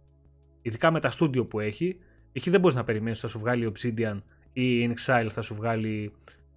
Ειδικά 0.62 0.90
με 0.90 1.00
τα 1.00 1.10
στούντιο 1.10 1.44
που 1.46 1.60
έχει. 1.60 1.98
Εκεί 2.32 2.50
δεν 2.50 2.60
μπορείς 2.60 2.76
να 2.76 2.84
περιμένεις 2.84 3.20
θα 3.20 3.28
σου 3.28 3.38
βγάλει 3.38 3.72
Obsidian 3.72 4.20
ή 4.52 4.86
In 4.86 4.92
Exile 4.92 5.28
θα 5.30 5.42
σου 5.42 5.54
βγάλει 5.54 6.12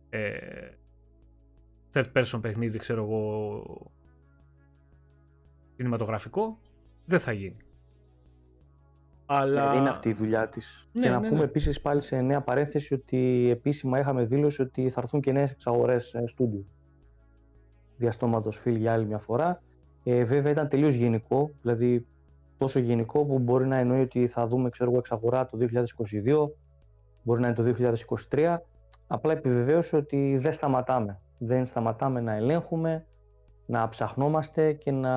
ε, 0.10 0.70
third 1.94 2.12
person 2.14 2.40
παιχνίδι, 2.42 2.78
ξέρω 2.78 3.04
εγώ, 3.04 3.92
κινηματογραφικό. 5.76 6.60
Δεν 7.06 7.20
θα 7.20 7.32
γίνει. 7.32 7.58
Αλλά... 9.34 9.76
είναι 9.76 9.90
αυτή 9.90 10.10
η 10.10 10.14
δουλειά 10.14 10.50
της. 10.50 10.88
Ναι, 10.92 11.02
και 11.02 11.10
να 11.10 11.20
ναι, 11.20 11.28
πούμε 11.28 11.40
ναι. 11.40 11.46
επίσης 11.46 11.82
πάλι 11.82 12.02
σε 12.02 12.22
νέα 12.22 12.42
παρένθεση 12.42 12.94
ότι 12.94 13.50
επίσημα 13.52 14.00
είχαμε 14.00 14.24
δήλωση 14.24 14.62
ότι 14.62 14.90
θα 14.90 15.02
έρθουν 15.02 15.22
και 15.22 15.32
νέες 15.32 15.52
εξαγορές 15.52 16.16
στούντιο. 16.26 16.66
Διαστόματος 17.98 18.60
φίλ 18.60 18.76
για 18.76 18.94
άλλη 18.94 19.06
μια 19.06 19.20
φορά. 19.20 19.62
Ε, 20.04 20.24
βέβαια 20.24 20.52
ήταν 20.52 20.68
τελείως 20.68 20.94
γενικό, 20.94 21.52
δηλαδή 21.62 22.06
τόσο 22.58 22.80
γενικό 22.80 23.26
που 23.26 23.40
μπορεί 23.40 23.68
να 23.68 23.78
εννοεί 23.78 24.02
ότι 24.02 24.28
θα 24.28 24.48
δούμε 24.48 24.70
ξέρω, 24.70 24.98
εξαγορά 24.98 25.46
το 25.46 25.58
2022, 25.58 26.50
μπορεί 27.24 27.42
να 27.42 27.48
είναι 27.48 27.56
το 27.56 27.94
2023. 28.30 28.58
Απλά 29.08 29.32
επιβεβαίωσε 29.32 29.96
ότι 29.96 30.38
δεν 30.38 30.52
σταματάμε. 30.52 31.20
Δεν 31.38 31.66
σταματάμε 31.66 32.22
να 32.22 32.34
ελέγχουμε, 32.34 33.06
να 33.66 33.88
ψαχνόμαστε 33.88 34.74
και 34.74 34.92
να 34.92 35.12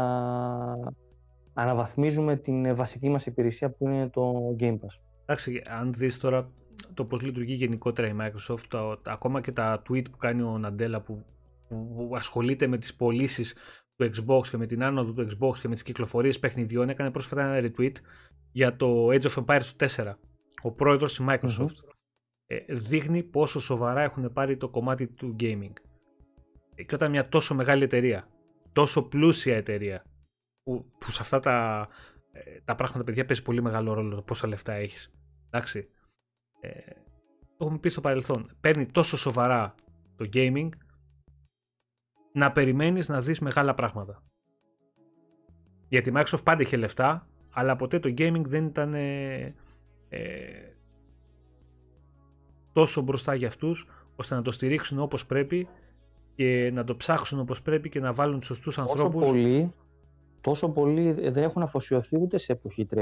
αναβαθμίζουμε 1.57 2.37
την 2.37 2.75
βασική 2.75 3.09
μας 3.09 3.27
υπηρεσία 3.27 3.71
που 3.71 3.89
είναι 3.89 4.09
το 4.09 4.33
Game 4.61 4.75
Pass. 4.75 5.01
Εντάξει, 5.23 5.63
αν 5.67 5.93
δεις 5.93 6.19
τώρα 6.19 6.51
το 6.95 7.05
πώς 7.05 7.23
λειτουργεί 7.23 7.55
γενικότερα 7.55 8.09
η 8.09 8.15
Microsoft, 8.21 8.65
το, 8.69 9.01
ακόμα 9.05 9.41
και 9.41 9.53
τα 9.53 9.83
tweet 9.89 10.11
που 10.11 10.17
κάνει 10.17 10.43
ο 10.43 10.59
Ναντέλα 10.59 11.01
που, 11.01 11.25
που 11.69 12.11
ασχολείται 12.15 12.67
με 12.67 12.79
τις 12.79 12.95
πωλήσεις 12.95 13.57
του 13.97 14.11
Xbox 14.15 14.47
και 14.51 14.57
με 14.57 14.67
την 14.67 14.83
άνοδο 14.83 15.13
του 15.13 15.27
Xbox 15.31 15.59
και 15.59 15.69
με 15.69 15.75
τις 15.75 15.83
κυκλοφορίες 15.83 16.39
παιχνιδιών 16.39 16.89
έκανε 16.89 17.11
πρόσφατα 17.11 17.57
ένα 17.57 17.71
retweet 17.71 17.95
για 18.53 18.77
το 18.77 19.07
Age 19.07 19.23
of 19.23 19.45
Empires 19.45 19.89
4. 19.97 20.13
Ο 20.63 20.73
πρόεδρος 20.73 21.17
της 21.17 21.27
Microsoft 21.29 21.77
ε, 22.47 22.75
δείχνει 22.75 23.23
πόσο 23.23 23.61
σοβαρά 23.61 24.03
έχουν 24.03 24.33
πάρει 24.33 24.57
το 24.57 24.69
κομμάτι 24.69 25.07
του 25.07 25.37
gaming. 25.41 25.73
Ε, 26.75 26.83
και 26.83 26.95
όταν 26.95 27.11
μια 27.11 27.29
τόσο 27.29 27.55
μεγάλη 27.55 27.85
εταιρεία, 27.85 28.29
τόσο 28.73 29.03
πλούσια 29.03 29.57
εταιρεία 29.57 30.05
που, 30.67 30.93
που 30.99 31.11
σε 31.11 31.19
αυτά 31.23 31.41
τα, 31.41 31.89
ε, 32.33 32.61
τα 32.65 32.75
πράγματα, 32.75 33.05
παιδιά, 33.05 33.25
παίζει 33.25 33.43
πολύ 33.43 33.63
μεγάλο 33.63 33.93
ρόλο 33.93 34.15
το 34.15 34.23
πόσα 34.23 34.47
λεφτά 34.47 34.73
έχεις. 34.73 35.13
Εντάξει. 35.51 35.89
Ε, 36.61 36.71
το 37.57 37.65
έχουμε 37.65 37.79
πει 37.79 37.89
στο 37.89 38.01
παρελθόν. 38.01 38.57
Παίρνει 38.61 38.87
τόσο 38.87 39.17
σοβαρά 39.17 39.75
το 40.17 40.29
gaming 40.33 40.69
να 42.33 42.53
περιμένεις 42.53 43.09
να 43.09 43.21
δεις 43.21 43.41
μεγάλα 43.41 43.75
πράγματα. 43.75 44.23
Γιατί 45.89 46.09
η 46.09 46.13
Microsoft 46.17 46.45
πάντα 46.45 46.63
είχε 46.63 46.77
λεφτά, 46.77 47.29
αλλά 47.51 47.77
ποτέ 47.77 47.99
το 47.99 48.15
gaming 48.19 48.43
δεν 48.45 48.65
ήταν 48.65 48.95
ε, 48.95 49.55
ε, 50.09 50.75
τόσο 52.73 53.01
μπροστά 53.01 53.35
για 53.35 53.49
αυτούς, 53.49 53.89
ώστε 54.17 54.35
να 54.35 54.43
το 54.43 54.51
στηρίξουν 54.51 54.99
όπως 54.99 55.27
πρέπει 55.27 55.69
και 56.35 56.71
να 56.73 56.85
το 56.85 56.97
ψάξουν 56.97 57.39
όπως 57.39 57.63
πρέπει 57.63 57.89
και 57.89 58.01
να 58.01 58.13
βάλουν 58.13 58.39
τους 58.39 58.47
σωστούς 58.47 58.79
ανθρώπους. 58.79 59.23
Όσο 59.23 59.31
πολύ 59.31 59.75
τόσο 60.47 60.69
πολύ 60.69 61.13
δεν 61.13 61.43
έχουν 61.43 61.63
αφοσιωθεί 61.63 62.19
ούτε 62.21 62.39
σε 62.39 62.53
εποχή 62.53 62.87
360. 62.95 62.99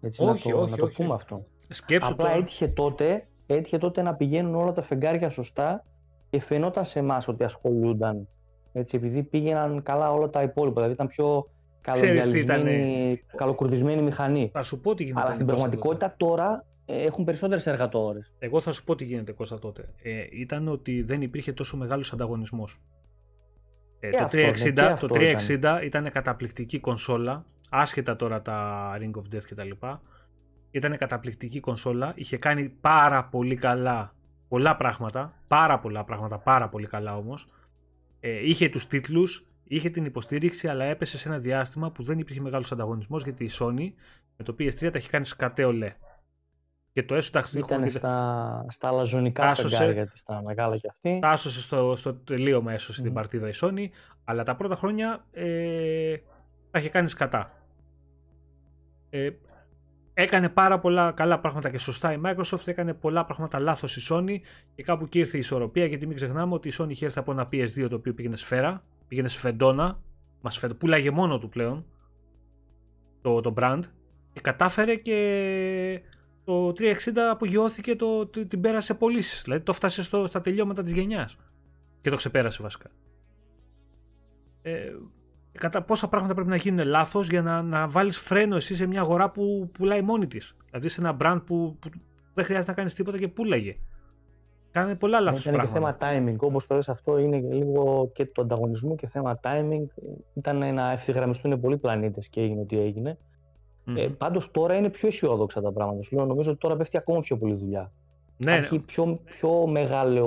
Έτσι, 0.00 0.24
όχι, 0.24 0.48
να 0.48 0.54
το, 0.54 0.60
όχι, 0.60 0.70
να 0.70 0.76
το 0.76 0.86
πούμε 0.86 1.14
αυτό. 1.14 1.46
Σκέψου 1.68 2.12
Απλά 2.12 2.30
έτυχε 2.30 2.68
τότε, 2.68 3.26
έτυχε 3.46 3.78
τότε 3.78 4.02
να 4.02 4.14
πηγαίνουν 4.14 4.54
όλα 4.54 4.72
τα 4.72 4.82
φεγγάρια 4.82 5.30
σωστά 5.30 5.84
και 6.30 6.40
φαινόταν 6.40 6.84
σε 6.84 6.98
εμάς 6.98 7.28
ότι 7.28 7.44
ασχολούνταν. 7.44 8.28
Έτσι, 8.72 8.96
επειδή 8.96 9.22
πήγαιναν 9.22 9.82
καλά 9.82 10.12
όλα 10.12 10.30
τα 10.30 10.42
υπόλοιπα. 10.42 10.74
Δηλαδή 10.74 10.92
ήταν 10.92 11.06
πιο 11.06 11.50
καλοδιαλυσμένη, 11.80 13.20
καλοκουρδισμένη 13.36 14.02
μηχανή. 14.02 14.50
Θα 14.52 14.62
σου 14.62 14.80
πω 14.80 14.94
τι 14.94 15.04
γίνεται. 15.04 15.20
Αλλά 15.20 15.32
στην 15.32 15.46
πραγματικότητα 15.46 16.14
τώρα 16.16 16.64
ε, 16.84 17.02
έχουν 17.02 17.24
περισσότερες 17.24 17.66
εργατόρες. 17.66 18.32
Εγώ 18.38 18.60
θα 18.60 18.72
σου 18.72 18.84
πω 18.84 18.94
τι 18.94 19.04
γίνεται 19.04 19.32
Κώστα 19.32 19.58
τότε. 19.58 19.88
Ε, 20.02 20.24
ήταν 20.30 20.68
ότι 20.68 21.02
δεν 21.02 21.22
υπήρχε 21.22 21.52
τόσο 21.52 21.76
μεγάλος 21.76 22.12
ανταγωνισμός. 22.12 22.80
Ε, 24.00 24.10
το, 24.10 24.28
360, 24.32 24.72
ναι, 24.74 24.94
το 24.94 25.08
360 25.12 25.48
ήταν. 25.48 25.82
ήταν 25.82 26.10
καταπληκτική 26.10 26.80
κονσόλα, 26.80 27.44
άσχετα 27.70 28.16
τώρα 28.16 28.42
τα 28.42 28.90
Ring 29.00 29.10
of 29.10 29.34
Death 29.34 29.44
κτλ. 29.48 29.70
Ήταν 30.70 30.96
καταπληκτική 30.96 31.60
κονσόλα, 31.60 32.12
είχε 32.16 32.36
κάνει 32.36 32.68
πάρα 32.68 33.24
πολύ 33.24 33.56
καλά 33.56 34.14
πολλά 34.48 34.76
πράγματα, 34.76 35.34
πάρα 35.48 35.78
πολλά 35.78 36.04
πράγματα, 36.04 36.38
πάρα 36.38 36.68
πολύ 36.68 36.86
καλά 36.86 37.16
όμως. 37.16 37.48
Ε, 38.20 38.48
είχε 38.48 38.68
τους 38.68 38.86
τίτλους, 38.86 39.46
είχε 39.64 39.90
την 39.90 40.04
υποστήριξη, 40.04 40.68
αλλά 40.68 40.84
έπεσε 40.84 41.18
σε 41.18 41.28
ένα 41.28 41.38
διάστημα 41.38 41.90
που 41.90 42.02
δεν 42.02 42.18
υπήρχε 42.18 42.40
μεγάλος 42.40 42.72
ανταγωνισμός 42.72 43.22
γιατί 43.22 43.44
η 43.44 43.50
Sony 43.58 43.92
με 44.36 44.44
το 44.44 44.54
PS3 44.58 44.90
τα 44.92 44.98
έχει 44.98 45.08
κάνει 45.08 45.24
σκατέολε. 45.24 45.94
Και 46.96 47.02
το 47.02 47.14
έσω 47.14 47.30
εντάξει 47.32 47.58
Ήταν 47.58 47.90
στα, 47.90 48.66
στα 48.68 48.88
αλαζονικά 48.88 49.54
φεγγάρια 49.54 50.06
της, 50.06 50.22
τα 50.22 50.42
μεγάλα 50.42 50.76
κι 50.76 50.88
αυτή. 50.88 51.18
Τάσωσε 51.22 51.62
στο, 51.62 51.96
στο 51.96 52.14
τελείωμα 52.14 52.72
έσωσε 52.72 53.00
mm. 53.00 53.04
την 53.04 53.12
παρτίδα 53.12 53.48
η 53.48 53.52
Sony, 53.60 53.86
αλλά 54.24 54.42
τα 54.42 54.56
πρώτα 54.56 54.74
χρόνια 54.74 55.24
ε, 55.32 56.16
τα 56.70 56.78
είχε 56.78 56.88
κάνει 56.88 57.08
σκατά. 57.08 57.52
Ε, 59.10 59.30
έκανε 60.14 60.48
πάρα 60.48 60.78
πολλά 60.78 61.12
καλά 61.12 61.40
πράγματα 61.40 61.70
και 61.70 61.78
σωστά 61.78 62.12
η 62.12 62.20
Microsoft, 62.24 62.66
έκανε 62.66 62.94
πολλά 62.94 63.24
πράγματα 63.24 63.58
λάθος 63.58 63.96
η 63.96 64.06
Sony 64.10 64.38
και 64.74 64.82
κάπου 64.82 65.04
εκεί 65.04 65.18
ήρθε 65.18 65.36
η 65.36 65.40
ισορροπία 65.40 65.86
γιατί 65.86 66.06
μην 66.06 66.16
ξεχνάμε 66.16 66.54
ότι 66.54 66.68
η 66.68 66.72
Sony 66.78 66.90
είχε 66.90 67.04
έρθει 67.04 67.18
από 67.18 67.32
ένα 67.32 67.48
PS2 67.52 67.86
το 67.88 67.96
οποίο 67.96 68.14
πήγαινε 68.14 68.36
σφαίρα, 68.36 68.80
πήγαινε 69.08 69.28
σφεντόνα, 69.28 69.98
μας 70.40 70.64
πουλάγε 70.78 71.10
μόνο 71.10 71.38
του 71.38 71.48
πλέον 71.48 71.84
το, 73.22 73.40
το 73.40 73.54
brand 73.56 73.80
και 74.32 74.40
κατάφερε 74.40 74.94
και 74.94 76.00
το 76.46 76.68
360 76.68 76.72
απογειώθηκε, 77.30 77.96
το, 77.96 78.26
το, 78.26 78.46
την 78.46 78.60
πέρασε 78.60 78.94
πωλήσεις. 78.94 79.42
Δηλαδή 79.42 79.62
το 79.62 79.72
φτάσε 79.72 80.02
στο, 80.02 80.26
στα 80.26 80.40
τελειώματα 80.40 80.82
της 80.82 80.92
γενιάς. 80.92 81.36
Και 82.00 82.10
το 82.10 82.16
ξεπέρασε 82.16 82.62
βασικά. 82.62 82.90
Ε, 84.62 84.92
κατά 85.52 85.82
πόσα 85.82 86.08
πράγματα 86.08 86.34
πρέπει 86.34 86.48
να 86.48 86.56
γίνουν 86.56 86.86
λάθος 86.86 87.28
για 87.28 87.42
να, 87.42 87.62
να 87.62 87.88
βάλεις 87.88 88.18
φρένο 88.18 88.56
εσύ 88.56 88.74
σε 88.74 88.86
μια 88.86 89.00
αγορά 89.00 89.30
που 89.30 89.70
πουλάει 89.72 90.02
μόνη 90.02 90.26
της. 90.26 90.56
Δηλαδή 90.66 90.88
σε 90.88 91.00
ένα 91.00 91.16
brand 91.20 91.42
που, 91.46 91.76
που 91.80 91.88
δεν 92.34 92.44
χρειάζεται 92.44 92.70
να 92.70 92.76
κάνεις 92.76 92.94
τίποτα 92.94 93.18
και 93.18 93.28
πουλάγε. 93.28 93.76
Κάνε 94.70 94.94
πολλά 94.94 95.20
λάθος 95.20 95.42
πράγματα. 95.42 95.68
Είναι 95.68 95.72
και 95.72 95.78
θέμα 95.78 95.96
timing. 96.00 96.38
Όπως 96.38 96.66
πέρασε 96.66 96.90
αυτό, 96.90 97.18
είναι 97.18 97.38
λίγο 97.38 98.10
και 98.14 98.26
του 98.26 98.40
ανταγωνισμού 98.40 98.94
και 98.94 99.06
θέμα 99.06 99.40
timing. 99.42 99.86
Ήταν 100.34 100.74
να 100.74 100.92
ευθυγραμμιστούν 100.92 101.60
πολλοί 101.60 101.78
πλανήτες 101.78 102.28
και 102.28 102.40
έγινε 102.40 102.60
ό,τι 102.60 102.78
έγινε. 102.78 103.18
Mm. 103.86 103.96
Ε, 103.96 104.08
Πάντως 104.08 104.50
τώρα 104.50 104.74
είναι 104.74 104.90
πιο 104.90 105.08
αισιόδοξα 105.08 105.60
τα 105.60 105.72
πράγματα. 105.72 106.02
Σου 106.02 106.16
λέω, 106.16 106.24
νομίζω 106.24 106.50
ότι 106.50 106.60
τώρα 106.60 106.76
πέφτει 106.76 106.96
ακόμα 106.96 107.20
πιο 107.20 107.36
πολύ 107.36 107.54
δουλειά. 107.54 107.92
Ναι, 108.36 108.56
Έχει 108.56 108.78
πιο, 108.78 109.20
πιο, 109.24 109.66
μεγάλο, 109.66 110.26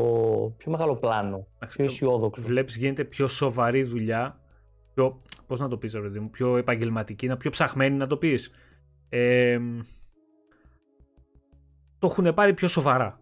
πιο 0.57 0.72
μεγάλο 0.72 0.95
πλάνο. 0.95 1.48
Πιο 1.69 1.84
αισιόδοξο. 1.84 2.41
Βλέπεις 2.41 2.76
γίνεται 2.76 3.03
πιο 3.03 3.27
σοβαρή 3.27 3.84
δουλειά. 3.84 4.40
Πιο, 4.94 5.22
πώς 5.48 5.60
να 5.60 5.68
το 5.68 5.77
πεις, 5.77 5.94
ρε 5.94 6.19
μου, 6.19 6.30
πιο 6.30 6.57
επαγγελματική, 6.57 7.27
να 7.27 7.38
πιο 7.38 7.49
ψαχμένη 7.49 7.95
να 7.95 8.07
το 8.07 8.18
πεις. 8.18 8.52
Ε, 9.10 9.60
το 11.99 12.07
έχουν 12.07 12.34
πάρει 12.34 12.53
πιο 12.53 12.68
σοβαρά. 12.68 13.19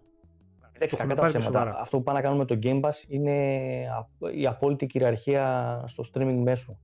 Αυτό 1.79 1.97
που 1.97 2.03
πάνε 2.03 2.19
να 2.19 2.25
κάνουμε 2.25 2.45
το 2.45 2.59
Game 2.63 2.81
Pass 2.81 3.03
είναι 3.07 3.85
η 4.33 4.47
απόλυτη 4.47 4.85
κυριαρχία 4.85 5.83
στο 5.87 6.03
streaming 6.13 6.39
μέσο. 6.43 6.79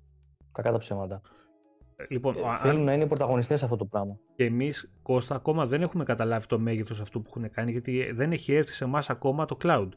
Κακά 0.51 0.71
τα 0.71 0.77
ψέματα. 0.77 1.21
Ε, 1.95 2.05
λοιπόν, 2.09 2.35
ε, 2.35 2.39
θέλουν 2.61 2.83
να 2.83 2.93
είναι 2.93 3.07
πρωταγωνιστές 3.07 3.63
αυτό 3.63 3.75
το 3.75 3.85
πράγμα. 3.85 4.19
Και 4.35 4.45
εμείς, 4.45 4.91
Κώστα, 5.01 5.35
ακόμα 5.35 5.65
δεν 5.65 5.81
έχουμε 5.81 6.03
καταλάβει 6.03 6.47
το 6.47 6.59
μέγεθος 6.59 7.01
αυτού 7.01 7.21
που 7.21 7.31
έχουν 7.35 7.51
κάνει, 7.51 7.71
γιατί 7.71 8.11
δεν 8.11 8.31
έχει 8.31 8.53
έρθει 8.53 8.73
σε 8.73 8.83
εμάς 8.83 9.09
ακόμα 9.09 9.45
το 9.45 9.57
cloud. 9.63 9.89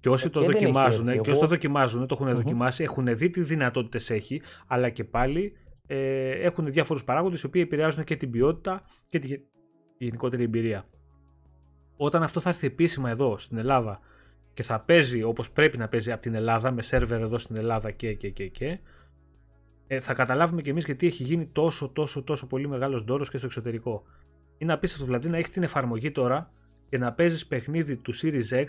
Και 0.00 0.08
όσοι 0.08 0.26
ε, 0.26 0.30
το 0.30 0.40
δοκιμάζουν, 0.40 1.20
και 1.20 1.30
όσοι 1.30 1.40
το 1.40 1.46
δοκιμάζουν, 1.46 2.06
το 2.06 2.16
εχουν 2.20 2.34
δοκιμάσει, 2.34 2.82
έχουν 2.82 3.16
δει 3.16 3.30
τι 3.30 3.40
δυνατότητες 3.40 4.10
έχει, 4.10 4.42
αλλά 4.66 4.90
και 4.90 5.04
πάλι 5.04 5.52
ε, 5.86 6.30
έχουν 6.30 6.72
διάφορους 6.72 7.04
παράγοντες 7.04 7.42
οι 7.42 7.46
οποίοι 7.46 7.62
επηρεάζουν 7.64 8.04
και 8.04 8.16
την 8.16 8.30
ποιότητα 8.30 8.82
και 9.08 9.18
τη 9.18 9.36
γενικότερη 9.98 10.42
εμπειρία. 10.42 10.84
Όταν 11.96 12.22
αυτό 12.22 12.40
θα 12.40 12.48
έρθει 12.48 12.66
επίσημα 12.66 13.10
εδώ 13.10 13.38
στην 13.38 13.58
Ελλάδα 13.58 14.00
και 14.54 14.62
θα 14.62 14.80
παίζει 14.80 15.22
όπως 15.22 15.50
πρέπει 15.50 15.78
να 15.78 15.88
παίζει 15.88 16.12
από 16.12 16.22
την 16.22 16.34
Ελλάδα, 16.34 16.70
με 16.70 16.82
σερβερ 16.82 17.20
εδώ 17.20 17.38
στην 17.38 17.56
Ελλάδα 17.56 17.90
και 17.90 18.14
και 18.14 18.30
και 18.30 18.48
και, 18.48 18.78
ε, 19.86 20.00
θα 20.00 20.14
καταλάβουμε 20.14 20.62
κι 20.62 20.70
εμείς 20.70 20.84
γιατί 20.84 21.06
έχει 21.06 21.22
γίνει 21.22 21.46
τόσο 21.46 21.88
τόσο 21.88 22.22
τόσο 22.22 22.46
πολύ 22.46 22.68
μεγάλος 22.68 23.04
δώρο 23.04 23.24
και 23.24 23.36
στο 23.36 23.46
εξωτερικό. 23.46 24.02
Είναι 24.58 24.72
απίστευτο 24.72 25.06
δηλαδή 25.06 25.28
να 25.28 25.36
έχεις 25.36 25.50
την 25.50 25.62
εφαρμογή 25.62 26.10
τώρα 26.10 26.50
και 26.88 26.98
να 26.98 27.12
παίζεις 27.12 27.46
παιχνίδι 27.46 27.96
του 27.96 28.14
Series 28.14 28.50
X, 28.50 28.66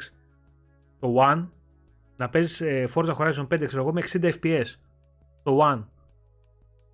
το 0.99 1.15
One, 1.17 1.47
να 2.17 2.29
παίζεις 2.29 2.61
ε, 2.61 2.87
Forza 2.93 3.15
Horizon 3.15 3.47
5 3.47 3.63
ξέρω 3.65 3.81
εγώ, 3.81 3.93
με 3.93 4.01
60 4.11 4.31
FPS. 4.41 4.65
Το 5.43 5.59
One. 5.61 5.85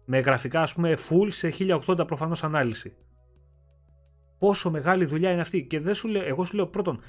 Με 0.05 0.19
γραφικά 0.19 0.61
ας 0.61 0.73
πούμε 0.73 0.93
full 1.09 1.27
σε 1.29 1.53
1080 1.59 2.07
προφανώς 2.07 2.43
ανάλυση. 2.43 2.95
Πόσο 4.39 4.71
μεγάλη 4.71 5.05
δουλειά 5.05 5.31
είναι 5.31 5.41
αυτή. 5.41 5.65
Και 5.65 5.79
δεν 5.79 5.93
σου 5.93 6.07
λέω, 6.07 6.23
εγώ 6.23 6.43
σου 6.43 6.55
λέω 6.55 6.67
πρώτον, 6.67 6.99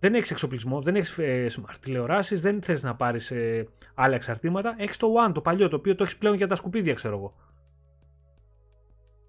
δεν 0.00 0.14
έχεις 0.14 0.30
εξοπλισμό, 0.30 0.80
δεν 0.80 0.96
έχεις 0.96 1.18
ε, 1.18 1.46
smart 1.50 1.74
τηλεοράσεις, 1.80 2.40
δεν 2.40 2.62
θες 2.62 2.82
να 2.82 2.96
πάρεις 2.96 3.30
ε, 3.30 3.66
άλλα 3.94 4.14
εξαρτήματα. 4.14 4.74
Έχεις 4.78 4.96
το 4.96 5.06
One, 5.26 5.32
το 5.34 5.40
παλιό, 5.40 5.68
το 5.68 5.76
οποίο 5.76 5.94
το 5.94 6.02
έχεις 6.02 6.16
πλέον 6.16 6.34
για 6.34 6.46
τα 6.46 6.54
σκουπίδια, 6.54 6.94
ξέρω 6.94 7.16
εγώ. 7.16 7.34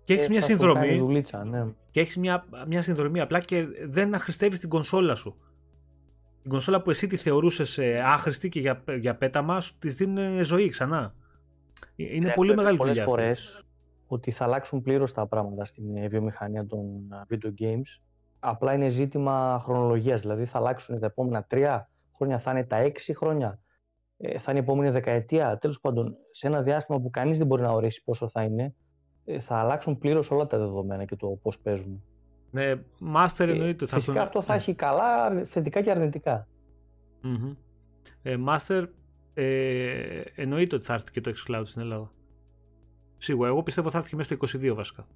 Και 0.04 0.14
έχεις 0.14 0.26
ε, 0.26 0.30
μια 0.30 0.42
συνδρομή. 0.42 0.98
Δουλίτσα, 0.98 1.44
ναι. 1.44 1.66
Και 1.92 2.00
έχεις 2.00 2.18
μια, 2.18 2.46
μια 2.68 2.82
συνδρομή 2.82 3.20
απλά 3.20 3.40
και 3.40 3.66
δεν 3.86 4.14
αχρηστεύεις 4.14 4.60
την 4.60 4.70
κονσόλα 4.70 5.16
σου. 5.16 5.36
Την 6.42 6.52
κονσόλα 6.52 6.82
που 6.82 6.90
εσύ 6.90 7.08
τη 7.08 7.18
θεωρούσες 7.18 7.78
ε, 7.78 8.02
άχρηστη 8.06 8.50
και 8.50 8.60
για, 8.60 8.84
για 9.00 9.16
πέταμα, 9.16 9.60
σου 9.60 9.78
της 9.80 9.96
δίνει 9.96 10.44
ζωή 10.44 10.70
ξανά. 10.70 11.14
Ε, 11.96 12.16
είναι 12.16 12.28
ναι, 12.28 12.34
πολύ 12.34 12.56
μεγάλη 12.56 12.78
δουλειά. 12.78 13.06
Πολλέ 13.06 13.24
φορές 13.24 13.66
ότι 14.08 14.32
θα 14.32 14.44
αλλάξουν 14.44 14.82
πλήρως 14.82 15.14
τα 15.14 15.28
πράγματα 15.28 15.66
στην 15.66 16.10
βιομηχανία 16.10 16.66
των 16.66 16.82
video 17.30 17.62
games 17.62 18.02
απλά 18.44 18.74
είναι 18.74 18.90
ζήτημα 18.90 19.60
χρονολογίας. 19.64 20.22
Δηλαδή 20.22 20.46
θα 20.46 20.58
αλλάξουν 20.58 21.00
τα 21.00 21.06
επόμενα 21.06 21.44
τρία 21.44 21.90
χρόνια, 22.16 22.40
θα 22.40 22.52
είναι 22.52 22.64
τα 22.64 22.76
έξι 22.76 23.16
χρόνια, 23.16 23.60
ε, 24.18 24.40
θα 24.40 24.52
είναι 24.52 24.60
η 24.60 24.64
επόμενη 24.64 24.90
δεκαετία. 24.90 25.58
Τέλος 25.58 25.80
πάντων, 25.80 26.16
σε 26.32 26.48
ένα 26.48 26.62
διάστημα 26.62 27.00
που 27.00 27.10
κανείς 27.10 27.38
δεν 27.38 27.48
μπορεί 27.48 27.62
να 27.62 27.72
ορίσει 27.72 28.04
πόσο 28.04 28.30
θα 28.30 28.44
είναι, 28.44 28.76
ε, 29.26 29.40
θα 29.40 29.56
αλλάξουν 29.56 29.98
πλήρως 29.98 30.32
όλα 30.32 30.48
τα 30.48 30.58
δεδομένα 30.58 31.06
και 31.06 31.16
το 31.16 31.28
πώς 31.28 31.60
παίζουν. 31.60 32.04
Ναι, 32.52 32.74
master 33.16 33.48
ε, 33.48 33.52
εννοείται. 33.52 33.86
Θα 33.86 33.96
φυσικά 33.96 34.22
αυτό 34.22 34.42
θα 34.42 34.54
ναι. 34.54 34.60
έχει 34.60 34.74
καλά 34.74 35.44
θετικά 35.46 35.82
και 35.82 35.92
αρνητικά. 35.92 36.48
Mm-hmm. 37.24 37.56
Ε, 38.22 38.36
master 38.48 38.88
ε, 39.34 40.22
εννοείται 40.36 40.76
ότι 40.76 40.86
θα 40.86 40.94
έρθει 40.94 41.12
και 41.12 41.22
το 41.22 41.32
xCloud 41.32 41.62
στην 41.64 41.82
Ελλάδα. 41.82 42.12
Σίγουρα. 43.18 43.50
Εγώ 43.50 43.64
πιστεύω 43.64 43.90
θα 43.90 43.98
έρθει 43.98 44.10
και 44.10 44.16
μέσα 44.16 44.36
στο 44.36 44.60
22 44.60 44.76
βασικά 44.76 45.08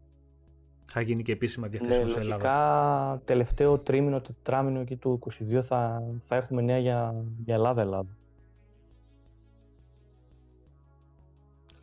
θα 0.86 1.02
γίνει 1.02 1.24
και 1.24 1.32
επίσημα 1.32 1.68
διαθέσιμο 1.68 2.06
ναι, 2.06 2.12
σε 2.12 2.20
Ελλάδα. 2.20 2.36
Λογικά 2.36 3.22
τελευταίο 3.26 3.78
τρίμηνο, 3.78 4.22
τετράμινο 4.22 4.80
εκεί 4.80 4.96
του 4.96 5.20
22 5.54 5.62
θα, 5.64 6.04
θα 6.26 6.36
έχουμε 6.36 6.62
νέα 6.62 6.78
για, 6.78 7.24
για 7.46 7.54
Ελλάδα, 7.54 7.82
Ελλάδα. 7.82 8.18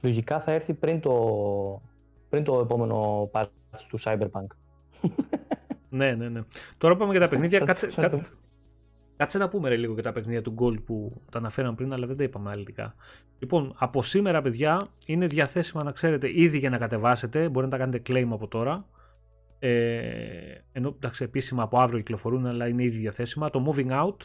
Λογικά 0.01 0.41
θα 0.41 0.53
έρθει 0.53 0.75
πριν 0.75 1.01
το, 1.01 1.83
πριν 2.29 2.45
το 2.45 2.59
επόμενο 2.61 3.31
part 3.33 3.47
του 3.89 4.01
Cyberpunk. 4.01 4.47
ναι, 5.89 6.15
ναι, 6.15 6.29
ναι. 6.29 6.41
Τώρα 6.79 6.97
πάμε 6.97 7.11
για 7.11 7.21
τα 7.21 7.29
παιχνίδια. 7.29 7.59
κάτσε, 7.59 7.87
κάτσε, 7.87 8.27
κάτσε 9.23 9.39
να 9.39 9.49
πούμε 9.49 9.69
ρε, 9.69 9.77
λίγο 9.77 9.93
για 9.93 10.03
τα 10.03 10.13
παιχνίδια 10.13 10.43
του 10.43 10.55
Gold 10.59 10.85
που 10.85 11.23
τα 11.31 11.39
αναφέραμε 11.39 11.75
πριν, 11.75 11.93
αλλά 11.93 12.07
δεν 12.07 12.17
τα 12.17 12.23
είπαμε 12.23 12.49
αναλυτικά. 12.49 12.95
Λοιπόν, 13.39 13.75
από 13.79 14.03
σήμερα, 14.03 14.43
παιδιά, 14.43 14.89
είναι 15.07 15.27
διαθέσιμα 15.27 15.85
να 15.85 15.93
ξέρετε 15.93 16.41
ήδη 16.41 16.59
για 16.59 16.71
να 16.71 16.79
κατεβάσετε. 16.79 17.49
Μπορείτε 17.49 17.63
να 17.63 17.71
τα 17.71 17.77
κάνετε 17.77 18.13
claim 18.13 18.29
από 18.31 18.49
τώρα. 18.49 18.85
Ε, 19.59 19.71
ενώ 20.73 20.89
εντάξει, 20.97 21.25
επίσημα 21.25 21.63
από 21.63 21.79
αύριο 21.79 21.99
κυκλοφορούν, 21.99 22.47
αλλά 22.47 22.69
είναι 22.69 22.83
ήδη 22.83 22.99
διαθέσιμα. 22.99 23.51
Το 23.51 23.73
Moving 23.73 23.91
Out 23.91 24.17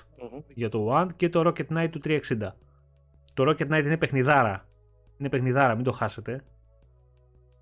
για 0.48 0.70
το 0.70 1.02
One 1.02 1.08
και 1.16 1.30
το 1.30 1.42
Rocket 1.46 1.78
Knight 1.78 1.90
του 1.92 2.02
360. 2.04 2.20
Το 3.34 3.50
Rocket 3.50 3.68
Knight 3.68 3.84
είναι 3.86 3.98
παιχνιδάρα. 3.98 4.68
Είναι 5.18 5.30
παιχνιδάρα, 5.30 5.76
μην 5.76 5.84
το 5.84 5.92
χάσετε. 5.92 6.44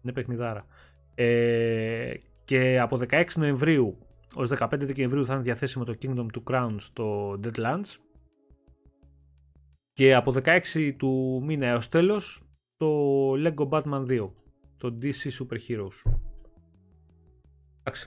Είναι 0.01 0.13
παιχνιδάρα. 0.13 0.65
Ε, 1.15 2.13
και 2.45 2.79
από 2.79 2.99
16 3.09 3.23
Νοεμβρίου 3.35 3.97
ως 4.35 4.49
15 4.59 4.67
Δεκεμβρίου 4.79 5.25
θα 5.25 5.33
είναι 5.33 5.41
διαθέσιμο 5.41 5.83
το 5.83 5.95
Kingdom 6.01 6.25
to 6.33 6.43
Crown 6.51 6.75
στο 6.77 7.31
Deadlands. 7.43 7.95
Και 9.93 10.15
από 10.15 10.33
16 10.43 10.93
του 10.97 11.41
μήνα 11.45 11.67
έως 11.67 11.89
τέλος 11.89 12.43
το 12.77 13.31
Lego 13.33 13.69
Batman 13.69 14.05
2. 14.07 14.29
Το 14.77 14.97
DC 15.01 15.29
Super 15.39 15.57
Heroes. 15.67 16.11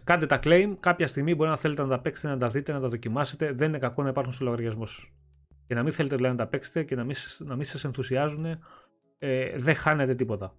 Κάντε 0.05 0.27
τα 0.27 0.41
claim, 0.43 0.75
κάποια 0.81 1.07
στιγμή 1.07 1.35
μπορεί 1.35 1.51
να 1.51 1.57
θέλετε 1.57 1.83
να 1.83 1.89
τα 1.89 2.01
παίξετε, 2.01 2.29
να 2.29 2.39
τα 2.39 2.49
δείτε, 2.49 2.73
να 2.73 2.81
τα 2.81 2.89
δοκιμάσετε. 2.89 3.53
Δεν 3.53 3.69
είναι 3.69 3.79
κακό 3.79 4.03
να 4.03 4.09
υπάρχουν 4.09 4.33
στο 4.33 4.45
λογαριασμός 4.45 4.91
σα. 4.91 5.17
Και 5.67 5.75
να 5.75 5.83
μην 5.83 5.93
θέλετε 5.93 6.17
δηλαδή, 6.17 6.37
να 6.37 6.45
τα 6.45 6.51
παίξετε 6.51 6.85
και 6.85 6.95
να 6.95 7.05
μην, 7.05 7.17
να 7.39 7.57
μην 7.57 7.65
σας 7.65 7.85
ενθουσιάζουν, 7.85 8.45
ε, 9.19 9.57
δεν 9.57 9.75
χάνετε 9.75 10.15
τίποτα. 10.15 10.55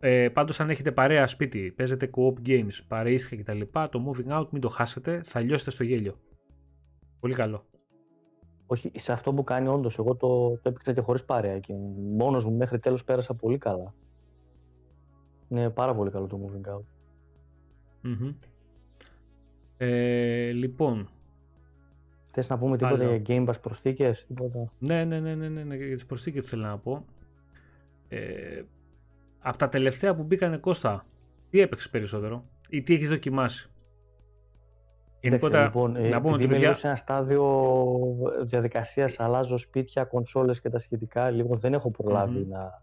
Ε, 0.00 0.28
Πάντως, 0.28 0.60
αν 0.60 0.70
έχετε 0.70 0.92
παρέα 0.92 1.26
σπίτι, 1.26 1.72
παίζετε 1.76 2.10
co-op 2.16 2.48
games, 2.48 2.80
παρείστηκα 2.88 3.42
κτλ., 3.42 3.60
το 3.90 4.12
moving 4.12 4.38
out 4.40 4.48
μην 4.50 4.60
το 4.60 4.68
χάσετε, 4.68 5.22
θα 5.24 5.40
λιώσετε 5.40 5.70
στο 5.70 5.84
γέλιο. 5.84 6.20
Πολύ 7.20 7.34
καλό. 7.34 7.66
Όχι, 8.66 8.92
σε 8.94 9.12
αυτό 9.12 9.32
που 9.32 9.44
κάνει 9.44 9.68
όντως, 9.68 9.98
εγώ 9.98 10.14
το, 10.14 10.50
το 10.50 10.68
έπαιξα 10.68 10.92
και 10.92 11.00
χωρίς 11.00 11.24
παρέα 11.24 11.58
και 11.58 11.74
μόνος 12.16 12.44
μου 12.44 12.56
μέχρι 12.56 12.78
τέλος 12.78 13.04
πέρασα 13.04 13.34
πολύ 13.34 13.58
καλά. 13.58 13.94
Είναι 15.48 15.70
πάρα 15.70 15.94
πολύ 15.94 16.10
καλό 16.10 16.26
το 16.26 16.40
moving 16.44 16.74
out. 16.74 16.84
Ε, 19.76 20.50
λοιπόν. 20.50 21.08
Θες 22.30 22.48
να 22.48 22.58
πούμε 22.58 22.76
τίποτα 22.76 23.16
για 23.16 23.22
Game 23.26 23.48
Pass 23.48 23.60
προσθήκες, 23.62 24.26
τίποτα; 24.26 24.72
Ναι, 24.78 25.04
ναι, 25.04 25.20
ναι, 25.20 25.34
ναι, 25.34 25.48
ναι, 25.48 25.64
ναι 25.64 25.76
για 25.76 25.94
τις 25.94 26.06
προσθήκες 26.06 26.44
θέλω 26.44 26.62
να 26.62 26.78
πω. 26.78 27.04
Ε, 28.08 28.62
από 29.48 29.58
τα 29.58 29.68
τελευταία 29.68 30.14
που 30.14 30.22
μπήκανε 30.22 30.56
Κώστα, 30.56 31.04
τι 31.50 31.60
έπαιξες 31.60 31.90
περισσότερο 31.90 32.44
ή 32.68 32.82
τι 32.82 32.94
έχεις 32.94 33.08
δοκιμάσει; 33.08 33.70
Γενικότερα, 35.20 35.64
λοιπόν, 35.64 35.96
ε, 35.96 36.08
να 36.08 36.20
πούμε 36.20 36.34
ότι 36.34 36.46
παιδιά... 36.46 36.74
σε 36.74 36.86
ένα 36.86 36.96
στάδιο 36.96 37.44
διαδικασίας 38.42 39.20
αλλάζω 39.20 39.56
σπίτια, 39.58 40.04
κονσόλες 40.04 40.60
και 40.60 40.70
τα 40.70 40.78
σχετικά, 40.78 41.30
λίγο 41.30 41.56
δεν 41.56 41.74
έχω 41.74 41.90
να 42.48 42.82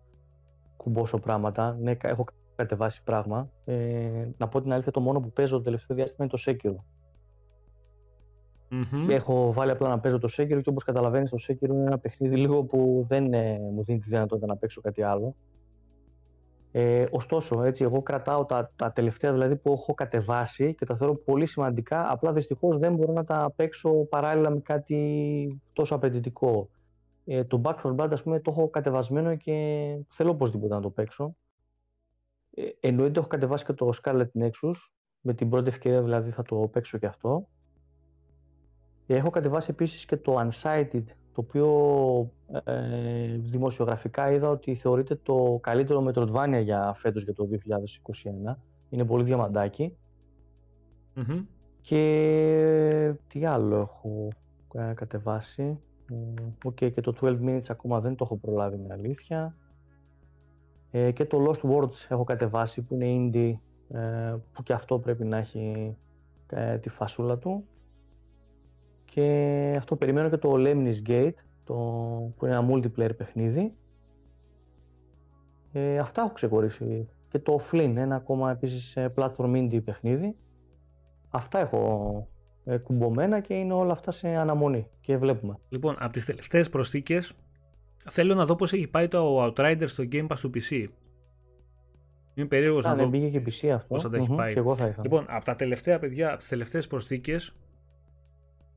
κουμπώσω 0.77 1.19
πράγματα. 1.19 1.77
Ναι, 1.81 1.95
έχω 2.01 2.25
κατεβάσει 2.55 3.03
πράγμα. 3.03 3.49
Ε, 3.65 4.27
να 4.37 4.47
πω 4.47 4.61
την 4.61 4.73
αλήθεια, 4.73 4.91
το 4.91 4.99
μόνο 4.99 5.19
που 5.19 5.31
παίζω 5.31 5.57
το 5.57 5.63
τελευταίο 5.63 5.95
διάστημα 5.95 6.27
είναι 6.27 6.37
το 6.37 6.43
Sekiro. 6.45 6.83
Mm-hmm. 8.71 9.09
Έχω 9.09 9.53
βάλει 9.53 9.71
απλά 9.71 9.89
να 9.89 9.99
παίζω 9.99 10.19
το 10.19 10.29
Sekiro 10.37 10.59
και 10.61 10.69
όπως 10.69 10.83
καταλαβαίνεις 10.83 11.29
το 11.29 11.37
Sekiro 11.47 11.69
είναι 11.69 11.85
ένα 11.85 11.99
παιχνίδι 11.99 12.35
λίγο 12.35 12.63
που 12.63 13.05
δεν 13.07 13.33
ε, 13.33 13.59
μου 13.73 13.83
δίνει 13.83 13.99
τη 13.99 14.09
δυνατότητα 14.09 14.47
να 14.47 14.57
παίξω 14.57 14.81
κάτι 14.81 15.03
άλλο. 15.03 15.35
Ε, 16.75 17.05
ωστόσο, 17.11 17.63
έτσι, 17.63 17.83
εγώ 17.83 18.01
κρατάω 18.01 18.45
τα, 18.45 18.71
τα 18.75 18.91
τελευταία 18.91 19.31
δηλαδή 19.31 19.55
που 19.55 19.71
έχω 19.71 19.93
κατεβάσει 19.93 20.75
και 20.75 20.85
τα 20.85 20.95
θεωρώ 20.95 21.15
πολύ 21.15 21.45
σημαντικά, 21.45 22.11
απλά 22.11 22.33
δυστυχώς 22.33 22.77
δεν 22.77 22.95
μπορώ 22.95 23.13
να 23.13 23.23
τα 23.23 23.53
παίξω 23.55 23.91
παράλληλα 23.91 24.49
με 24.49 24.59
κάτι 24.59 25.61
τόσο 25.73 25.95
απαιτητικό. 25.95 26.69
Ε, 27.25 27.43
το 27.43 27.61
Back 27.63 27.75
for 27.83 27.95
Blood, 27.95 28.11
ας 28.11 28.23
πούμε, 28.23 28.39
το 28.39 28.51
έχω 28.51 28.69
κατεβασμένο 28.69 29.35
και 29.35 29.53
θέλω 30.09 30.29
οπωσδήποτε 30.29 30.73
να 30.73 30.81
το 30.81 30.89
παίξω. 30.89 31.35
Ε, 32.55 32.63
εννοείται 32.79 33.19
έχω 33.19 33.27
κατεβάσει 33.27 33.65
και 33.65 33.73
το 33.73 33.89
Scarlet 34.03 34.29
Nexus. 34.39 34.75
Με 35.21 35.33
την 35.33 35.49
πρώτη 35.49 35.69
ευκαιρία 35.69 36.01
δηλαδή 36.01 36.29
θα 36.29 36.43
το 36.43 36.55
παίξω 36.55 36.97
και 36.97 37.05
αυτό. 37.05 37.47
Ε, 39.07 39.15
έχω 39.15 39.29
κατεβάσει 39.29 39.71
επίσης 39.71 40.05
και 40.05 40.17
το 40.17 40.47
Unsighted, 40.47 41.03
το 41.33 41.41
οποίο 41.41 42.31
ε, 42.63 43.37
δημοσιογραφικά 43.37 44.31
είδα 44.31 44.49
ότι 44.49 44.75
θεωρείται 44.75 45.15
το 45.15 45.59
καλύτερο 45.61 46.05
Metroidvania 46.07 46.61
για 46.63 46.93
φέτος 46.95 47.23
για 47.23 47.33
το 47.33 47.49
2021. 48.49 48.55
Είναι 48.89 49.05
πολύ 49.05 49.23
διαμαντάκι. 49.23 49.97
Και 51.81 53.13
τι 53.27 53.45
άλλο 53.45 53.75
έχω 53.75 54.27
ε, 54.73 54.93
κατεβάσει. 54.93 55.79
Ok, 56.63 56.77
okay, 56.81 56.93
και 56.93 57.01
το 57.01 57.13
12 57.21 57.39
Minutes 57.41 57.65
ακόμα 57.67 57.99
δεν 57.99 58.15
το 58.15 58.23
έχω 58.23 58.37
προλάβει 58.37 58.77
με 58.77 58.93
αλήθεια. 58.93 59.55
Ε, 60.91 61.11
και 61.11 61.25
το 61.25 61.45
Lost 61.49 61.69
Words 61.69 62.05
έχω 62.09 62.23
κατεβάσει 62.23 62.81
που 62.81 62.97
είναι 62.99 63.31
indie 63.33 63.57
ε, 63.97 64.35
που 64.53 64.63
και 64.63 64.73
αυτό 64.73 64.99
πρέπει 64.99 65.25
να 65.25 65.37
έχει 65.37 65.97
ε, 66.49 66.77
τη 66.77 66.89
φασούλα 66.89 67.37
του. 67.37 67.67
Και 69.13 69.75
αυτό 69.77 69.95
περιμένω 69.95 70.29
και 70.29 70.37
το 70.37 70.53
Lemnis 70.57 71.09
Gate 71.09 71.33
το, 71.63 71.73
που 72.37 72.45
είναι 72.45 72.55
ένα 72.55 72.67
multiplayer 72.69 73.17
παιχνίδι. 73.17 73.73
Ε, 75.71 75.97
αυτά 75.97 76.21
έχω 76.21 76.31
ξεχωρίσει. 76.31 77.09
Και 77.27 77.39
το 77.39 77.59
Flynn, 77.71 77.93
ένα 77.95 78.15
ακόμα 78.15 78.51
επίσης 78.51 78.97
platform 79.15 79.55
indie 79.55 79.83
παιχνίδι. 79.83 80.35
Αυτά 81.29 81.59
έχω 81.59 82.27
ε, 82.65 82.77
κουμπωμένα 82.77 83.39
και 83.39 83.53
είναι 83.53 83.73
όλα 83.73 83.91
αυτά 83.91 84.11
σε 84.11 84.27
αναμονή 84.27 84.87
και 85.01 85.17
βλέπουμε. 85.17 85.59
Λοιπόν, 85.69 85.95
από 85.99 86.13
τις 86.13 86.25
τελευταίες 86.25 86.69
προσθήκες 86.69 87.33
θέλω 88.09 88.35
να 88.35 88.45
δω 88.45 88.55
πώς 88.55 88.73
έχει 88.73 88.87
πάει 88.87 89.07
το 89.07 89.45
Outrider 89.45 89.83
στο 89.85 90.03
Game 90.11 90.27
Pass 90.27 90.37
του 90.39 90.51
PC. 90.53 90.87
Είμαι 92.33 92.47
περίεργος 92.47 92.83
να 92.83 92.95
δω. 92.95 92.97
Δεν 92.97 93.09
πήγε 93.09 93.39
και 93.39 93.41
PC 93.45 93.67
αυτό. 93.67 93.87
Πώς 93.87 94.01
θα 94.01 94.09
τα 94.09 94.17
έχει 94.17 94.35
πάει. 94.35 94.53
Και 94.53 94.59
εγώ 94.59 94.75
θα 94.75 94.87
ήθελα. 94.87 95.03
Λοιπόν, 95.03 95.25
από 95.29 95.45
τα 95.45 95.55
τελευταία 95.55 95.99
παιδιά, 95.99 96.29
από 96.29 96.37
τις 96.37 96.47
τελευταίες 96.47 96.87
προσθήκες, 96.87 97.55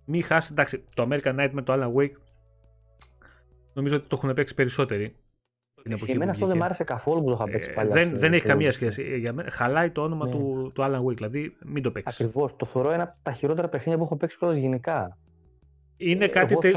μην 0.07 0.23
χάσει. 0.23 0.49
Εντάξει, 0.53 0.85
το 0.95 1.09
American 1.11 1.41
Night 1.41 1.51
με 1.53 1.62
το 1.62 1.73
Alan 1.73 2.01
Wake 2.01 2.16
νομίζω 3.73 3.97
ότι 3.97 4.09
το 4.09 4.16
έχουν 4.23 4.35
παίξει 4.35 4.55
περισσότεροι 4.55 5.16
την 5.87 5.95
εποχή 5.95 6.11
Εμένα 6.11 6.31
αυτό 6.31 6.47
δεν 6.47 6.57
μ' 6.57 6.62
άρεσε 6.62 6.85
καθόλου 6.85 7.20
που 7.20 7.27
το 7.27 7.33
είχα 7.33 7.45
παίξει 7.45 7.70
ε, 7.70 7.73
παλιά. 7.73 7.93
δεν, 7.93 8.19
δεν 8.19 8.33
έχει 8.33 8.45
καμία 8.45 8.73
σχέση. 8.73 9.19
Για 9.19 9.33
μένα, 9.33 9.51
χαλάει 9.51 9.91
το 9.91 10.03
όνομα 10.03 10.27
ναι. 10.27 10.31
του, 10.31 10.70
του 10.74 10.83
Alan 10.83 11.05
Wake, 11.05 11.15
δηλαδή 11.15 11.57
μην 11.65 11.83
το 11.83 11.91
παίξεις. 11.91 12.20
Ακριβώς. 12.20 12.57
Το 12.57 12.66
θεωρώ 12.66 12.91
ένα 12.91 13.03
από 13.03 13.16
τα 13.23 13.33
χειρότερα 13.33 13.69
παιχνίδια 13.69 13.99
που 13.99 14.05
έχω 14.05 14.16
παίξει 14.16 14.39
κιόλας 14.39 14.57
γενικά. 14.57 15.19
Είναι 15.97 16.24
ε, 16.24 16.28
κάτι, 16.28 16.56
τε... 16.56 16.73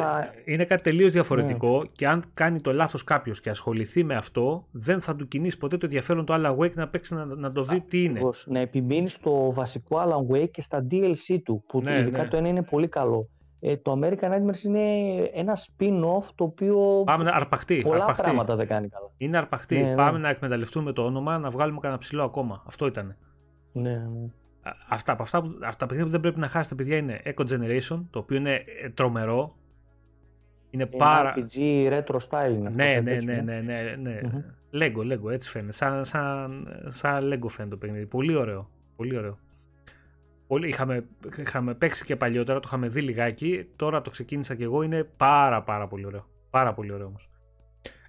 είναι 0.45 0.65
κάτι 0.65 0.83
τελείως 0.83 1.11
διαφορετικό 1.11 1.77
ναι. 1.81 1.87
και 1.91 2.07
αν 2.07 2.23
κάνει 2.33 2.61
το 2.61 2.73
λάθος 2.73 3.03
κάποιος 3.03 3.41
και 3.41 3.49
ασχοληθεί 3.49 4.03
με 4.03 4.15
αυτό, 4.15 4.65
δεν 4.71 5.01
θα 5.01 5.15
του 5.15 5.27
κινήσει 5.27 5.57
ποτέ 5.57 5.77
το 5.77 5.85
ενδιαφέρον 5.85 6.25
του 6.25 6.33
Alan 6.37 6.57
Wake 6.57 6.73
να 6.73 6.87
παίξει 6.87 7.13
να, 7.13 7.25
να 7.25 7.51
το 7.51 7.63
δει 7.63 7.81
τι 7.81 8.03
είναι. 8.03 8.19
Να 8.45 8.59
επιμείνεις 8.59 9.13
στο 9.13 9.51
βασικό 9.53 9.97
Alan 9.97 10.35
Wake 10.35 10.49
και 10.51 10.61
στα 10.61 10.87
DLC 10.91 11.37
του, 11.43 11.63
που 11.67 11.81
ναι, 11.81 11.99
ειδικά 11.99 12.23
ναι. 12.23 12.27
το 12.27 12.37
ένα 12.37 12.47
είναι 12.47 12.63
πολύ 12.63 12.87
καλό 12.87 13.29
ε, 13.59 13.77
το 13.77 13.99
American 14.01 14.31
Nightmares 14.31 14.63
είναι 14.63 15.13
ένα 15.33 15.57
spin-off 15.57 16.23
το 16.35 16.43
οποίο 16.43 17.03
Πάμε 17.05 17.23
να 17.23 17.31
αρπαχτεί, 17.31 17.81
πολλά 17.81 17.95
αρπαχτεί. 17.95 18.21
πράγματα 18.21 18.55
δεν 18.55 18.67
κάνει 18.67 18.87
καλά. 18.87 19.11
Είναι 19.17 19.37
αρπαχτή. 19.37 19.77
Ναι, 19.77 19.89
ναι. 19.89 19.95
Πάμε 19.95 20.17
να 20.17 20.29
εκμεταλλευτούμε 20.29 20.93
το 20.93 21.05
όνομα, 21.05 21.37
να 21.37 21.49
βγάλουμε 21.49 21.79
κανένα 21.79 21.99
ψηλό 21.99 22.23
ακόμα. 22.23 22.63
Αυτό 22.67 22.85
ήταν. 22.85 23.15
Ναι, 23.71 23.89
ναι. 23.89 24.31
Αυτά, 24.89 25.11
από 25.11 25.23
αυτά, 25.23 25.37
αυτά 25.37 25.77
τα 25.77 25.85
παιχνίδια 25.85 26.05
που 26.05 26.11
δεν 26.11 26.19
πρέπει 26.19 26.39
να 26.39 26.47
χάσετε, 26.47 26.75
παιδιά, 26.75 26.97
είναι 26.97 27.21
Echo 27.25 27.43
Generation, 27.49 28.05
το 28.09 28.19
οποίο 28.19 28.37
είναι 28.37 28.63
ε, 28.83 28.89
τρομερό. 28.89 29.55
Είναι, 30.69 30.83
είναι 30.83 30.97
πάρα. 30.97 31.33
RPG 31.37 31.57
retro 31.93 32.17
style. 32.29 32.53
Είναι 32.53 32.69
ναι, 32.69 32.99
ναι, 33.03 33.19
ναι, 33.19 33.41
ναι, 33.41 33.61
ναι, 33.61 33.95
ναι. 34.01 34.19
Mm-hmm. 34.23 34.59
Lego, 34.71 35.13
Lego, 35.13 35.31
έτσι 35.31 35.49
φαίνεται. 35.49 35.71
Σαν, 35.71 36.05
σαν, 36.05 36.67
σαν 36.87 37.23
Lego 37.23 37.47
φαίνεται 37.47 37.75
το 37.75 37.77
παιχνίδι. 37.77 38.05
Πολύ 38.05 38.35
ωραίο. 38.35 38.69
Πολύ 38.95 39.17
ωραίο. 39.17 39.39
Πολύ, 40.47 40.67
είχαμε, 40.67 41.05
είχαμε 41.37 41.73
παίξει 41.73 42.03
και 42.03 42.15
παλιότερα, 42.15 42.59
το 42.59 42.65
είχαμε 42.67 42.87
δει 42.87 43.01
λιγάκι. 43.01 43.67
Τώρα 43.75 44.01
το 44.01 44.09
ξεκίνησα 44.09 44.55
και 44.55 44.63
εγώ. 44.63 44.81
Είναι 44.81 45.03
πάρα 45.03 45.63
πάρα 45.63 45.87
πολύ 45.87 46.05
ωραίο. 46.05 46.25
Πάρα 46.49 46.73
πολύ 46.73 46.91
ωραίο 46.91 47.05
όμως. 47.05 47.29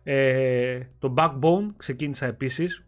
Ε, 0.03 0.81
το 0.99 1.15
Backbone 1.17 1.75
ξεκίνησα 1.77 2.27
επίσης. 2.27 2.85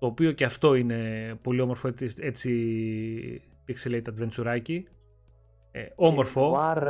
Το 0.00 0.06
οποίο 0.06 0.32
και 0.32 0.44
αυτό 0.44 0.74
είναι 0.74 0.98
πολύ 1.42 1.60
όμορφο 1.60 1.88
έτσι, 1.88 2.14
έτσι 2.18 3.42
pixelated 3.68 4.02
adventure 4.02 4.82
ε, 5.72 5.86
όμορφο. 5.94 6.58
Noir, 6.58 6.82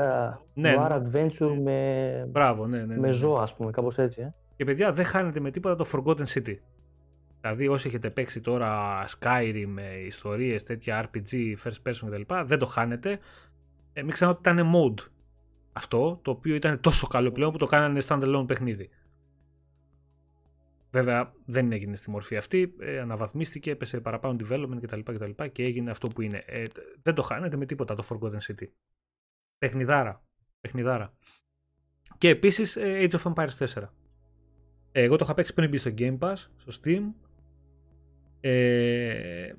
ναι, 0.55 0.74
noir 0.78 1.03
adventure 1.03 1.59
με, 1.62 2.27
Μπράβο, 2.28 2.66
ναι, 2.66 2.78
ναι, 2.78 2.97
με 2.97 3.07
ναι, 3.07 3.11
ζώα, 3.12 3.43
ας 3.43 3.57
πούμε, 3.57 3.70
κάπως 3.70 3.99
έτσι. 3.99 4.20
Ε. 4.20 4.35
Και 4.57 4.65
παιδιά 4.65 4.93
δεν 4.93 5.05
χάνεται 5.05 5.41
με 5.41 5.51
τίποτα 5.51 5.77
το 5.77 5.87
Forgotten 5.93 6.24
City. 6.35 6.55
Δηλαδή 7.41 7.69
όσοι 7.69 7.89
έχετε 7.89 8.11
παίξει 8.11 8.41
τώρα 8.41 9.05
Skyrim 9.19 9.65
με 9.66 9.82
ιστορίες, 10.07 10.62
τέτοια 10.62 11.11
RPG, 11.11 11.55
first 11.65 11.91
person 11.91 12.09
κτλ. 12.11 12.35
Δεν 12.45 12.59
το 12.59 12.66
χάνετε. 12.66 13.19
Ε, 13.93 14.03
μην 14.03 14.12
ξανά 14.12 14.31
ότι 14.31 14.51
ήταν 14.51 14.73
mode 14.74 15.05
αυτό, 15.73 16.19
το 16.23 16.31
οποίο 16.31 16.55
ήταν 16.55 16.81
τόσο 16.81 17.07
καλό 17.07 17.31
πλέον 17.31 17.53
που 17.53 17.59
το 17.59 17.66
κάνανε 17.66 18.01
standalone 18.09 18.45
παιχνίδι. 18.47 18.91
Βέβαια 20.91 21.35
δεν 21.45 21.73
έγινε 21.73 21.97
στη 21.97 22.11
μορφή 22.11 22.37
αυτή, 22.37 22.75
ε, 22.79 23.01
αναβαθμίστηκε, 23.01 23.71
έπεσε 23.71 24.01
παραπάνω 24.01 24.37
development 24.41 24.79
κτλ. 24.81 25.01
κτλ 25.01 25.45
και 25.53 25.62
έγινε 25.62 25.91
αυτό 25.91 26.09
που 26.09 26.23
είναι. 26.23 26.45
Ε, 26.47 26.62
δεν 27.03 27.15
το 27.15 27.23
χάνετε 27.23 27.57
με 27.57 27.67
τίποτα 27.67 27.95
το 27.95 28.05
Forgotten 28.09 28.39
City. 28.39 28.67
Παιχνιδάρα. 29.59 30.25
Παιχνιδάρα. 30.61 31.12
Και 32.19 32.29
επίσης 32.29 32.77
ε, 32.77 33.09
Age 33.11 33.19
of 33.19 33.33
Empires 33.33 33.67
4. 33.75 33.89
Εγώ 34.93 35.17
το 35.17 35.25
είχα 35.25 35.35
παίξει 35.35 35.55
πριν 35.55 35.69
μπει 35.69 35.77
στο 35.77 35.91
Game 35.99 36.19
Pass, 36.19 36.35
στο 36.57 36.81
Steam. 36.83 37.03
Ε, 38.41 39.53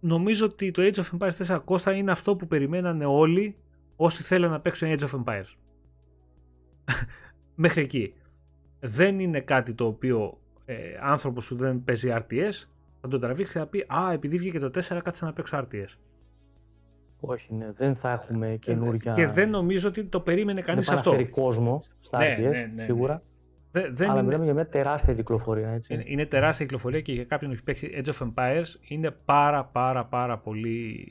νομίζω 0.00 0.44
ότι 0.44 0.70
το 0.70 0.82
Age 0.82 0.94
of 0.94 1.18
Empires 1.18 1.46
4 1.46 1.60
Κώστα 1.64 1.92
είναι 1.92 2.10
αυτό 2.10 2.36
που 2.36 2.46
περιμένανε 2.46 3.04
όλοι 3.04 3.56
όσοι 3.96 4.22
θέλουν 4.22 4.50
να 4.50 4.60
παίξουν 4.60 4.96
Age 4.96 5.08
of 5.08 5.24
Empires. 5.24 5.54
Μέχρι 7.54 7.82
εκεί. 7.82 8.14
Δεν 8.86 9.20
είναι 9.20 9.40
κάτι 9.40 9.74
το 9.74 9.86
οποίο 9.86 10.38
ε, 10.64 10.74
άνθρωπος 11.00 11.48
που 11.48 11.56
δεν 11.56 11.84
παίζει 11.84 12.08
RTS 12.12 12.66
θα 13.00 13.08
το 13.08 13.18
τραβήξει 13.18 13.58
να 13.58 13.66
πει 13.66 13.86
«Α, 13.88 14.12
επειδή 14.12 14.38
βγήκε 14.38 14.58
το 14.58 14.66
4 14.66 15.00
κάτσε 15.04 15.24
να 15.24 15.32
παίξω 15.32 15.58
RTS». 15.58 15.98
Όχι, 17.20 17.54
ναι, 17.54 17.72
δεν 17.72 17.94
θα 17.94 18.10
έχουμε 18.10 18.50
ε, 18.50 18.56
καινούργια... 18.56 19.12
Και 19.12 19.26
δεν 19.26 19.50
νομίζω 19.50 19.88
ότι 19.88 20.04
το 20.04 20.20
περίμενε 20.20 20.60
κανείς 20.60 20.88
αυτό. 20.88 21.10
Δεν 21.10 21.30
κόσμο 21.30 21.82
στα 22.00 22.18
ναι, 22.18 22.36
RTS, 22.38 22.40
ναι, 22.40 22.48
ναι, 22.48 22.70
ναι. 22.74 22.82
σίγουρα. 22.82 23.22
Δεν 23.70 24.10
Αλλά 24.10 24.12
είναι... 24.12 24.22
μιλάμε 24.22 24.44
για 24.44 24.54
μια 24.54 24.68
τεράστια 24.68 25.14
κυκλοφορία. 25.14 25.68
Έτσι. 25.70 25.94
Είναι, 25.94 26.02
είναι 26.06 26.26
τεράστια 26.26 26.64
κυκλοφορία 26.64 27.00
και 27.00 27.12
για 27.12 27.24
κάποιον 27.24 27.50
που 27.50 27.56
έχει 27.56 27.64
παίξει 27.64 28.02
Edge 28.04 28.12
of 28.12 28.28
Empires 28.28 28.66
είναι 28.88 29.10
πάρα 29.24 29.64
πάρα 29.64 30.04
πάρα 30.04 30.38
πολύ 30.38 31.06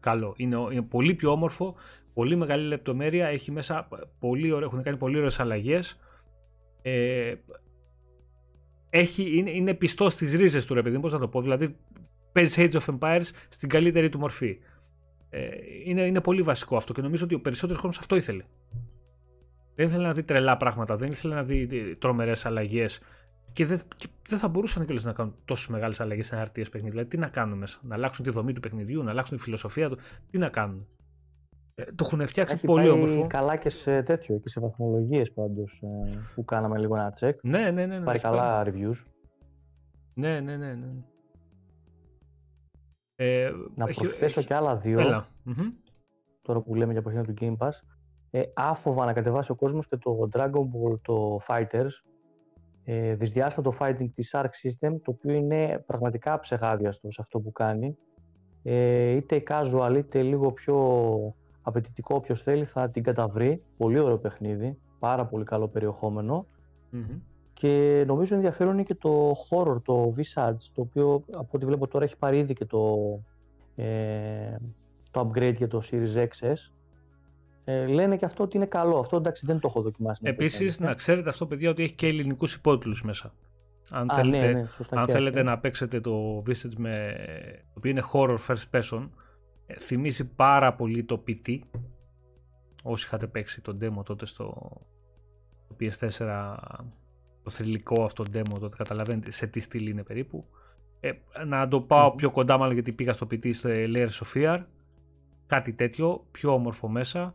καλό. 0.00 0.34
Είναι, 0.36 0.56
είναι 0.72 0.82
πολύ 0.82 1.14
πιο 1.14 1.30
όμορφο, 1.30 1.74
πολύ 2.14 2.36
μεγάλη 2.36 2.66
λεπτομέρεια, 2.66 3.26
έχει 3.26 3.50
μέσα 3.50 3.88
πολύ 4.18 4.52
ωραίο, 4.52 4.68
έχουν 4.68 4.82
κάνει 4.82 4.96
πολύ 4.96 5.18
ωραίες 5.18 5.40
αλλαγές. 5.40 5.98
Ε, 6.82 7.34
έχει, 8.90 9.38
είναι, 9.38 9.50
είναι 9.50 9.74
πιστός 9.74 10.12
στις 10.12 10.34
ρίζες 10.34 10.66
του 10.66 10.74
ρε 10.74 10.82
παιδί, 10.82 11.00
πώς 11.00 11.12
να 11.12 11.18
το 11.18 11.28
πω, 11.28 11.42
δηλαδή 11.42 11.76
παίζει 12.32 12.68
Age 12.72 12.80
of 12.80 12.98
Empires 12.98 13.30
στην 13.48 13.68
καλύτερη 13.68 14.08
του 14.08 14.18
μορφή. 14.18 14.58
Ε, 15.30 15.48
είναι, 15.84 16.02
είναι 16.02 16.20
πολύ 16.20 16.42
βασικό 16.42 16.76
αυτό 16.76 16.92
και 16.92 17.02
νομίζω 17.02 17.24
ότι 17.24 17.34
ο 17.34 17.40
περισσότερος 17.40 17.80
κόσμος 17.80 17.98
αυτό 17.98 18.16
ήθελε. 18.16 18.44
Δεν 19.74 19.86
ήθελε 19.86 20.06
να 20.06 20.12
δει 20.12 20.22
τρελά 20.22 20.56
πράγματα, 20.56 20.96
δεν 20.96 21.10
ήθελε 21.10 21.34
να 21.34 21.42
δει 21.42 21.92
τρομερές 21.98 22.46
αλλαγές. 22.46 23.00
Και 23.52 23.66
δεν, 23.66 23.80
δεν 24.28 24.38
θα 24.38 24.48
μπορούσαν 24.48 24.84
κιόλας 24.84 25.04
να 25.04 25.12
κάνουν 25.12 25.34
τόσο 25.44 25.72
μεγάλες 25.72 26.00
αλλαγές 26.00 26.26
σε 26.26 26.34
ένα 26.34 26.46
RTS 26.46 26.70
παιχνίδι. 26.70 26.90
Δηλαδή, 26.90 27.08
τι 27.08 27.16
να 27.16 27.28
κάνουν 27.28 27.58
μέσα, 27.58 27.78
να 27.82 27.94
αλλάξουν 27.94 28.24
τη 28.24 28.30
δομή 28.30 28.52
του 28.52 28.60
παιχνιδιού, 28.60 29.02
να 29.02 29.10
αλλάξουν 29.10 29.36
τη 29.36 29.42
φιλοσοφία 29.42 29.88
του. 29.88 29.98
Τι 30.30 30.38
να 30.38 30.48
κάνουν. 30.48 30.86
Ε, 31.80 31.92
το 31.94 32.04
έχουν 32.06 32.26
φτιάξει 32.26 32.54
Έχει 32.54 32.66
πολύ 32.66 32.82
πάει 32.82 32.90
όμορφο. 32.90 33.26
καλά 33.26 33.56
και 33.56 33.68
σε 33.68 34.02
τέτοιο, 34.02 34.38
και 34.38 34.48
σε 34.48 34.60
βαθμολογίες 34.60 35.32
πάντως 35.32 35.82
ε, 35.82 36.18
που 36.34 36.44
κάναμε 36.44 36.78
λίγο 36.78 36.96
ένα 36.96 37.12
check. 37.20 37.34
Ναι, 37.42 37.70
ναι, 37.70 37.86
ναι. 37.86 37.98
ναι 37.98 38.04
πάρει 38.04 38.18
καλά 38.18 38.64
reviews. 38.66 39.04
Ναι, 40.14 40.40
ναι, 40.40 40.56
ναι. 40.56 40.74
ναι. 40.74 40.88
Ε, 43.16 43.50
να 43.74 43.84
έχει, 43.88 44.00
προσθέσω 44.00 44.38
έχει... 44.38 44.48
και 44.48 44.54
άλλα 44.54 44.76
δύο. 44.76 45.26
Τώρα 46.42 46.60
που 46.60 46.74
λέμε 46.74 46.92
για 46.92 47.02
παιχνίδια 47.02 47.34
του 47.34 47.40
Game 47.40 47.66
Pass 47.66 47.72
ε, 48.30 48.42
άφοβα 48.54 49.04
να 49.04 49.12
κατεβάσει 49.12 49.50
ο 49.50 49.54
κόσμος 49.54 49.88
και 49.88 49.96
το 49.96 50.28
Dragon 50.32 50.50
Ball 50.50 50.98
το 51.02 51.40
Fighters 51.48 51.90
ε, 52.84 53.14
δυσδιάστατο 53.14 53.72
fighting 53.78 54.08
της 54.14 54.34
Arc 54.34 54.44
System 54.44 54.94
το 55.02 55.10
οποίο 55.10 55.34
είναι 55.34 55.84
πραγματικά 55.86 56.38
ψεγάδιαστο 56.40 57.10
σε 57.10 57.20
αυτό 57.20 57.40
που 57.40 57.52
κάνει 57.52 57.96
ε, 58.62 59.10
είτε 59.10 59.42
casual 59.48 59.94
είτε 59.96 60.22
λίγο 60.22 60.52
πιο 60.52 60.76
απαιτητικό 61.62 62.14
όποιος 62.14 62.42
θέλει 62.42 62.64
θα 62.64 62.90
την 62.90 63.02
καταβρει 63.02 63.62
πολύ 63.76 63.98
ωραίο 63.98 64.18
παιχνίδι 64.18 64.78
πάρα 64.98 65.26
πολύ 65.26 65.44
καλό 65.44 65.70
και 67.52 68.04
νομίζω 68.06 68.34
ενδιαφέρον 68.34 68.72
είναι 68.72 68.82
και 68.82 68.94
το 68.94 69.30
horror, 69.30 69.82
το 69.82 70.14
Visage 70.16 70.62
το 70.74 70.80
οποίο 70.80 71.24
από 71.30 71.48
ό,τι 71.50 71.66
βλέπω 71.66 71.86
τώρα 71.86 72.04
έχει 72.04 72.16
πάρει 72.16 72.38
ήδη 72.38 72.54
και 72.54 72.64
το, 72.64 72.96
ε, 73.76 74.56
το 75.10 75.30
upgrade 75.30 75.54
για 75.56 75.68
το 75.68 75.82
Series 75.90 76.26
XS 76.26 76.54
ε, 77.64 77.86
λένε 77.86 78.16
και 78.16 78.24
αυτό 78.24 78.42
ότι 78.42 78.56
είναι 78.56 78.66
καλό. 78.66 78.98
Αυτό 78.98 79.16
εντάξει 79.16 79.46
δεν 79.46 79.58
το 79.58 79.66
έχω 79.68 79.82
δοκιμάσει. 79.82 80.20
Επίσης, 80.24 80.80
να 80.80 80.94
ξέρετε 80.94 81.28
αυτό, 81.28 81.46
παιδιά, 81.46 81.70
ότι 81.70 81.82
έχει 81.82 81.94
και 81.94 82.06
ελληνικούς 82.06 82.54
υπότιτλους 82.54 83.02
μέσα. 83.02 83.34
Αν 83.90 84.10
θέλετε, 84.14 84.46
ναι, 84.46 84.52
ναι, 84.52 84.66
αν 84.90 85.08
θέλετε 85.08 85.42
να 85.42 85.58
παίξετε 85.58 86.00
το 86.00 86.42
Visage 86.46 86.74
με, 86.76 87.14
το 87.58 87.74
οποίο 87.76 87.90
είναι 87.90 88.02
horror 88.12 88.36
first 88.48 88.78
person, 88.78 89.08
ε, 89.08 89.29
θυμίζει 89.78 90.24
πάρα 90.34 90.74
πολύ 90.74 91.04
το 91.04 91.24
PT. 91.26 91.58
Όσοι 92.82 93.06
είχατε 93.06 93.26
παίξει 93.26 93.60
το 93.60 93.78
demo 93.80 94.04
τότε 94.04 94.26
στο, 94.26 94.70
PS4, 95.80 96.56
το 97.42 97.50
θρηλυκό 97.50 98.04
αυτό 98.04 98.24
demo 98.32 98.58
τότε, 98.60 98.76
καταλαβαίνετε 98.76 99.30
σε 99.30 99.46
τι 99.46 99.60
στυλ 99.60 99.88
είναι 99.88 100.02
περίπου. 100.02 100.44
Ε, 101.00 101.12
να 101.46 101.68
το 101.68 101.80
πάω 101.80 102.10
πιο 102.14 102.30
κοντά 102.30 102.58
μάλλον 102.58 102.74
γιατί 102.74 102.92
πήγα 102.92 103.12
στο 103.12 103.26
PT 103.30 103.54
στο 103.54 103.70
Layers 103.72 104.08
of 104.08 104.34
Fear. 104.34 104.62
Κάτι 105.46 105.72
τέτοιο, 105.72 106.26
πιο 106.30 106.52
όμορφο 106.52 106.88
μέσα. 106.88 107.34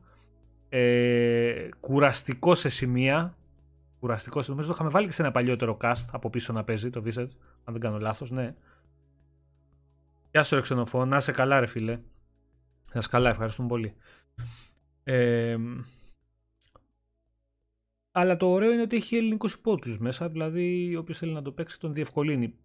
Ε, 0.70 1.70
κουραστικό 1.80 2.56
σε 2.56 2.70
σημεία, 2.70 3.38
κουραστικό. 4.00 4.42
Νομίζω 4.48 4.68
το 4.68 4.74
είχαμε 4.76 4.90
βάλει 4.90 5.06
και 5.06 5.14
σε 5.14 5.22
ένα 5.22 5.32
παλιότερο 5.32 5.78
cast 5.82 6.06
από 6.12 6.30
πίσω 6.30 6.54
να 6.54 6.64
παίζει 6.64 6.90
το 6.90 7.04
Visage, 7.06 7.36
αν 7.64 7.74
δεν 7.74 7.80
κάνω 7.80 8.00
λάθος, 8.00 8.32
ναι. 8.32 8.56
Γεια 10.32 10.44
σου, 10.44 10.56
Ρεξενοφό. 10.56 11.06
Να 11.06 11.18
είσαι 11.18 11.32
καλά, 11.32 11.60
ρε 11.60 11.66
φίλε. 11.66 12.00
Να 12.96 13.02
είσαι 13.02 13.10
καλά, 13.10 13.30
ευχαριστούμε 13.30 13.68
πολύ. 13.68 13.94
Ε, 15.04 15.58
αλλά 18.12 18.38
το 18.38 18.48
ωραίο 18.48 18.72
είναι 18.72 18.82
ότι 18.82 18.96
έχει 18.96 19.16
ελληνικούς 19.16 19.54
υπότιτλους 19.54 20.00
μέσα. 20.00 20.30
Δηλαδή, 20.30 20.96
όποιος 20.96 21.18
θέλει 21.18 21.34
να 21.34 21.42
το 21.42 21.52
παίξει, 21.52 21.80
τον 21.80 21.94
διευκολύνει 21.94 22.56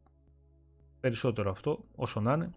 περισσότερο 1.00 1.50
αυτό, 1.50 1.84
όσο 1.94 2.20
να 2.20 2.32
είναι. 2.32 2.52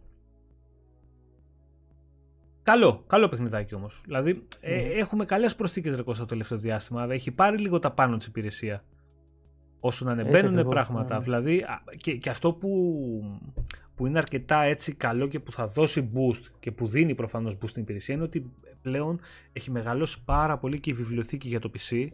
Καλό, 2.64 3.04
καλό 3.08 3.30
παιχνιδάκι 3.30 3.76
όμως. 3.76 4.02
Δηλαδή, 4.06 4.48
ε, 4.60 4.76
ναι. 4.76 4.82
έχουμε 4.82 5.26
καλές 5.26 5.56
προσθήκες 5.56 5.96
ρεκό 5.96 6.14
στο 6.14 6.26
τελευταίο 6.26 6.58
διάστημα. 6.58 7.08
Έχει 7.10 7.32
πάρει 7.32 7.58
λίγο 7.58 7.80
τα 7.80 7.92
πάνω 7.92 8.18
της 8.18 8.28
υπηρεσία. 8.28 8.84
Όσο 9.80 10.06
να 10.06 10.12
είναι, 10.12 10.24
μπαίνουν 10.24 10.68
πράγματα. 10.70 11.18
Ναι. 11.18 11.24
Δηλαδή, 11.24 11.66
και, 11.98 12.16
και 12.16 12.30
αυτό 12.30 12.54
που, 12.54 12.70
που 13.96 14.06
είναι 14.08 14.18
αρκετά 14.18 14.62
έτσι 14.62 14.94
καλό 14.94 15.28
και 15.28 15.40
που 15.40 15.52
θα 15.52 15.68
δώσει 15.68 16.10
boost 16.14 16.52
και 16.60 16.72
που 16.72 16.88
δίνει 16.88 17.16
προφανώς 17.16 17.54
boost 17.54 17.70
στην 17.70 17.82
υπηρεσία 17.82 18.16
είναι 18.16 18.24
ότι 18.24 18.52
πλέον 18.82 19.20
έχει 19.54 19.72
μεγαλώσει 19.72 20.24
πάρα 20.26 20.58
πολύ 20.58 20.80
και 20.80 20.90
η 20.90 20.94
βιβλιοθήκη 20.94 21.48
για 21.48 21.60
το 21.60 21.72
PC 21.74 22.08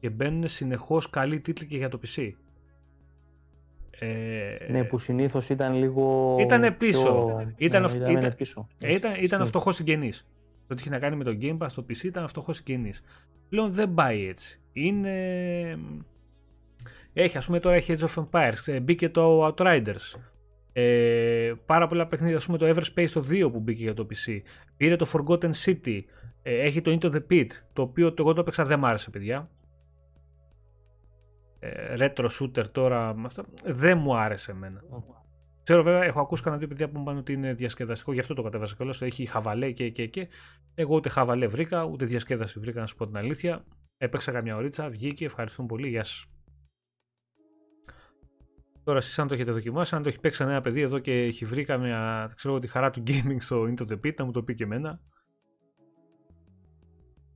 και 0.00 0.10
μπαίνουν 0.10 0.48
συνεχώς 0.48 1.10
καλοί 1.10 1.40
τίτλοι 1.40 1.66
και 1.66 1.76
για 1.76 1.88
το 1.88 2.00
PC. 2.06 2.30
Ε, 3.98 4.70
ναι, 4.70 4.84
που 4.84 4.98
συνήθως 4.98 5.48
ήταν 5.48 5.74
λίγο. 5.74 6.36
Ήταν 6.40 6.76
πίσω. 6.76 7.40
Ήταν, 7.56 7.82
ναι, 7.98 8.12
ήταν, 8.12 8.34
πίσω. 8.36 8.68
Ε, 8.78 8.94
ήταν, 8.94 9.12
ήταν 9.20 9.46
φτωχός 9.46 9.76
συγγενής. 9.76 10.26
Το 10.66 10.72
ότι 10.72 10.80
είχε 10.80 10.90
να 10.90 10.98
κάνει 10.98 11.16
με 11.16 11.24
το 11.24 11.38
Game 11.40 11.58
Pass 11.58 11.66
στο 11.68 11.84
PC 11.88 12.02
ήταν 12.04 12.28
φτωχός 12.28 12.56
συγγενής. 12.56 13.02
Πλέον 13.48 13.72
δεν 13.72 13.94
πάει 13.94 14.28
έτσι. 14.28 14.60
Είναι. 14.72 15.78
Έχει, 17.12 17.36
ας 17.36 17.46
πούμε, 17.46 17.60
τώρα 17.60 17.76
έχει 17.76 17.94
Age 17.98 18.06
of 18.06 18.24
Empires. 18.24 18.66
Ε, 18.66 18.80
μπήκε 18.80 19.08
το 19.08 19.46
Outriders. 19.46 20.18
Ε, 20.78 21.52
πάρα 21.66 21.86
πολλά 21.86 22.06
παιχνίδια, 22.06 22.36
ας 22.36 22.46
πούμε, 22.46 22.58
το 22.58 22.68
Everspace 22.68 23.10
το 23.12 23.24
2 23.30 23.48
που 23.52 23.60
μπήκε 23.60 23.82
για 23.82 23.94
το 23.94 24.06
PC. 24.10 24.40
Πήρε 24.76 24.96
το 24.96 25.06
Forgotten 25.12 25.50
City. 25.64 26.00
Ε, 26.42 26.60
έχει 26.60 26.80
το 26.80 26.98
Into 27.00 27.10
the 27.10 27.20
Pit. 27.30 27.46
Το 27.72 27.82
οποίο 27.82 28.12
το 28.12 28.22
εγώ 28.22 28.32
το 28.32 28.40
έπαιξα 28.40 28.62
δεν 28.62 28.78
μ' 28.78 28.84
άρεσε, 28.84 29.10
παιδιά. 29.10 29.50
Ε, 31.58 31.94
retro 31.98 32.28
shooter 32.28 32.70
τώρα 32.72 33.14
αυτό, 33.24 33.44
δεν 33.64 33.98
μου 33.98 34.16
άρεσε 34.16 34.50
εμένα. 34.50 34.82
Ξέρω 35.62 35.82
βέβαια, 35.82 36.02
έχω 36.02 36.20
ακούσει 36.20 36.42
κανένα 36.42 36.60
δύο 36.60 36.68
παιδιά 36.68 36.88
που 36.88 36.98
μου 36.98 37.04
πάνε 37.04 37.18
ότι 37.18 37.32
είναι 37.32 37.54
διασκεδαστικό, 37.54 38.12
γι' 38.12 38.20
αυτό 38.20 38.34
το 38.34 38.42
κατέβασα 38.42 38.74
κιόλας. 38.76 39.02
Έχει 39.02 39.26
χαβαλέ 39.26 39.70
και, 39.70 39.90
και, 39.90 40.06
και. 40.06 40.28
Εγώ 40.74 40.96
ούτε 40.96 41.08
χαβαλέ 41.08 41.46
βρήκα, 41.46 41.84
ούτε 41.84 42.04
διασκέδαση 42.04 42.58
βρήκα, 42.58 42.80
να 42.80 42.86
σου 42.86 42.96
πω 42.96 43.06
την 43.06 43.16
αλήθεια. 43.16 43.64
Έπαιξα 43.96 44.32
καμιά 44.32 44.56
ωρίτσα, 44.56 44.88
βγήκε, 44.88 45.24
ευχαριστούμε 45.24 45.68
πολύ, 45.68 45.88
γεια 45.88 46.04
σας. 46.04 46.26
Τώρα 48.86 48.98
εσείς 48.98 49.18
αν 49.18 49.28
το 49.28 49.34
έχετε 49.34 49.50
δοκιμάσει, 49.50 49.94
αν 49.94 50.02
το 50.02 50.08
έχει 50.08 50.20
παίξει 50.20 50.42
ένα 50.42 50.60
παιδί 50.60 50.80
εδώ 50.80 50.98
και 50.98 51.12
έχει 51.12 51.44
βρει 51.44 51.64
καμιά, 51.64 52.30
ξέρω 52.36 52.58
τη 52.58 52.66
χαρά 52.66 52.90
του 52.90 53.02
gaming 53.06 53.36
στο 53.38 53.62
Into 53.62 53.92
the 53.92 53.94
Pit, 54.04 54.14
να 54.16 54.24
μου 54.24 54.30
το 54.30 54.42
πει 54.42 54.54
και 54.54 54.64
εμένα. 54.64 55.00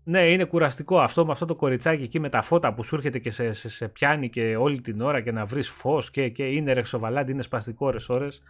Ναι, 0.05 0.28
είναι 0.28 0.44
κουραστικό 0.44 1.01
αυτό 1.01 1.27
με 1.27 1.32
αυτό 1.32 1.47
το 1.47 1.56
κοριτσάκι 1.56 2.02
εκεί 2.02 2.18
με 2.20 2.28
τα 2.28 2.43
φώτα 2.43 2.74
που 2.74 2.82
σου 2.82 2.94
έρχεται 2.94 3.18
και 3.18 3.31
σε, 3.31 3.52
σε, 3.52 3.68
σε 3.68 3.89
πιάνει 3.89 4.31
και 4.31 4.56
όλη 4.56 4.81
την 4.81 5.01
ώρα 5.01 5.20
και 5.20 5.32
να 5.32 5.47
βρεις 5.47 5.68
φως 5.68 6.10
και, 6.10 6.28
και 6.28 6.47
είναι 6.47 6.72
ρεξοβαλάντι, 6.72 7.32
είναι 7.32 7.43
σπαστικό 7.43 7.86
ώρες 7.86 8.09
ώρες. 8.09 8.43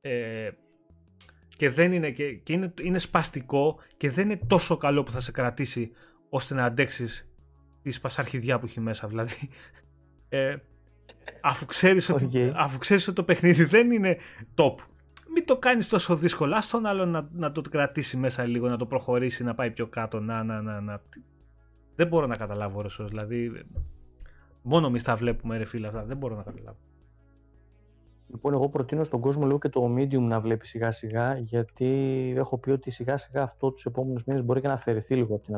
Ε, 0.00 0.50
και 1.56 1.70
δεν 1.70 1.92
είναι, 1.92 2.10
και, 2.10 2.34
και 2.34 2.52
είναι, 2.52 2.74
είναι 2.82 2.98
σπαστικό 2.98 3.78
και 3.96 4.10
δεν 4.10 4.30
είναι 4.30 4.40
τόσο 4.46 4.76
καλό 4.76 5.02
που 5.02 5.10
θα 5.10 5.20
σε 5.20 5.30
κρατήσει 5.30 5.90
ώστε 6.28 6.54
να 6.54 6.64
αντέξεις 6.64 7.30
τη 7.82 7.90
σπασαρχιδιά 7.90 8.58
που 8.58 8.66
έχει 8.66 8.80
μέσα. 8.80 9.08
Δηλαδή, 9.08 9.48
ε, 10.28 10.56
αφού 11.40 11.66
ξέρεις, 11.66 12.10
ότι, 12.10 12.52
αφού 12.54 12.78
ξέρεις 12.78 13.06
ότι 13.06 13.16
το 13.16 13.22
παιχνίδι 13.22 13.64
δεν 13.64 13.90
είναι 13.90 14.16
top 14.54 14.74
μην 15.34 15.46
το 15.46 15.58
κάνεις 15.58 15.88
τόσο 15.88 16.16
δύσκολο. 16.16 16.54
Ας 16.54 16.68
τον 16.68 16.86
άλλο 16.86 17.04
να, 17.04 17.28
να 17.32 17.52
το 17.52 17.60
κρατήσει 17.60 18.16
μέσα 18.16 18.44
λίγο, 18.44 18.68
να 18.68 18.76
το 18.76 18.86
προχωρήσει, 18.86 19.44
να 19.44 19.54
πάει 19.54 19.70
πιο 19.70 19.86
κάτω, 19.86 20.20
να, 20.20 20.42
να, 20.42 20.62
να, 20.62 20.80
να. 20.80 21.00
Δεν 21.94 22.06
μπορώ 22.06 22.26
να 22.26 22.36
καταλάβω 22.36 22.80
ρε 22.80 22.88
δηλαδή 23.04 23.52
μόνο 24.62 24.86
εμείς 24.86 25.02
τα 25.02 25.14
βλέπουμε 25.14 25.56
ρε 25.56 25.64
φίλε 25.64 25.86
αυτά, 25.86 26.04
δεν 26.04 26.16
μπορώ 26.16 26.36
να 26.36 26.42
καταλάβω. 26.42 26.78
Λοιπόν, 28.30 28.52
εγώ 28.52 28.68
προτείνω 28.68 29.04
στον 29.04 29.20
κόσμο 29.20 29.46
λίγο 29.46 29.58
και 29.58 29.68
το 29.68 29.94
medium 29.96 30.20
να 30.20 30.40
βλέπει 30.40 30.66
σιγά 30.66 30.90
σιγά, 30.90 31.38
γιατί 31.38 31.86
έχω 32.36 32.58
πει 32.58 32.70
ότι 32.70 32.90
σιγά 32.90 33.16
σιγά 33.16 33.42
αυτό 33.42 33.70
τους 33.70 33.84
επόμενους 33.84 34.24
μήνες 34.24 34.44
μπορεί 34.44 34.60
και 34.60 34.66
να 34.66 34.72
αφαιρεθεί 34.72 35.14
λίγο 35.14 35.34
από 35.34 35.44
την, 35.44 35.54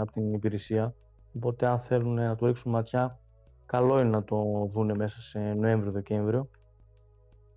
από 0.00 0.12
την 0.12 0.32
υπηρεσία. 0.32 0.94
Οπότε, 1.36 1.66
αν 1.66 1.78
θέλουν 1.78 2.14
να 2.14 2.36
του 2.36 2.46
ρίξουν 2.46 2.72
ματιά, 2.72 3.18
καλό 3.66 4.00
είναι 4.00 4.10
να 4.10 4.24
το 4.24 4.68
δούνε 4.72 4.94
μέσα 4.94 5.20
σε 5.20 5.38
Νοέμβριο-Δεκέμβριο. 5.38 6.50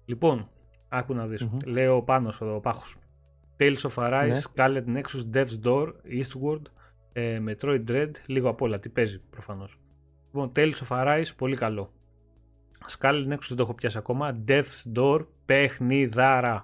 Λοιπόν, 0.06 0.50
Άκου 0.90 1.14
να 1.14 1.28
δεις. 1.28 1.48
Mm-hmm. 1.48 1.66
Λέω 1.66 2.04
πάνω 2.04 2.32
στο 2.32 2.60
πάχος. 2.64 2.98
Tales 3.58 3.78
of 3.78 3.94
Arise, 3.96 4.28
ναι. 4.28 4.40
Scarlet 4.56 4.84
Nexus, 4.86 5.36
Death's 5.36 5.64
Door, 5.64 5.88
Eastward, 5.88 6.62
ε, 7.14 7.42
Metroid 7.48 7.84
Dread, 7.88 8.12
λίγο 8.26 8.50
απ' 8.50 8.62
όλα. 8.62 8.80
Τι 8.80 8.90
παίζει 8.90 9.20
προφανώς. 9.20 9.80
Λοιπόν, 10.26 10.52
Tales 10.56 10.74
of 10.88 10.88
Arise, 10.88 11.36
πολύ 11.38 11.56
καλό. 11.56 11.92
Scarlet 12.98 13.26
Nexus 13.28 13.48
δεν 13.48 13.58
το 13.58 13.64
έχω 13.64 13.74
πιάσει 13.74 13.98
ακόμα. 13.98 14.44
Death's 14.48 14.94
Door, 14.96 15.26
παιχνιδάρα. 15.46 16.64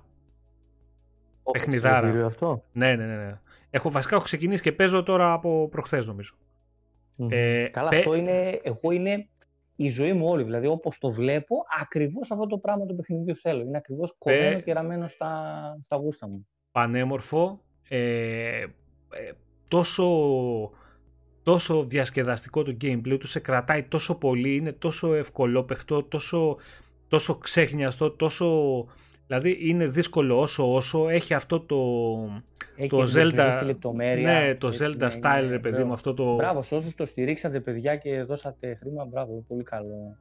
Oh, 1.43 1.51
παιχνιδάρα. 1.51 2.25
Αυτό; 2.25 2.63
Ναι, 2.71 2.95
ναι, 2.95 3.05
ναι, 3.05 3.15
ναι. 3.15 3.39
Έχω, 3.69 3.91
βασικά 3.91 4.15
έχω 4.15 4.23
ξεκινήσει 4.23 4.63
και 4.63 4.71
παίζω 4.71 5.03
τώρα 5.03 5.33
από 5.33 5.67
προχθές 5.71 6.07
νομίζω. 6.07 6.35
Mm-hmm. 7.17 7.31
Ε, 7.31 7.67
Καλά, 7.67 7.89
πε... 7.89 7.97
αυτό 7.97 8.15
είναι, 8.15 8.59
εγώ 8.63 8.91
είναι 8.91 9.27
η 9.75 9.87
ζωή 9.87 10.13
μου 10.13 10.27
όλη. 10.27 10.43
Δηλαδή, 10.43 10.67
όπως 10.67 10.97
το 10.97 11.11
βλέπω, 11.11 11.55
ακριβώς 11.81 12.31
αυτό 12.31 12.47
το 12.47 12.57
πράγμα 12.57 12.85
του 12.85 12.95
παιχνιδιού 12.95 13.35
θέλω. 13.35 13.61
Είναι 13.61 13.77
ακριβώς 13.77 14.15
κομμένο 14.17 14.59
και 14.59 14.73
ραμμένο 14.73 15.07
στα, 15.07 15.31
στα 15.81 15.95
γούστα 15.95 16.27
μου. 16.27 16.47
Πανέμορφο. 16.71 17.59
Ε, 17.89 18.59
ε, 18.59 19.31
τόσο, 19.67 20.07
τόσο 21.43 21.83
διασκεδαστικό 21.83 22.63
το 22.63 22.77
gameplay 22.81 23.17
του, 23.19 23.27
σε 23.27 23.39
κρατάει 23.39 23.83
τόσο 23.83 24.15
πολύ, 24.15 24.55
είναι 24.55 24.71
τόσο 24.71 25.13
ευκολόπαιχτο, 25.13 26.03
τόσο, 26.03 26.57
τόσο 27.07 27.37
ξέχνιαστο, 27.37 28.11
τόσο 28.11 28.45
Δηλαδή 29.27 29.57
είναι 29.69 29.87
δύσκολο 29.87 30.39
όσο 30.39 30.73
όσο 30.73 31.09
έχει 31.09 31.33
αυτό 31.33 31.59
το, 31.59 31.75
έχει 32.75 32.89
το 32.89 33.07
Zelda. 33.15 33.61
Λεπτομέρεια, 33.65 34.39
ναι, 34.39 34.55
το 34.55 34.71
Zelda 34.79 35.09
style, 35.21 35.47
ρε 35.49 35.59
παιδί 35.59 35.83
μου. 35.83 35.93
Αυτό 35.93 36.13
το... 36.13 36.35
Μπράβο, 36.35 36.61
σε 36.61 36.75
όσους 36.75 36.95
το 36.95 37.05
στηρίξατε, 37.05 37.59
παιδιά, 37.59 37.95
και 37.95 38.23
δώσατε 38.23 38.75
χρήμα, 38.81 39.05
μπράβο, 39.05 39.43
πολύ 39.47 39.63
καλό. 39.63 40.17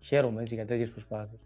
Χαίρομαι 0.00 0.42
έτσι 0.42 0.54
για 0.54 0.66
τέτοιες 0.66 0.90
προσπάθειες. 0.90 1.40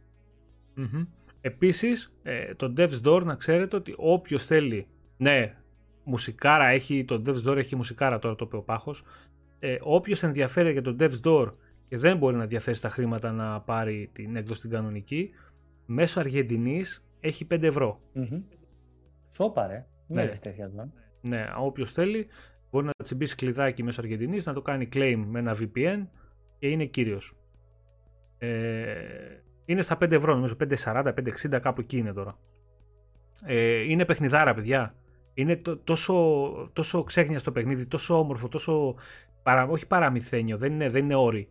Mm-hmm. 0.78 1.06
Επίσης, 1.40 2.12
ε, 2.22 2.55
το 2.55 2.72
Devs 2.76 3.02
Door 3.05 3.22
να 3.24 3.35
ξέρετε 3.35 3.76
ότι 3.76 3.94
όποιος 3.97 4.44
θέλει. 4.44 4.86
Ναι, 5.16 5.55
μουσικάρα 6.05 6.68
έχει. 6.68 7.05
Το 7.05 7.22
Devs 7.26 7.48
Door 7.48 7.56
έχει 7.56 7.76
μουσικάρα 7.76 8.18
τώρα 8.18 8.35
το 8.35 8.44
οποίο 8.44 8.62
πάχος. 8.62 9.05
Ε, 9.59 9.76
όποιος 9.80 10.22
ενδιαφέρει 10.22 10.72
για 10.72 10.82
το 10.82 10.97
Devs 11.01 11.20
Door 11.24 11.51
και 11.89 11.98
δεν 11.98 12.16
μπορεί 12.16 12.36
να 12.36 12.47
διαθέσει 12.47 12.82
τα 12.82 12.89
χρήματα 12.89 13.32
να 13.32 13.60
πάρει 13.60 14.10
την 14.12 14.36
έκδοση 14.36 14.60
την 14.60 14.70
κανονική, 14.70 15.30
μέσω 15.90 16.20
Αργεντινής 16.20 17.05
έχει 17.20 17.47
5 17.51 17.62
ευρώ. 17.62 18.01
Mm-hmm. 18.15 18.43
Σόπα, 19.28 19.66
ρε. 19.66 19.86
Ναι, 20.06 20.27
τέτοια 20.27 20.70
ναι, 21.20 21.47
όποιος 21.59 21.93
θέλει 21.93 22.27
μπορεί 22.70 22.86
να 22.86 22.93
τσιμπήσει 23.02 23.35
κλειδάκι 23.35 23.82
μέσω 23.82 24.01
Αργεντινής, 24.01 24.47
να 24.47 24.52
το 24.52 24.62
κάνει 24.62 24.89
claim 24.93 25.24
με 25.27 25.39
ένα 25.39 25.56
VPN 25.60 26.06
και 26.59 26.69
είναι 26.69 26.85
κύριος. 26.85 27.36
Ε, 28.39 28.51
είναι 29.65 29.82
στα 29.82 29.98
5 30.01 30.10
ευρώ, 30.10 30.35
νομίζω 30.35 30.56
5,40, 30.60 31.15
5,60, 31.51 31.59
κάπου 31.60 31.81
εκεί 31.81 31.98
είναι 31.98 32.12
τώρα. 32.12 32.39
Ε, 33.44 33.81
είναι 33.81 34.05
παιχνιδάρα, 34.05 34.55
παιδιά. 34.55 34.94
Είναι 35.35 35.56
τόσο, 35.85 36.15
τόσο 36.73 37.02
ξέχνια 37.02 37.39
στο 37.39 37.52
παιχνίδι, 37.52 37.86
τόσο 37.86 38.19
όμορφο, 38.19 38.48
τόσο. 38.48 38.94
Παρα, 39.43 39.66
όχι 39.66 39.86
παραμυθένιο, 39.86 40.56
δεν 40.56 40.73
είναι, 40.73 40.89
δεν 40.89 41.05
είναι 41.05 41.15
όρη. 41.15 41.48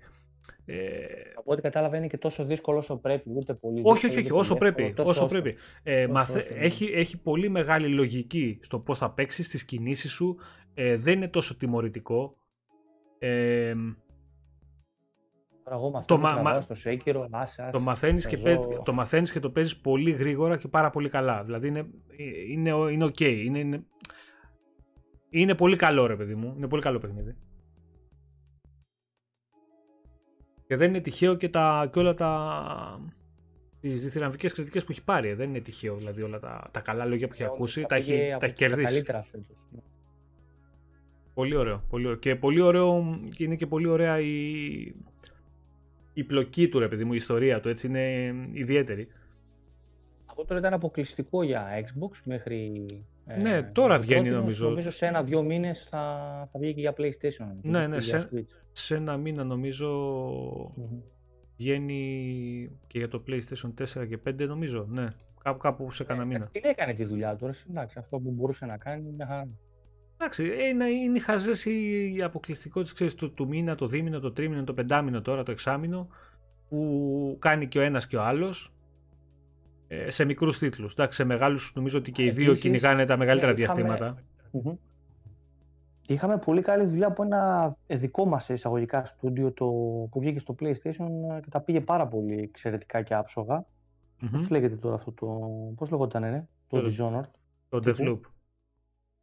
Ε... 0.65 0.75
Από 1.35 1.51
ό,τι 1.51 1.61
κατάλαβα 1.61 1.97
είναι 1.97 2.07
και 2.07 2.17
τόσο 2.17 2.45
δύσκολο 2.45 2.77
όσο 2.77 2.97
πρέπει, 2.97 3.29
ούτε 3.35 3.53
πολύ 3.53 3.81
Όχι, 3.83 4.05
όχι, 4.05 4.17
όχι, 4.19 4.31
όσο 4.33 4.55
πρέπει. 4.55 4.93
Όσο, 4.97 5.25
πρέπει. 5.25 5.55
Ε, 5.83 6.07
μαθε... 6.07 6.39
έχει, 6.39 6.85
έχει 6.85 7.21
πολύ 7.21 7.49
μεγάλη 7.49 7.87
λογική 7.87 8.59
στο 8.61 8.79
πώς 8.79 8.97
θα 8.97 9.11
παίξεις, 9.11 9.49
τι 9.49 9.65
κινήσεις 9.65 10.11
σου. 10.11 10.37
ε, 10.73 10.95
δεν 10.95 11.13
είναι 11.15 11.27
τόσο 11.27 11.57
τιμωρητικό. 11.57 12.35
Ε, 13.19 13.73
Τώρα 15.63 15.75
εγώ 15.79 15.89
με 15.91 15.97
αυτό 15.97 16.15
Το 16.15 16.21
το 16.21 16.27
μα- 16.27 16.41
μα- 16.41 16.61
στο 16.61 16.75
Sekiro, 16.85 17.27
άσα, 17.31 17.69
το 17.69 17.79
μαθαίνεις 17.79 18.25
και, 18.27 18.37
παίζω- 18.37 18.67
παί- 18.67 18.83
το 18.83 18.93
μαθαίνεις 18.93 19.31
και 19.31 19.39
το 19.39 19.49
παίζεις 19.49 19.77
πολύ 19.77 20.11
γρήγορα 20.11 20.57
και 20.57 20.67
πάρα 20.67 20.89
πολύ 20.89 21.09
καλά. 21.09 21.43
Δηλαδή 21.43 21.67
είναι, 21.67 21.87
είναι, 22.49 22.69
είναι 22.69 23.05
ok. 23.05 23.21
Είναι, 23.21 23.59
είναι, 23.59 23.83
είναι 25.29 25.55
πολύ 25.55 25.75
καλό 25.75 26.05
ρε 26.05 26.15
παιδί 26.15 26.35
μου. 26.35 26.53
Είναι 26.57 26.67
πολύ 26.67 26.81
καλό 26.81 26.99
παιχνίδι. 26.99 27.35
Και 30.67 30.75
δεν 30.75 30.89
είναι 30.89 30.99
τυχαίο 30.99 31.35
και, 31.35 31.49
τα, 31.49 31.89
και 31.93 31.99
όλα 31.99 32.13
τα 32.13 33.01
τις 33.81 34.03
διθυραμβικές 34.03 34.53
κριτικές 34.53 34.83
που 34.83 34.91
έχει 34.91 35.03
πάρει. 35.03 35.29
ε. 35.29 35.35
Δεν 35.35 35.49
είναι 35.49 35.59
τυχαίο 35.59 35.95
δηλαδή 35.95 36.21
όλα 36.21 36.39
τα, 36.39 36.69
τα 36.71 36.79
καλά 36.79 37.05
λόγια 37.05 37.27
που 37.27 37.33
έχει 37.33 37.43
Ε, 37.43 37.45
ακούσει. 37.45 37.81
τα 37.81 37.87
Τα 37.87 37.95
έχει, 37.95 38.11
πήγε 38.11 38.29
τα 38.29 38.35
από 38.35 38.45
έχει 38.45 38.53
τα 38.55 38.65
κερδίσει. 38.65 38.91
καλύτερα 38.93 39.23
φέτος. 39.31 39.57
Πολύ 41.33 41.55
ωραίο, 41.55 41.83
πολύ 41.89 42.05
ωραίο. 42.05 42.17
Και 42.19 42.35
πολύ 42.35 42.61
ωραίο 42.61 43.19
και 43.35 43.43
είναι 43.43 43.55
και 43.55 43.65
πολύ 43.67 43.87
ωραία 43.87 44.19
η, 44.19 44.35
η 46.13 46.23
πλοκή 46.23 46.67
του 46.69 46.79
ρε 46.79 46.87
παιδί 46.87 47.03
μου, 47.03 47.13
η 47.13 47.15
ιστορία 47.15 47.59
του 47.59 47.69
έτσι 47.69 47.87
είναι 47.87 48.33
ιδιαίτερη. 48.51 49.07
Αυτό 50.25 50.45
τώρα 50.45 50.59
ήταν 50.59 50.73
αποκλειστικό 50.73 51.43
για 51.43 51.67
Xbox 51.81 52.19
μέχρι. 52.23 52.83
ε, 53.25 53.41
Ναι, 53.41 53.63
τώρα 53.63 53.95
το 53.95 54.01
βγαίνει, 54.01 54.21
πρώτο, 54.23 54.37
νομίζω. 54.39 54.67
Νομίζω 54.69 54.89
σε 54.89 55.05
ένα-δύο 55.05 55.41
μήνες 55.43 55.83
θα, 55.89 55.99
θα 56.51 56.59
βγει 56.59 56.73
και 56.73 56.79
για 56.79 56.93
PlayStation. 56.97 57.47
Ναι, 57.61 57.79
και 57.81 57.87
ναι, 57.87 57.97
για 57.97 58.01
σε- 58.01 58.29
Switch. 58.33 58.55
Σε 58.79 58.95
ένα 58.95 59.17
μήνα 59.17 59.43
νομίζω 59.43 59.87
Μμμ. 60.75 60.99
βγαίνει 61.57 62.69
και 62.87 62.97
για 62.97 63.07
το 63.07 63.23
PlayStation 63.27 63.73
4 64.01 64.07
και 64.07 64.17
5 64.27 64.47
νομίζω, 64.47 64.85
ναι. 64.89 65.07
Κάπου, 65.43 65.57
κάπου 65.59 65.91
σε 65.91 66.03
κανένα 66.03 66.25
Ε, 66.25 66.27
μήνα. 66.27 66.37
εντάξει, 66.39 66.61
Την 66.61 66.69
έκανε 66.69 66.93
τη 66.93 67.03
δουλειά 67.05 67.35
του. 67.35 67.45
ρε, 67.45 67.51
Εντάξει, 67.69 67.99
αυτό 67.99 68.19
που 68.19 68.31
μπορούσε 68.31 68.65
να 68.65 68.77
κάνει. 68.77 69.11
Μια 69.11 69.25
χαρά. 69.25 69.47
Εντάξει, 70.17 70.43
ε, 70.43 70.67
είναι, 70.67 70.85
είναι 70.89 71.19
χαζές 71.19 71.65
οι 71.65 72.13
οι 72.17 72.23
αποκλειστικότητες 72.23 72.93
ξέρεις, 72.93 73.15
του, 73.15 73.33
του 73.33 73.47
μήνα, 73.47 73.75
το 73.75 73.87
δίμηνο, 73.87 74.19
το 74.19 74.31
τρίμηνο, 74.31 74.63
το 74.63 74.73
πεντάμηνο 74.73 75.21
τώρα, 75.21 75.43
το 75.43 75.51
εξάμηνο 75.51 76.07
που 76.69 77.35
κάνει 77.39 77.67
και 77.67 77.79
ο 77.79 77.81
ένας 77.81 78.07
και 78.07 78.17
ο 78.17 78.21
άλλος 78.23 78.73
ε, 79.87 80.09
σε 80.09 80.25
μικρούς 80.25 80.57
τίτλους. 80.57 80.93
Εντάξει, 80.93 81.17
σε 81.17 81.23
μεγάλους 81.23 81.71
νομίζω 81.75 81.97
ότι 81.97 82.11
και 82.11 82.23
οι 82.23 82.29
δύο 82.29 82.45
Επίσης, 82.45 82.61
κυνηγάνε 82.63 83.05
τα 83.05 83.17
μεγαλύτερα 83.17 83.53
ναι, 83.53 83.61
είχαμε- 83.63 84.15
διαστήματα. 86.07 86.13
Μμμ. 86.13 86.15
Είχαμε 86.15 86.37
πολύ 86.37 86.61
καλή 86.61 86.85
δουλειά 86.85 87.07
από 87.07 87.23
ένα 87.23 87.75
δικό 87.87 88.25
μας 88.25 88.49
εισαγωγικά 88.49 89.05
στούντιο 89.05 89.51
το, 89.51 89.65
που 90.11 90.19
βγήκε 90.19 90.39
στο 90.39 90.55
PlayStation 90.59 91.07
και 91.41 91.49
τα 91.49 91.61
πήγε 91.61 91.81
πάρα 91.81 92.07
πολύ 92.07 92.39
εξαιρετικά 92.41 93.01
και 93.01 93.13
άψογα. 93.13 93.65
Μμμ. 94.19 94.29
Πώς 94.31 94.49
λέγεται 94.49 94.75
τώρα 94.75 94.95
αυτό 94.95 95.11
το... 95.11 95.27
Πώς 95.75 95.91
λεγόταν, 95.91 96.23
ρε, 96.23 96.47
το 96.67 96.81
Το- 96.81 96.87
Dishonored; 96.87 97.29
Το 97.69 97.79
τύπου. 97.79 97.97
Deathloop. 98.03 98.19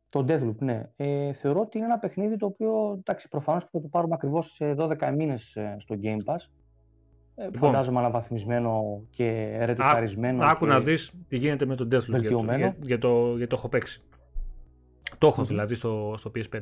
Το 0.09 0.24
Deathloop, 0.28 0.56
ναι. 0.59 0.90
Ε, 0.97 1.32
θεωρώ 1.32 1.61
ότι 1.61 1.77
είναι 1.78 1.86
ένα 1.86 1.98
παιχνίδι 1.98 2.36
το 2.36 2.47
οποίο, 2.47 2.97
εντάξει, 2.98 3.28
προφανώς 3.28 3.62
και 3.62 3.69
θα 3.73 3.81
το 3.81 3.89
πάρουμε 3.89 4.15
ακριβώς 4.15 4.52
σε 4.52 4.74
12 4.78 5.12
μήνες 5.16 5.56
ε, 5.56 5.77
στο 5.78 5.97
Game 6.02 6.32
Pass. 6.32 6.48
Ε, 7.36 7.44
Λοιπόν. 7.44 7.61
φαντάζομαι 7.61 7.98
αναβαθμισμένο 7.98 9.02
και 9.11 9.59
ρετουσαρισμένο. 9.65 10.44
Άκου 10.44 10.65
και... 10.65 10.70
να 10.70 10.81
δεις 10.81 11.12
τι 11.28 11.36
γίνεται 11.36 11.66
με 11.66 11.74
τον 11.77 11.86
Deathloop 11.86 11.90
για 11.90 12.01
το, 12.06 12.12
βελτιωμένο. 12.12 12.59
για, 12.59 12.77
για 12.81 12.98
το, 12.98 13.36
για 13.36 13.47
το 13.47 13.55
έχω 13.59 13.69
παίξει. 13.69 14.02
Το 15.19 15.27
έχω 15.27 15.41
Μμμ. 15.41 15.47
δηλαδή 15.47 15.74
στο, 15.74 16.15
στο 16.19 16.31
PS5. 16.35 16.61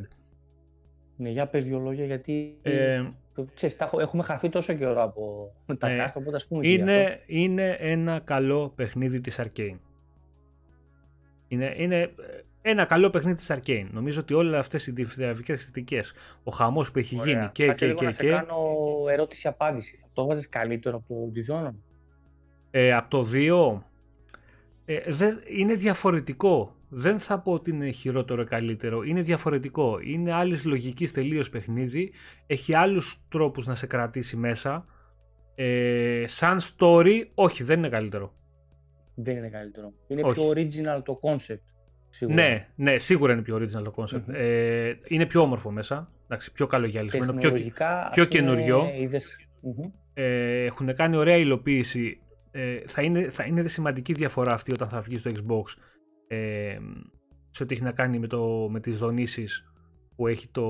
Ναι, 1.16 1.28
για 1.30 1.46
πες 1.46 1.64
δύο 1.64 1.78
λόγια 1.78 2.04
γιατί 2.04 2.58
Ε, 2.62 3.04
το, 3.34 3.46
ξέρεις, 3.54 3.76
τα 3.76 3.84
έχω- 3.84 4.00
έχουμε 4.00 4.22
χαθεί 4.22 4.48
τόσο 4.48 4.74
καιρό 4.74 5.02
από 5.02 5.52
τα 5.78 5.88
Ναι. 5.88 6.04
cast, 6.04 6.12
οπότε 6.14 6.36
ας 6.36 6.46
πούμε 6.46 6.62
και 6.62 6.68
γι' 6.68 6.74
αυτό. 6.82 6.92
είναι, 6.92 7.20
είναι 7.26 7.76
ένα 7.80 8.20
καλό 8.24 8.72
παιχνίδι 8.74 9.20
της 9.20 9.40
Arcane. 9.42 9.76
Είναι, 11.48 11.74
είναι 11.78 12.00
ε, 12.00 12.10
ένα 12.62 12.84
καλό 12.84 13.10
παιχνίδι 13.10 13.36
της 13.36 13.50
Arcane. 13.52 13.86
Νομίζω 13.90 14.20
ότι 14.20 14.34
όλες 14.34 14.58
αυτές 14.60 14.86
οι 14.86 14.90
διαφορετικές 14.92 15.64
θετικές, 15.64 16.12
ο 16.44 16.50
χαμός 16.50 16.90
που 16.92 16.98
έχει 16.98 17.20
Ωραία. 17.20 17.32
γίνει 17.32 17.48
και 17.52 17.66
Κάτσε 17.66 17.76
και 17.78 17.86
λίγο 17.86 17.98
και 17.98 18.04
να 18.04 18.10
σε 18.12 18.22
και, 18.22 18.28
κάνω 18.30 18.56
ερώτηση-απάντηση. 19.10 19.98
Θα 20.02 20.08
το 20.12 20.26
βάζεις 20.26 20.48
καλύτερο 20.48 20.96
από 20.96 21.14
το 21.14 21.40
Dishonored. 21.40 21.74
ε, 22.70 22.92
από 22.94 23.10
το 23.10 23.22
2 23.32 23.82
ε, 24.84 25.12
δεν, 25.12 25.40
είναι 25.48 25.74
διαφορετικό. 25.74 26.74
Δεν 26.94 27.18
θα 27.20 27.38
πω 27.40 27.52
ότι 27.52 27.70
είναι 27.70 27.90
χειρότερο 27.90 28.42
ή 28.42 28.44
καλύτερο. 28.44 29.02
Είναι 29.02 29.20
διαφορετικό. 29.22 29.98
Είναι 30.04 30.32
άλλη 30.32 30.58
λογική 30.64 31.06
τελείως 31.08 31.50
παιχνίδι. 31.50 32.12
Έχει 32.46 32.74
άλλους 32.74 33.16
τρόπους 33.28 33.66
να 33.66 33.74
σε 33.74 33.86
κρατήσει 33.86 34.36
μέσα. 34.36 34.86
Ε, 35.54 36.24
σαν 36.26 36.58
story, 36.60 37.22
όχι, 37.34 37.64
δεν 37.64 37.78
είναι 37.78 37.88
καλύτερο. 37.88 38.34
Δεν 39.14 39.36
είναι 39.36 39.48
καλύτερο. 39.48 39.92
Είναι 40.08 40.22
Όχι. 40.24 40.34
πιο 40.40 40.48
original 40.50 41.02
το 41.04 41.20
concept. 41.22 41.58
Σίγουρα. 42.10 42.42
Ναι, 42.42 42.68
ναι, 42.76 42.98
σίγουρα 42.98 43.32
είναι 43.32 43.42
πιο 43.42 43.56
original 43.56 43.82
το 43.84 43.92
concept. 43.96 44.22
Μμμ. 44.26 44.34
Ε, 44.34 44.98
είναι 45.04 45.26
πιο 45.26 45.40
όμορφο 45.40 45.70
μέσα. 45.70 46.10
Εντάξει, 46.24 46.52
πιο 46.52 46.66
καλογιαλισμένο, 46.66 47.32
πιο, 47.32 47.40
Τεχνολογικά, 47.40 48.06
ας 48.06 48.14
πιο 48.14 48.26
πούμε, 48.28 48.38
καινούριο. 48.40 48.90
είδες- 48.98 49.36
Μμμ. 49.60 49.90
ε, 50.14 50.64
έχουν 50.64 50.94
κάνει 50.94 51.16
ωραία 51.16 51.36
υλοποίηση. 51.36 52.20
Ε, 52.50 52.76
θα, 52.86 53.02
είναι, 53.02 53.30
θα 53.30 53.44
είναι 53.44 53.68
σημαντική 53.68 54.12
διαφορά 54.12 54.52
αυτή 54.54 54.72
όταν 54.72 54.88
θα 54.88 55.00
βγει 55.00 55.16
στο 55.16 55.30
Xbox 55.34 55.62
ε, 56.32 56.78
σε 57.50 57.62
ό,τι 57.62 57.74
έχει 57.74 57.82
να 57.82 57.92
κάνει 57.92 58.18
με, 58.18 58.26
το, 58.26 58.68
με 58.70 58.80
τις 58.80 58.98
δονήσεις 58.98 59.72
που 60.16 60.26
έχει 60.26 60.48
το 60.48 60.66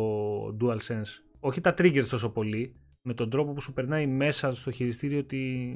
DualSense. 0.60 1.10
Όχι 1.40 1.60
τα 1.60 1.74
triggers 1.78 2.06
τόσο 2.10 2.30
πολύ, 2.30 2.76
με 3.02 3.14
τον 3.14 3.30
τρόπο 3.30 3.52
που 3.52 3.60
σου 3.60 3.72
περνάει 3.72 4.06
μέσα 4.06 4.55
στο 4.55 4.70
χειριστήριο 4.70 5.24
τι, 5.24 5.74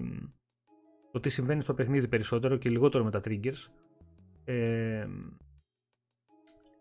το 1.13 1.21
τι 1.21 1.29
συμβαίνει 1.29 1.63
στο 1.63 1.75
παιχνίδι 1.75 2.09
περισσότερο 2.09 2.57
και 2.57 2.71
λιγότερο 2.71 3.05
με 3.05 3.11
τα 3.11 3.21
triggers. 3.25 3.71
Ε, 4.45 5.07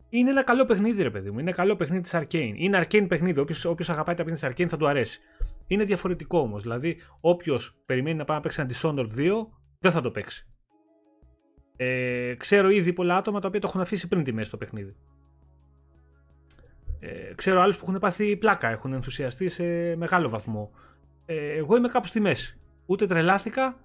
είναι 0.10 0.30
ένα 0.30 0.44
καλό 0.44 0.66
παιχνίδι, 0.66 1.04
ρε 1.04 1.12
παιδί 1.12 1.32
μου. 1.32 1.40
Είναι 1.40 1.52
καλό 1.52 1.76
παιχνίδι 1.76 2.02
της 2.02 2.12
Arcane. 2.16 2.54
Είναι 2.56 2.86
Arcane 2.86 3.06
παιχνίδι. 3.08 3.40
Όποιος 3.40 3.90
αγαπάει 3.90 4.16
τα 4.16 4.24
παιχνίδια 4.24 4.50
της 4.50 4.66
Arcane 4.66 4.70
θα 4.70 4.78
του 4.78 4.88
αρέσει. 4.88 5.20
Είναι 5.68 5.84
διαφορετικό 5.84 6.40
όμως. 6.40 6.62
Δηλαδή, 6.62 6.98
όποιος 7.20 7.82
περιμένει 7.86 8.18
να 8.18 8.24
πάει 8.24 8.38
να 8.38 8.44
παίξει 8.44 8.62
ένα 8.62 8.70
Dishonored 8.74 9.18
2, 9.18 9.48
δεν 9.80 9.92
θα 9.92 10.02
το 10.02 10.12
παίξει. 10.12 10.48
Ε, 11.78 12.34
ξέρω 12.38 12.70
ήδη 12.70 12.94
πολλά 12.94 13.16
άτομα 13.18 13.40
τα 13.40 13.48
οποία 13.48 13.60
το 13.60 13.68
έχουν 13.70 13.82
αφήσει 13.82 14.08
πριν 14.08 14.24
τη 14.24 14.32
μέση 14.32 14.48
στο 14.48 14.58
παιχνίδι. 14.58 14.96
Ε, 17.00 17.34
ξέρω 17.36 17.62
άλλους 17.62 17.78
που 17.78 17.86
έχουν 17.88 18.00
πάθει 18.00 18.38
πλάκα, 18.38 18.70
έχουν 18.70 18.94
ενθουσιαστεί 18.94 19.50
σε 19.50 19.96
μεγάλο 19.96 20.30
βαθμό. 20.30 20.72
Ε, 21.26 21.52
εγώ 21.56 21.78
είμαι 21.78 21.88
κάπου 21.88 22.08
στη 22.08 22.20
μέση. 22.20 22.58
Ούτε 22.86 23.06
τρελάθηκα, 23.08 23.78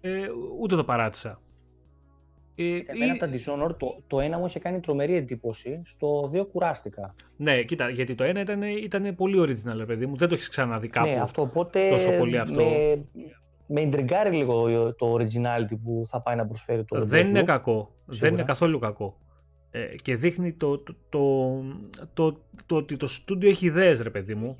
ε, 0.00 0.26
ούτε 0.60 0.76
το 0.76 0.84
παράτησα. 0.84 1.38
Ε, 2.54 2.64
Εμένα 2.86 3.06
ή- 3.06 3.10
από 3.10 3.18
τα 3.18 3.28
Dishonored 3.32 3.76
το, 3.78 4.02
το 4.06 4.20
ένα 4.20 4.38
μου 4.38 4.46
είχε 4.46 4.58
κάνει 4.58 4.80
τρομερή 4.80 5.14
εντύπωση. 5.14 5.80
Στο 5.84 6.30
2 6.34 6.44
κουράστηκα. 6.52 7.14
Ναι, 7.36 7.62
κοίτα, 7.62 7.88
γιατί 7.88 8.14
το 8.14 8.24
ένα 8.24 8.40
ήταν, 8.40 8.62
ήταν 8.62 9.14
πολύ 9.14 9.38
original, 9.40 9.76
ρε 9.76 9.84
παιδί 9.84 10.06
μου. 10.06 10.16
Δεν 10.16 10.28
το 10.28 10.34
έχεις 10.34 10.48
ξαναδεί 10.48 10.88
κάπου. 10.88 11.08
Ναι, 11.08 11.20
αυτό 11.20 11.42
οπότε 11.42 11.88
τόσο 11.90 12.10
πολύ 12.10 12.38
αυτό. 12.38 12.54
με, 12.64 13.04
με 13.68 13.80
ιντριγκάρει 13.80 14.36
λίγο 14.36 14.66
το 14.94 15.14
originality 15.14 15.78
που 15.82 16.04
θα 16.08 16.22
πάει 16.22 16.36
να 16.36 16.46
προσφέρει 16.46 16.84
το 16.84 17.04
δεν 17.04 17.28
είναι 17.28 17.40
Deathloop. 17.40 17.44
κακό. 17.44 17.88
Δεν 18.04 18.14
Σίγουρα. 18.14 18.32
είναι 18.32 18.42
καθόλου 18.42 18.78
κακό. 18.78 19.18
Ε, 19.70 19.94
και 20.02 20.16
δείχνει 20.16 20.52
το, 20.52 20.78
το, 20.78 20.94
το, 21.08 21.62
το, 22.14 22.40
το 22.66 22.76
ότι 22.76 22.96
το 22.96 23.06
στούντιο 23.06 23.48
έχει 23.48 23.66
ιδέες, 23.66 24.00
ρε 24.00 24.10
παιδί 24.10 24.34
μου. 24.34 24.56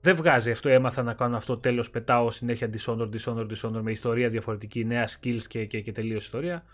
Δεν 0.00 0.16
βγάζει 0.16 0.50
αυτό, 0.50 0.68
έμαθα 0.68 1.02
να 1.02 1.14
κάνω 1.14 1.36
αυτό, 1.36 1.58
τέλος 1.58 1.90
πετάω 1.90 2.30
συνέχεια 2.30 2.70
Dishonored, 2.72 3.10
Dishonored, 3.10 3.46
Dishonored 3.50 3.80
με 3.82 3.90
ιστορία 3.90 4.28
διαφορετική, 4.28 4.84
νέα 4.84 5.08
skills 5.08 5.42
και, 5.48 5.64
και, 5.64 5.80
και 5.80 5.92
τελείως 5.92 6.24
ιστορία. 6.24 6.64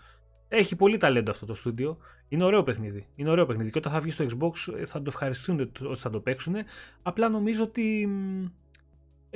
Έχει 0.47 0.75
πολύ 0.75 0.97
ταλέντο 0.97 1.31
αυτό 1.31 1.45
το 1.45 1.55
στούντιο. 1.55 1.97
Είναι 2.27 2.43
ωραίο 2.43 2.63
παιχνίδι. 2.63 3.07
Είναι 3.15 3.29
ωραίο 3.29 3.45
παιχνίδι. 3.45 3.71
Και 3.71 3.77
όταν 3.77 3.91
θα 3.91 3.99
βγει 3.99 4.11
στο 4.11 4.25
Xbox 4.25 4.73
ε, 4.79 4.85
θα 4.85 4.97
το 4.97 5.05
ευχαριστούν 5.07 5.59
ότι 5.59 5.95
θα 5.95 6.09
το 6.09 6.19
παίξουν. 6.19 6.55
Απλά 7.01 7.29
νομίζω 7.29 7.63
ότι 7.63 8.07
μ, 8.07 8.45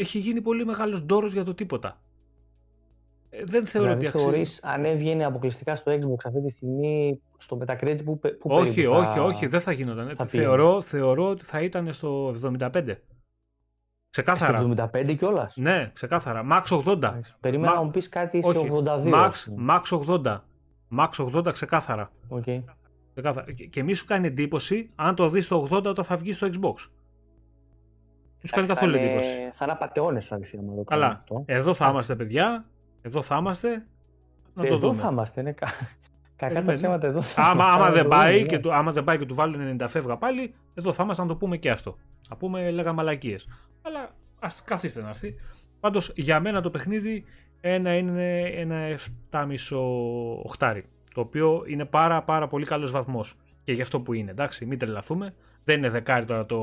έχει 0.01 0.19
γίνει 0.19 0.41
πολύ 0.41 0.65
μεγάλος 0.65 1.03
ντόρος 1.03 1.33
για 1.33 1.43
το 1.43 1.53
τίποτα. 1.53 2.01
Ε, 3.29 3.43
δεν 3.45 3.65
θεωρώ 3.65 3.87
Δηλαδή 3.87 4.05
ότι 4.05 4.15
αξίζει. 4.17 4.31
θεωρείς 4.31 4.59
αν 4.63 4.85
έβγαινε 4.85 5.23
αποκλειστικά 5.25 5.75
στο 5.75 5.91
Xbox 5.91 6.15
αυτή 6.25 6.41
τη 6.41 6.49
στιγμή 6.51 7.21
στο 7.37 7.57
Metacritic 7.61 7.99
που, 8.05 8.19
που 8.19 8.29
Όχι, 8.43 8.73
περίπου 8.73 8.93
όχι, 8.93 9.13
θα- 9.13 9.23
όχι, 9.23 9.45
δεν 9.47 9.61
θα 9.61 9.71
γινόταν. 9.71 10.15
θα 10.15 10.25
θεωρώ, 10.25 10.81
θεωρώ 10.81 11.29
ότι 11.29 11.43
θα 11.43 11.61
ήταν 11.61 11.93
στο 11.93 12.33
75. 12.43 12.95
Ξεκάθαρα. 14.09 14.57
Στο 14.57 14.67
75 14.93 15.15
κιόλας; 15.15 15.55
Ναι, 15.55 15.91
ξεκάθαρα. 15.93 16.41
Max 16.51 16.63
80. 16.85 17.19
Περίμενα 17.39 17.71
Μα- 17.71 17.77
να 17.77 17.83
μου 17.83 17.91
πεις 17.91 18.09
κάτι 18.09 18.41
Όχι. 18.43 18.59
σε 18.59 18.65
82. 18.67 19.11
Max, 19.13 19.23
ας 19.23 19.45
πούμε. 19.49 19.73
Max 19.73 19.81
80. 19.97 20.43
Max 20.99 21.09
80 21.25 21.51
ξεκάθαρα. 21.51 22.11
Οκ. 22.27 22.43
ξεκάθαρα. 23.13 23.51
Και, 23.51 23.65
και 23.65 23.83
μη 23.83 23.93
σου 23.93 24.05
κάνει 24.05 24.27
εντύπωση 24.27 24.91
αν 24.95 25.15
το 25.15 25.29
δεις 25.29 25.45
στο 25.45 25.67
80 25.71 25.85
όταν 25.89 26.03
θα 26.05 26.17
βγει 26.17 26.33
στο 26.33 26.47
Xbox. 26.53 26.73
Μη 28.41 28.47
σου 28.49 28.53
κάνει 28.55 28.65
Εντάξει, 28.65 28.67
θα 28.67 28.73
καθόλου 28.73 28.95
είναι- 28.95 29.05
εντύπωση. 29.05 29.51
Θα 29.55 29.63
είναι 29.63 29.71
απαταιώνες 29.71 30.31
αν 30.31 30.41
το 30.41 30.47
κάνουμε 30.57 30.83
Καλά. 30.83 31.07
αυτό. 31.07 31.43
Εδώ 31.45 31.73
θα 31.73 31.89
είμαστε, 31.89 32.15
παιδιά. 32.15 32.65
Εδώ 33.01 33.21
θα 33.21 33.37
είμαστε. 33.37 33.69
Να 34.53 34.61
το 34.63 34.67
Εδώ 34.67 34.77
δούμε. 34.77 35.01
θα 35.01 35.09
είμαστε, 35.11 35.41
ναι. 35.41 35.51
κα- 35.51 35.67
Κακά 36.35 36.53
τα 36.53 36.59
Περιμένει. 36.61 36.77
ψέματα 36.77 37.07
εδώ 37.07 37.21
θα 37.21 37.41
Άμα, 37.41 37.51
είμαστε, 37.53 37.73
άμα, 37.75 37.85
θα 37.85 37.91
δεν 37.91 38.03
το 38.03 38.09
πάει 38.09 38.33
δούμε, 38.35 38.45
και 38.47 38.55
ναι. 38.55 38.61
του, 38.61 38.73
άμα 38.73 38.91
δεν 38.91 39.03
πάει 39.03 39.17
και 39.17 39.25
του 39.25 39.35
βάλουν 39.35 39.61
90 39.81 39.87
φεύγα 39.87 40.17
πάλι, 40.17 40.53
εδώ 40.73 40.93
θα 40.93 41.03
είμαστε 41.03 41.21
να 41.21 41.27
το 41.27 41.35
πούμε 41.35 41.57
και 41.57 41.69
αυτό. 41.71 41.97
Να 42.29 42.35
πούμε 42.35 42.71
λέγα 42.71 42.93
μαλακίες. 42.93 43.47
Αλλά 43.81 44.09
ας 44.39 44.63
καθίστε 44.63 45.01
να 45.01 45.09
έρθει. 45.09 45.35
Πάντως 45.79 46.11
για 46.15 46.39
μένα 46.39 46.61
το 46.61 46.69
παιχνίδι 46.69 47.23
ένα 47.61 47.95
είναι 47.97 48.39
ένα 48.41 48.75
7,5 49.29 49.77
οχτάρι. 50.43 50.85
Το 51.13 51.21
οποίο 51.21 51.63
είναι 51.67 51.85
πάρα 51.85 52.23
πάρα 52.23 52.47
πολύ 52.47 52.65
καλός 52.65 52.91
βαθμός. 52.91 53.35
και 53.63 53.73
γι' 53.73 53.81
αυτό 53.81 53.99
που 53.99 54.13
είναι, 54.13 54.31
εντάξει, 54.31 54.65
μην 54.65 54.79
τρελαθούμε. 54.79 55.33
Δεν 55.63 55.77
είναι 55.77 55.89
δεκάρι 55.89 56.25
τώρα 56.25 56.45
το, 56.45 56.57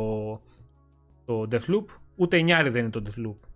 το 1.28 1.48
Deathloop, 1.50 1.84
ούτε 2.16 2.36
εννιάρι 2.36 2.68
δεν 2.70 2.82
είναι 2.82 2.90
το 2.90 3.02
Deathloop. 3.06 3.48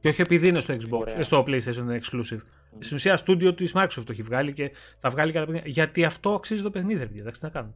Και 0.00 0.08
όχι 0.08 0.20
επειδή 0.20 0.48
είναι 0.48 0.60
στο 0.60 0.74
Xbox, 0.74 0.98
Ωραία. 1.00 1.22
στο 1.22 1.44
PlayStation 1.46 2.00
exclusive. 2.00 2.38
Mm. 2.38 2.78
Στην 2.78 2.96
ουσία, 2.96 3.18
studio 3.26 3.56
της 3.56 3.72
Microsoft 3.74 4.02
το 4.04 4.12
έχει 4.12 4.22
βγάλει 4.22 4.52
και 4.52 4.70
θα 4.98 5.10
βγάλει 5.10 5.32
καλά 5.32 5.46
παιχνίδια. 5.46 5.70
Γιατί 5.70 6.04
αυτό 6.04 6.34
αξίζει 6.34 6.62
το 6.62 6.70
παιχνίδι, 6.70 7.18
εντάξει, 7.18 7.40
να 7.44 7.50
κάνω. 7.50 7.74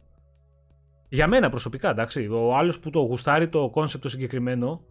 Για 1.09 1.27
μένα 1.27 1.51
προσωπικά, 1.51 1.91
εντάξει. 1.91 2.29
Ο 2.29 2.57
άλλος 2.57 2.79
που 2.79 2.91
το 2.91 3.01
γουστάρει 3.01 3.49
το 3.49 3.73
concept 3.75 4.01
το 4.01 4.09
συγκεκριμένο, 4.09 4.85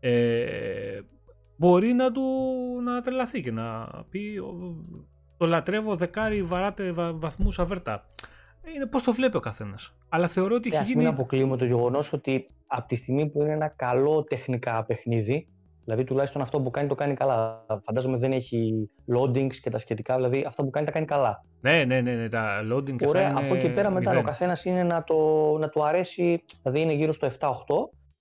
ε, 0.00 1.00
μπορεί 1.56 1.92
να 1.92 2.12
του 2.12 2.22
να 2.84 3.00
τρελαθεί 3.00 3.40
και 3.40 3.50
να 3.52 3.86
πει 4.10 4.40
το 5.36 5.46
λατρεύω 5.46 5.96
δεκάρι 5.96 6.42
βαράτε 6.42 6.92
βαθμούς 6.92 7.58
αβέρτα. 7.58 8.06
Είναι 8.74 8.86
πώς 8.86 9.02
το 9.02 9.12
βλέπει 9.12 9.36
ο 9.36 9.40
καθένας. 9.40 9.94
Αλλά 10.08 10.28
θεωρώ 10.28 10.54
ότι 10.54 10.70
έχει 10.74 10.84
γίνει... 10.84 10.96
Μην 10.96 11.06
αποκλείουμε 11.06 11.56
το 11.56 11.64
γεγονός 11.64 12.12
ότι 12.12 12.50
από 12.66 12.88
τη 12.88 12.96
στιγμή 12.96 13.28
που 13.28 13.42
είναι 13.42 13.52
ένα 13.52 13.68
καλό 13.68 14.24
τεχνικά 14.24 14.84
παιχνίδι, 14.84 15.48
δηλαδή 15.84 16.04
τουλάχιστον 16.04 16.42
αυτό 16.42 16.60
που 16.60 16.70
κάνει 16.70 16.88
το 16.88 16.94
κάνει 16.94 17.14
καλά. 17.14 17.66
Φαντάζομαι 17.82 18.16
δεν 18.16 18.32
έχει 18.32 18.90
loadings 19.16 19.54
και 19.54 19.70
τα 19.70 19.78
σχετικά, 19.78 20.14
δηλαδή 20.14 20.44
αυτά 20.46 20.64
που 20.64 20.70
κάνει 20.70 20.86
τα 20.86 20.92
κάνει 20.92 21.06
καλά. 21.06 21.44
Ναι, 21.60 21.84
ναι, 21.84 22.00
ναι, 22.00 22.14
ναι 22.14 22.28
τα 22.28 22.60
loading 22.72 22.96
και 22.96 23.06
Ωραία, 23.06 23.30
είναι 23.30 23.40
από 23.40 23.54
εκεί 23.54 23.68
πέρα 23.68 23.90
μετά 23.90 24.18
ο 24.18 24.22
καθένας 24.22 24.64
είναι 24.64 24.82
να, 24.82 25.04
το, 25.04 25.16
να 25.58 25.68
του 25.68 25.84
αρέσει, 25.84 26.42
δηλαδή 26.62 26.80
είναι 26.80 26.92
γύρω 26.92 27.12
στο 27.12 27.28
7-8 27.38 27.50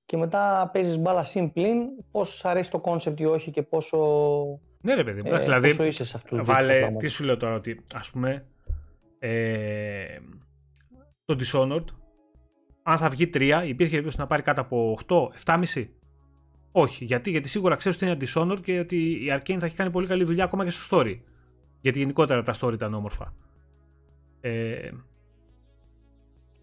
και 0.05 0.17
μετά 0.17 0.69
παίζεις 0.73 0.97
μπάλα 0.97 1.23
συμπλήν, 1.23 1.77
πόσο 2.11 2.47
αρέσει 2.47 2.71
το 2.71 2.81
concept 2.85 3.19
ή 3.19 3.25
όχι 3.25 3.51
και 3.51 3.61
πόσο. 3.61 3.97
Ναι, 4.81 4.93
ρε 4.93 5.03
παιδί 5.03 5.21
μου. 5.21 5.33
Ε, 5.33 5.39
δηλαδή, 5.39 5.67
πόσο 5.67 5.83
είσαι 5.83 6.05
σε 6.05 6.17
αυτό 6.17 6.45
Βάλε, 6.45 6.91
τι 6.97 7.07
σου 7.07 7.23
λέω 7.23 7.37
τώρα, 7.37 7.55
ότι 7.55 7.83
ας 7.95 8.09
πούμε. 8.09 8.45
Ε, 9.25 10.19
το 11.25 11.37
Dishonored, 11.39 11.85
αν 12.83 12.97
θα 12.97 13.09
βγει 13.09 13.29
3, 13.33 13.63
υπήρχε 13.65 13.91
περίπτωση 13.91 14.19
να 14.19 14.27
πάρει 14.27 14.41
κάτω 14.41 14.61
από 14.61 14.97
8, 15.07 15.15
7,5. 15.45 15.87
Όχι. 16.71 17.05
Γιατί, 17.05 17.29
γιατί 17.29 17.49
σίγουρα 17.49 17.75
ξέρεις 17.75 18.01
ότι 18.01 18.05
είναι 18.05 18.17
Dishonored 18.21 18.61
και 18.61 18.79
ότι 18.79 18.95
η 18.95 19.27
Arkane 19.31 19.57
θα 19.59 19.65
έχει 19.65 19.75
κάνει 19.75 19.91
πολύ 19.91 20.07
καλή 20.07 20.23
δουλειά 20.23 20.43
ακόμα 20.43 20.63
και 20.63 20.69
στο 20.69 20.97
story. 20.97 21.19
Γιατί 21.81 21.99
γενικότερα 21.99 22.41
τα 22.41 22.53
story 22.59 22.73
ήταν 22.73 22.93
όμορφα. 22.93 23.33
Ε, 24.41 24.89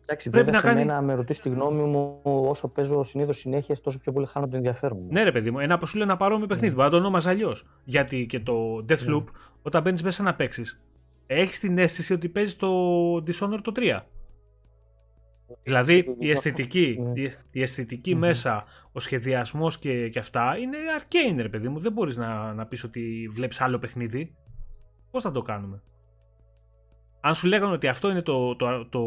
Εντάξει, 0.03 0.31
πρέπει 0.31 0.51
να 0.51 0.61
κάνει. 0.61 0.85
Να 0.85 1.03
με 1.03 1.15
ρωτήσεις 1.15 1.43
τη 1.43 1.49
γνώμη 1.49 1.83
μου 1.83 2.21
όσο 2.23 2.69
παίζω 2.69 3.03
συνήθως 3.03 3.37
συνέχεια, 3.37 3.77
τόσο 3.83 3.99
πιο 3.99 4.13
πολύ 4.13 4.27
χάνω 4.27 4.49
το 4.49 4.57
ενδιαφέρον 4.57 4.99
μου. 5.01 5.09
Ναι, 5.11 5.23
ρε 5.23 5.33
παιδί 5.33 5.51
μου, 5.51 5.59
ένα 5.59 5.79
που 5.79 5.87
σου 5.87 5.97
λέει 5.97 6.07
ένα 6.07 6.17
παρόμοιο 6.17 6.47
παιχνίδι. 6.47 6.77
Ναι. 6.77 6.83
να 6.83 6.91
το 6.91 6.97
ονόμαζα 6.97 7.31
αλλιώς. 7.31 7.67
Γιατί 7.85 8.27
και 8.27 8.41
το 8.41 8.85
Deathloop, 8.89 9.25
ναι. 9.25 9.31
όταν 9.63 9.83
μπαίνεις 9.83 10.03
μέσα 10.03 10.23
να 10.23 10.35
παίξεις, 10.35 10.81
έχεις 11.35 11.59
την 11.59 11.79
αίσθηση 11.79 12.13
ότι 12.13 12.29
παίζεις 12.29 12.57
το 12.57 12.69
Dishonored 13.17 13.61
το 13.63 13.73
3. 13.77 14.01
Δηλαδή 15.63 16.11
η 16.19 16.31
αισθητική, 16.31 16.99
ναι. 17.01 17.23
η 17.51 17.63
αισθητική 17.63 18.15
μέσα, 18.15 18.65
ο 18.93 19.01
σχεδιασμός 19.01 19.79
και, 19.79 20.09
και 20.09 20.19
αυτά 20.19 20.57
είναι 20.57 20.77
arcane, 21.01 21.37
ρε 21.37 21.49
παιδί 21.49 21.69
μου. 21.69 21.79
Δεν 21.79 21.93
μπορείς 21.93 22.17
να, 22.17 22.55
να 22.55 22.67
πεις 22.67 22.85
ότι 22.85 23.31
βλέπεις 23.33 23.61
άλλο 23.61 23.79
παιχνίδι. 23.79 24.31
Πώς 25.11 25.23
θα 25.23 25.31
το 25.33 25.43
κάνουμε; 25.43 25.83
Αν 27.21 27.35
σου 27.35 27.47
λέγανε 27.47 27.73
ότι 27.73 27.89
αυτό 27.89 28.11
είναι 28.11 28.23
το. 28.23 28.57
το, 28.57 28.87
το, 28.87 29.03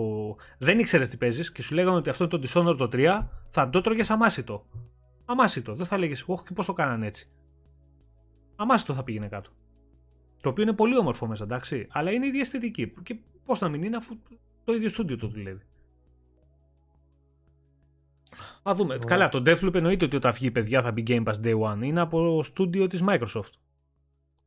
δεν 0.57 0.79
ήξερες 0.79 1.09
τι 1.09 1.17
παίζεις 1.17 1.51
και 1.51 1.61
σου 1.61 1.73
λέγανε 1.73 1.95
ότι 1.95 2.09
αυτό 2.09 2.23
είναι 2.23 2.37
το 2.37 2.47
Dishonored 2.47 2.77
το 2.77 2.89
3, 2.93 3.19
θα 3.49 3.69
το 3.69 3.81
τρώγες 3.81 4.09
αμάσιτο. 4.09 4.65
Αμάσιτο. 5.25 5.73
Δεν 5.75 5.85
θα 5.85 5.97
λέγες, 5.97 6.23
Όχι, 6.27 6.43
και 6.43 6.53
πώς 6.53 6.65
το 6.65 6.73
κάνανε 6.73 7.07
έτσι. 7.07 7.27
Αμάσιτο 8.55 8.93
θα 8.93 9.03
πήγαινε 9.03 9.27
κάτω. 9.27 9.49
Το 10.43 10.49
οποίο 10.49 10.63
είναι 10.63 10.73
πολύ 10.73 10.97
όμορφο 10.97 11.27
μέσα, 11.27 11.43
εντάξει. 11.43 11.87
Αλλά 11.91 12.11
είναι 12.11 12.25
η 12.25 12.27
ίδια 12.27 12.41
αισθητική. 12.41 12.93
Και 13.03 13.15
πώς 13.45 13.59
να 13.59 13.69
μην 13.69 13.83
είναι, 13.83 13.95
αφού 13.95 14.17
το 14.63 14.73
ίδιο 14.73 14.89
στούντιο 14.89 15.17
το 15.17 15.27
δουλεύει. 15.27 15.61
Α 18.63 18.73
δούμε. 18.75 18.97
Καλά, 19.05 19.29
το 19.29 19.43
Deathloop 19.45 19.73
εννοείται 19.73 20.05
ότι 20.05 20.15
όταν 20.15 20.33
βγει 20.33 20.51
παιδιά 20.51 20.81
θα 20.81 20.91
μπει 20.91 21.03
Game 21.07 21.23
Pass 21.23 21.41
Day 21.43 21.59
One. 21.59 21.83
Είναι 21.83 21.99
από 21.99 22.43
στούντιο 22.43 22.87
της 22.87 23.03
Microsoft. 23.07 23.51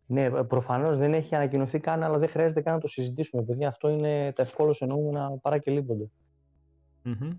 Ναι, 0.07 0.31
προφανώς 0.45 0.99
δεν 0.99 1.15
έχει 1.15 1.35
ανακοινωθεί 1.35 1.81
καν, 1.81 2.03
αλλά 2.03 2.19
δεν 2.19 2.29
χρειάζεται 2.29 2.61
καν 2.61 2.75
να 2.75 2.81
το 2.81 2.89
συζητήσουμε. 2.89 3.43
Παιδιά, 3.43 3.69
αυτό 3.69 3.89
είναι 3.89 4.33
τα 4.33 4.43
ευκόλω 4.43 4.77
εννοούμενα 4.79 5.39
παρά 5.43 5.59
και 5.59 5.71
λείπονται. 5.71 6.11
Mm-hmm. 7.05 7.37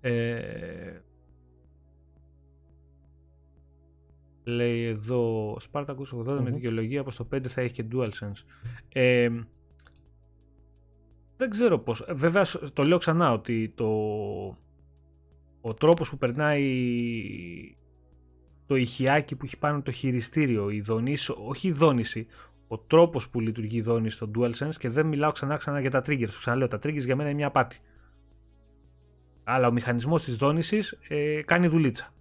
Ε... 0.00 1.00
Λέει 4.44 4.84
εδώ 4.84 5.56
Spartacus 5.70 5.86
80 5.86 6.26
mm-hmm. 6.26 6.40
με 6.40 6.50
δικαιολογία 6.50 7.02
πως 7.02 7.16
το 7.16 7.28
5 7.34 7.46
θα 7.46 7.60
έχει 7.60 7.72
και 7.72 7.84
DualSense. 7.92 8.44
Ε, 8.88 9.28
δεν 11.36 11.50
ξέρω 11.50 11.78
πώς. 11.78 12.04
Βέβαια 12.10 12.44
το 12.72 12.84
λέω 12.84 12.98
ξανά 12.98 13.32
ότι 13.32 13.72
το, 13.74 13.86
ο 15.60 15.74
τρόπος 15.74 16.10
που 16.10 16.18
περνάει 16.18 17.76
το 18.66 18.76
ηχιάκι 18.76 19.36
που 19.36 19.44
έχει 19.44 19.58
πάνω 19.58 19.82
το 19.82 19.92
χειριστήριο, 19.92 20.70
η 20.70 20.80
δονήση, 20.80 21.34
όχι 21.36 21.68
η 21.68 21.72
δόνηση, 21.72 22.26
ο 22.68 22.78
τρόπος 22.78 23.28
που 23.28 23.40
λειτουργεί 23.40 23.76
η 23.76 23.82
δόνηση 23.82 24.16
στο 24.16 24.30
DualSense 24.38 24.74
και 24.78 24.88
δεν 24.88 25.06
μιλάω 25.06 25.32
ξανά 25.32 25.56
ξανά 25.56 25.80
για 25.80 25.90
τα 25.90 26.02
triggers. 26.06 26.28
Σου 26.28 26.38
ξαναλέω, 26.38 26.68
τα 26.68 26.76
triggers 26.76 27.04
για 27.04 27.16
μένα 27.16 27.28
είναι 27.28 27.38
μια 27.38 27.46
απάτη. 27.46 27.80
Αλλά 29.44 29.66
ο 29.66 29.72
μηχανισμός 29.72 30.24
της 30.24 30.36
δόνησης 30.36 30.98
ε, 31.08 31.42
κάνει 31.42 31.66
δουλίτσα. 31.66 32.13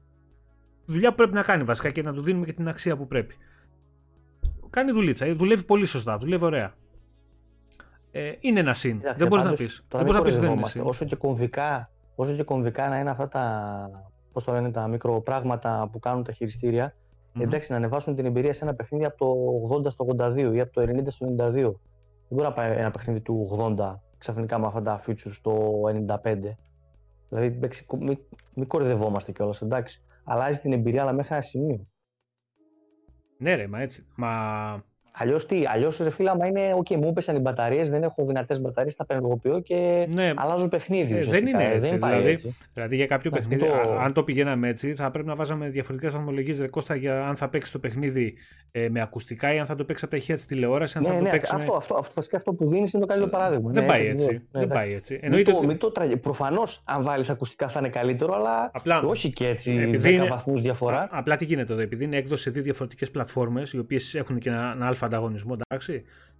Δουλειά 0.86 1.10
που 1.10 1.16
πρέπει 1.16 1.34
να 1.34 1.42
κάνει 1.42 1.64
βασικά 1.64 1.90
και 1.90 2.02
να 2.02 2.14
του 2.14 2.22
δίνουμε 2.22 2.46
και 2.46 2.54
την 2.54 2.68
αξία 2.68 2.98
που 2.98 3.08
πρέπει. 3.08 3.36
Κάνει 4.70 4.92
δουλίτσα. 4.92 5.26
Ε, 5.26 5.34
δουλεύει 5.34 5.64
πολύ 5.64 5.86
σωστά. 5.86 6.18
Δουλεύει 6.18 6.46
ωραία. 6.46 6.74
Ε, 8.12 8.32
είναι 8.40 8.60
ένα 8.60 8.74
συν. 8.74 9.02
δεν 9.16 9.28
μπορείς 9.28 9.46
να 9.46 9.54
πεις. 9.54 9.86
Δεν 9.90 10.02
μπορείς 10.02 10.16
να 10.16 10.22
πεις 10.22 10.38
δεν 10.38 10.52
είναι 10.52 10.66
συν. 10.66 10.82
Όσο 10.82 11.06
και 11.06 11.16
κομβικά, 11.16 11.92
όσο 12.16 12.34
και 12.34 12.44
κομβικά 12.44 12.90
να 12.90 13.00
είναι 13.00 13.10
αυτά 13.10 13.28
τα 13.28 13.44
πώς 14.34 14.44
το 14.44 14.52
λένε, 14.52 14.72
τα 14.72 14.88
μικροπράγματα 14.88 15.90
που 15.92 16.00
κάνουν 16.00 16.24
τα 16.24 16.32
χειριστήρια. 16.32 16.94
Mm-hmm. 16.94 17.42
Εντάξει, 17.42 17.72
να 17.72 17.78
ανεβάσουν 17.78 18.16
την 18.16 18.26
εμπειρία 18.26 18.54
σε 18.54 18.64
ένα 18.64 18.74
παιχνίδι 18.74 19.06
από 19.06 19.18
το 19.68 19.76
80 19.78 19.92
στο 19.92 20.06
82 20.18 20.52
ή 20.54 20.60
από 20.60 20.74
το 20.74 20.82
90 20.82 21.04
στο 21.08 21.36
92. 21.38 21.52
Δεν 21.52 21.74
μπορεί 22.30 22.48
να 22.48 22.54
πάει 22.54 22.78
ένα 22.78 22.92
παιχνίδι 22.92 23.20
του 23.20 23.58
80 23.78 23.96
ξαφνικά 24.18 24.60
με 24.60 24.66
αυτά 24.66 24.82
τα 24.82 25.02
features 25.08 25.32
στο 25.32 25.82
95. 26.24 26.36
Δηλαδή, 27.30 27.60
μην, 28.00 28.18
μην 28.54 28.68
κορυδευόμαστε 28.68 29.32
κιόλας, 29.32 29.62
εντάξει. 29.62 30.02
Αλλάζει 30.24 30.60
την 30.60 30.74
εμπειρία, 30.74 31.02
αλλά 31.02 31.14
μέχρι 31.14 31.34
ένα 31.34 31.44
σημείο. 31.44 31.88
Ναι, 33.38 33.56
ρε, 33.56 33.68
μα 33.68 33.82
έτσι. 33.82 34.08
Μα 34.16 34.84
Αλλιώς 35.16 35.46
τι, 35.46 35.64
αλλιώς 35.68 35.98
ρε 35.98 36.10
φίλα, 36.10 36.32
άμα 36.32 36.48
είναι, 36.48 36.74
OK, 36.84 36.96
μου 36.96 37.08
έπεσαν 37.08 37.36
οι 37.36 37.40
μπαταρίες, 37.40 37.90
δεν 37.90 38.04
έχω 38.04 38.26
δυνατές 38.26 38.62
μπαταρίες, 38.62 38.96
τα 38.96 39.04
απενεργοποιώ 39.04 39.60
και 39.60 40.08
ναι. 40.14 40.34
αλλάζω 40.36 40.68
παιχνίδι. 40.68 41.18
Ε, 41.18 41.24
δεν 41.24 41.48
είναι 41.48 41.64
έτσι. 41.64 41.90
Δεν 41.90 42.00
δηλαδή, 42.00 42.30
έτσι. 42.30 42.56
δηλαδή 42.74 42.96
για 42.96 43.06
κάποιο 43.06 43.32
παιχνίδι, 43.32 43.62
το... 43.62 43.98
αν 44.00 44.14
το 44.14 44.24
πηγαίναμε 44.24 44.68
έτσι, 44.68 44.96
θα 44.96 45.12
πρέπει 45.12 45.28
να 45.28 45.36
βάζαμε 45.36 45.70
διαφορετικές 45.70 46.14
βαθμολογίε 46.14 46.56
ρε 46.60 46.68
Κώστα 46.68 46.96
για 46.96 47.28
αν 47.28 47.36
θα 47.36 47.50
παίξει 47.50 47.72
το 47.72 47.80
παιχνίδι 47.80 48.34
ε, 48.72 48.90
με 48.90 49.02
ακουστικά 49.02 49.54
ή 49.54 49.60
αν 49.60 49.66
θα 49.66 49.76
το 49.76 49.84
παίξει 49.84 50.06
από 50.06 50.14
τα 50.14 50.20
ηχεία 50.20 50.36
της 50.36 50.46
τηλεόρασης. 50.46 50.96
Αν 50.96 51.02
ναι, 51.02 51.08
θα 51.08 51.14
ναι, 51.14 51.20
το 51.20 51.30
παίξει 51.30 51.52
αυτό, 51.56 51.74
αυτό, 51.74 51.96
αυτό, 51.98 52.20
αυτό, 52.20 52.38
αυτό 52.38 52.54
που 52.54 52.70
δίνεις 52.70 52.94
είναι 52.94 53.02
το 53.02 53.08
καλύτερο 53.08 53.32
παράδειγμα. 53.32 53.72
Δεν 53.72 53.84
ναι, 53.84 53.90
πάει 53.90 54.08
έτσι. 54.08 54.26
έτσι. 54.26 54.42
Ναι, 54.52 54.60
δεν 54.60 54.68
πάει 54.68 54.94
έτσι. 54.94 55.20
Μην 55.64 55.78
το, 55.78 55.92
το 55.92 56.18
Προφανώς, 56.22 56.82
αν 56.86 57.04
βάλεις 57.04 57.30
ακουστικά 57.30 57.68
θα 57.68 57.80
είναι 57.80 57.90
καλύτερο, 57.90 58.34
αλλά 58.34 58.72
Απλά, 58.74 59.02
όχι 59.02 59.30
και 59.30 59.48
έτσι 59.48 59.92
10 60.04 60.28
βαθμούς 60.30 60.62
διαφορά. 60.62 61.08
Απλά 61.12 61.36
τι 61.36 61.46
γίνεται 61.46 61.74
εδώ, 61.74 61.82
επειδή 61.82 62.04
είναι 62.04 62.18
έκδοση 62.18 62.44
σε 62.44 62.50
δύο 62.50 62.62
διαφορετικές 62.64 63.12
πλατφόρμες, 63.12 63.74
οι 63.74 63.80
οποίες 63.80 64.16
έχουν 64.16 64.40
και 64.40 64.50
ένα 64.50 64.78
αλφα 64.82 65.03
ανταγωνισμό, 65.06 65.58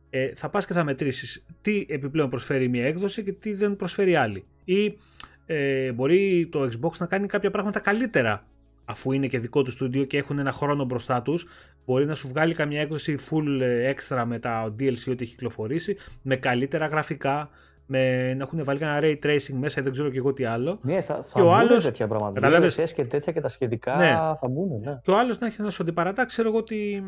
ε, 0.10 0.32
θα 0.36 0.50
πας 0.50 0.66
και 0.66 0.74
θα 0.74 0.84
μετρήσεις 0.84 1.46
τι 1.62 1.86
επιπλέον 1.90 2.30
προσφέρει 2.30 2.68
μια 2.68 2.86
έκδοση 2.86 3.24
και 3.24 3.32
τι 3.32 3.54
δεν 3.54 3.76
προσφέρει 3.76 4.16
άλλη. 4.16 4.44
Ή 4.64 4.98
ε, 5.46 5.92
μπορεί 5.92 6.50
το 6.52 6.64
Xbox 6.64 6.98
να 6.98 7.06
κάνει 7.06 7.28
κάποια 7.28 7.52
πράγματα 7.52 7.80
καλύτερα 7.80 8.48
αφού 8.86 9.12
είναι 9.12 9.28
και 9.28 9.40
δικό 9.40 9.64
του 9.64 9.72
στούντιο 9.72 10.04
και 10.04 10.18
έχουν 10.18 10.40
ένα 10.40 10.52
χρόνο 10.52 10.86
μπροστά 10.86 11.22
τους 11.22 11.48
μπορεί 11.86 12.06
να 12.06 12.16
σου 12.16 12.28
βγάλει 12.28 12.54
καμιά 12.54 12.82
έκδοση 12.82 13.18
full 13.30 13.62
ε, 13.62 13.94
extra 13.94 14.24
με 14.26 14.40
τα 14.40 14.76
DLC 14.80 15.12
ό,τι 15.12 15.24
έχει 15.24 15.32
κυκλοφορήσει 15.32 15.98
με 16.22 16.36
καλύτερα 16.36 16.86
γραφικά 16.86 17.50
με, 17.86 18.34
να 18.34 18.44
έχουν 18.44 18.64
βάλει 18.64 18.80
ένα 18.82 19.00
ray 19.02 19.16
tracing 19.24 19.54
μέσα 19.54 19.80
ή 19.80 19.84
δεν 19.84 19.92
ξέρω 19.92 20.10
και 20.10 20.18
εγώ 20.18 20.34
τι 20.34 20.46
άλλο. 20.46 20.80
Ναι, 20.82 21.02
θα, 21.02 21.24
θα 21.24 21.32
και 21.34 21.42
ο 21.42 21.54
άλλος, 21.54 21.84
τέτοια 21.84 22.08
πράγματα. 22.08 22.40
Καταλάβες, 22.40 22.94
και 22.94 23.06
τέτοια 23.06 23.34
και 23.34 23.42
τα 23.42 23.48
σχετικά 23.48 23.96
ναι. 23.96 24.12
θα 24.12 24.48
μπουν. 24.50 24.80
Ναι. 24.80 25.00
Και 25.04 25.12
ο 25.12 25.18
άλλος 25.18 25.40
να 25.40 25.48
έχει 25.48 25.62
να 25.62 25.70
σου 25.70 25.82
αντιπαρατάξει, 25.82 26.36
ξέρω 26.36 26.50
εγώ, 26.50 26.64
τη, 26.64 27.02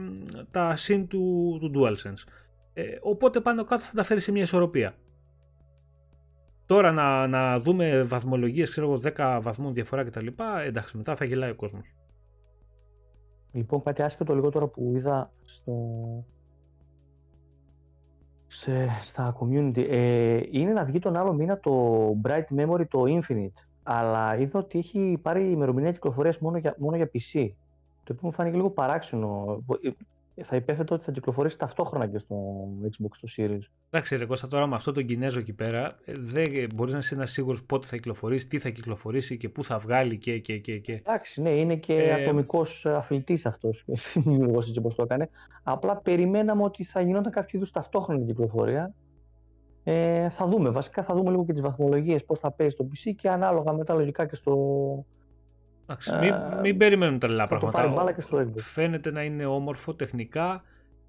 τα 0.51 0.75
συν 0.75 1.07
του, 1.07 1.57
του 1.61 1.71
DualSense. 1.75 2.31
Ε, 2.73 2.83
οπότε 3.01 3.39
πάνω 3.39 3.63
κάτω 3.63 3.83
θα 3.83 3.91
τα 3.95 4.03
φέρει 4.03 4.19
σε 4.19 4.31
μια 4.31 4.41
ισορροπία. 4.41 4.93
Τώρα 6.65 6.91
να, 6.91 7.27
να 7.27 7.59
δούμε 7.59 8.03
βαθμολογίες, 8.03 8.69
ξέρω 8.69 8.91
εγώ, 8.91 9.01
10 9.15 9.39
βαθμών 9.41 9.73
διαφορά 9.73 10.03
κτλ. 10.03 10.27
Εντάξει, 10.65 10.97
μετά 10.97 11.15
θα 11.15 11.25
γελάει 11.25 11.49
ο 11.49 11.55
κόσμος. 11.55 11.93
Λοιπόν, 13.51 13.83
κάτι 13.83 14.01
άσχετο 14.01 14.35
λίγο 14.35 14.49
τώρα 14.49 14.67
που 14.67 14.93
είδα 14.95 15.31
στο, 15.43 15.73
σε, 18.55 18.89
στα 19.01 19.37
community. 19.39 19.87
Ε, 19.89 20.39
είναι 20.51 20.71
να 20.71 20.83
βγει 20.83 20.99
τον 20.99 21.15
άλλο 21.15 21.33
μήνα 21.33 21.59
το 21.59 22.07
Bright 22.27 22.45
Memory 22.57 22.87
το 22.87 23.03
Infinite. 23.07 23.63
Αλλά 23.83 24.37
είδα 24.37 24.59
ότι 24.59 24.77
έχει 24.77 25.19
πάρει 25.21 25.51
ημερομηνία 25.51 25.91
κυκλοφορίας 25.91 26.39
μόνο 26.39 26.57
για, 26.57 26.75
μόνο 26.77 26.95
για 26.95 27.09
PC. 27.13 27.49
Το 28.03 28.13
οποίο 28.13 28.19
μου 28.21 28.31
φάνηκε 28.31 28.55
λίγο 28.55 28.69
παράξενο. 28.69 29.59
Θα 30.43 30.55
υπέθετε 30.55 30.93
ότι 30.93 31.03
θα 31.03 31.11
κυκλοφορήσει 31.11 31.57
ταυτόχρονα 31.57 32.07
και 32.07 32.17
στο 32.17 32.35
Xbox 32.83 33.09
το 33.21 33.27
Series. 33.37 33.59
Εντάξει, 33.89 34.15
ρε 34.15 34.25
Κώστα, 34.25 34.47
τώρα 34.47 34.67
με 34.67 34.75
αυτό 34.75 34.91
τον 34.91 35.05
Κινέζο 35.05 35.39
εκεί 35.39 35.53
πέρα, 35.53 35.97
ε, 36.05 36.13
δεν 36.17 36.45
μπορείς 36.75 36.93
να 36.93 36.99
είσαι 36.99 37.25
σίγουρος 37.25 37.63
πότε 37.63 37.87
θα 37.87 37.95
κυκλοφορήσει, 37.95 38.47
τι 38.47 38.59
θα 38.59 38.69
κυκλοφορήσει 38.69 39.37
και 39.37 39.49
πού 39.49 39.63
θα 39.63 39.77
βγάλει 39.77 40.17
και. 40.17 40.39
και, 40.39 40.57
και, 40.57 40.77
και. 40.77 40.93
Εντάξει, 40.93 41.41
ναι, 41.41 41.49
είναι 41.49 41.75
και 41.75 41.93
ε... 41.93 42.13
ατομικός 42.13 42.85
αθλητής 42.85 43.45
αυτός. 43.45 43.85
Δημιουργός 44.25 44.67
έτσι 44.67 44.79
όπως 44.79 44.95
το 44.95 45.03
έκανε. 45.03 45.29
Απλά 45.63 45.97
περιμέναμε 45.97 46.63
ότι 46.63 46.83
θα 46.83 47.01
γινόταν 47.01 47.31
κάποιο 47.31 47.57
είδους 47.57 47.71
ταυτόχρονη 47.71 48.25
κυκλοφορία. 48.25 48.93
Ε, 49.83 50.29
θα 50.29 50.47
δούμε. 50.47 50.69
Βασικά 50.69 51.03
θα 51.03 51.13
δούμε 51.13 51.29
λίγο 51.29 51.45
και 51.45 51.51
τις 51.51 51.61
βαθμολογίες, 51.61 52.25
πώς 52.25 52.39
θα 52.39 52.51
παίζει 52.51 52.75
το 52.75 52.87
PC 52.91 53.11
και 53.15 53.29
ανάλογα 53.29 53.73
μετά 53.73 53.93
λογικά 53.93 54.25
και 54.25 54.35
στο, 54.35 54.55
Εντάξει, 54.55 55.05
μην, 56.21 56.33
μην 56.61 56.77
περιμένουν 56.77 57.19
τρελά 57.19 57.47
πράγματα. 57.47 57.93
Το 58.05 58.13
και 58.13 58.21
στο 58.21 58.51
Φαίνεται 58.55 59.11
να 59.11 59.23
είναι 59.23 59.45
όμορφο 59.45 59.93
τεχνικά. 59.93 60.63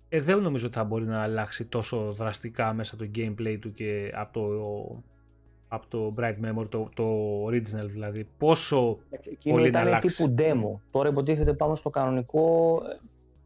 Ε, 0.08 0.20
δεν 0.20 0.38
νομίζω 0.38 0.66
ότι 0.66 0.74
θα 0.74 0.84
μπορεί 0.84 1.04
να 1.04 1.22
αλλάξει 1.22 1.64
τόσο 1.64 2.12
δραστικά 2.12 2.72
μέσα 2.72 2.96
το 2.96 3.10
gameplay 3.14 3.58
του 3.60 3.72
και 3.72 4.12
από 4.14 4.32
το, 4.32 5.02
από 5.68 5.86
το 5.88 6.14
Bright 6.18 6.34
Memory, 6.44 6.68
το, 6.68 6.88
το 6.94 7.44
original 7.46 7.86
δηλαδή. 7.86 8.28
Πόσο 8.38 8.98
Εκείνο 9.10 9.54
πολύ 9.54 9.68
ήταν 9.68 9.82
να 9.82 9.88
αλλάξει. 9.88 10.16
τύπου 10.16 10.34
demo. 10.38 10.80
Τώρα 10.90 11.08
υποτίθεται 11.08 11.52
πάμε 11.52 11.76
στο 11.76 11.90
κανονικό 11.90 12.80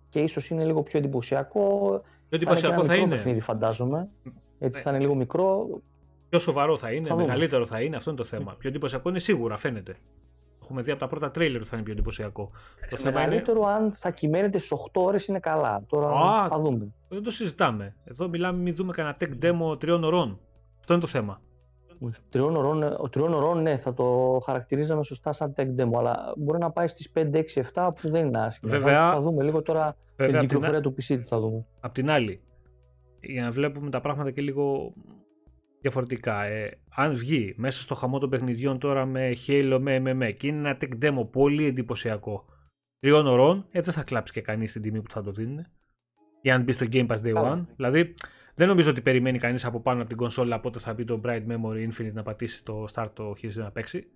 και 0.09 0.21
ίσως 0.21 0.51
είναι 0.51 0.65
λίγο 0.65 0.83
πιο 0.83 0.99
εντυπωσιακό. 0.99 1.89
Πιο 2.29 2.39
εντυπωσιακό 2.39 2.81
θα, 2.81 2.87
θα 2.87 2.95
είναι. 2.95 3.15
Παιχνίδι, 3.17 3.41
φαντάζομαι. 3.41 4.09
Έτσι 4.59 4.79
ναι. 4.79 4.85
θα 4.85 4.91
είναι 4.91 4.99
λίγο 4.99 5.15
μικρό. 5.15 5.81
Πιο 6.29 6.39
σοβαρό 6.39 6.77
θα 6.77 6.93
είναι, 6.93 7.09
θα 7.09 7.17
μεγαλύτερο 7.17 7.67
θα 7.67 7.83
είναι, 7.83 7.97
αυτό 7.97 8.11
είναι 8.11 8.19
το 8.19 8.25
θέμα. 8.25 8.55
Πιο 8.59 8.69
εντυπωσιακό 8.69 9.09
είναι 9.09 9.19
σίγουρα, 9.19 9.57
φαίνεται 9.57 9.97
έχουμε 10.71 10.83
δει 10.83 10.91
από 10.91 11.01
τα 11.01 11.09
πρώτα 11.09 11.31
τρέιλερ 11.31 11.61
που 11.61 11.67
θα 11.67 11.77
είναι 11.77 11.85
πιο 11.85 11.93
εντυπωσιακό. 11.93 12.51
Το 12.91 12.97
θέμα 12.97 13.23
είναι... 13.23 13.43
αν 13.67 13.93
θα 13.93 14.11
κυμαίνεται 14.11 14.59
στις 14.59 14.73
8 14.93 15.03
ώρες 15.03 15.27
είναι 15.27 15.39
καλά. 15.39 15.85
Τώρα 15.87 16.09
Α, 16.09 16.49
θα 16.49 16.61
δούμε. 16.61 16.93
Δεν 17.09 17.23
το 17.23 17.31
συζητάμε. 17.31 17.97
Εδώ 18.05 18.29
μιλάμε, 18.29 18.59
μην 18.59 18.75
δούμε 18.75 18.93
κανένα 18.93 19.17
tech 19.21 19.45
demo 19.45 19.81
τριών 19.81 20.05
ωρών. 20.05 20.41
Αυτό 20.81 20.93
είναι 20.93 21.03
το 21.03 21.09
θέμα. 21.09 21.41
Τριών 22.29 22.57
ωρών, 22.57 22.83
ο 22.83 23.09
τριών 23.09 23.35
ωρών, 23.35 23.63
ναι, 23.63 23.77
θα 23.77 23.95
το 23.95 24.39
χαρακτηρίζαμε 24.45 25.05
σωστά 25.05 25.33
σαν 25.33 25.55
tech 25.57 25.67
demo, 25.81 25.99
αλλά 25.99 26.35
μπορεί 26.37 26.59
να 26.59 26.71
πάει 26.71 26.87
στις 26.87 27.13
5, 27.15 27.31
6, 27.33 27.63
7 27.75 27.91
που 27.95 28.11
δεν 28.11 28.27
είναι 28.27 28.41
άσχημα. 28.41 28.71
Βέβαια, 28.71 29.13
θα 29.13 29.21
δούμε 29.21 29.45
λίγο 29.45 29.63
τώρα 29.63 29.97
την 30.17 30.39
κυκλοφορία 30.39 30.81
του 30.81 30.91
PC 30.91 31.05
τι 31.05 31.23
θα 31.23 31.41
δούμε. 31.41 31.67
Απ' 31.81 31.93
την 31.93 32.11
άλλη, 32.11 32.41
για 33.21 33.43
να 33.43 33.51
βλέπουμε 33.51 33.91
τα 33.91 34.01
πράγματα 34.01 34.31
και 34.31 34.41
λίγο 34.41 34.93
διαφορετικά. 35.81 36.43
Ε, 36.43 36.81
αν 36.95 37.15
βγει 37.15 37.55
μέσα 37.57 37.83
στο 37.83 37.95
χαμό 37.95 38.19
των 38.19 38.31
παιχνιδιών 38.31 38.79
τώρα 38.79 39.07
με 39.07 39.33
Halo, 39.47 39.79
με 39.81 40.03
MMA 40.05 40.35
και 40.37 40.47
είναι 40.47 40.69
ένα 40.69 40.79
tech 40.81 41.05
demo 41.05 41.31
πολύ 41.31 41.67
εντυπωσιακό 41.67 42.45
τριών 42.99 43.27
ωρών, 43.27 43.67
ε, 43.71 43.81
δεν 43.81 43.95
θα 43.95 44.03
κλάψει 44.03 44.33
και 44.33 44.41
κανείς 44.41 44.73
την 44.73 44.83
τιμή 44.83 45.03
που 45.03 45.11
θα 45.11 45.23
το 45.23 45.33
δίνουν. 45.33 45.67
Για 46.43 46.59
να 46.59 46.65
μπει 46.65 46.73
στο 46.73 46.87
Game 46.93 47.07
Pass 47.07 47.23
Day 47.23 47.35
One. 47.35 47.67
Δηλαδή, 47.77 48.15
δεν 48.55 48.69
νομίζω 48.69 48.91
ότι 48.91 49.01
περιμένει 49.01 49.39
κανείς 49.39 49.65
από 49.65 49.81
πάνω 49.81 50.01
από 50.01 50.09
την 50.09 50.17
κονσόλα 50.17 50.61
πότε 50.61 50.79
θα 50.79 50.95
μπει 50.95 51.05
το 51.05 51.21
Bright 51.25 51.47
Memory 51.47 51.89
Infinite 51.91 52.13
να 52.13 52.23
πατήσει 52.23 52.65
το 52.65 52.87
start 52.93 53.11
το 53.13 53.35
χειριστή 53.39 53.61
να 53.61 53.71
παίξει. 53.71 54.07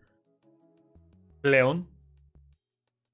Πλέον, 1.41 1.89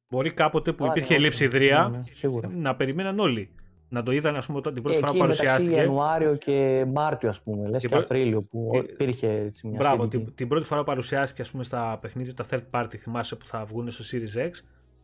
μπορεί 0.09 0.33
κάποτε 0.33 0.73
που 0.73 0.87
υπήρχε 0.87 1.19
λειψιδρία 1.19 1.89
ναι, 1.89 2.39
ναι, 2.41 2.49
να 2.49 2.77
περιμέναν 2.77 3.19
όλοι 3.19 3.55
να 3.91 4.03
το 4.03 4.13
είδαν 4.13 4.37
ας 4.37 4.47
πούμε, 4.47 4.61
την 4.61 4.83
πρώτη 4.83 4.99
φορά 4.99 5.13
που 5.13 5.19
παρουσιάστηκε. 5.19 5.75
Ιανουάριο 5.75 6.35
και 6.35 6.87
Μάρτιο, 6.93 7.29
ας 7.29 7.43
πούμε, 7.43 7.69
λες, 7.69 7.83
και, 7.83 7.89
και 7.89 7.97
Απρίλιο 7.97 8.43
που 8.43 8.71
ε, 8.75 8.79
υπήρχε 8.79 9.31
έτσι 9.31 9.67
μια 9.69 9.79
Μπράβο, 9.79 10.09
την, 10.09 10.35
την, 10.35 10.49
πρώτη 10.49 10.65
φορά 10.67 10.81
που 10.81 10.87
παρουσιάστηκε 10.87 11.43
ας 11.43 11.51
πούμε, 11.51 11.65
στα 11.65 11.99
παιχνίδια 12.01 12.35
τα 12.35 12.45
third 12.51 12.63
party, 12.71 12.97
θυμάσαι 12.97 13.37
που 13.37 13.47
θα 13.47 13.65
βγουν 13.65 13.91
στο 13.91 14.05
Series 14.11 14.47
X, 14.47 14.51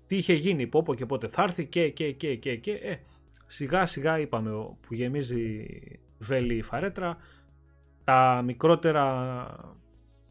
τι 0.06 0.16
είχε 0.16 0.32
γίνει, 0.32 0.66
πόπο 0.66 0.94
και 0.94 1.06
πότε 1.06 1.28
θα 1.28 1.42
έρθει 1.42 1.66
και, 1.66 1.88
και, 1.88 2.12
και, 2.12 2.36
και, 2.36 2.56
και 2.56 2.72
ε, 2.72 2.96
σιγά 3.46 3.86
σιγά 3.86 4.18
είπαμε 4.18 4.50
που 4.80 4.94
γεμίζει 4.94 5.66
βέλη 6.18 6.54
η 6.56 6.62
φαρέτρα, 6.62 7.16
τα 8.04 8.42
μικρότερα 8.44 9.46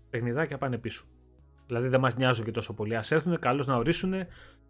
παιχνιδάκια 0.10 0.58
πάνε 0.58 0.78
πίσω. 0.78 1.06
Δηλαδή 1.68 1.88
δεν 1.88 2.00
μας 2.00 2.16
νοιάζουν 2.16 2.46
και 2.46 2.52
τόσο 2.52 2.74
πολύ. 2.74 2.96
Ας 2.96 3.12
έρθουν, 3.12 3.40
καλώς 3.40 3.68
να 3.68 3.76
ορίσουν 3.76 4.14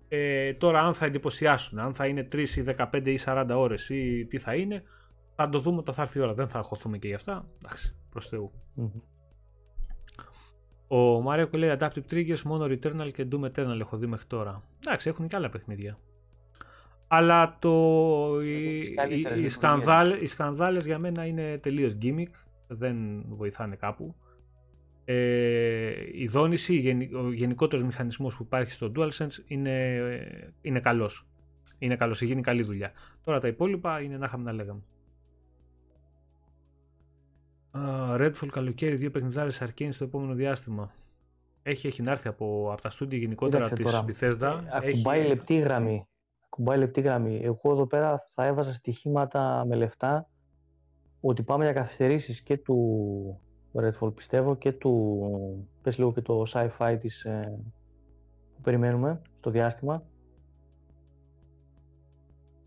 ε, 0.07 0.53
τώρα 0.53 0.80
αν 0.80 0.94
θα 0.94 1.06
εντυπωσιάσουν, 1.06 1.80
αν 1.80 1.94
θα 1.94 2.07
είναι 2.07 2.27
3 2.32 2.36
ή 2.36 2.64
15 2.77 3.02
ή 3.06 3.19
40 3.26 3.45
ώρες 3.49 3.90
ή 3.90 4.26
τι 4.30 4.38
θα 4.38 4.56
είναι, 4.56 4.84
θα 5.36 5.49
το 5.49 5.60
δούμε 5.60 5.77
όταν 5.77 5.94
θα 5.94 6.02
έρθει 6.02 6.19
η 6.19 6.22
ώρα. 6.22 6.34
Δεν 6.34 6.48
θα 6.48 6.57
αγχωθούμε 6.57 6.98
και 6.98 7.07
γι' 7.07 7.14
αυτά. 7.14 7.48
Εντάξει, 7.64 7.95
προς 8.10 8.27
Θεού. 8.27 8.52
Mm-hmm. 8.77 9.02
Ο 10.88 11.22
Μάριο 11.22 11.49
λέει 11.52 11.76
Adaptive 11.80 12.11
Triggers 12.11 12.41
μόνο 12.41 12.65
Returnal 12.65 13.11
και 13.14 13.27
Doom 13.32 13.44
Eternal 13.44 13.80
έχω 13.80 13.98
δει 13.98 14.06
μέχρι 14.06 14.26
τώρα. 14.27 14.64
Εντάξει, 14.86 15.10
έχουν 15.10 15.27
και 15.27 15.36
άλλα 15.36 15.49
παιχνίδια. 15.49 15.98
Αλλά 17.07 17.57
το... 17.60 18.41
οι, 18.41 18.77
οι, 19.10 19.44
οι, 19.44 19.49
σκανδάλες, 19.49 20.22
οι 20.22 20.27
σκανδάλες 20.27 20.86
για 20.86 20.99
μένα 20.99 21.26
είναι 21.26 21.57
τελείως 21.57 21.98
gimmick. 22.02 22.32
Δεν 22.68 23.26
βοηθάνε 23.27 23.76
κάπου 23.76 24.15
ε, 25.06 25.94
η 26.11 26.27
δόνηση, 26.27 26.98
ο 27.15 27.32
γενικότερος 27.32 27.86
μηχανισμός 27.86 28.36
που 28.36 28.44
υπάρχει 28.44 28.72
στο 28.72 28.91
DualSense 28.95 29.44
είναι, 29.48 29.99
είναι 30.61 30.80
καλός. 30.80 31.23
Είναι 31.77 31.95
καλός, 31.95 32.22
γίνει 32.22 32.41
καλή 32.41 32.64
δουλειά. 32.64 32.91
Τώρα 33.23 33.40
τα 33.40 33.48
υπόλοιπα 33.48 34.02
είναι 34.02 34.18
να 34.18 34.26
είχαμε 34.26 34.44
να 34.44 34.52
λέγαμε. 34.52 34.82
Uh, 37.73 38.18
Redfall 38.19 38.48
καλοκαίρι, 38.52 38.95
δύο 38.95 39.11
παιχνιδάρες 39.11 39.64
Arcane 39.64 39.90
στο 39.91 40.03
επόμενο 40.03 40.34
διάστημα. 40.34 40.91
Έχει, 41.64 41.88
έχει 41.88 42.02
να 42.02 42.11
έρθει 42.11 42.27
από, 42.27 42.69
από 42.72 42.82
τα 42.82 42.90
στούντια 42.90 43.18
γενικότερα 43.18 43.69
της 43.69 43.86
Bethesda. 43.86 44.61
Ε, 44.65 44.90
ακουμπάει 44.90 45.19
έχει... 45.19 45.27
λεπτή 45.27 45.56
γραμμή. 45.56 46.07
Ακουμπάει 46.45 46.77
λεπτή 46.77 47.02
γραμμή. 47.02 47.41
Εγώ 47.44 47.72
εδώ 47.72 47.88
πέρα 47.88 48.26
θα 48.34 48.45
έβαζα 48.45 48.73
στοιχήματα 48.73 49.65
με 49.68 49.76
λεφτά 49.76 50.30
ότι 51.22 51.44
πάμε 51.44 51.64
για 51.64 51.73
καθυστερήσεις 51.73 52.41
και 52.41 52.57
του 52.57 53.40
Redfall 53.82 54.16
πιστεύω 54.16 54.56
και 54.56 54.72
του, 54.72 55.68
πες 55.82 55.98
λίγο 55.98 56.14
και 56.14 56.22
το 56.22 56.44
sci-fi 56.54 56.98
της 57.00 57.26
ε, 57.26 57.60
που 58.56 58.62
περιμένουμε 58.62 59.22
στο 59.38 59.50
διάστημα. 59.50 60.04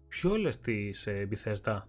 Ποιο 0.08 0.36
λες 0.36 0.60
της 0.60 1.06
ε, 1.06 1.28
Bethesda, 1.30 1.80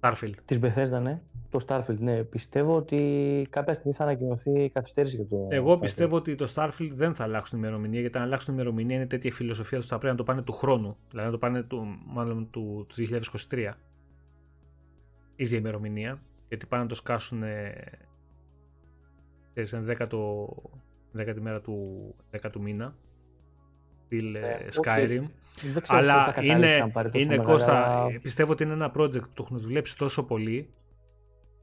Starfield. 0.00 0.34
Της 0.44 0.58
Bethesda, 0.62 1.00
ναι. 1.02 1.22
Το 1.50 1.64
Starfield, 1.66 1.98
ναι. 1.98 2.22
Πιστεύω 2.22 2.76
ότι 2.76 3.46
κάποια 3.50 3.74
στιγμή 3.74 3.92
θα 3.92 4.02
ανακοινωθεί 4.02 4.70
καθυστέρηση 4.70 5.16
για 5.16 5.26
το 5.26 5.48
Εγώ 5.50 5.78
πιστεύω 5.78 6.16
ότι 6.16 6.34
το 6.34 6.52
Starfield 6.54 6.90
δεν 6.92 7.14
θα 7.14 7.24
αλλάξουν 7.24 7.58
ημερομηνία, 7.58 8.00
γιατί 8.00 8.18
αν 8.18 8.24
αλλάξουν 8.24 8.54
ημερομηνία 8.54 8.96
είναι 8.96 9.06
τέτοια 9.06 9.32
φιλοσοφία 9.32 9.78
ότι 9.78 9.86
θα 9.86 9.98
πρέπει 9.98 10.12
να 10.12 10.18
το 10.18 10.24
πάνε 10.24 10.42
του 10.42 10.52
χρόνου. 10.52 10.96
Δηλαδή 11.10 11.26
να 11.26 11.32
το 11.32 11.38
πάνε 11.38 11.62
του, 11.62 11.84
μάλλον 12.06 12.50
του, 12.50 12.86
του 12.88 12.94
2023. 13.50 13.72
Ίδια 15.36 15.58
ημερομηνία. 15.58 16.22
Γιατί 16.48 16.66
πάνε 16.66 16.82
να 16.82 16.88
το 16.88 16.94
σκάσουν 16.94 17.42
ξέρεις, 19.50 19.72
είναι 19.72 19.82
δέκατο, 19.82 20.48
δέκατη 21.12 21.40
μέρα 21.40 21.60
του 21.60 22.14
δέκατου 22.30 22.60
μήνα, 22.62 22.94
Bill 24.10 24.34
ε, 24.34 24.38
ε, 24.38 24.68
Skyrim. 24.82 25.24
Αλλά 25.86 26.34
είναι, 26.42 26.92
είναι 27.12 27.36
Κώστα, 27.36 28.06
πιστεύω 28.22 28.52
ότι 28.52 28.62
είναι 28.62 28.72
ένα 28.72 28.92
project 28.96 29.20
που 29.20 29.32
το 29.34 29.42
έχουν 29.44 29.58
δουλέψει 29.58 29.96
τόσο 29.96 30.22
πολύ 30.22 30.70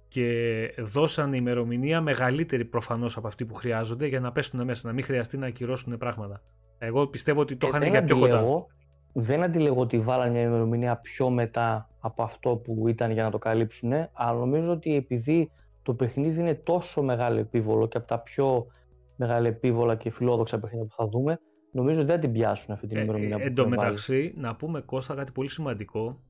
και 0.07 0.73
δώσαν 0.77 1.33
ημερομηνία 1.33 2.01
μεγαλύτερη 2.01 2.65
προφανώς 2.65 3.17
από 3.17 3.27
αυτή 3.27 3.45
που 3.45 3.53
χρειάζονται 3.53 4.07
για 4.07 4.19
να 4.19 4.31
πέσουν 4.31 4.63
μέσα, 4.63 4.87
να 4.87 4.93
μην 4.93 5.03
χρειαστεί 5.03 5.37
να 5.37 5.47
ακυρώσουν 5.47 5.97
πράγματα. 5.97 6.41
Εγώ 6.77 7.07
πιστεύω 7.07 7.41
ότι 7.41 7.55
το 7.55 7.65
ε, 7.65 7.69
είχαν 7.69 7.83
για 7.83 8.03
πιο 8.03 8.19
κοντά. 8.19 8.65
Δεν 9.13 9.43
αντιλέγω 9.43 9.81
ότι 9.81 9.99
βάλανε 9.99 10.31
μια 10.31 10.41
ημερομηνία 10.41 10.95
πιο 10.95 11.29
μετά 11.29 11.89
από 11.99 12.23
αυτό 12.23 12.55
που 12.55 12.87
ήταν 12.87 13.11
για 13.11 13.23
να 13.23 13.31
το 13.31 13.37
καλύψουν, 13.37 13.93
αλλά 14.13 14.39
νομίζω 14.39 14.71
ότι 14.71 14.95
επειδή 14.95 15.51
το 15.87 15.93
παιχνίδι 15.93 16.39
είναι 16.39 16.55
τόσο 16.55 17.01
μεγάλο 17.01 17.39
επίβολο 17.39 17.87
και 17.87 17.97
από 17.97 18.07
τα 18.07 18.19
πιο 18.19 18.67
μεγάλα 19.15 19.47
επίβολα 19.47 19.95
και 19.95 20.09
φιλόδοξα 20.09 20.59
παιχνίδια 20.59 20.85
που 20.85 20.95
θα 20.95 21.07
δούμε, 21.07 21.39
νομίζω 21.71 22.05
δεν 22.05 22.19
την 22.19 22.31
πιάσουν 22.31 22.73
αυτή 22.73 22.87
την 22.87 22.97
ε, 22.97 23.01
ημερομηνία. 23.01 23.37
Ε, 23.39 23.43
εν 23.43 23.55
τω 23.55 23.67
μεταξύ, 23.67 24.33
να 24.37 24.55
πούμε 24.55 24.81
Κώστα 24.81 25.15
κάτι 25.15 25.31
πολύ 25.31 25.49
σημαντικό, 25.49 26.23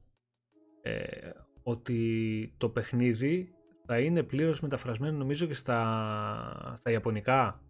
ε, 0.81 1.29
ότι 1.63 2.53
το 2.57 2.69
παιχνίδι 2.69 3.53
θα 3.85 3.99
είναι 3.99 4.23
πλήρως 4.23 4.61
μεταφρασμένο 4.61 5.17
νομίζω 5.17 5.45
και 5.45 5.53
στα, 5.53 6.73
στα 6.75 6.91
Ιαπωνικά. 6.91 7.61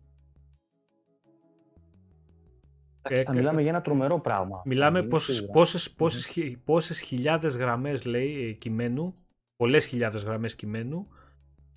Εντάξει, 3.01 3.23
θα 3.23 3.33
μιλάμε 3.33 3.61
για 3.61 3.69
ένα 3.69 3.81
τρομερό 3.81 4.19
πράγμα. 4.19 4.61
Μιλάμε 4.65 5.03
πόσες, 5.03 5.45
πόσες, 5.45 5.91
πόσες, 5.91 6.57
πόσες 6.63 6.99
χιλιάδες 6.99 7.57
γραμμές 7.57 8.05
λέει 8.05 8.55
κειμένου, 8.55 9.13
πολλές 9.55 9.85
χιλιάδες 9.85 10.23
γραμμές 10.23 10.55
κειμένου 10.55 11.07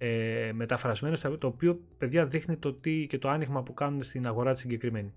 ε, 0.03 0.51
μεταφρασμένο, 0.55 1.17
το 1.39 1.47
οποίο 1.47 1.81
παιδιά 1.99 2.27
δείχνει 2.27 2.57
το 2.57 2.75
τι 2.75 3.07
και 3.07 3.19
το 3.19 3.29
άνοιγμα 3.29 3.63
που 3.63 3.75
κάνουν 3.75 4.03
στην 4.03 4.27
αγορά 4.27 4.53
τη 4.53 4.59
συγκεκριμένη. 4.59 5.15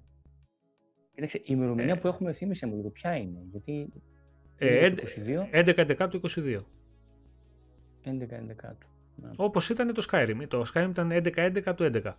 Κοίταξε, 1.14 1.38
η 1.38 1.44
ημερομηνία 1.46 1.94
ε, 1.94 1.98
που 1.98 2.08
έχουμε 2.08 2.34
θύμισε 2.34 2.66
μου 2.66 2.76
λίγο, 2.76 2.90
ποια 2.90 3.16
είναι, 3.16 3.40
γιατί. 3.52 3.94
Ε, 4.58 4.94
11-11 5.52 6.08
του 6.10 6.22
22. 6.30 6.62
11-11 8.06 8.14
ναι. 9.16 9.30
Όπως 9.36 9.70
ήταν 9.70 9.94
το 9.94 10.08
Skyrim. 10.12 10.46
Το 10.48 10.66
Skyrim 10.74 10.88
ήταν 10.90 11.12
11-11 11.12 11.74
του 11.76 11.92
11. 11.94 12.14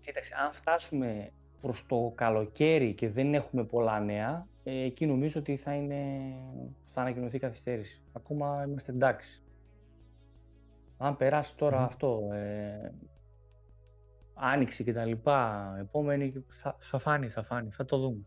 Κοίταξε, 0.00 0.34
αν 0.44 0.52
φτάσουμε 0.52 1.30
προς 1.60 1.86
το 1.86 2.12
καλοκαίρι 2.14 2.94
και 2.94 3.08
δεν 3.08 3.34
έχουμε 3.34 3.64
πολλά 3.64 4.00
νέα, 4.00 4.46
ε, 4.64 4.84
εκεί 4.84 5.06
νομίζω 5.06 5.40
ότι 5.40 5.56
θα, 5.56 5.74
είναι, 5.74 6.04
θα 6.92 7.00
ανακοινωθεί 7.00 7.38
καθυστέρηση. 7.38 8.02
Ακόμα 8.12 8.64
είμαστε 8.68 8.92
εντάξει. 8.92 9.41
Αν 11.04 11.16
περάσει 11.16 11.54
αυτό, 11.60 12.28
ε, 12.32 12.92
άνοιξη 14.34 14.84
και 14.84 14.92
τα 14.92 15.04
λοιπά, 15.04 15.74
επόμενη, 15.80 16.44
θα, 16.48 16.76
θα 16.78 16.98
φανεί, 16.98 17.28
θα 17.28 17.42
φανεί, 17.42 17.70
θα 17.70 17.84
το 17.84 17.98
δούμε. 17.98 18.26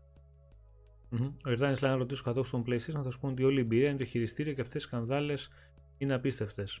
Mm-hmm. 1.12 1.32
Ο 1.46 1.50
Ιορδάνης 1.50 1.82
λέει 1.82 1.90
να 1.90 1.96
ρωτήσω 1.96 2.22
καθόλου 2.22 2.44
στον 2.44 2.64
PlayStation 2.66 2.92
να 2.92 3.02
θα 3.02 3.10
σου 3.10 3.20
πούνε 3.20 3.32
ότι 3.32 3.44
όλη 3.44 3.56
η 3.56 3.60
εμπειρία 3.60 3.88
είναι 3.88 3.98
το 3.98 4.04
χειριστήριο 4.04 4.52
και 4.52 4.60
αυτές 4.60 4.82
οι 4.82 4.86
σκανδάλες 4.86 5.50
είναι 5.98 6.14
απίστευτες. 6.14 6.80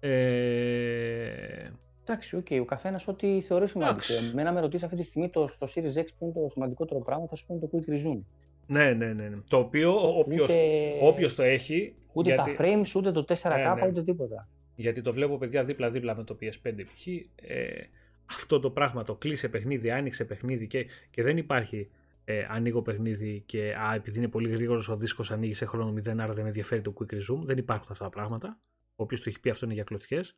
Ε... 0.00 1.70
Εντάξει, 2.02 2.36
ok, 2.36 2.46
okay. 2.50 2.58
ο 2.60 2.64
καθένας 2.64 3.08
ό,τι 3.08 3.40
θεωρεί 3.40 3.68
σημαντικό. 3.68 4.14
Εμένα 4.30 4.52
με 4.52 4.60
ρωτήσεις 4.60 4.84
αυτή 4.84 4.96
τη 4.96 5.02
στιγμή 5.02 5.30
το, 5.30 5.48
στο 5.48 5.66
Series 5.74 5.98
X 5.98 6.06
που 6.18 6.24
είναι 6.24 6.32
το 6.32 6.48
σημαντικότερο 6.50 7.00
πράγμα, 7.00 7.26
θα 7.26 7.34
σου 7.34 7.46
πω 7.46 7.58
το 7.58 7.68
Quick 7.72 7.90
Resume. 7.90 8.24
Ναι, 8.66 8.92
ναι, 8.92 9.12
ναι, 9.12 9.28
ναι. 9.28 9.36
Το 9.48 9.56
οποίο 9.56 9.94
όποιος 11.00 11.34
το 11.34 11.42
έχει. 11.42 11.94
Ούτε 12.12 12.34
γιατί... 12.34 12.56
τα 12.56 12.64
frames, 12.64 12.96
ούτε 12.96 13.12
το 13.12 13.24
4K, 13.28 13.48
ναι, 13.48 13.82
ναι. 13.82 13.88
ούτε 13.88 14.02
τίποτα. 14.02 14.48
Γιατί 14.76 15.02
το 15.02 15.12
βλέπω 15.12 15.38
παιδιά 15.38 15.64
δίπλα-δίπλα 15.64 16.16
με 16.16 16.24
το 16.24 16.38
PS5 16.40 16.74
π.χ. 16.76 17.06
Ε, 17.34 17.86
αυτό 18.24 18.60
το 18.60 18.70
πράγμα 18.70 19.04
το 19.04 19.14
κλείσε 19.14 19.48
παιχνίδι, 19.48 19.90
άνοιξε 19.90 20.24
παιχνίδι 20.24 20.66
και, 20.66 20.86
και 21.10 21.22
δεν 21.22 21.36
υπάρχει 21.36 21.88
ε, 22.24 22.46
ανοίγω 22.48 22.82
παιχνίδι 22.82 23.42
και 23.46 23.74
α, 23.74 23.94
επειδή 23.94 24.18
είναι 24.18 24.28
πολύ 24.28 24.48
γρήγορος 24.48 24.88
ο 24.88 24.96
δίσκος 24.96 25.30
ανοίγει 25.30 25.54
σε 25.54 25.66
χρόνο 25.66 25.92
0, 25.92 26.08
άρα 26.08 26.32
δεν 26.32 26.42
με 26.42 26.48
ενδιαφέρει 26.48 26.80
το 26.82 26.94
quick 26.98 27.14
resume. 27.14 27.42
Δεν 27.44 27.58
υπάρχουν 27.58 27.88
αυτά 27.90 28.04
τα 28.04 28.10
πράγματα. 28.10 28.58
Ο 28.96 29.02
οποίο 29.02 29.18
το 29.18 29.24
έχει 29.26 29.40
πει 29.40 29.50
αυτό 29.50 29.64
είναι 29.64 29.74
για 29.74 29.84
κλωτσιές. 29.84 30.36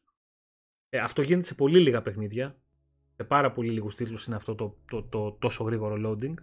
Ε, 0.88 0.98
αυτό 0.98 1.22
γίνεται 1.22 1.46
σε 1.46 1.54
πολύ 1.54 1.78
λίγα 1.78 2.02
παιχνίδια. 2.02 2.56
Σε 3.16 3.24
πάρα 3.24 3.52
πολύ 3.52 3.70
λίγους 3.70 3.94
τίτλους 3.94 4.26
είναι 4.26 4.36
αυτό 4.36 4.54
το, 4.54 4.76
το, 4.90 5.02
το, 5.02 5.32
τόσο 5.32 5.64
γρήγορο 5.64 5.96
loading. 6.04 6.34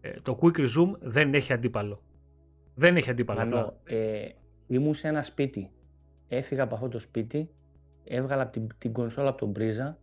Ε, 0.00 0.20
το 0.20 0.38
quick 0.42 0.58
resume 0.58 0.98
δεν 1.00 1.34
έχει 1.34 1.52
αντίπαλο. 1.52 2.02
Δεν 2.74 2.96
έχει 2.96 3.10
αντίπαλο. 3.10 3.40
Ανώ, 3.40 3.80
ε, 3.84 4.28
ήμουν 4.66 4.94
σε 4.94 5.08
ένα 5.08 5.22
σπίτι. 5.22 5.70
Έφυγα 6.28 6.62
από 6.62 6.74
αυτό 6.74 6.88
το 6.88 6.98
σπίτι, 6.98 7.50
έβγαλα 8.04 8.48
την, 8.48 8.66
την 8.78 8.92
κονσόλα 8.92 9.28
από 9.28 9.38
τον 9.38 9.52
πρίζα 9.52 9.98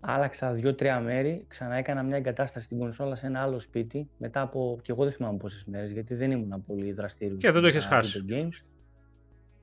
άλλαξα 0.00 0.52
δύο-τρία 0.52 1.00
μέρη, 1.00 1.44
ξανά 1.48 1.74
έκανα 1.74 2.02
μια 2.02 2.16
εγκατάσταση 2.16 2.64
στην 2.64 2.78
κονσόλα 2.78 3.14
σε 3.14 3.26
ένα 3.26 3.40
άλλο 3.40 3.60
σπίτι, 3.60 4.10
μετά 4.18 4.40
από, 4.40 4.78
και 4.82 4.92
εγώ 4.92 5.04
δεν 5.04 5.12
θυμάμαι 5.12 5.36
πόσες 5.36 5.64
μέρες, 5.64 5.92
γιατί 5.92 6.14
δεν 6.14 6.30
ήμουν 6.30 6.64
πολύ 6.66 6.92
δραστήριο. 6.92 7.36
Και 7.36 7.50
δεν 7.50 7.62
το 7.62 7.68
έχεις 7.68 7.84
χάσει. 7.84 8.24
Games. 8.28 8.64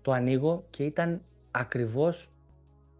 Το 0.02 0.11
ανοίγω 0.11 0.65
και 0.69 0.84
ήταν 0.84 1.22
ακριβώς 1.52 2.30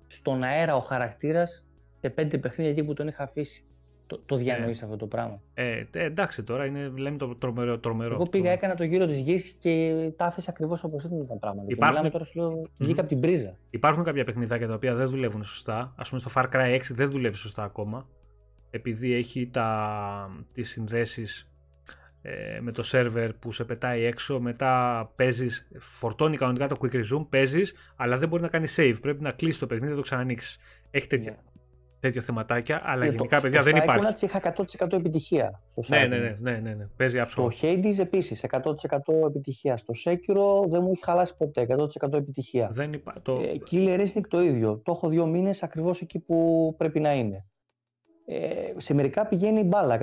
στον 0.08 0.44
αέρα 0.44 0.76
ο 0.76 0.80
χαρακτήρας 0.80 1.66
σε 2.00 2.10
πέντε 2.10 2.38
παιχνίδια 2.38 2.72
εκεί 2.72 2.84
που 2.84 2.94
τον 2.94 3.08
είχα 3.08 3.24
αφήσει 3.24 3.65
το, 4.08 4.20
το 4.26 4.36
διανοείς 4.36 4.82
ε, 4.82 4.86
αυτό 4.86 4.98
το 4.98 5.08
πράγμα. 5.08 5.42
Ε, 5.54 5.84
ε, 5.92 6.04
εντάξει 6.04 6.44
τώρα, 6.44 6.66
είναι, 6.66 6.92
λέμε 6.98 7.18
το 7.18 7.36
τρομερό. 7.36 7.80
τρομερό 7.80 8.14
Εγώ 8.14 8.28
πήγα, 8.28 8.52
έκανα 8.52 8.76
το 8.76 8.84
γύρο 8.84 9.06
της 9.06 9.20
γης 9.20 9.56
και 9.60 9.94
τα 10.16 10.26
άφησα 10.26 10.50
ακριβώς 10.50 10.84
όπως 10.84 11.04
ήταν 11.04 11.28
τα 11.28 11.36
πράγματα. 11.36 11.68
Υπάρχουν... 11.70 12.04
Και 12.04 12.10
τώρα 12.10 12.24
σου 12.24 12.40
λέω, 12.40 12.70
βγήκα 12.78 13.00
από 13.00 13.10
την 13.10 13.20
πρίζα. 13.20 13.58
Υπάρχουν 13.70 14.04
κάποια 14.04 14.24
παιχνιδάκια 14.24 14.68
τα 14.68 14.74
οποία 14.74 14.96
δεν 14.96 15.08
δουλεύουν 15.08 15.44
σωστά. 15.44 15.94
Α 15.96 16.04
πούμε 16.10 16.22
στο 16.22 16.32
Far 16.36 16.46
Cry 16.54 16.76
6 16.76 16.80
δεν 16.90 17.10
δουλεύει 17.10 17.36
σωστά 17.36 17.64
ακόμα. 17.64 18.08
Επειδή 18.70 19.14
έχει 19.14 19.48
τα, 19.48 20.46
τις 20.54 20.70
συνδέσεις 20.70 21.50
ε, 22.22 22.60
με 22.62 22.72
το 22.72 22.84
σερβερ 22.84 23.34
που 23.34 23.52
σε 23.52 23.64
πετάει 23.64 24.04
έξω, 24.04 24.40
μετά 24.40 25.12
παίζεις, 25.16 25.68
φορτώνει 25.80 26.38
κανονικά 26.38 26.68
το 26.68 26.78
quick 26.82 26.94
resume, 26.94 27.26
παίζεις, 27.30 27.74
αλλά 27.96 28.18
δεν 28.18 28.30
μπορεί 28.30 28.42
να 28.42 28.48
κάνει 28.48 28.68
save. 28.76 28.96
Πρέπει 29.02 29.22
να 29.22 29.32
κλείσεις 29.32 29.60
το 29.60 29.68
παιχνίδι 29.68 29.92
και 29.92 29.98
το 29.98 30.02
ξανανοίξεις. 30.02 30.60
Έχει 30.92 31.08
τέτοια. 31.08 31.36
Yeah. 31.36 31.55
Ναι 32.06 32.12
τέτοια 32.12 32.22
θεματάκια, 32.22 32.82
αλλά 32.84 33.06
και 33.06 33.12
γενικά, 33.12 33.36
το, 33.36 33.42
παιδιά, 33.42 33.62
δεν 33.62 33.76
υπάρχει. 33.76 34.16
Στο 34.16 34.26
είχα 34.26 34.54
100% 34.88 34.94
επιτυχία. 34.94 35.62
Στο 35.82 35.96
ναι, 35.96 36.06
ναι, 36.06 36.18
ναι, 36.18 36.36
ναι, 36.40 36.52
ναι, 36.52 36.74
ναι, 36.74 36.88
παίζει 36.98 37.20
άψογο. 37.20 37.52
Στο 37.52 37.68
Hades 37.68 38.00
επίσης, 38.00 38.46
100% 38.52 38.60
επιτυχία. 39.28 39.78
Στο 39.78 39.94
Sekiro 40.06 40.70
δεν 40.70 40.82
μου 40.82 40.92
έχει 40.92 41.04
χαλάσει 41.04 41.36
ποτέ, 41.38 41.68
100% 42.02 42.14
επιτυχία. 42.14 42.70
Δεν 42.72 42.94
υπά... 42.94 43.16
το... 43.22 43.40
ε, 43.40 43.52
Killer 43.72 44.00
Instinct 44.00 44.28
το 44.28 44.42
ίδιο. 44.42 44.82
Το 44.84 44.92
έχω 44.92 45.10
δύο 45.10 45.26
μήνες 45.26 45.64
ακριβώς 45.64 46.02
εκεί 46.02 46.20
που 46.20 46.74
πρέπει 46.78 47.00
να 47.00 47.14
είναι. 47.14 47.46
Ε, 48.26 48.74
σε 48.78 48.94
μερικά 48.94 49.28
πηγαίνει 49.28 49.64
μπάλα, 49.64 49.98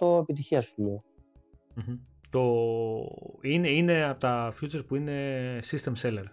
100% 0.00 0.20
επιτυχία 0.20 0.60
σου 0.60 0.74
λέω. 0.82 1.04
Mm-hmm. 1.76 1.98
Το... 2.30 2.42
Είναι, 3.40 3.68
είναι 3.68 4.04
από 4.04 4.20
τα 4.20 4.54
futures 4.60 4.86
που 4.86 4.96
είναι 4.96 5.12
system 5.70 5.92
seller 6.02 6.24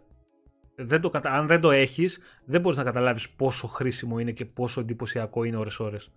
δεν 0.80 1.02
το, 1.02 1.12
αν 1.24 1.48
δεν 1.48 1.62
το 1.62 1.72
έχεις, 1.72 2.20
δεν 2.46 2.62
μπορείς 2.62 2.78
να 2.78 2.84
καταλάβεις 2.84 3.30
πόσο 3.30 3.68
χρήσιμο 3.68 4.20
είναι 4.20 4.32
και 4.32 4.46
πόσο 4.46 4.82
εντυπωσιακό 4.82 5.44
είναι 5.44 5.58
ώρες-ώρες. 5.58 6.12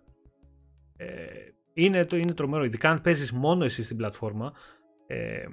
Ε, 0.97 1.07
είναι, 1.73 2.05
το, 2.05 2.17
είναι 2.17 2.35
τρομερό, 2.35 2.65
ειδικά 2.65 2.91
αν 2.91 3.01
παίζεις 3.01 3.33
μόνο 3.33 3.65
εσύ 3.65 3.83
στην 3.83 3.97
πλατφόρμα 3.97 4.53
ε, 5.07 5.45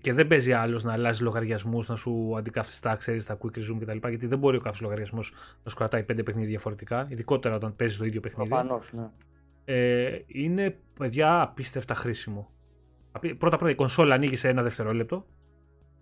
και 0.00 0.12
δεν 0.12 0.26
παίζει 0.26 0.52
άλλος 0.52 0.84
να 0.84 0.92
αλλάζει 0.92 1.22
λογαριασμούς, 1.22 1.88
να 1.88 1.96
σου 1.96 2.34
αντικαθιστά, 2.36 2.96
ξέρεις 2.96 3.24
τα 3.24 3.38
quick 3.42 3.58
resume 3.58 3.78
κτλ. 3.80 4.08
Γιατί 4.08 4.26
δεν 4.26 4.38
μπορεί 4.38 4.56
ο 4.56 4.60
κάποιος 4.60 4.80
λογαριασμός 4.80 5.32
να 5.62 5.70
σου 5.70 5.76
κρατάει 5.76 6.02
πέντε 6.02 6.22
παιχνίδια 6.22 6.48
διαφορετικά, 6.48 7.06
ειδικότερα 7.10 7.54
όταν 7.54 7.76
παίζεις 7.76 7.98
το 7.98 8.04
ίδιο 8.04 8.20
παιχνίδι. 8.20 8.48
Προφανώς, 8.48 8.92
ναι. 8.92 9.10
Ε, 9.64 10.22
είναι 10.26 10.78
παιδιά 10.98 11.40
απίστευτα 11.40 11.94
χρήσιμο. 11.94 12.50
Πρώτα 13.20 13.56
πρώτα 13.56 13.70
η 13.70 13.74
κονσόλα 13.74 14.14
ανοίγει 14.14 14.36
σε 14.36 14.48
ένα 14.48 14.62
δευτερόλεπτο 14.62 15.24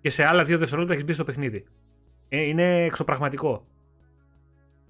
και 0.00 0.10
σε 0.10 0.24
άλλα 0.24 0.44
δύο 0.44 0.58
δευτερόλεπτα 0.58 0.94
έχεις 0.94 1.06
μπει 1.06 1.12
στο 1.12 1.24
παιχνίδι. 1.24 1.64
Ε, 2.28 2.40
είναι 2.40 2.84
εξωπραγματικό. 2.84 3.66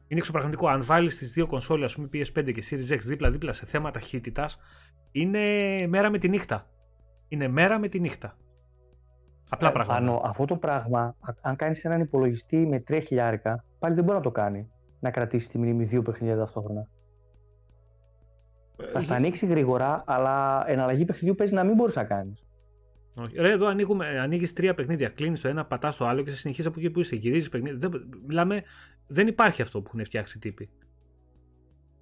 Είναι 0.08 0.20
εξωπραγματικό. 0.20 0.68
Αν 0.68 0.84
βάλεις 0.84 1.18
τις 1.18 1.32
δύο 1.32 1.46
κονσόλε, 1.46 1.84
ας 1.84 1.94
πούμε 1.94 2.08
PS5 2.12 2.52
και 2.52 2.62
Series 2.70 2.94
X 2.94 2.98
δίπλα-δίπλα 2.98 3.52
σε 3.52 3.66
θέμα 3.66 3.90
ταχύτητα, 3.90 4.48
είναι 5.12 5.38
μέρα 5.86 6.10
με 6.10 6.18
τη 6.18 6.28
νύχτα. 6.28 6.66
Είναι 7.28 7.48
μέρα 7.48 7.78
με 7.78 7.88
τη 7.88 8.00
νύχτα. 8.00 8.36
Απλά 9.48 9.68
ε, 9.68 9.72
πράγματα. 9.72 9.98
Πάνω, 9.98 10.20
αυτό 10.24 10.44
το 10.44 10.56
πράγμα, 10.56 11.16
αν 11.40 11.56
κάνεις 11.56 11.84
έναν 11.84 12.00
υπολογιστή 12.00 12.66
με 12.66 12.82
3 12.88 13.00
χιλιάρικα, 13.06 13.64
πάλι 13.78 13.94
δεν 13.94 14.04
μπορεί 14.04 14.16
να 14.16 14.22
το 14.22 14.30
κάνει. 14.30 14.70
Να 15.00 15.10
κρατήσει 15.10 15.50
τη 15.50 15.58
μνήμη 15.58 15.84
δύο 15.84 16.02
παιχνίδια 16.02 16.36
ταυτόχρονα. 16.36 16.88
Ε, 18.76 18.88
θα 18.88 19.00
στα 19.00 19.14
ανοίξει 19.14 19.46
γρήγορα, 19.46 20.04
αλλά 20.06 20.64
εναλλαγή 20.66 21.04
παιχνιδιού 21.04 21.34
παίζει 21.34 21.54
να 21.54 21.64
μην 21.64 21.74
μπορείς 21.74 21.94
να 21.94 22.04
κάνεις. 22.04 22.47
Όχι. 23.18 23.36
Ρε, 23.36 23.50
εδώ 23.50 23.66
ανοίγουμε, 23.66 24.20
ανοίγεις 24.20 24.52
τρία 24.52 24.74
παιχνίδια. 24.74 25.08
Κλείνεις 25.08 25.40
το 25.40 25.48
ένα, 25.48 25.64
πατάς 25.64 25.96
το 25.96 26.06
άλλο 26.06 26.22
και 26.22 26.30
σε 26.30 26.36
συνεχίζεις 26.36 26.70
από 26.70 26.80
εκεί 26.80 26.90
που 26.90 27.00
είσαι. 27.00 27.16
Γυρίζεις 27.16 27.48
παιχνίδια. 27.48 27.88
Δεν, 27.88 28.08
μιλάμε, 28.26 28.62
δεν 29.06 29.26
υπάρχει 29.26 29.62
αυτό 29.62 29.80
που 29.80 29.86
έχουν 29.88 30.04
φτιάξει 30.04 30.36
οι 30.36 30.40
τύποι. 30.40 30.70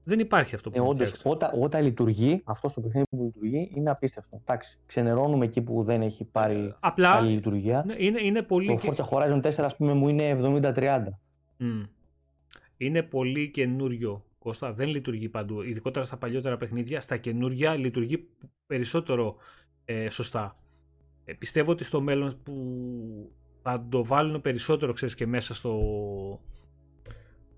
Δεν 0.04 0.18
υπάρχει 0.18 0.54
αυτό 0.54 0.70
που 0.70 0.78
ε, 0.78 0.88
όντως, 0.88 1.20
όταν, 1.24 1.50
όταν 1.60 1.82
λειτουργεί, 1.82 2.42
αυτός 2.44 2.74
το 2.74 2.80
παιχνίδι 2.80 3.06
που 3.10 3.22
λειτουργεί 3.24 3.70
είναι 3.74 3.90
απίστευτο. 3.90 4.40
Εντάξει, 4.40 4.78
ξενερώνουμε 4.86 5.44
εκεί 5.44 5.62
που 5.62 5.82
δεν 5.82 6.02
έχει 6.02 6.24
πάρει 6.24 6.74
Απλά, 6.80 7.12
καλή 7.12 7.32
λειτουργία. 7.32 7.82
Ναι, 7.86 7.94
είναι, 7.98 8.20
είναι 8.22 8.42
πολύ... 8.42 8.66
Το 8.66 8.94
Forza 8.96 9.18
Horizon 9.18 9.40
4 9.42 9.52
ας 9.58 9.76
πούμε 9.76 9.92
μου 9.92 10.08
είναι 10.08 10.38
70-30. 10.40 11.04
Mm. 11.60 11.88
Είναι 12.76 13.02
πολύ 13.02 13.50
καινούριο. 13.50 14.24
Κώστα, 14.38 14.72
δεν 14.72 14.88
λειτουργεί 14.88 15.28
παντού. 15.28 15.62
Ειδικότερα 15.62 16.04
στα 16.04 16.16
παλιότερα 16.16 16.56
παιχνίδια, 16.56 17.00
στα 17.00 17.16
καινούργια 17.16 17.74
λειτουργεί 17.74 18.28
περισσότερο 18.66 19.36
ε, 19.84 20.10
σωστά. 20.10 20.56
Ε, 21.28 21.32
πιστεύω 21.32 21.70
ότι 21.70 21.84
στο 21.84 22.00
μέλλον 22.00 22.36
που 22.42 22.54
θα 23.62 23.86
το 23.88 24.04
βάλουν 24.04 24.40
περισσότερο 24.40 24.92
ξέρεις, 24.92 25.14
και 25.14 25.26
μέσα 25.26 25.54
στο, 25.54 25.80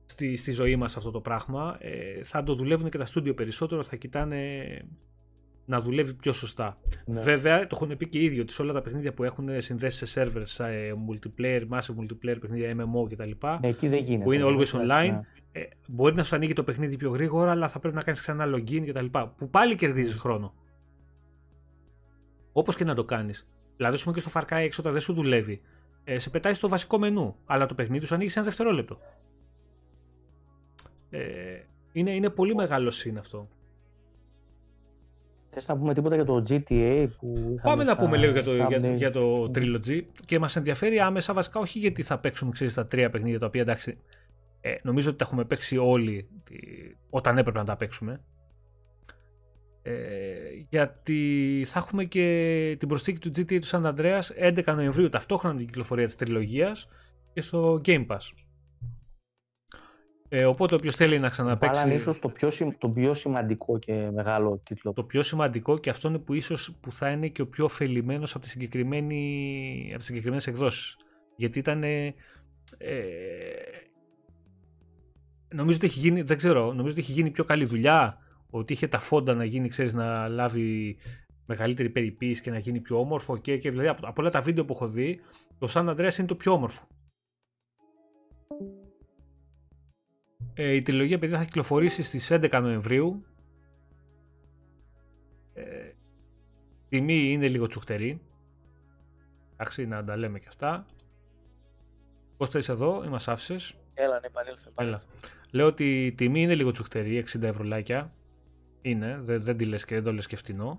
στη, 0.05 0.37
στη 0.37 0.51
ζωή 0.51 0.77
μας 0.77 0.97
αυτό 0.97 1.11
το 1.11 1.21
πράγμα 1.21 1.77
ε, 1.81 2.23
θα 2.23 2.43
το 2.43 2.55
δουλεύουν 2.55 2.91
και 2.91 2.99
τα 2.99 3.05
στούντιο 3.05 3.35
περισσότερο 3.35 3.83
θα 3.83 3.97
κοιτάνε 3.97 4.63
να 5.65 5.81
δουλεύει 5.81 6.15
πιο 6.15 6.33
σωστά. 6.33 6.79
Ναι. 7.07 7.21
Βέβαια, 7.21 7.67
το 7.67 7.79
έχουν 7.81 7.97
πει 7.97 8.09
και 8.09 8.19
οι 8.19 8.25
ίδιοι 8.25 8.41
ότι 8.41 8.53
σε 8.53 8.63
όλα 8.63 8.73
τα 8.73 8.83
παιχνίδια 8.83 9.13
που 9.13 9.25
έχουν 9.25 9.63
συνδέσεις 9.63 10.11
σε 10.11 10.25
servers, 10.25 10.43
σε 10.43 10.65
multiplayer, 11.09 11.63
massive 11.69 11.95
multiplayer, 12.01 12.37
παιχνίδια 12.41 12.77
MMO 12.77 13.09
κτλ. 13.11 13.31
Ναι, 13.61 13.69
εκεί 13.69 13.89
δεν 13.89 14.03
γίνεται. 14.03 14.25
Που 14.25 14.33
είναι 14.33 14.45
always 14.47 14.81
online. 14.81 15.11
Ναι. 15.11 15.21
Ε, 15.53 15.69
μπορεί 15.89 16.15
να 16.15 16.25
σου 16.25 16.35
ανοίγει 16.35 16.53
το 16.53 16.65
παιχνίδι 16.65 16.97
πιο 16.97 17.11
γρήγορα, 17.11 17.51
αλλά 17.51 17.69
θα 17.69 17.79
πρέπει 17.79 17.95
να 17.95 18.03
κάνεις 18.03 18.21
ξανά 18.21 18.45
login 18.55 18.85
κτλ. 18.87 19.19
Που 19.37 19.51
πάλι 19.51 19.75
κερδίζεις 19.75 20.15
ναι. 20.15 20.21
χρόνο. 20.21 20.53
Όπως 22.53 22.77
και 22.77 22.85
να 22.85 22.95
το 22.95 23.05
κάνεις. 23.05 23.49
Δηλαδή, 23.79 23.97
ας 23.97 24.03
πούμε 24.03 24.15
και 24.15 24.21
στο 24.21 24.31
Far 24.35 24.43
Cry 24.53 24.65
6 24.65 24.71
όταν 24.79 24.93
δεν 24.93 25.01
σου 25.01 25.13
δουλεύει, 25.13 25.61
ε, 26.05 26.19
σε 26.19 26.31
πετάει 26.31 26.55
στο 26.55 26.69
βασικό 26.69 26.99
μενού, 26.99 27.37
αλλά 27.47 27.67
το 27.67 27.75
παιχνίδι 27.75 28.07
σου 28.07 28.15
ανοίγει 28.15 28.31
σε 28.31 28.39
ένα 28.39 28.49
δευτερόλεπτο. 28.49 28.99
Ε, 31.11 31.21
είναι, 31.93 32.11
είναι 32.15 32.31
πολύ 32.31 32.55
μεγάλο 32.55 32.91
συν 32.91 33.19
αυτό. 33.19 33.49
Θες 35.51 35.69
να 35.69 35.77
πούμε 35.77 35.95
τίποτα 35.95 36.15
για 36.15 36.25
το 36.25 36.43
GTA 36.49 37.07
που 37.19 37.59
Πάμε 37.63 37.85
να 37.85 37.97
πούμε 37.97 38.17
λίγο 38.17 38.33
για 38.33 38.43
το, 38.43 38.55
για, 38.55 38.95
για, 38.95 39.11
το 39.11 39.51
Trilogy 39.55 40.03
και 40.25 40.39
μας 40.39 40.57
ενδιαφέρει 40.57 41.01
άμεσα 41.01 41.33
βασικά 41.33 41.61
όχι 41.61 41.79
γιατί 41.79 42.03
θα 42.03 42.19
παίξουμε 42.19 42.51
ξέρεις, 42.51 42.75
τα 42.75 42.87
τρία 42.87 43.11
παιχνίδια 43.11 43.39
τα 43.39 43.47
οποία 43.47 43.61
εντάξει 43.61 43.99
ε, 44.61 44.75
νομίζω 44.83 45.09
ότι 45.09 45.19
τα 45.19 45.25
έχουμε 45.25 45.45
παίξει 45.45 45.77
όλοι 45.77 46.29
όταν 47.11 47.39
έπρεπε 47.39 47.59
να 47.59 47.65
τα 47.65 47.77
παίξουμε 47.77 48.13
ε, 48.13 48.21
γιατί 50.69 51.65
θα 51.69 51.79
έχουμε 51.79 52.05
και 52.05 52.77
την 52.79 52.89
προσθήκη 52.89 53.19
του 53.19 53.31
GTA 53.37 53.59
του 53.61 53.67
San 53.67 53.95
Andreas 53.95 54.55
11 54.65 54.75
Νοεμβρίου 54.75 55.09
ταυτόχρονα 55.09 55.57
την 55.57 55.67
κυκλοφορία 55.67 56.07
της 56.07 56.17
τριλογίας 56.17 56.89
και 57.33 57.41
στο 57.41 57.81
Game 57.85 58.07
Pass. 58.07 58.31
Ε, 60.29 60.45
οπότε 60.45 60.75
όποιος 60.75 60.95
θέλει 60.95 61.19
να 61.19 61.29
ξαναπέξει. 61.29 61.75
Βάλανε 61.75 61.95
ίσως 61.95 62.19
το, 62.19 62.29
πιο, 62.29 62.51
το 62.79 62.89
πιο 62.89 63.15
σημαντικό 63.15 63.79
και 63.79 64.11
μεγάλο 64.13 64.61
τίτλο. 64.65 64.93
Το 64.93 65.03
πιο 65.05 65.23
σημαντικό 65.23 65.79
και 65.79 65.91
αυτό 65.91 66.09
είναι 66.09 66.19
που 66.19 66.35
ίσως 66.35 66.77
που 66.81 66.93
θα 66.93 67.11
είναι 67.11 67.29
και 67.29 67.43
ο 67.43 67.47
πιο 67.47 67.65
ωφελημένος 67.65 68.35
από, 68.35 68.45
τη 68.45 68.51
συγκεκριμένη, 68.51 69.87
από 69.89 69.99
τις 69.99 70.07
συγκεκριμένες 70.07 70.47
εκδόσεις. 70.47 70.97
Γιατί 71.37 71.59
ήταν... 71.59 71.83
Ε, 71.83 72.13
νομίζω 75.55 75.77
ότι 75.77 75.87
έχει 75.87 75.99
γίνει, 75.99 76.23
δεν 76.23 76.37
ξέρω, 76.37 76.73
νομίζω 76.73 76.91
ότι 76.91 77.01
έχει 77.01 77.13
γίνει 77.13 77.31
πιο 77.31 77.45
καλή 77.45 77.65
δουλειά, 77.65 78.19
ότι 78.51 78.73
είχε 78.73 78.89
τα 78.89 78.99
φόντα 78.99 79.35
να 79.35 79.45
γίνει, 79.45 79.69
ξέρεις, 79.69 79.95
να 79.95 80.29
λάβει 80.29 80.97
μεγαλύτερη 81.47 81.91
περιποίηση 81.91 82.43
και 82.43 82.51
να 82.51 82.59
γίνει 82.59 82.81
πιο 82.81 83.01
όμορφο 83.01 83.37
και, 83.37 83.59
και 83.59 83.71
δηλαδή 83.71 83.89
από, 83.89 84.07
από 84.07 84.21
όλα 84.21 84.31
τα 84.31 84.41
βίντεο 84.41 84.65
που 84.65 84.73
έχω 84.73 84.89
δει, 84.89 85.21
το 85.59 85.69
San 85.71 85.89
Andreas 85.89 86.19
είναι 86.19 86.27
το 86.27 86.35
πιο 86.35 86.53
όμορφο. 86.53 86.87
Ε, 90.55 90.73
η 90.73 90.83
τριλογία 90.83 91.19
παιδιά 91.19 91.39
θα 91.39 91.45
κυκλοφορήσει 91.45 92.03
στις 92.03 92.29
11 92.31 92.59
Νοεμβρίου. 92.63 93.25
Ε, 95.55 95.93
τιμή 96.89 97.33
είναι 97.33 97.49
λίγο 97.49 97.67
τσουχτερή. 97.67 98.21
Εντάξει, 99.53 99.87
να 99.87 100.05
τα 100.05 100.17
λέμε 100.17 100.39
και 100.39 100.49
αυτά. 100.49 100.87
Πώς 102.37 102.55
είσαι 102.55 102.73
εδώ, 102.73 103.05
είμαστε 103.05 103.33
άφησες; 103.33 103.75
Έλα, 103.95 104.21
ναι, 104.21 104.27
επανήλθε. 104.27 104.71
Έλα. 104.79 105.03
Λέω 105.51 105.67
ότι 105.67 106.07
η 106.07 106.13
τιμή 106.13 106.43
είναι 106.43 106.55
λίγο 106.55 106.71
τσουχτερή, 106.71 107.25
60 107.37 107.43
ευρωλάκια. 107.43 108.13
Είναι, 108.83 109.19
δεν, 109.21 109.43
δεν 109.43 109.57
τη 109.57 109.65
λες 109.65 109.85
και 109.85 109.95
δεν 109.95 110.05
το 110.05 110.13
λες 110.13 110.27
και 110.27 110.37
φτηνό. 110.37 110.79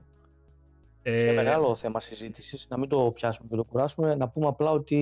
Είναι 1.04 1.18
ε, 1.18 1.34
μεγάλο 1.34 1.76
θέμα 1.76 2.00
συζήτησης. 2.00 2.68
Να 2.70 2.78
μην 2.78 2.90
το 2.90 3.12
πιάσουμε 3.12 3.48
και 3.50 3.56
το 3.56 3.64
κουράσουμε. 3.64 4.16
Να 4.16 4.30
πούμε 4.30 4.48
απλά 4.48 4.72
ότι 4.72 4.96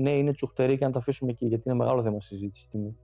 ναι, 0.00 0.10
είναι 0.10 0.32
τσουχτερή 0.32 0.78
και 0.78 0.84
να 0.84 0.90
το 0.90 0.98
αφήσουμε 0.98 1.30
εκεί, 1.30 1.46
γιατί 1.46 1.62
είναι 1.66 1.76
μεγάλο 1.76 2.02
θέμα 2.02 2.20
συζήτησης 2.20 2.68
τιμή. 2.68 2.96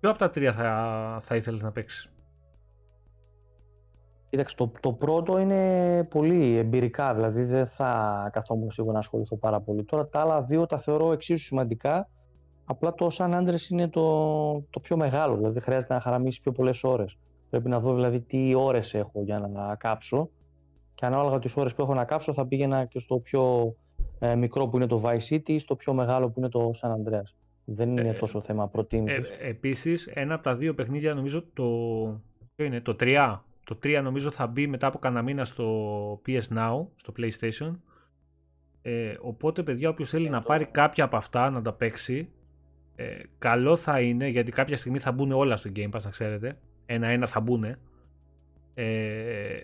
Ποιο 0.00 0.10
από 0.10 0.18
τα 0.18 0.30
τρία 0.30 0.52
θα, 0.52 1.18
θα 1.22 1.36
ήθελες 1.36 1.62
να 1.62 1.72
παίξεις; 1.72 2.10
Κοίταξε, 4.28 4.56
το, 4.56 4.72
το 4.80 4.92
πρώτο 4.92 5.38
είναι 5.38 6.04
πολύ 6.04 6.56
εμπειρικά, 6.56 7.14
δηλαδή 7.14 7.44
δεν 7.44 7.66
θα 7.66 8.30
καθόμουν 8.32 8.70
σίγουρα 8.70 8.92
να 8.92 8.98
ασχοληθώ 8.98 9.36
πάρα 9.36 9.60
πολύ. 9.60 9.84
Τώρα 9.84 10.08
τα 10.08 10.20
άλλα 10.20 10.42
δύο 10.42 10.66
τα 10.66 10.78
θεωρώ 10.78 11.12
εξίσου 11.12 11.44
σημαντικά, 11.44 12.08
απλά 12.66 12.94
το 12.94 13.10
σαν 13.10 13.34
άντρες 13.34 13.68
είναι 13.68 13.88
το, 13.88 14.54
το 14.70 14.80
πιο 14.80 14.96
μεγάλο, 14.96 15.36
δηλαδή 15.36 15.60
χρειάζεται 15.60 15.94
να 15.94 16.00
χαραμίσει 16.00 16.40
πιο 16.40 16.52
πολλές 16.52 16.84
ώρες. 16.84 17.16
Πρέπει 17.50 17.68
να 17.68 17.80
δω 17.80 17.94
δηλαδή 17.94 18.20
τι 18.20 18.54
ώρες 18.54 18.94
έχω 18.94 19.22
για 19.22 19.38
να 19.38 19.74
κάψω 19.74 20.30
και 20.94 21.06
ανάλογα 21.06 21.38
τις 21.38 21.56
ώρες 21.56 21.74
που 21.74 21.82
έχω 21.82 21.94
να 21.94 22.04
κάψω 22.04 22.32
θα 22.32 22.46
πήγαινα 22.46 22.84
και 22.84 22.98
στο 22.98 23.18
πιο 23.18 23.74
ε, 24.18 24.34
μικρό 24.34 24.68
που 24.68 24.76
είναι 24.76 24.86
το 24.86 25.02
Vice 25.04 25.34
City, 25.34 25.56
στο 25.58 25.76
πιο 25.76 25.92
μεγάλο 25.94 26.28
που 26.28 26.38
είναι 26.38 26.48
το 26.48 26.70
San 26.80 26.88
Andreas. 26.88 27.34
Δεν 27.64 27.90
είναι 27.90 28.08
ε, 28.08 28.12
τόσο 28.12 28.40
θέμα 28.40 28.68
προτίμησης. 28.68 29.28
Ε, 29.28 29.48
Επίσης, 29.48 30.06
ένα 30.06 30.34
από 30.34 30.42
τα 30.42 30.54
δύο 30.54 30.74
παιχνίδια, 30.74 31.14
νομίζω 31.14 31.44
το. 31.54 31.64
Ποιο 32.54 32.64
είναι, 32.66 32.80
το 32.80 32.96
3. 33.00 33.38
Το 33.64 33.78
3 33.82 34.00
νομίζω 34.02 34.30
θα 34.30 34.46
μπει 34.46 34.66
μετά 34.66 34.86
από 34.86 34.98
κανένα 34.98 35.22
μήνα 35.22 35.44
στο 35.44 36.20
PS 36.26 36.56
Now, 36.56 36.86
στο 36.96 37.12
PlayStation. 37.18 37.76
Ε, 38.82 39.16
οπότε, 39.20 39.62
παιδιά, 39.62 39.88
όποιος 39.88 40.10
θέλει 40.10 40.28
να 40.28 40.42
πάρει 40.42 40.64
κάποια 40.64 41.04
από 41.04 41.16
αυτά 41.16 41.50
να 41.50 41.62
τα 41.62 41.72
παίξει, 41.72 42.28
ε, 42.96 43.22
καλό 43.38 43.76
θα 43.76 44.00
είναι 44.00 44.28
γιατί 44.28 44.50
κάποια 44.50 44.76
στιγμή 44.76 44.98
θα 44.98 45.12
μπουν 45.12 45.32
όλα 45.32 45.56
στο 45.56 45.70
Game 45.76 45.90
Pass, 45.90 46.00
να 46.02 46.10
ξέρετε. 46.10 46.58
Ένα-ένα 46.86 47.26
θα 47.26 47.40
μπουν. 47.40 47.64
Ε, 48.74 49.60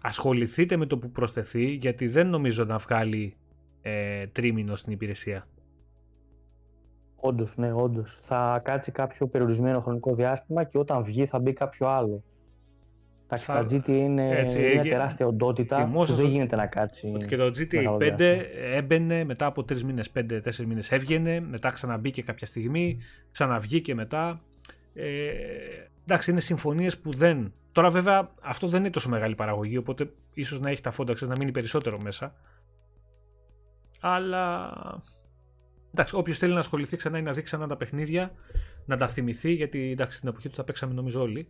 ασχοληθείτε 0.00 0.76
με 0.76 0.86
το 0.86 0.98
που 0.98 1.10
προσθεθεί 1.10 1.64
γιατί 1.64 2.08
δεν 2.08 2.28
νομίζω 2.28 2.64
να 2.64 2.76
βγάλει 2.76 3.36
ε, 3.82 4.26
τρίμηνο 4.26 4.76
στην 4.76 4.92
υπηρεσία. 4.92 5.44
Όντως, 7.16 7.56
ναι, 7.56 7.72
όντως. 7.72 8.18
Θα 8.22 8.60
κάτσει 8.64 8.92
κάποιο 8.92 9.26
περιορισμένο 9.26 9.80
χρονικό 9.80 10.14
διάστημα 10.14 10.64
και 10.64 10.78
όταν 10.78 11.04
βγει 11.04 11.26
θα 11.26 11.38
μπει 11.38 11.52
κάποιο 11.52 11.88
άλλο. 11.88 12.22
Εντάξει, 13.32 13.46
τα 13.46 13.64
GTA 13.70 13.88
είναι 13.88 14.30
Έτσι, 14.30 14.58
μια 14.58 14.82
τεράστια 14.82 15.26
οντότητα 15.26 15.90
που 15.92 16.04
δεν 16.04 16.26
γίνεται 16.26 16.56
να 16.56 16.66
κάτσει. 16.66 17.12
και 17.26 17.36
το 17.36 17.52
GTA 17.58 17.98
5 17.98 18.44
έμπαινε 18.74 19.24
μετά 19.24 19.46
από 19.46 19.64
τρεις 19.64 19.84
μήνες, 19.84 20.12
5-4 20.14 20.64
μήνες 20.66 20.92
έβγαινε, 20.92 21.40
μετά 21.40 21.70
ξαναμπήκε 21.70 22.22
κάποια 22.22 22.46
στιγμή, 22.46 22.98
ξαναβγήκε 23.32 23.94
μετά. 23.94 24.40
Ε, 24.94 25.30
εντάξει, 26.02 26.30
είναι 26.30 26.40
συμφωνίες 26.40 26.98
που 26.98 27.14
δεν. 27.14 27.52
Τώρα, 27.72 27.90
βέβαια, 27.90 28.30
αυτό 28.40 28.66
δεν 28.66 28.80
είναι 28.80 28.90
τόσο 28.90 29.08
μεγάλη 29.08 29.34
παραγωγή, 29.34 29.76
οπότε 29.76 30.10
ίσως 30.34 30.60
να 30.60 30.70
έχει 30.70 30.80
τα 30.80 30.90
φόντα 30.90 31.14
να 31.20 31.34
μείνει 31.38 31.50
περισσότερο 31.50 31.98
μέσα. 32.00 32.34
Αλλά 34.00 34.72
Εντάξει, 35.92 36.16
όποιος 36.16 36.38
θέλει 36.38 36.52
να 36.52 36.58
ασχοληθεί 36.58 36.96
ξανά 36.96 37.18
ή 37.18 37.22
να 37.22 37.32
δει 37.32 37.42
ξανά 37.42 37.66
τα 37.66 37.76
παιχνίδια, 37.76 38.32
να 38.86 38.96
τα 38.96 39.08
θυμηθεί, 39.08 39.52
γιατί 39.52 39.90
εντάξει, 39.90 40.16
στην 40.16 40.28
εποχή 40.28 40.48
του 40.48 40.56
τα 40.56 40.64
παίξαμε 40.64 40.94
νομίζω 40.94 41.20
όλοι. 41.20 41.46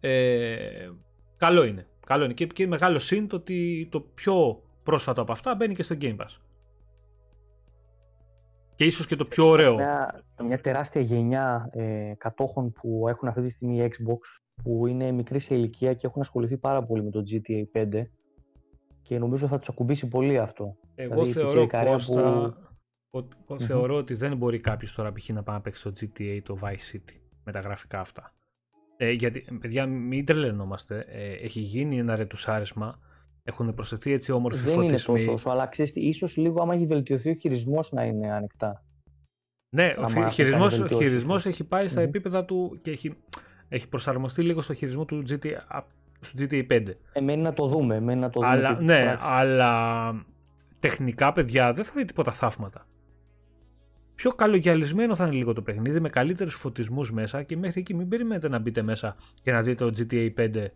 Ε, 0.00 0.90
καλό 1.36 1.64
είναι. 1.64 1.86
Καλό 2.06 2.24
είναι. 2.24 2.32
Και, 2.32 2.46
και 2.46 2.66
μεγάλο 2.66 2.98
συν 2.98 3.28
το 3.28 3.36
ότι 3.36 3.88
το 3.90 4.00
πιο 4.00 4.62
πρόσφατο 4.82 5.20
από 5.20 5.32
αυτά 5.32 5.54
μπαίνει 5.54 5.74
και 5.74 5.82
στο 5.82 5.96
Game 6.00 6.16
Pass. 6.16 6.36
Και 8.74 8.84
ίσως 8.84 9.06
και 9.06 9.16
το 9.16 9.24
πιο 9.24 9.48
ωραίο. 9.48 9.74
Μια, 9.74 10.24
μια 10.42 10.60
τεράστια 10.60 11.00
γενιά 11.00 11.70
ε, 11.72 12.12
κατόχων 12.18 12.72
που 12.72 13.08
έχουν 13.08 13.28
αυτή 13.28 13.42
τη 13.42 13.50
στιγμή 13.50 13.88
Xbox, 13.88 14.18
που 14.62 14.86
είναι 14.86 15.12
μικρή 15.12 15.38
σε 15.38 15.54
ηλικία 15.54 15.94
και 15.94 16.06
έχουν 16.06 16.22
ασχοληθεί 16.22 16.56
πάρα 16.56 16.84
πολύ 16.84 17.02
με 17.02 17.10
το 17.10 17.22
GTA 17.30 17.82
5 17.82 18.02
και 19.02 19.18
νομίζω 19.18 19.46
θα 19.46 19.58
τους 19.58 19.68
ακουμπήσει 19.68 20.08
πολύ 20.08 20.38
αυτό. 20.38 20.76
Εγώ 20.94 21.24
δηλαδή, 21.24 21.32
θεωρώ 21.32 21.66
πως 21.66 22.06
που... 23.10 23.60
Θεωρώ 23.60 23.96
ότι 23.96 24.14
δεν 24.14 24.36
μπορεί 24.36 24.60
κάποιος 24.60 24.94
τώρα 24.94 25.12
π.χ. 25.12 25.28
να 25.28 25.42
πάει 25.42 25.56
να 25.56 25.62
παίξει 25.62 25.82
το 25.82 25.92
GTA 26.00 26.40
το 26.44 26.58
Vice 26.62 26.94
City 26.94 27.14
με 27.44 27.52
τα 27.52 27.60
γραφικά 27.60 28.00
αυτά. 28.00 28.34
Ε, 29.02 29.10
γιατί, 29.10 29.44
παιδιά, 29.60 29.86
μην 29.86 30.24
τρελαινόμαστε. 30.24 31.04
Ε, 31.08 31.32
έχει 31.32 31.60
γίνει 31.60 31.98
ένα 31.98 32.16
ρετουσάρισμα. 32.16 32.98
Έχουν 33.42 33.74
προσθεθεί 33.74 34.12
έτσι 34.12 34.32
όμορφοι 34.32 34.58
δεν 34.58 34.74
φωτισμοί. 34.74 34.86
Δεν 34.86 34.94
είναι 34.94 35.20
τόσο 35.20 35.32
όσο, 35.32 35.50
αλλά 35.50 35.66
ξέρεις, 35.66 35.94
ίσως 35.94 36.36
λίγο 36.36 36.62
άμα 36.62 36.74
έχει 36.74 36.86
βελτιωθεί 36.86 37.30
ο 37.30 37.32
χειρισμός 37.32 37.92
να 37.92 38.04
είναι 38.04 38.32
ανοιχτά. 38.32 38.84
Ναι, 39.76 39.94
άμα 39.98 40.26
ο 40.26 40.28
χειρισμός, 40.28 40.82
χειρισμός 40.88 41.46
έχει 41.46 41.64
πάει 41.64 41.88
στα 41.88 42.00
επίπεδα 42.00 42.44
του 42.44 42.78
και 42.82 42.90
έχει, 42.90 43.16
έχει 43.68 43.88
προσαρμοστεί 43.88 44.42
λίγο 44.42 44.60
στο 44.60 44.74
χειρισμό 44.74 45.04
του 45.04 45.22
GTA, 45.28 45.80
στο 46.20 46.44
GTA 46.44 46.66
5. 46.70 46.86
Εμένει 47.12 47.42
να 47.42 47.52
το 47.52 47.66
δούμε. 47.66 47.96
Εμένει 47.96 48.20
να 48.20 48.30
το 48.30 48.40
δούμε 48.40 48.52
αλλά, 48.52 48.80
ναι, 48.80 49.16
αλλά 49.20 50.12
τεχνικά, 50.80 51.32
παιδιά, 51.32 51.72
δεν 51.72 51.84
θα 51.84 51.92
δει 51.96 52.04
τίποτα 52.04 52.32
θαύματα 52.32 52.86
πιο 54.20 54.30
καλογιαλισμένο 54.30 55.14
θα 55.14 55.26
είναι 55.26 55.34
λίγο 55.34 55.52
το 55.52 55.62
παιχνίδι 55.62 56.00
με 56.00 56.08
καλύτερους 56.08 56.54
φωτισμούς 56.54 57.12
μέσα 57.12 57.42
και 57.42 57.56
μέχρι 57.56 57.80
εκεί 57.80 57.94
μην 57.94 58.08
περιμένετε 58.08 58.48
να 58.48 58.58
μπείτε 58.58 58.82
μέσα 58.82 59.16
και 59.42 59.52
να 59.52 59.62
δείτε 59.62 59.90
το 59.90 60.06
GTA 60.10 60.30
5 60.36 60.66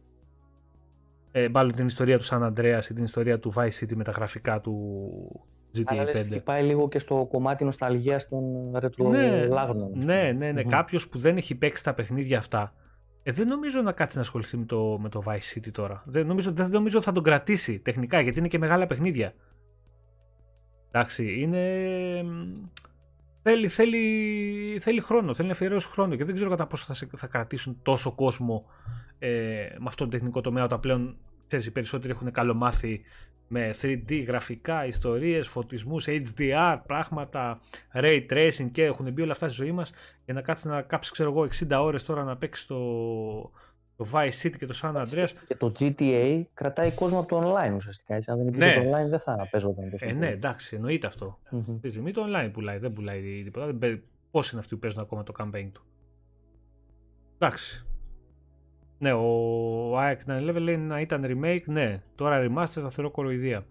ε, 1.32 1.48
μάλλον 1.48 1.74
την 1.74 1.86
ιστορία 1.86 2.18
του 2.18 2.24
San 2.24 2.52
Andreas 2.52 2.84
ή 2.90 2.94
την 2.94 3.04
ιστορία 3.04 3.38
του 3.38 3.52
Vice 3.56 3.78
City 3.80 3.94
με 3.94 4.04
τα 4.04 4.10
γραφικά 4.10 4.60
του 4.60 5.46
GTA 5.74 6.34
5. 6.34 6.40
πάει 6.44 6.62
λίγο 6.62 6.88
και 6.88 6.98
στο 6.98 7.26
κομμάτι 7.30 7.64
νοσταλγίας 7.64 8.28
των 8.28 8.42
ρετρολάγνων. 8.74 9.90
Ναι, 9.94 10.04
ναι, 10.04 10.32
ναι. 10.32 10.52
ναι. 10.52 10.62
Mm-hmm. 10.62 10.68
Κάποιος 10.68 11.08
που 11.08 11.18
δεν 11.18 11.36
έχει 11.36 11.54
παίξει 11.54 11.84
τα 11.84 11.94
παιχνίδια 11.94 12.38
αυτά 12.38 12.74
ε, 13.22 13.32
δεν 13.32 13.48
νομίζω 13.48 13.80
να 13.80 13.92
κάτσει 13.92 14.16
να 14.16 14.22
ασχοληθεί 14.22 14.56
με 14.56 14.64
το, 14.64 14.98
με 15.00 15.08
το 15.08 15.22
Vice 15.26 15.56
City 15.56 15.70
τώρα. 15.72 16.02
Δεν 16.06 16.26
νομίζω, 16.26 16.52
δεν 16.52 16.70
νομίζω 16.70 17.00
θα 17.00 17.12
τον 17.12 17.22
κρατήσει 17.22 17.78
τεχνικά 17.78 18.20
γιατί 18.20 18.38
είναι 18.38 18.48
και 18.48 18.58
μεγάλα 18.58 18.86
παιχνίδια. 18.86 19.32
Εντάξει, 20.90 21.40
είναι 21.40 21.60
θέλει, 23.44 23.68
θέλει, 23.68 24.78
θέλει 24.80 25.00
χρόνο, 25.00 25.34
θέλει 25.34 25.48
να 25.48 25.54
αφιερώσει 25.54 25.88
χρόνο 25.88 26.16
και 26.16 26.24
δεν 26.24 26.34
ξέρω 26.34 26.50
κατά 26.50 26.66
πόσο 26.66 26.94
θα, 26.94 27.08
θα 27.16 27.26
κρατήσουν 27.26 27.78
τόσο 27.82 28.12
κόσμο 28.12 28.66
ε, 29.18 29.28
με 29.78 29.84
αυτό 29.86 30.04
το 30.04 30.10
τεχνικό 30.10 30.40
τομέα 30.40 30.64
όταν 30.64 30.80
πλέον 30.80 31.16
ξέρεις, 31.46 31.66
οι 31.66 31.70
περισσότεροι 31.70 32.12
έχουν 32.12 32.30
καλομάθει 32.30 33.02
με 33.48 33.74
3D 33.82 34.24
γραφικά, 34.26 34.86
ιστορίες, 34.86 35.48
φωτισμούς, 35.48 36.04
HDR, 36.08 36.78
πράγματα, 36.86 37.60
ray 37.94 38.26
tracing 38.30 38.68
και 38.72 38.84
έχουν 38.84 39.12
μπει 39.12 39.22
όλα 39.22 39.32
αυτά 39.32 39.48
στη 39.48 39.56
ζωή 39.62 39.72
μας. 39.72 39.92
Για 40.24 40.34
να 40.34 40.40
κάτσεις 40.40 40.64
να 40.64 40.82
κάψεις 40.82 41.12
ξέρω 41.12 41.30
εγώ 41.30 41.48
60 41.68 41.80
ώρες 41.80 42.04
τώρα 42.04 42.24
να 42.24 42.36
παίξεις 42.36 42.66
το, 42.66 42.76
το 43.96 44.06
Vice 44.12 44.42
City 44.42 44.56
και 44.58 44.66
το 44.66 44.78
San 44.82 44.94
Andreas. 44.96 45.28
Και 45.46 45.56
το 45.56 45.72
GTA 45.78 46.42
κρατάει 46.54 46.92
κόσμο 46.92 47.18
από 47.18 47.28
το 47.28 47.54
online 47.54 47.74
ουσιαστικά. 47.76 48.14
Έτσι. 48.14 48.30
Αν 48.30 48.36
δεν 48.36 48.46
υπήρχε 48.46 48.78
ναι. 48.78 48.84
το 48.84 48.90
online 48.90 49.08
δεν 49.08 49.20
θα 49.20 49.48
παίζονταν 49.50 49.90
τόσο. 49.90 50.06
Ε, 50.08 50.12
ναι, 50.12 50.28
εντάξει, 50.28 50.76
εννοείται 50.76 51.06
αυτό. 51.06 51.38
Mm-hmm. 51.52 51.78
Τη 51.80 51.90
στιγμή 51.90 52.12
το 52.12 52.24
online 52.28 52.50
πουλάει, 52.52 52.78
δεν 52.78 52.92
πουλάει 52.92 53.42
τίποτα. 53.44 53.72
Δεν... 53.72 54.02
Πώς 54.30 54.50
είναι 54.50 54.60
αυτοί 54.60 54.74
που 54.74 54.80
παίζουν 54.80 55.00
ακόμα 55.00 55.22
το 55.22 55.32
campaign 55.38 55.68
του; 55.72 55.84
Εντάξει. 57.38 57.86
Ναι, 58.98 59.12
ο 59.12 59.98
ΑΕΚ 59.98 60.20
911 60.26 60.56
λέει 60.60 60.76
να 60.76 61.00
ήταν 61.00 61.24
remake, 61.26 61.64
ναι. 61.64 62.02
Τώρα 62.14 62.46
remaster 62.46 62.66
θα 62.66 62.90
θεωρώ 62.90 63.10
κοροϊδία. 63.10 63.64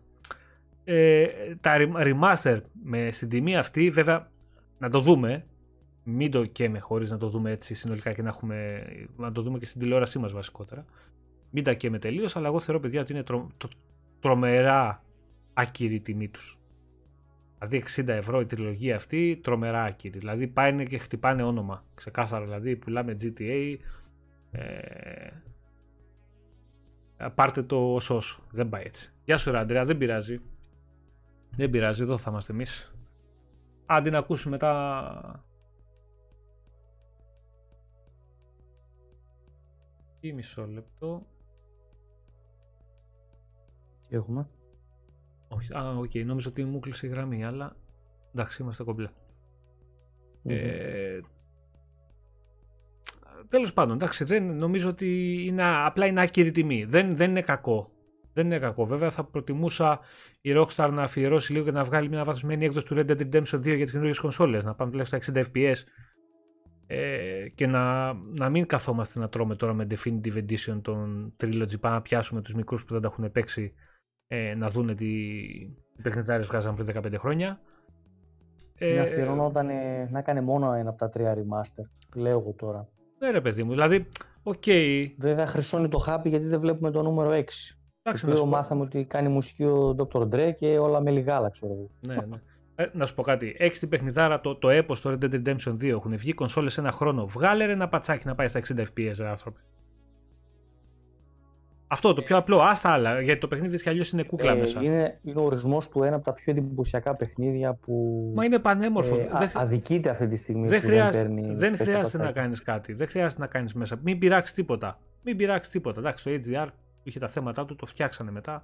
Ε, 0.84 1.26
τα 1.62 1.74
remaster 1.96 2.62
με 2.84 3.12
στην 3.12 3.30
τιμή 3.30 3.56
αυτή, 3.56 3.90
βέβαια, 3.90 4.32
να 4.78 4.90
το 4.90 5.00
δούμε, 5.00 5.46
μην 6.04 6.32
το 6.32 6.46
καίμε 6.46 6.80
χωρίς 6.80 7.12
να 7.12 7.18
το 7.18 7.30
δούμε 7.30 7.52
έτσι 7.52 7.74
συνολικά 7.74 8.14
και 8.14 8.22
να, 8.22 8.30
έχουμε, 8.30 8.86
να 9.18 9.32
το 9.32 9.42
δούμε 9.42 9.60
και 9.60 9.66
στην 9.66 9.82
τηλεόρασή 9.82 10.20
μας 10.20 10.32
βασικότερα. 10.32 10.86
Μην 11.50 11.64
τα 11.64 11.74
καίμε 11.74 12.00
τελείως, 12.00 12.36
αλλά 12.36 12.48
εγώ 12.48 12.60
θεωρώ 12.60 12.80
παιδιά 12.80 13.02
ότι 13.02 13.14
είναι 13.14 13.24
τρο, 13.24 13.52
τρομερά 14.20 15.04
άκυρη 15.54 15.96
η 15.96 16.00
τιμή 16.00 16.28
τους. 16.28 16.58
Δηλαδή 17.58 17.84
60 17.96 18.08
ευρώ 18.08 18.40
η 18.40 18.46
τριλογία 18.46 18.96
αυτή, 18.96 19.40
τρομερά 19.44 19.84
άκυρη. 19.84 20.20
Δηλαδή 20.20 20.48
πάνε 20.48 20.84
και 20.84 20.98
χτυπάνε 20.98 21.44
όνομα. 21.44 21.86
Ξεκάθαρα 21.96 22.44
δηλαδή, 22.44 22.76
πουλάμε 22.76 23.16
GTA. 23.22 23.76
Ε, 24.52 25.28
πάρτε 27.36 27.64
το 27.64 27.94
όσο 27.94 28.22
Δεν 28.52 28.70
πάει 28.70 28.84
έτσι. 28.86 29.14
Γεια 29.26 29.38
σου 29.38 29.52
ρ' 29.52 29.59
Αντρέα, 29.59 29.86
δεν 29.86 29.98
πειράζει. 29.98 30.42
Δεν 31.56 31.70
πειράζει, 31.70 32.02
εδώ 32.02 32.18
θα 32.18 32.32
είμαστε 32.32 32.54
εμείς. 32.54 32.96
Άντε 33.86 34.10
να 34.10 34.18
ακούσουμε 34.18 34.52
μετά... 34.52 35.46
Τι 40.24 40.34
μισό 40.34 40.68
λεπτό. 40.68 41.28
Τι 44.08 44.16
έχουμε; 44.16 44.50
Όχι, 45.48 45.74
α, 45.74 45.90
ok, 45.98 46.12
okay, 46.14 46.26
νόμιζα 46.26 46.50
ότι 46.50 46.64
μου 46.64 46.80
κλείσε 46.80 47.08
η 47.08 47.10
γραμμή, 47.10 47.46
αλλά 47.46 47.76
εντάξει, 48.34 48.62
είμαστε 48.62 48.84
κομπλέ. 48.84 49.10
Mm-hmm. 50.44 50.52
Ε, 50.52 51.20
τέλος 53.50 53.74
πάντων, 53.74 53.96
εντάξει, 53.96 54.24
δεν, 54.24 54.58
νομίζω 54.58 54.90
ότι 54.90 55.40
είναι, 55.46 55.64
απλά 55.64 56.06
είναι 56.06 56.22
άκυρη 56.22 56.52
τιμή. 56.52 56.84
Δεν, 56.84 57.16
δεν 57.16 57.30
είναι 57.30 57.42
κακό. 57.42 57.92
Δεν 58.34 58.46
είναι 58.46 58.60
κακό. 58.60 58.86
Βέβαια, 58.86 59.10
θα 59.10 59.24
προτιμούσα 59.24 60.00
η 60.42 60.52
Rockstar 60.56 60.90
να 60.94 61.04
αφιερώσει 61.04 61.52
λίγο 61.52 61.66
και 61.66 61.72
να 61.72 61.84
βγάλει 61.84 62.10
μια 62.10 62.24
βαθμισμένη 62.24 62.66
έκδοση 62.66 62.86
του 62.86 62.96
Red 62.98 63.12
Dead 63.12 63.20
Redemption 63.20 63.58
2 63.58 63.64
για 63.64 63.84
τις 63.84 63.92
καινούργιες 63.92 64.20
κονσόλες. 64.20 64.64
Να 64.64 64.76
πάμε 64.76 64.92
τουλάχιστον 64.92 65.22
στα 65.22 65.42
60 65.42 65.46
FPS 65.54 65.76
ε, 66.88 67.48
και 67.56 67.68
να, 67.68 68.14
να 68.14 68.50
μην 68.50 68.66
καθόμαστε 68.66 69.20
να 69.20 69.30
τρώμε 69.30 69.56
τώρα 69.56 69.74
με 69.74 69.88
Definitive 69.90 70.38
Edition 70.38 70.80
τον 70.82 71.34
Trilogy. 71.44 71.80
Πάμε 71.80 71.96
να 71.96 72.02
πιάσουμε 72.02 72.42
τους 72.42 72.54
μικρούς 72.54 72.86
που 72.86 72.94
δεν 72.94 73.02
τα 73.02 73.08
έχουν 73.08 73.32
παίξει 73.32 73.72
ε, 74.28 74.56
να 74.56 74.70
δούνε 74.70 74.96
τι 74.96 75.12
παιχνιδάρες 76.02 76.48
βγάζαν 76.48 76.76
πριν 76.76 76.88
15 77.04 77.14
χρόνια. 77.18 77.60
Ε, 78.78 79.00
αφιερωνόταν 79.00 79.70
να 80.10 80.22
κάνει 80.22 80.42
μόνο 80.42 80.74
ένα 80.74 80.90
από 80.90 80.98
τα 80.98 81.10
τρία 81.10 81.36
remaster, 81.38 81.84
λέω 82.16 82.40
εγώ 82.40 82.54
τώρα. 82.58 82.88
Ναι 83.20 83.32
ρε 83.32 83.42
παιδί 83.42 83.64
μου, 83.64 83.72
δηλαδή, 83.72 84.08
ok. 84.44 84.64
Okay. 84.66 85.12
Βέβαια 85.18 85.46
χρυσώνει 85.46 85.88
το 85.88 85.98
χάπι 85.98 86.30
γιατί 86.30 86.46
δεν 86.46 86.60
βλέπουμε 86.60 86.92
το 86.92 87.02
νούμερο 87.02 87.30
6. 87.30 87.44
Εντάξει, 88.02 88.26
το 88.26 88.46
μάθαμε 88.46 88.82
ότι 88.82 89.06
κάνει 89.06 89.30
μουσική 89.30 89.64
ο 89.64 89.96
Dr. 89.98 90.22
Dre 90.22 90.54
και 90.58 90.78
όλα 90.78 91.02
μέλι 91.02 91.12
γάλα, 91.12 91.50
ξέρω 91.50 91.74
εγώ. 91.74 91.90
Ναι, 92.00 92.16
ναι. 92.16 92.42
Ε, 92.76 92.86
να 92.94 93.06
σου 93.06 93.16
πω 93.16 93.22
κάτι. 93.22 93.56
Έχεις 93.58 93.80
την 93.80 93.90
παιχνιδάρα 93.90 94.42
το, 94.42 94.56
το 94.56 94.68
έπος, 94.72 94.98
το 94.98 95.18
Red 95.22 95.24
Dead 95.24 95.42
Redemption 95.46 95.72
2. 95.72 95.84
Έχουν 95.84 96.18
βγει 96.18 96.34
κονσόλες 96.34 96.78
ένα 96.78 96.92
χρόνο. 96.92 97.26
Βγάλε 97.26 97.64
ένα 97.64 97.88
πατσάκι 97.88 98.28
να 98.28 98.36
πάει 98.36 98.48
στα 98.48 98.62
60 98.68 98.80
FPS, 98.80 99.14
ρε 99.18 99.28
άνθρωποι. 99.28 99.60
Αυτό 101.88 102.14
το 102.14 102.22
πιο 102.22 102.38
απλό. 102.38 102.62
Άστα 102.62 102.90
άλλα. 102.90 103.22
Γιατί 103.22 103.40
το 103.40 103.48
παιχνίδι 103.48 103.78
κι 103.78 103.90
αλλιώς 103.90 104.12
είναι 104.12 104.24
κούκλα 104.24 104.52
ε, 104.52 104.56
μέσα. 104.56 104.84
Είναι, 104.84 105.20
είναι 105.24 105.40
ο 105.40 105.44
ορισμός 105.44 105.90
του 105.90 106.04
ένα 106.04 106.16
από 106.16 106.26
τα 106.26 106.34
πιο 106.34 106.52
εντυπωσιακά 106.52 107.16
παιχνίδια 107.16 107.74
που. 107.74 108.32
Μα 108.36 108.46
είναι 108.46 108.60
πανέμορφος. 108.60 109.20
Ε, 109.20 109.30
δεν... 109.40 109.52
Αδικείται 109.54 110.10
αυτή 110.10 110.28
τη 110.28 110.36
στιγμή. 110.36 110.68
Δεν, 110.68 110.82
χρειάζεται, 110.82 111.28
δεν, 111.28 111.56
δεν 111.56 111.78
χρειάζεται 111.78 112.24
να 112.24 112.32
κάνεις 112.32 112.62
κάτι. 112.62 112.94
Δεν 112.94 113.08
χρειάζεται 113.08 113.42
να 113.42 113.48
κάνεις 113.48 113.74
μέσα. 113.74 114.00
Μην 114.04 114.20
πειράξεις 114.20 114.56
τίποτα. 114.56 115.00
Μην 115.24 115.38
πειράξεις 115.38 115.74
τίποτα. 115.74 116.00
Εντάξει, 116.00 116.24
το 116.24 116.32
HDR 116.32 116.68
είχε 117.04 117.20
τα 117.20 117.28
θέματα 117.28 117.66
του, 117.66 117.76
το 117.76 117.86
φτιάξανε 117.86 118.32
μετά. 118.32 118.64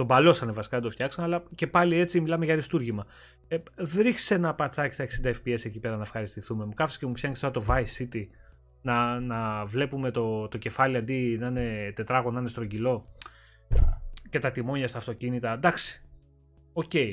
Τον 0.00 0.08
παλώσανε 0.08 0.52
βασικά, 0.52 0.76
δεν 0.76 0.86
το 0.86 0.92
φτιάξανε, 0.92 1.26
αλλά 1.26 1.42
και 1.54 1.66
πάλι 1.66 1.96
έτσι 1.96 2.20
μιλάμε 2.20 2.44
για 2.44 2.52
αριστούργημα. 2.52 3.06
Ε, 3.48 3.56
βρίξε 3.78 4.34
ένα 4.34 4.54
πατσάκι 4.54 4.94
στα 4.94 5.06
60 5.22 5.28
FPS 5.28 5.64
εκεί 5.64 5.80
πέρα 5.80 5.96
να 5.96 6.02
ευχαριστηθούμε. 6.02 6.64
Μου 6.64 6.74
κάφησε 6.74 6.98
και 6.98 7.06
μου 7.06 7.12
πιάνει 7.12 7.34
τώρα 7.36 7.50
το 7.50 7.64
Vice 7.68 7.98
City 7.98 8.26
να, 8.82 9.20
να 9.20 9.64
βλέπουμε 9.64 10.10
το, 10.10 10.48
το 10.48 10.58
κεφάλι 10.58 10.96
αντί 10.96 11.36
να 11.40 11.46
είναι 11.46 11.92
τετράγωνο, 11.94 12.34
να 12.34 12.40
είναι 12.40 12.48
στρογγυλό 12.48 13.06
και 14.30 14.38
τα 14.38 14.50
τιμόνια 14.50 14.88
στα 14.88 14.98
αυτοκίνητα. 14.98 15.52
Εντάξει, 15.52 16.02
ok. 16.72 16.90
Okay. 16.92 17.12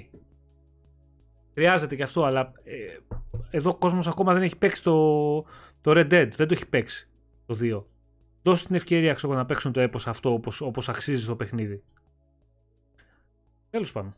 Χρειάζεται 1.54 1.96
και 1.96 2.04
αυτό, 2.04 2.24
αλλά 2.24 2.52
ε, 2.64 2.76
εδώ 3.50 3.70
ο 3.70 3.76
κόσμος 3.76 4.08
ακόμα 4.08 4.34
δεν 4.34 4.42
έχει 4.42 4.58
παίξει 4.58 4.84
το, 4.84 5.36
το 5.82 5.92
Red 5.92 6.12
Dead, 6.12 6.30
δεν 6.36 6.48
το 6.48 6.54
έχει 6.54 6.70
παίξει 6.70 7.10
το 7.46 7.58
2. 7.62 7.84
Δώσε 8.42 8.66
την 8.66 8.76
ευκαιρία 8.76 9.14
ξέρω, 9.14 9.34
να 9.34 9.46
παίξουν 9.46 9.72
το 9.72 9.80
έπος 9.80 10.08
αυτό 10.08 10.34
όπως, 10.34 10.62
όπως 10.62 10.90
αξίζει 10.90 11.26
το 11.26 11.36
παιχνίδι. 11.36 11.84
Τέλος 13.70 13.92
πάντων. 13.92 14.16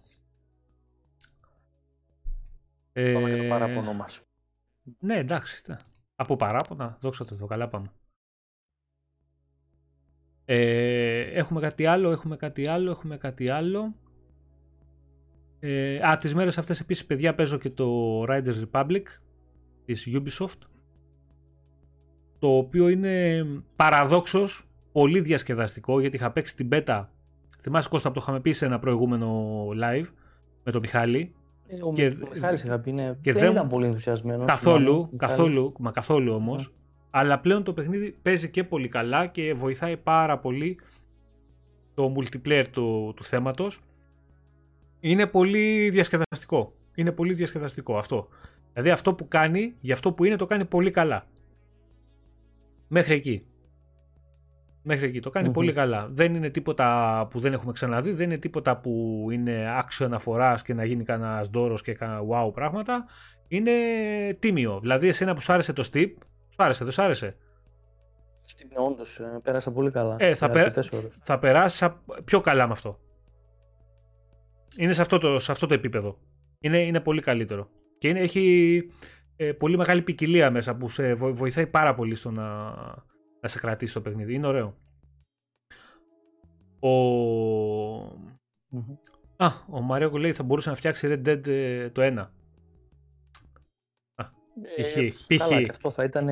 Πάμε 2.93 3.31
ε, 3.31 3.35
και 3.35 3.41
το 3.41 3.47
παράπονο 3.47 3.93
μας. 3.93 4.21
Ναι, 4.99 5.17
εντάξει. 5.17 5.63
Από 6.15 6.35
παράπονα, 6.35 6.97
δόξα 7.01 7.25
τω 7.25 7.45
καλά 7.45 7.67
πάμε. 7.67 7.91
Ε, 10.45 11.21
έχουμε 11.21 11.59
κάτι 11.59 11.87
άλλο, 11.87 12.11
έχουμε 12.11 12.35
κάτι 12.35 12.67
άλλο, 12.67 12.91
έχουμε 12.91 13.17
κάτι 13.17 13.51
άλλο. 13.51 13.95
Ε, 15.59 16.07
α, 16.09 16.17
τις 16.17 16.35
μέρες 16.35 16.57
αυτές 16.57 16.79
επίσης 16.79 17.05
παιδιά 17.05 17.35
παίζω 17.35 17.57
και 17.57 17.69
το 17.69 18.21
Riders 18.23 18.63
Republic 18.71 19.03
της 19.85 20.07
Ubisoft 20.07 20.59
το 22.39 22.57
οποίο 22.57 22.87
είναι 22.87 23.45
παραδόξως 23.75 24.67
πολύ 24.91 25.21
διασκεδαστικό 25.21 25.99
γιατί 25.99 26.15
είχα 26.15 26.31
παίξει 26.31 26.55
την 26.55 26.69
beta 26.71 27.05
θυμάσαι 27.61 27.89
Κώστα 27.89 28.07
που 28.07 28.13
το 28.13 28.19
είχαμε 28.23 28.39
πει 28.39 28.51
σε 28.51 28.65
ένα 28.65 28.79
προηγούμενο 28.79 29.67
live 29.83 30.05
με 30.63 30.71
τον 30.71 30.81
Μιχάλη 30.81 31.33
ε, 31.71 31.83
ο, 31.83 31.93
και, 31.93 32.15
Μιχάλης 32.33 32.63
είχα 32.63 32.79
πει, 32.79 32.91
ναι, 32.91 33.15
και 33.21 33.33
δεν, 33.33 33.51
ήταν 33.51 33.67
πολύ 33.67 33.85
ενθουσιασμένος. 33.85 34.47
Καθόλου, 34.47 35.09
καθόλου, 35.17 35.73
μα 35.79 35.91
καθόλου 35.91 36.33
όμως. 36.33 36.73
Αλλά 37.09 37.39
πλέον 37.39 37.63
το 37.63 37.73
παιχνίδι 37.73 38.17
παίζει 38.21 38.49
και 38.49 38.63
πολύ 38.63 38.87
καλά 38.87 39.27
και 39.27 39.53
βοηθάει 39.53 39.97
πάρα 39.97 40.39
πολύ 40.39 40.79
το 41.93 42.13
multiplayer 42.17 42.65
του, 42.71 43.13
του 43.15 43.23
θέματος. 43.23 43.81
Είναι 44.99 45.25
πολύ 45.25 45.89
διασκεδαστικό. 45.89 46.73
Είναι 46.95 47.11
πολύ 47.11 47.33
διασκεδαστικό 47.33 47.97
αυτό. 47.97 48.27
Δηλαδή 48.73 48.89
αυτό 48.89 49.13
που 49.13 49.27
κάνει, 49.27 49.75
για 49.79 49.93
αυτό 49.93 50.11
που 50.11 50.23
είναι, 50.23 50.35
το 50.35 50.45
κάνει 50.45 50.65
πολύ 50.65 50.91
καλά. 50.91 51.25
Μέχρι 52.87 53.13
εκεί. 53.13 53.45
Μέχρι 54.81 55.05
εκεί. 55.05 55.19
Το 55.19 55.29
κανει 55.29 55.51
πολύ 55.51 55.73
καλά. 55.73 56.07
Δεν 56.11 56.35
είναι 56.35 56.49
τίποτα 56.49 57.27
που 57.29 57.39
δεν 57.39 57.53
έχουμε 57.53 57.71
ξαναδεί. 57.71 58.11
Δεν 58.11 58.25
είναι 58.25 58.37
τίποτα 58.37 58.77
που 58.77 59.25
είναι 59.31 59.73
άξιο 59.77 60.05
αναφοράς 60.05 60.61
και 60.61 60.73
να 60.73 60.85
γίνει 60.85 61.03
κανένας 61.03 61.49
δώρος 61.49 61.81
και 61.81 61.93
κανένα 61.93 62.21
wow 62.31 62.53
πράγματα. 62.53 63.05
Είναι 63.47 63.71
τίμιο. 64.39 64.79
Δηλαδή, 64.79 65.07
εσένα 65.07 65.33
που 65.33 65.41
σου 65.41 65.53
άρεσε 65.53 65.73
το 65.73 65.89
Steep, 65.93 66.11
σου 66.49 66.63
άρεσε, 66.63 66.83
δεν 66.83 66.93
σου 66.93 67.01
άρεσε; 67.01 67.35
Steep, 68.47 68.85
όντως, 68.87 69.19
ε, 69.19 69.39
πέρασα 69.43 69.71
πολύ 69.71 69.91
καλά. 69.91 70.15
Ε, 70.19 70.35
θα, 70.35 70.49
πε... 70.49 70.71
θα 71.21 71.39
περάσεις 71.39 71.87
πιο 72.23 72.41
καλά 72.41 72.65
με 72.67 72.71
αυτό. 72.71 72.95
Είναι 74.77 74.93
σε 74.93 75.01
αυτό 75.01 75.17
το, 75.17 75.39
σε 75.39 75.51
αυτό 75.51 75.67
το 75.67 75.73
επίπεδο. 75.73 76.17
Είναι, 76.59 76.77
είναι 76.77 76.99
πολύ 76.99 77.21
καλύτερο. 77.21 77.69
Και 77.97 78.07
είναι, 78.07 78.19
έχει 78.19 78.83
ε, 79.35 79.51
πολύ 79.51 79.77
μεγάλη 79.77 80.01
ποικιλία 80.01 80.51
μέσα 80.51 80.75
που 80.75 80.89
σε 80.89 81.13
βοηθάει 81.13 81.67
πάρα 81.67 81.95
πολύ 81.95 82.15
στο 82.15 82.31
να, 82.31 82.73
να 83.41 83.49
σε 83.49 83.59
κρατήσει 83.59 83.93
το 83.93 84.01
παιχνίδι. 84.01 84.33
Είναι 84.33 84.47
ωραίο. 84.47 84.77
Ο... 86.79 86.89
Α, 89.35 89.51
ο 89.69 89.81
Μαρέκο 89.81 90.17
λέει 90.17 90.33
θα 90.33 90.43
μπορούσε 90.43 90.69
να 90.69 90.75
φτιάξει 90.75 91.07
Red 91.11 91.27
Dead 91.27 91.47
ε, 91.47 91.89
το 91.89 92.01
1. 92.03 92.27
π.χ. 95.27 95.51
Ε, 95.51 95.65
αυτό 95.69 95.91
θα 95.91 96.03
ήταν 96.03 96.29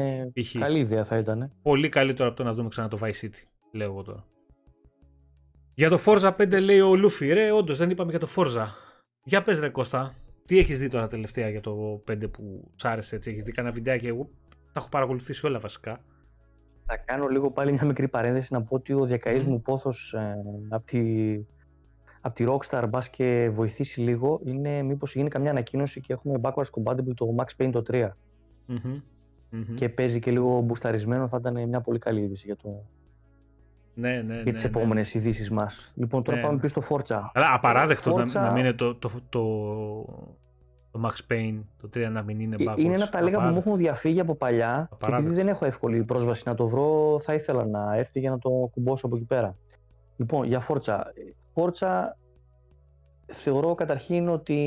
καλή 0.59 0.79
ιδέα 0.79 1.03
θα 1.03 1.17
ήταν. 1.17 1.51
Πολύ 1.61 1.89
καλύτερο 1.89 2.27
από 2.27 2.38
το 2.38 2.43
να 2.43 2.53
δούμε 2.53 2.69
ξανά 2.69 2.88
το 2.88 2.99
Vice 3.01 3.25
City, 3.25 3.43
λέω 3.71 3.91
εγώ 3.91 4.03
τώρα. 4.03 4.25
Για 5.73 5.89
το 5.89 5.99
Forza 6.05 6.35
5 6.35 6.61
λέει 6.61 6.79
ο 6.79 6.95
Λούφι. 6.95 7.34
Ρε, 7.34 7.51
όντως 7.51 7.77
δεν 7.77 7.89
είπαμε 7.89 8.09
για 8.09 8.19
το 8.19 8.27
Forza. 8.35 8.65
Για 9.23 9.43
πες 9.43 9.59
ρε 9.59 9.69
Κώστα, 9.69 10.15
τι 10.45 10.57
έχεις 10.57 10.79
δει 10.79 10.89
τώρα 10.89 11.07
τελευταία 11.07 11.49
για 11.49 11.61
το 11.61 12.03
5 12.11 12.31
που 12.31 12.71
σ' 12.75 12.85
άρεσε 12.85 13.15
έτσι, 13.15 13.29
έχεις 13.29 13.43
δει 13.43 13.51
κανένα 13.51 13.73
βιντεάκι, 13.73 14.07
εγώ 14.07 14.29
τα 14.49 14.79
έχω 14.79 14.89
παρακολουθήσει 14.89 15.45
όλα 15.45 15.59
βασικά. 15.59 16.03
Θα 16.89 16.97
κάνω 16.97 17.27
λίγο 17.27 17.51
πάλι 17.51 17.72
μια 17.72 17.85
μικρή 17.85 18.07
παρένθεση 18.07 18.53
να 18.53 18.61
πω 18.61 18.76
ότι 18.76 18.93
ο 18.93 19.05
διακαής 19.05 19.43
μου 19.43 19.61
πόθος 19.61 20.14
ε, 20.14 20.35
από 20.69 20.85
τη, 20.85 21.01
απ 22.22 22.35
τη 22.35 22.45
Rockstar 22.47 22.85
μπας 22.89 23.09
και 23.09 23.49
βοηθήσει 23.53 24.01
λίγο 24.01 24.41
είναι 24.45 24.81
μήπως 24.81 25.15
γίνει 25.15 25.30
καμιά 25.30 25.49
ανακοίνωση 25.49 26.01
και 26.01 26.14
έχουμε 26.14 26.39
backwards 26.41 26.69
compatible 26.81 27.14
το 27.15 27.35
Max 27.38 27.64
Payne 27.64 27.69
το 27.72 27.84
3. 27.91 28.09
mm 28.69 29.01
Και 29.76 29.89
παίζει 29.89 30.19
και 30.19 30.31
λίγο 30.31 30.61
μπουσταρισμένο 30.61 31.27
θα 31.27 31.38
ήταν 31.39 31.68
μια 31.68 31.81
πολύ 31.81 31.99
καλή 31.99 32.22
είδηση 32.22 32.45
για, 32.45 32.55
το... 32.55 32.84
ναι, 33.93 34.22
ναι, 34.22 34.41
για 34.41 34.53
τις 34.53 34.64
ναι, 34.64 34.69
ναι. 34.69 34.77
επόμενες 34.77 35.14
ειδήσεις 35.14 35.51
μας. 35.51 35.93
Λοιπόν 35.95 36.23
τώρα 36.23 36.38
ναι. 36.38 36.43
πάμε 36.43 36.59
πίσω 36.59 36.81
στο 36.81 36.95
Forza. 36.95 37.22
Αλλά 37.34 37.53
απαράδεκτο 37.53 38.15
Forza... 38.15 38.31
να, 38.34 38.41
να 38.41 38.51
μην 38.51 38.65
είναι 38.65 38.73
το, 38.73 38.95
το, 38.95 39.09
το, 39.30 39.43
το 40.98 41.10
Max 41.10 41.34
Payne, 41.34 41.60
το 41.82 41.90
3 41.94 42.10
να 42.11 42.22
μην 42.22 42.40
είναι 42.40 42.56
backwards. 42.60 42.78
Είναι 42.78 42.94
ένα 42.94 43.03
από 43.03 43.11
τα 43.11 43.22
λίγα 43.22 43.38
που 43.38 43.48
μου 43.48 43.57
έχουν 43.57 43.78
διαφύγει 43.78 44.19
από 44.19 44.36
παλιά 44.36 44.90
και 44.98 45.11
επειδή 45.11 45.36
δεν 45.36 45.48
έχω 45.48 45.65
εύκολη 45.65 46.03
πρόσβαση 46.03 46.44
να 46.45 46.56
το 46.56 46.68
βρω, 46.68 47.19
θα 47.19 47.34
ήθελα 47.34 47.65
να 47.65 47.95
έρθει 47.95 48.19
για 48.19 48.30
να 48.30 48.40
το 48.40 48.49
κουμπώσω 48.49 49.06
από 49.06 49.15
εκεί 49.15 49.26
πέρα. 49.26 49.56
Λοιπόν, 50.18 50.45
για 50.45 50.68
Forza. 50.68 50.99
Forza 51.53 52.03
θεωρώ 53.26 53.76
καταρχήν 53.76 54.30
ότι 54.30 54.60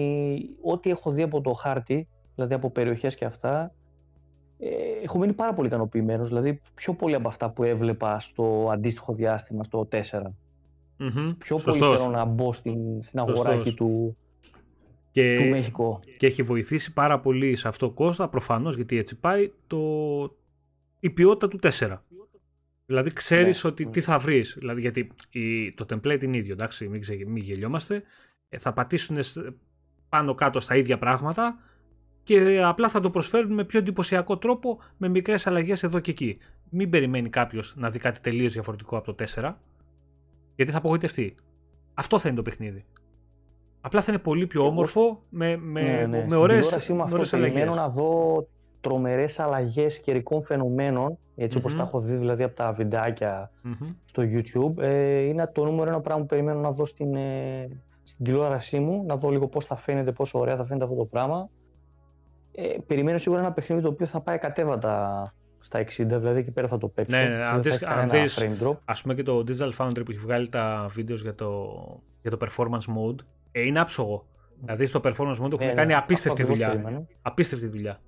ό,τι 0.62 0.90
έχω 0.90 1.10
δει 1.10 1.22
από 1.22 1.40
το 1.40 1.52
χάρτη, 1.52 2.08
δηλαδή 2.34 2.54
από 2.54 2.70
περιοχές 2.70 3.14
και 3.14 3.24
αυτά, 3.24 3.72
ε, 4.58 4.68
έχω 5.02 5.18
μείνει 5.18 5.32
πάρα 5.32 5.54
πολύ 5.54 5.68
ικανοποιημένος. 5.68 6.28
Δηλαδή, 6.28 6.60
πιο 6.74 6.94
πολύ 6.94 7.14
από 7.14 7.28
αυτά 7.28 7.50
που 7.50 7.62
έβλεπα 7.62 8.18
στο 8.18 8.68
αντίστοιχο 8.72 9.12
διάστημα, 9.12 9.62
στο 9.62 9.88
4. 9.90 9.98
Mm-hmm. 11.00 11.34
Πιο 11.38 11.56
πολύ 11.56 11.78
θέλω 11.78 12.08
να 12.08 12.24
μπω 12.24 12.52
στην, 12.52 13.02
στην 13.02 13.18
αγορά 13.18 13.62
του, 13.76 14.16
Και, 15.12 15.36
του 15.38 15.44
Μέχικο. 15.48 16.00
και 16.18 16.26
έχει 16.26 16.42
βοηθήσει 16.42 16.92
πάρα 16.92 17.20
πολύ 17.20 17.56
σε 17.56 17.68
αυτό 17.68 17.90
Κώστα, 17.90 18.28
προφανώς 18.28 18.76
γιατί 18.76 18.96
έτσι 18.98 19.16
πάει, 19.18 19.52
το, 19.66 19.78
η 21.00 21.10
ποιότητα 21.10 21.48
του 21.48 21.58
4. 21.62 21.96
Δηλαδή 22.86 23.12
ξέρεις 23.12 23.64
Ναι. 23.64 23.70
ότι 23.70 23.86
τι 23.86 24.00
θα 24.00 24.18
βρεις. 24.18 24.54
Δηλαδή 24.58 24.80
γιατί 24.80 25.10
η, 25.30 25.72
το 25.72 25.86
template 25.90 26.22
είναι 26.22 26.36
ίδιο, 26.36 26.52
εντάξει, 26.52 26.88
μην, 26.88 27.00
ξε, 27.00 27.12
μην 27.26 27.36
γελιόμαστε. 27.42 28.02
Ε, 28.48 28.58
θα 28.58 28.72
πατήσουν 28.72 29.22
σ- 29.22 29.52
πάνω 30.08 30.34
κάτω 30.34 30.60
στα 30.60 30.76
ίδια 30.76 30.98
πράγματα 30.98 31.58
και 32.22 32.60
απλά 32.62 32.88
θα 32.88 33.00
το 33.00 33.10
προσφέρουν 33.10 33.52
με 33.52 33.64
πιο 33.64 33.78
εντυπωσιακό 33.78 34.38
τρόπο 34.38 34.80
με 34.96 35.08
μικρές 35.08 35.46
αλλαγές 35.46 35.82
εδώ 35.82 35.98
και 36.00 36.10
εκεί. 36.10 36.38
Μην 36.70 36.90
περιμένει 36.90 37.28
κάποιος 37.28 37.74
να 37.76 37.90
δει 37.90 37.98
κάτι 37.98 38.20
τελείως 38.20 38.52
διαφορετικό 38.52 38.96
από 38.96 39.14
το 39.14 39.24
4 39.34 39.54
γιατί 40.54 40.70
θα 40.72 40.78
απογοητευτεί. 40.78 41.34
Αυτό 41.94 42.18
θα 42.18 42.28
είναι 42.28 42.36
το 42.36 42.42
παιχνίδι. 42.42 42.84
Απλά 43.80 44.00
θα 44.02 44.12
είναι 44.12 44.20
πολύ 44.20 44.46
πιο 44.46 44.60
Εγώ- 44.60 44.70
όμορφο 44.70 45.22
με, 45.28 45.56
με, 45.56 45.80
ναι, 45.82 45.90
ναι. 45.92 46.06
με 46.06 46.18
Στην 46.26 46.32
ωραίες, 46.38 46.58
τηλεόρασή 46.64 46.90
μου 46.92 46.96
με 46.98 47.02
αυτό 47.02 47.14
ωραίες 47.14 47.30
περιμένω 47.30 47.72
αλλαγές. 47.72 47.76
να 47.76 47.88
δω 47.88 48.46
τρομερές 48.80 49.38
αλλαγές 49.38 50.00
καιρικών 50.00 50.42
φαινομένων, 50.42 51.18
έτσι 51.36 51.58
όπως 51.58 51.72
Μμμ. 51.72 51.78
τα 51.80 51.84
έχω 51.86 52.00
δει 52.00 52.14
δηλαδή 52.16 52.42
από 52.42 52.54
τα 52.56 52.72
βιντεάκια 52.72 53.50
Μμμ. 53.62 53.74
στο 54.04 54.22
YouTube. 54.22 54.82
Ε, 54.82 55.18
είναι 55.20 55.46
το 55.54 55.64
νούμερο 55.64 55.88
ένα 55.90 56.00
πράγμα 56.00 56.20
που 56.22 56.28
περιμένω 56.28 56.60
να 56.60 56.70
δω 56.72 56.84
στην, 56.86 57.14
ε, 57.14 57.68
στην 58.02 58.24
τηλεόρασή 58.24 58.78
μου, 58.78 59.04
να 59.06 59.16
δω 59.16 59.28
λίγο 59.30 59.48
πώς 59.48 59.64
θα 59.64 59.76
φαίνεται, 59.76 60.12
πόσο 60.12 60.38
ωραία 60.38 60.56
θα 60.56 60.64
φαίνεται 60.64 60.84
αυτό 60.84 60.96
το 60.96 61.04
πράγμα. 61.04 61.48
Ε, 62.52 62.76
περιμένω 62.86 63.18
σίγουρα 63.18 63.40
ένα 63.40 63.52
παιχνίδι 63.52 63.82
το 63.82 63.88
οποίο 63.88 64.06
θα 64.06 64.20
πάει 64.20 64.38
κατέβατα 64.38 65.34
στα 65.58 65.78
60, 65.78 66.18
δηλαδή 66.18 66.38
εκεί 66.38 66.50
πέρα 66.52 66.68
θα 66.68 66.78
το 66.78 66.88
παίξω. 66.88 67.16
Ναι, 67.16 67.22
ναι, 67.24 67.30
δεν 67.36 67.42
αν 67.42 67.52
θα 67.54 67.58
δεις- 67.60 67.74
έχει 67.74 67.84
αν 67.84 67.90
κανένα 67.94 68.20
δεις- 68.22 68.38
frame 68.40 68.64
drop. 68.66 68.76
Ας 68.84 69.02
πούμε 69.02 69.14
και 69.14 69.22
το 69.22 69.44
Digital 69.46 69.70
Foundry 69.78 70.02
που 70.04 70.10
έχει 70.10 70.18
βγάλει 70.20 70.48
τα 70.48 70.86
βίντεος 70.90 71.22
για 71.22 71.34
το, 71.34 71.62
για 72.22 72.30
το 72.30 72.36
performance 72.40 72.68
mode 72.96 73.24
ε, 73.52 73.60
είναι 73.66 73.80
άψογο. 73.80 74.26
Δηλαδή 74.60 74.86
στο 74.86 75.00
performance 75.04 75.14
mode 75.40 75.52
έχουν 75.52 75.58
Ναι, 75.58 75.64
ναι, 75.66 75.72
κάνει 75.74 75.92
αυτό 75.92 76.04
απίστευτη 76.04 76.42
ακριβώς 76.42 76.58
δουλειά. 76.58 76.68
περιμένω. 76.74 77.06
Απίστευτη 77.22 77.66
δουλειά. 77.66 78.00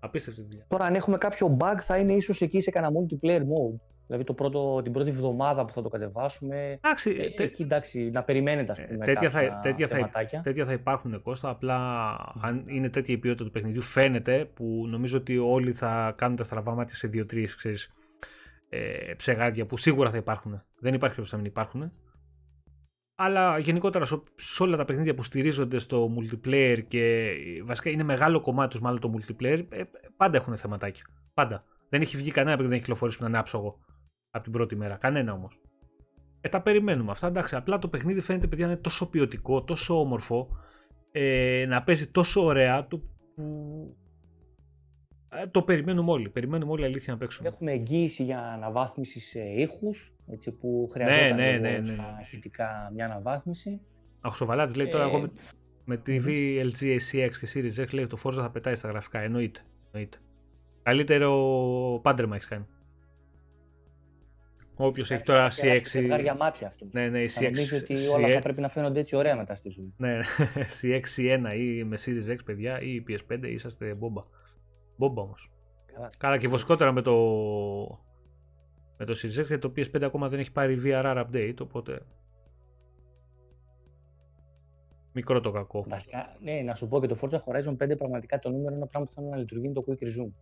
Απίστευτη 0.00 0.42
δουλειά. 0.42 0.64
Τώρα, 0.68 0.84
αν 0.84 0.94
έχουμε 0.94 1.18
κάποιο 1.18 1.56
bug, 1.60 1.76
θα 1.80 1.96
είναι 1.98 2.12
ίσως 2.12 2.40
εκεί 2.42 2.60
σε 2.60 2.70
κανένα 2.70 2.92
multiplayer 2.92 3.40
mode. 3.40 3.80
Δηλαδή 4.06 4.24
το 4.24 4.32
πρώτο, 4.34 4.80
την 4.82 4.92
πρώτη 4.92 5.10
εβδομάδα 5.10 5.64
που 5.64 5.72
θα 5.72 5.82
το 5.82 5.88
κατεβάσουμε. 5.88 6.78
Εντάξει, 6.82 7.10
Ε, 7.10 7.22
ε, 7.24 7.30
τε- 7.30 7.40
εκεί 7.40 7.62
εντάξει, 7.62 8.10
να 8.10 8.22
περιμένετε, 8.22 8.72
ας 8.72 8.78
ε, 8.78 8.82
πούμε. 8.82 9.04
τέτοια, 9.04 9.30
θα, 9.30 9.40
κάποια 9.40 9.58
τέτοια, 9.62 9.86
θα, 9.88 9.94
θεματάκια. 9.96 10.40
τέτοια 10.40 10.64
θα 10.66 10.72
υπάρχουν 10.72 11.22
Κώστα, 11.22 11.48
απλά 11.48 11.76
αν 12.40 12.64
είναι 12.66 12.88
τέτοια 12.90 13.14
η 13.14 13.18
ποιότητα 13.18 13.44
του 13.44 13.50
παιχνιδιού 13.50 13.82
φαίνεται 13.82 14.50
που 14.54 14.84
νομίζω 14.88 15.18
ότι 15.18 15.38
όλοι 15.38 15.72
θα 15.72 16.14
κάνουν 16.16 16.36
τα 16.36 16.42
στραβά 16.42 16.74
μάτια 16.74 16.94
σε 16.94 17.06
2-3 17.14 17.44
ξέρεις, 17.56 17.90
ε, 18.68 19.14
ψεγάδια 19.16 19.66
που 19.66 19.76
σίγουρα 19.76 20.10
θα 20.10 20.16
υπάρχουν. 20.16 20.52
Δεν 20.78 20.94
υπάρχει 20.94 21.14
περίπτωση 21.16 21.34
να 21.34 21.40
μην 21.40 21.46
υπάρχουν. 21.50 21.92
Αλλά 23.14 23.58
γενικότερα 23.58 24.04
σε, 24.04 24.22
σε 24.36 24.62
όλα 24.62 24.76
τα 24.76 24.84
παιχνίδια 24.84 25.14
που 25.14 25.22
στηρίζονται 25.22 25.78
στο 25.78 26.10
multiplayer 26.16 26.78
και 26.88 27.28
ε, 27.28 27.62
βασικά 27.64 27.90
είναι 27.90 28.02
μεγάλο 28.02 28.40
κομμάτι 28.40 28.70
τους 28.70 28.80
μάλλον 28.80 29.00
το 29.00 29.12
multiplayer, 29.14 29.64
ε, 29.68 29.82
πάντα 30.16 30.36
έχουν 30.36 30.56
θεματάκια. 30.56 31.04
Πάντα. 31.34 31.62
Δεν 31.88 32.00
έχει 32.00 32.16
βγει 32.16 32.30
κανένα 32.30 32.56
παιχνίδι, 32.56 32.68
δεν 32.68 32.72
έχει 32.72 32.80
κυκλοφορήσει 32.80 33.16
που 33.16 33.22
να 33.22 33.28
είναι 33.28 33.38
άψογο 33.38 33.74
από 34.30 34.42
την 34.42 34.52
πρώτη 34.52 34.76
μέρα. 34.76 34.96
Κανένα 34.96 35.32
όμως. 35.32 35.60
Ε, 36.40 36.48
τα 36.48 36.62
περιμένουμε 36.62 37.10
αυτά. 37.10 37.26
Εντάξει, 37.26 37.56
απλά 37.56 37.78
το 37.78 37.88
παιχνίδι 37.88 38.20
φαίνεται 38.20 38.46
παιδιά 38.46 38.66
να 38.66 38.72
είναι 38.72 38.80
τόσο 38.80 39.10
ποιοτικό, 39.10 39.64
τόσο 39.64 40.00
όμορφο, 40.00 40.48
ε, 41.12 41.64
να 41.68 41.82
παίζει 41.82 42.06
τόσο 42.06 42.44
ωραία 42.44 42.86
το, 42.86 43.02
που 43.34 43.96
ε, 44.00 44.03
το 45.50 45.62
περιμένουμε 45.62 46.10
όλοι. 46.10 46.28
Περιμένουμε 46.28 46.72
όλοι 46.72 46.84
αλήθεια 46.84 47.12
να 47.12 47.18
παίξουμε. 47.18 47.48
Έχουμε 47.48 47.72
εγγύηση 47.72 48.22
για 48.24 48.40
αναβάθμιση 48.40 49.20
σε 49.20 49.40
ήχους, 49.40 50.12
έτσι, 50.26 50.50
που 50.52 50.88
χρειαζόταν 50.92 51.36
ναι, 51.36 51.50
λίγο 51.50 51.62
ναι, 51.62 51.78
ναι. 51.78 51.84
στα 51.84 52.18
ηχητικά 52.22 52.90
μια 52.94 53.04
αναβάθμιση. 53.04 53.80
Ο 54.22 54.28
Χρυσοβαλάτης 54.28 54.74
λέει 54.74 54.88
τώρα 54.88 55.04
Ε, 55.04 55.06
εγώ 55.06 55.20
με, 55.20 55.30
με 55.84 56.02
TV 56.06 56.26
LG 56.64 56.98
CX 57.12 57.30
και 57.40 57.48
Series 57.54 57.82
X 57.84 57.92
λέει 57.92 58.06
το 58.06 58.18
Forza 58.24 58.34
θα 58.36 58.50
πετάει 58.50 58.74
στα 58.74 58.88
γραφικά. 58.88 59.18
Εννοείται. 59.18 59.60
Εννοείται. 59.90 60.18
Καλύτερο 60.82 61.30
πάντρεμα 62.02 62.34
έχεις 62.34 62.46
κάνει. 62.48 62.66
Όποιος 64.76 65.10
έχει 65.10 65.22
τώρα 65.22 65.50
Θα 65.50 65.62
κεράσει 65.62 65.84
CX. 65.84 65.88
ζευγάρια 65.88 66.34
μάτια 66.34 66.66
αυτό. 66.66 66.86
Ναι, 66.92 67.08
ναι, 67.08 67.22
η 67.22 67.28
Θα 67.28 67.40
CX. 67.40 67.44
νομίζεις 67.44 67.82
ότι 67.82 67.94
όλα 68.06 68.24
CX 68.24 68.28
αυτά 68.28 68.38
πρέπει 68.38 68.60
να 68.60 68.68
φαίνονται 68.68 69.00
έτσι 69.00 69.16
ωραία 69.16 69.36
μετά 69.36 69.54
στη 69.54 69.68
ζωή. 69.68 69.94
Ναι, 69.96 70.20
CX1 70.80 71.58
ή 71.58 71.84
με 71.84 71.98
Series 72.04 72.30
X, 72.30 72.36
παιδιά, 72.44 72.80
ή 72.80 73.02
PS5 73.08 73.38
είσαστε 73.42 73.94
μπόμπα. 73.94 74.22
Μπόμπα 74.96 75.22
όμως. 75.22 75.50
Καλά. 75.94 76.10
Καλά 76.18 76.38
και 76.38 76.48
βασικότερα 76.48 76.92
με 76.92 77.02
το, 77.02 77.14
με 78.96 79.04
το 79.04 79.12
Series 79.12 79.40
X, 79.40 79.46
γιατί 79.46 79.58
το 79.58 79.72
PS5 79.76 80.02
ακόμα 80.02 80.28
δεν 80.28 80.40
έχει 80.40 80.52
πάρει 80.52 80.80
VRR 80.84 81.24
update, 81.24 81.56
οπότε 81.60 82.00
μικρό 85.12 85.40
το 85.40 85.50
κακό. 85.50 85.84
Βασικά, 85.88 86.36
ναι, 86.42 86.60
να 86.60 86.74
σου 86.74 86.88
πω 86.88 87.00
και 87.00 87.06
το 87.06 87.16
Forza 87.20 87.36
Horizon 87.36 87.76
5 87.92 87.96
πραγματικά 87.98 88.38
το 88.38 88.50
νούμερο 88.50 88.74
ένα 88.74 88.86
πράγμα 88.86 89.08
που 89.08 89.14
θέλω 89.14 89.28
να 89.28 89.36
λειτουργεί 89.36 89.64
είναι 89.64 89.74
το 89.74 89.84
Quick 89.86 90.04
Resume. 90.04 90.32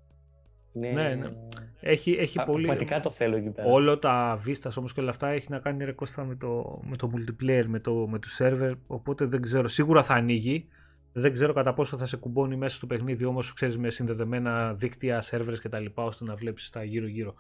Είναι... 0.73 0.91
Ναι, 0.91 1.15
ναι. 1.15 1.33
Έχει, 1.81 2.12
έχει 2.12 2.41
Α, 2.41 2.45
πολύ... 2.45 2.66
Πραγματικά 2.66 3.01
το 3.01 3.11
θέλω 3.11 3.37
εκεί 3.37 3.51
πέρα. 3.51 3.69
Όλο 3.69 3.99
τα 3.99 4.41
Vistas 4.47 4.70
όμως 4.77 4.93
και 4.93 5.01
όλα 5.01 5.11
αυτά 5.11 5.29
έχει 5.29 5.51
να 5.51 5.59
κάνει 5.59 5.85
ρε 5.85 5.93
Κώστα 5.93 6.24
με 6.24 6.35
το, 6.35 6.81
με 6.85 6.97
το 6.97 7.11
multiplayer, 7.15 7.65
με 7.66 7.81
το, 7.81 8.07
με 8.09 8.19
το 8.19 8.29
server, 8.39 8.74
οπότε 8.87 9.24
δεν 9.24 9.43
ξέρω, 9.43 9.69
σίγουρα 9.69 10.03
θα 10.03 10.15
ανοίγει. 10.15 10.69
Δεν 11.12 11.32
ξέρω 11.32 11.52
κατά 11.52 11.74
πόσο 11.74 11.97
θα 11.97 12.06
σε 12.06 12.16
κουμπώνει 12.16 12.56
μέσα 12.56 12.76
στο 12.76 12.86
παιχνίδι 12.86 13.24
όμως, 13.24 13.52
ξέρεις, 13.52 13.78
με 13.78 13.90
συνδεδεμένα 13.90 14.74
δίκτυα, 14.74 15.22
servers 15.30 15.59
και 15.60 15.68
τα 15.68 15.78
λοιπά, 15.78 16.05
ώστε 16.05 16.24
να 16.24 16.34
βλέπεις 16.34 16.70
τα 16.70 16.84
γύρω-γύρω. 16.84 17.34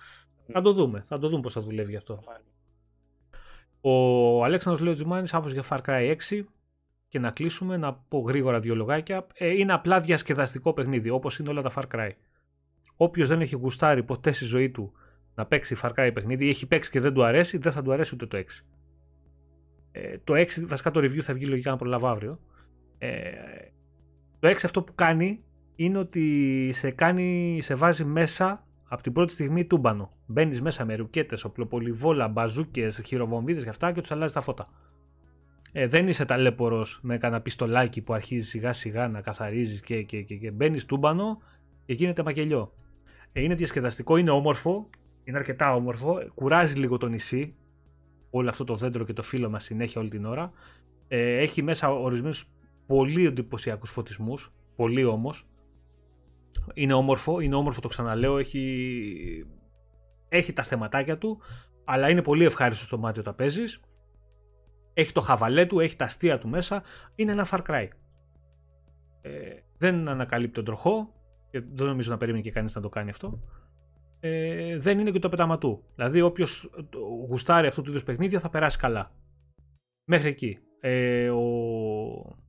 Θα 0.52 0.60
το 0.60 0.72
δούμε, 0.72 1.00
θα 1.04 1.18
το 1.18 1.28
δούμε 1.28 1.42
πώς 1.42 1.52
θα 1.52 1.60
δουλεύει 1.60 1.96
αυτό. 1.96 2.22
Ο 3.80 4.44
Αλέξανδρος 4.44 4.84
λέει 4.84 4.92
ο 4.92 4.96
Τζουμάνης, 4.96 5.34
άποψη 5.34 5.54
για 5.54 5.64
Far 5.68 5.80
Cry 5.86 6.16
6 6.30 6.44
και 7.08 7.18
να 7.18 7.30
κλείσουμε, 7.30 7.76
να 7.76 7.94
πω 7.94 8.18
γρήγορα 8.18 8.60
δύο 8.60 8.74
λογάκια. 8.74 9.26
Ε, 9.34 9.48
είναι 9.48 9.72
απλά 9.72 10.00
διασκεδαστικό 10.00 10.72
παιχνίδι, 10.72 11.10
όπως 11.10 11.38
είναι 11.38 11.48
όλα 11.48 11.62
τα 11.62 11.72
Far 11.74 11.84
Cry. 11.94 12.10
Όποιος 12.96 13.28
δεν 13.28 13.40
έχει 13.40 13.56
γουστάρει 13.56 14.02
ποτέ 14.02 14.32
στη 14.32 14.44
ζωή 14.44 14.70
του 14.70 14.92
να 15.34 15.46
παίξει 15.46 15.76
Far 15.82 15.90
Cry 15.96 16.10
παιχνίδι 16.14 16.46
ή 16.46 16.48
έχει 16.48 16.66
παίξει 16.66 16.90
και 16.90 17.00
δεν 17.00 17.14
του 17.14 17.24
αρέσει, 17.24 17.58
δεν 17.58 17.72
θα 17.72 17.82
του 17.82 17.92
αρέσει 17.92 18.14
ούτε 18.14 18.26
το 18.26 18.36
6. 18.36 18.42
Ε, 19.92 20.18
το 20.24 20.34
6, 20.34 20.46
βασικά 20.66 20.90
το 20.90 21.00
review 21.00 21.20
θα 21.20 21.34
βγει 21.34 21.46
λογικά 21.46 21.70
να 21.70 21.76
προλάβω 21.76 22.08
αύριο. 22.08 22.38
Ε, 23.04 23.32
το 24.38 24.48
6 24.48 24.56
αυτό 24.64 24.82
που 24.82 24.92
κάνει 24.94 25.42
είναι 25.76 25.98
ότι 25.98 26.68
σε, 26.72 26.90
κάνει, 26.90 27.58
σε 27.62 27.74
βάζει 27.74 28.04
μέσα 28.04 28.66
από 28.88 29.02
την 29.02 29.12
πρώτη 29.12 29.32
στιγμή 29.32 29.64
τούμπανο. 29.64 30.12
Μπαίνεις 30.26 30.62
μέσα 30.62 30.84
με 30.84 30.94
ρουκέτες, 30.94 31.44
οπλοπολιβόλα, 31.44 32.28
μπαζούκες, 32.28 33.02
χειροβομβίδες 33.04 33.62
και 33.62 33.68
αυτά 33.68 33.92
και 33.92 34.00
τους 34.00 34.10
αλλάζεις 34.10 34.34
τα 34.34 34.40
φώτα. 34.40 34.68
Ε, 35.72 35.86
δεν 35.86 36.08
είσαι 36.08 36.24
ταλέπορο 36.24 36.86
με 37.00 37.18
κανένα 37.18 37.40
πιστολάκι 37.40 38.02
που 38.02 38.12
αρχίζει 38.12 38.48
σιγά 38.48 38.72
σιγά 38.72 39.08
να 39.08 39.20
καθαρίζεις 39.20 39.80
και, 39.80 40.02
και, 40.02 40.22
και, 40.22 40.34
και 40.34 40.50
μπαίνεις 40.50 40.84
τούμπανο 40.86 41.42
και 41.84 41.92
γίνεται 41.92 42.22
μακελιό. 42.22 42.72
Ε, 43.32 43.42
είναι 43.42 43.54
διασκεδαστικό, 43.54 44.16
είναι 44.16 44.30
όμορφο, 44.30 44.90
είναι 45.24 45.38
αρκετά 45.38 45.74
όμορφο, 45.74 46.18
ε, 46.18 46.26
κουράζει 46.34 46.78
λίγο 46.78 46.96
το 46.96 47.08
νησί, 47.08 47.54
όλο 48.30 48.48
αυτό 48.48 48.64
το 48.64 48.76
δέντρο 48.76 49.04
και 49.04 49.12
το 49.12 49.22
φύλλο 49.22 49.50
μας 49.50 49.64
συνέχεια 49.64 50.00
όλη 50.00 50.10
την 50.10 50.24
ώρα. 50.24 50.50
Ε, 51.08 51.36
έχει 51.36 51.62
μέσα 51.62 51.92
ορισμένους 51.92 52.46
πολύ 52.92 53.26
εντυπωσιακούς 53.26 53.90
φωτισμούς, 53.90 54.52
πολύ 54.76 55.04
όμως. 55.04 55.46
Είναι 56.74 56.92
όμορφο, 56.92 57.40
είναι 57.40 57.54
όμορφο 57.54 57.80
το 57.80 57.88
ξαναλέω, 57.88 58.38
έχει, 58.38 59.46
έχει 60.28 60.52
τα 60.52 60.62
θεματάκια 60.62 61.18
του, 61.18 61.40
αλλά 61.84 62.10
είναι 62.10 62.22
πολύ 62.22 62.44
ευχάριστο 62.44 62.84
στο 62.84 62.98
μάτι 62.98 63.20
όταν 63.20 63.34
παίζεις. 63.34 63.80
Έχει 64.94 65.12
το 65.12 65.20
χαβαλέ 65.20 65.66
του, 65.66 65.80
έχει 65.80 65.96
τα 65.96 66.04
αστεία 66.04 66.38
του 66.38 66.48
μέσα, 66.48 66.82
είναι 67.14 67.32
ένα 67.32 67.46
Far 67.50 67.60
Cry. 67.66 67.88
Ε, 69.20 69.30
δεν 69.78 70.08
ανακαλύπτει 70.08 70.54
τον 70.54 70.64
τροχό, 70.64 71.12
και 71.50 71.60
δεν 71.60 71.86
νομίζω 71.86 72.10
να 72.10 72.16
περίμενε 72.16 72.42
και 72.42 72.50
κανείς 72.50 72.74
να 72.74 72.80
το 72.80 72.88
κάνει 72.88 73.10
αυτό. 73.10 73.42
Ε, 74.20 74.78
δεν 74.78 74.98
είναι 74.98 75.10
και 75.10 75.18
το 75.18 75.28
πεταματού. 75.28 75.84
Δηλαδή, 75.94 76.20
όποιος 76.20 76.70
γουστάρει 77.28 77.66
αυτού 77.66 77.82
του 77.82 77.90
είδου 77.90 78.02
παιχνίδια 78.04 78.40
θα 78.40 78.50
περάσει 78.50 78.78
καλά. 78.78 79.12
Μέχρι 80.04 80.28
εκεί. 80.28 80.58
Ε, 80.80 81.30
ο, 81.30 81.40
ο 81.40 82.41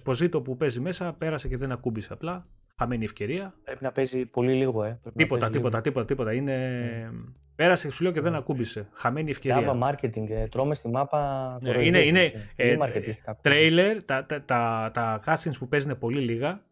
Σποζίτο 0.00 0.40
που 0.40 0.56
παίζει 0.56 0.80
μέσα 0.80 1.12
πέρασε 1.18 1.48
και 1.48 1.56
δεν 1.56 1.72
ακούμπησε 1.72 2.12
απλά. 2.12 2.46
Χαμένη 2.78 3.04
ευκαιρία. 3.04 3.54
Πρέπει 3.64 3.84
να 3.84 3.92
παίζει 3.92 4.26
πολύ 4.26 4.52
λίγο, 4.54 4.84
ε. 4.84 4.86
Πρέπει 4.88 5.02
να 5.04 5.12
Τίποτα, 5.22 5.40
παίζει 5.40 5.52
τίποτα, 5.56 5.76
λίγο. 5.78 5.82
τίποτα, 5.82 6.04
τίποτα. 6.06 6.32
Είναι... 6.32 7.10
Πέρασε, 7.56 7.90
σου 7.90 8.02
λέω 8.02 8.12
και 8.12 8.20
δεν 8.20 8.32
Ναι. 8.32 8.38
ακούμπησε. 8.38 8.88
Χαμένη 8.92 9.30
ευκαιρία. 9.30 9.78
Java 9.80 9.88
marketing, 9.88 10.28
ε, 10.30 10.46
τρώμε 10.48 10.74
στη 10.74 10.88
μάπα. 10.88 11.58
Ναι, 11.62 11.72
το 11.72 11.80
είναι- 11.80 11.88
ρολόι, 11.98 12.08
είναι, 12.08 12.20
έτσι. 12.22 12.48
ε, 12.56 12.64
Πολύ 12.64 12.76
μαρκετιστικά. 12.78 13.38
Τρέιλερ, 13.42 14.02
τα, 14.04 14.24
τα, 14.26 14.42
τα, 14.42 14.90
τα 14.94 15.20
cutscenes 15.26 15.52
που 15.58 15.68
παίζουν 15.68 15.98
πολύ 15.98 16.20
λίγα. 16.20 16.62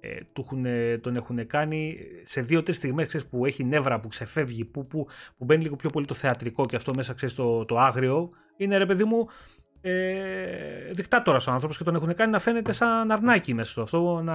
Ε, 0.00 0.08
του 0.32 0.40
έχουνε- 0.40 1.00
τον 1.00 1.16
έχουν 1.16 1.46
κάνει 1.46 1.96
σε 2.24 2.40
δύο-τρεις 2.42 2.76
στιγμές 2.76 3.26
που 3.30 3.46
έχει 3.46 3.64
νεύρα, 3.64 4.00
που 4.00 4.08
ξεφεύγει, 4.08 4.64
που, 4.64 4.86
που, 4.86 5.06
που 5.38 5.44
μπαίνει 5.44 5.62
λίγο 5.62 5.76
πιο 5.76 5.90
πολύ 5.90 6.06
το 6.06 6.14
θεατρικό 6.14 6.66
και 6.66 6.76
αυτό 6.76 6.92
μέσα 6.96 7.14
ξέρεις, 7.14 7.34
το, 7.34 7.64
το 7.64 7.78
άγριο. 7.78 8.30
Είναι 8.56 8.76
ρε 8.76 8.86
παιδί 8.86 9.04
μου 9.04 9.26
ε, 9.88 10.90
δικτάτορα 10.92 11.38
ο 11.48 11.50
άνθρωπος 11.50 11.76
και 11.76 11.84
τον 11.84 11.94
έχουν 11.94 12.14
κάνει 12.14 12.30
να 12.30 12.38
φαίνεται 12.38 12.72
σαν 12.72 13.10
αρνάκι 13.10 13.54
μέσα 13.54 13.70
στο 13.70 13.82
αυτό. 13.82 14.20
Να 14.22 14.34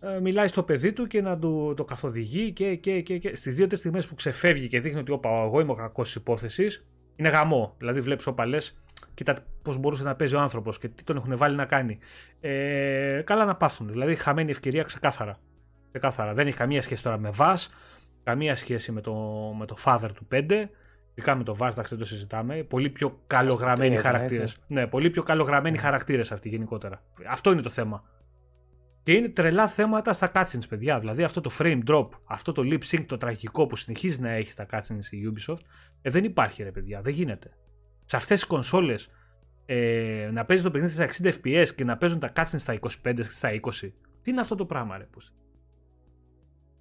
ε, 0.00 0.20
μιλάει 0.20 0.48
στο 0.48 0.62
παιδί 0.62 0.92
του 0.92 1.06
και 1.06 1.20
να 1.20 1.38
του 1.38 1.74
το 1.76 1.84
καθοδηγεί 1.84 2.52
και, 2.52 2.74
και, 2.74 3.00
και, 3.00 3.18
και. 3.18 3.36
στις 3.36 3.54
δύο-τρεις 3.54 3.78
στιγμές 3.78 4.06
που 4.06 4.14
ξεφεύγει 4.14 4.68
και 4.68 4.80
δείχνει 4.80 4.98
ότι 5.00 5.12
όπα, 5.12 5.28
εγώ 5.28 5.60
είμαι 5.60 5.72
ο 5.72 5.74
κακός 5.74 6.06
της 6.06 6.14
υπόθεσης, 6.14 6.86
είναι 7.16 7.28
γαμό. 7.28 7.74
Δηλαδή, 7.78 8.00
βλέπεις 8.00 8.26
όπα 8.26 8.46
λες, 8.46 8.82
κοίτα 9.14 9.36
πώς 9.62 9.78
μπορούσε 9.78 10.04
να 10.04 10.14
παίζει 10.14 10.34
ο 10.34 10.40
άνθρωπος 10.40 10.78
και 10.78 10.88
τι 10.88 11.04
τον 11.04 11.16
έχουν 11.16 11.36
βάλει 11.36 11.56
να 11.56 11.64
κάνει. 11.64 11.98
Ε, 12.40 13.22
καλά 13.24 13.44
να 13.44 13.56
πάθουν. 13.56 13.88
Δηλαδή, 13.88 14.14
χαμένη 14.14 14.50
ευκαιρία 14.50 14.82
ξεκάθαρα. 14.82 15.38
ξεκάθαρα. 15.90 16.32
Δεν 16.32 16.46
έχει 16.46 16.56
καμία 16.56 16.82
σχέση 16.82 17.02
τώρα 17.02 17.18
με 17.18 17.30
Βα, 17.30 17.58
καμία 18.22 18.56
σχέση 18.56 18.92
με 18.92 19.00
το, 19.00 19.14
με 19.58 19.66
το 19.66 19.76
father 19.84 20.10
του 20.14 20.26
5. 20.32 20.68
Ειδικά 21.14 21.34
με 21.34 21.44
το 21.44 21.54
Βάζ, 21.54 21.74
δεν 21.74 21.98
το 21.98 22.04
συζητάμε. 22.04 22.62
Πολύ 22.62 22.90
πιο 22.90 23.20
καλογραμμένοι 23.26 23.96
χαρακτήρες. 23.96 24.56
Ναι, 24.66 24.86
πολύ 24.86 25.10
πιο 25.10 25.22
καλογραμμένοι 25.22 25.76
ναι. 25.76 25.82
χαρακτήρες 25.82 26.32
αυτοί 26.32 26.48
γενικότερα. 26.48 27.02
Αυτό 27.28 27.52
είναι 27.52 27.62
το 27.62 27.68
θέμα. 27.68 28.04
Και 29.02 29.12
είναι 29.12 29.28
τρελά 29.28 29.68
θέματα 29.68 30.12
στα 30.12 30.30
cutscenes, 30.34 30.68
παιδιά. 30.68 30.98
Δηλαδή 30.98 31.22
αυτό 31.22 31.40
το 31.40 31.50
frame 31.58 31.82
drop, 31.86 32.08
αυτό 32.24 32.52
το 32.52 32.62
lip 32.64 32.80
sync 32.90 33.04
το 33.06 33.18
τραγικό 33.18 33.66
που 33.66 33.76
συνεχίζει 33.76 34.20
να 34.20 34.30
έχει 34.30 34.50
στα 34.50 34.66
cutscenes 34.70 35.10
η 35.10 35.32
Ubisoft, 35.32 35.58
ε, 36.02 36.10
δεν 36.10 36.24
υπάρχει 36.24 36.62
ρε 36.62 36.70
παιδιά, 36.70 37.00
δεν 37.00 37.12
γίνεται. 37.12 37.50
Σε 38.04 38.16
αυτές 38.16 38.40
τις 38.40 38.48
κονσόλες 38.48 39.10
ε, 39.66 40.30
να 40.32 40.44
παίζεις 40.44 40.64
το 40.64 40.70
παιχνίδι 40.70 40.92
στα 40.92 41.30
60 41.30 41.32
FPS 41.32 41.68
και 41.74 41.84
να 41.84 41.96
παίζουν 41.96 42.18
τα 42.18 42.32
cutscenes 42.36 42.58
στα 42.58 42.78
25 42.80 43.14
και 43.14 43.22
στα 43.22 43.50
20. 43.50 43.70
Τι 44.22 44.30
είναι 44.30 44.40
αυτό 44.40 44.54
το 44.54 44.64
πράγμα, 44.64 44.98
ρε. 44.98 45.04
Πώς. 45.04 45.34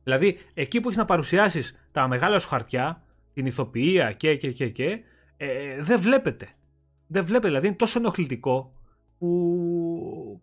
Δηλαδή, 0.03 0.37
εκεί 0.53 0.79
που 0.79 0.87
έχεις 0.87 0.99
να 0.99 1.05
παρουσιάσεις 1.05 1.87
τα 1.91 2.07
μεγάλα 2.07 2.39
σου 2.39 2.47
χαρτιά, 2.47 3.02
την 3.33 3.45
ηθοποιία 3.45 4.11
και 4.11 4.35
και 4.35 4.51
και 4.51 4.69
και, 4.69 5.03
ε, 5.37 5.81
δεν 5.81 5.99
βλέπετε. 5.99 6.49
Δεν 7.07 7.25
βλέπετε, 7.25 7.47
δηλαδή 7.47 7.67
είναι 7.67 7.75
τόσο 7.75 7.99
ενοχλητικό 7.99 8.73
που 9.17 10.41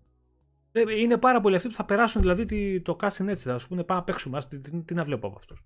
ε, 0.72 0.98
είναι 0.98 1.16
πάρα 1.16 1.40
πολλοί 1.40 1.56
αυτοί 1.56 1.68
που 1.68 1.74
θα 1.74 1.84
περάσουν 1.84 2.20
δηλαδή 2.20 2.80
το 2.80 2.96
casting 3.00 3.26
έτσι, 3.26 3.48
θα 3.48 3.58
σου 3.58 3.68
πούνε 3.68 3.84
πάμε 3.84 4.00
να 4.00 4.06
παίξουμε, 4.06 4.42
τι, 4.48 4.58
τι, 4.58 4.82
τι 4.82 4.94
να 4.94 5.04
βλέπω 5.04 5.26
από 5.26 5.36
αυτούς. 5.36 5.62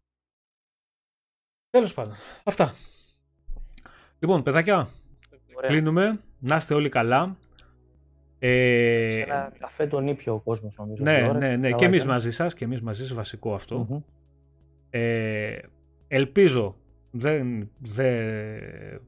Τέλος 1.70 1.94
πάντων, 1.94 2.14
αυτά. 2.44 2.74
Λοιπόν, 4.18 4.42
παιδάκια, 4.42 4.88
Ωραία. 5.54 5.70
κλείνουμε. 5.70 6.20
Να 6.38 6.56
είστε 6.56 6.74
όλοι 6.74 6.88
καλά. 6.88 7.36
Ε... 8.38 9.20
ένα 9.20 9.52
καφέ 9.58 9.86
τον 9.86 10.06
ήπιο 10.06 10.34
ο 10.34 10.40
κόσμος, 10.40 10.76
νομίζω. 10.76 11.02
Ναι, 11.02 11.32
ναι, 11.32 11.56
ναι. 11.56 11.72
Και 11.72 11.84
εμείς 11.84 12.04
μαζί 12.04 12.32
σας 12.32 12.54
και 12.54 12.64
εμείς 12.64 12.80
μαζί 12.80 13.06
σας, 13.06 13.14
βασικό 13.14 13.58
Ε, 14.90 15.58
ελπίζω. 16.08 16.76
Δεν, 17.16 17.70
δεν, 17.78 18.16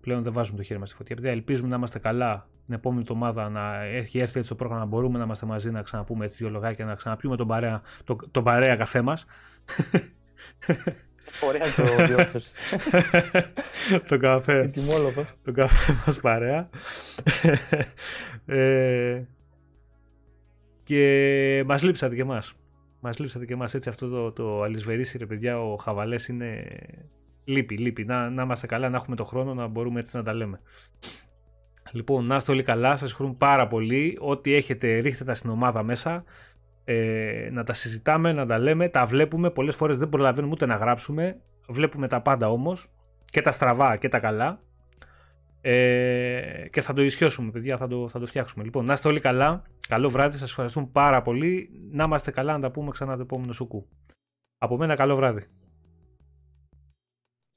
πλέον 0.01 0.23
δεν 0.23 0.33
βάζουμε 0.33 0.57
το 0.57 0.63
χέρι 0.63 0.79
μας 0.79 0.89
στη 0.89 0.99
φωτιά. 0.99 1.17
Επειδή 1.19 1.33
ελπίζουμε 1.33 1.69
να 1.69 1.77
είμαστε 1.77 1.99
καλά 1.99 2.49
την 2.67 2.75
επόμενη 2.75 3.01
εβδομάδα 3.01 3.49
να 3.49 3.85
έχει 3.85 4.19
έρθει 4.19 4.39
έτσι 4.39 4.51
το 4.51 4.55
πρόγραμμα. 4.55 4.85
Μπορούμε 4.85 5.19
να 5.19 5.25
είμαστε 5.25 5.47
μαζί 5.47 5.71
να 5.71 5.83
ξαναπούμε 5.83 6.25
έτσι 6.25 6.37
δύο 6.37 6.51
λογάκια, 6.51 6.85
να 6.85 6.95
ξαναπιούμε 6.95 7.37
τον 7.37 7.47
παρέα, 7.47 7.83
το, 8.05 8.17
τον 8.31 8.45
παρέα 8.45 8.77
καφέ 8.77 9.03
μας. 9.03 9.27
Ωραία 11.47 11.75
το 11.75 12.07
διόρθωση. 12.07 12.51
το 14.09 14.19
καφέ. 14.19 14.71
Το 15.45 15.53
καφέ 15.53 15.93
μας 16.07 16.21
παρέα. 16.21 16.69
ε, 18.47 19.23
και 20.85 21.63
μας 21.67 21.83
λείψατε 21.83 22.15
και 22.15 22.21
εμάς. 22.21 22.55
Μας 23.01 23.19
λείψατε 23.19 23.47
και 23.47 23.53
εμάς 23.53 23.75
έτσι 23.75 23.89
αυτό 23.89 24.09
το, 24.09 24.33
το 24.33 24.63
αλυσβερίσι 24.63 25.19
ρε 25.19 25.27
παιδιά, 25.27 25.61
ο 25.61 25.77
χαβαλές 25.77 26.29
είναι... 26.29 26.67
Λείπει, 27.49 27.77
λείπει. 27.77 28.05
Να, 28.05 28.31
να 28.31 28.43
είμαστε 28.43 28.67
καλά, 28.67 28.89
να 28.89 28.97
έχουμε 28.97 29.17
το 29.17 29.25
χρόνο 29.25 29.55
να 29.55 29.71
μπορούμε 29.71 30.01
έτσι 30.01 30.17
να 30.17 30.23
τα 30.23 30.35
λέμε. 30.35 30.61
Λοιπόν, 31.93 32.27
να 32.27 32.37
είστε 32.37 32.53
όλοι 32.53 32.63
καλά, 32.63 32.91
σας 32.91 33.11
ευχαριστούμε 33.11 33.35
πάρα 33.39 33.69
πολύ. 33.69 34.19
Ό,τι 34.21 34.55
έχετε 34.55 34.99
ρίχτε 34.99 35.25
τα 35.25 35.35
στην 35.35 35.51
ομάδα 35.51 35.83
μέσα 35.83 36.25
ε, 36.85 37.49
να 37.53 37.65
τα 37.65 37.73
συζητάμε, 37.73 38.33
να 38.33 38.47
τα 38.47 38.59
λέμε, 38.59 38.89
τα 38.89 39.07
βλέπουμε. 39.07 39.51
Πολλές 39.51 39.77
φορές 39.77 39.99
δεν 39.99 40.09
προλαβαίνουμε 40.09 40.53
ούτε 40.53 40.67
να 40.67 40.77
γράψουμε. 40.77 41.41
Βλέπουμε 41.69 42.09
τα 42.09 42.21
πάντα 42.21 42.51
όμως. 42.51 42.91
Και 43.25 43.41
τα 43.41 43.51
στραβά 43.51 43.97
και 43.97 44.09
τα 44.09 44.19
καλά. 44.19 44.61
Ε, 45.61 46.69
και 46.71 46.81
θα 46.81 46.93
το 46.93 47.03
ισιώσουμε, 47.03 47.51
παιδιά. 47.51 47.77
Θα 47.77 47.87
το, 47.87 48.09
θα 48.09 48.19
το 48.19 48.27
φτιάξουμε. 48.27 48.65
Λοιπόν, 48.65 48.85
να 48.85 48.93
είστε 48.93 49.09
όλοι 49.09 49.21
καλά. 49.21 49.63
Καλό 49.89 50.11
βράδυ. 50.11 50.39
Σας 50.39 50.51
ευχαριστούμε 50.51 50.89
πάρα 50.93 51.23
πολύ. 51.23 51.71
Να 51.91 52.05
είμαστε 52.07 52.31
καλά. 52.31 52.53
Να 52.53 52.61
τα 52.61 52.71
πούμε 52.71 52.91
ξανά 52.91 53.17
το 53.17 53.23
επόμενο 53.23 53.53
σουκού. 53.53 53.89
Από 54.59 54.77
μένα, 54.77 54.95
καλό 54.95 55.17
βράδυ. 55.17 55.47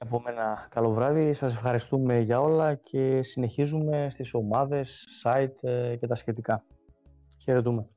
Από 0.02 0.20
μένα, 0.20 0.66
καλό 0.70 0.90
βράδυ. 0.90 1.32
Σας 1.32 1.52
ευχαριστούμε 1.52 2.18
για 2.20 2.40
όλα 2.40 2.74
και 2.74 3.22
συνεχίζουμε 3.22 4.08
στις 4.10 4.34
ομάδες, 4.34 5.06
site 5.24 5.68
ε, 5.68 5.96
και 5.96 6.06
τα 6.06 6.14
σχετικά. 6.14 6.64
Χαιρετούμε. 7.42 7.88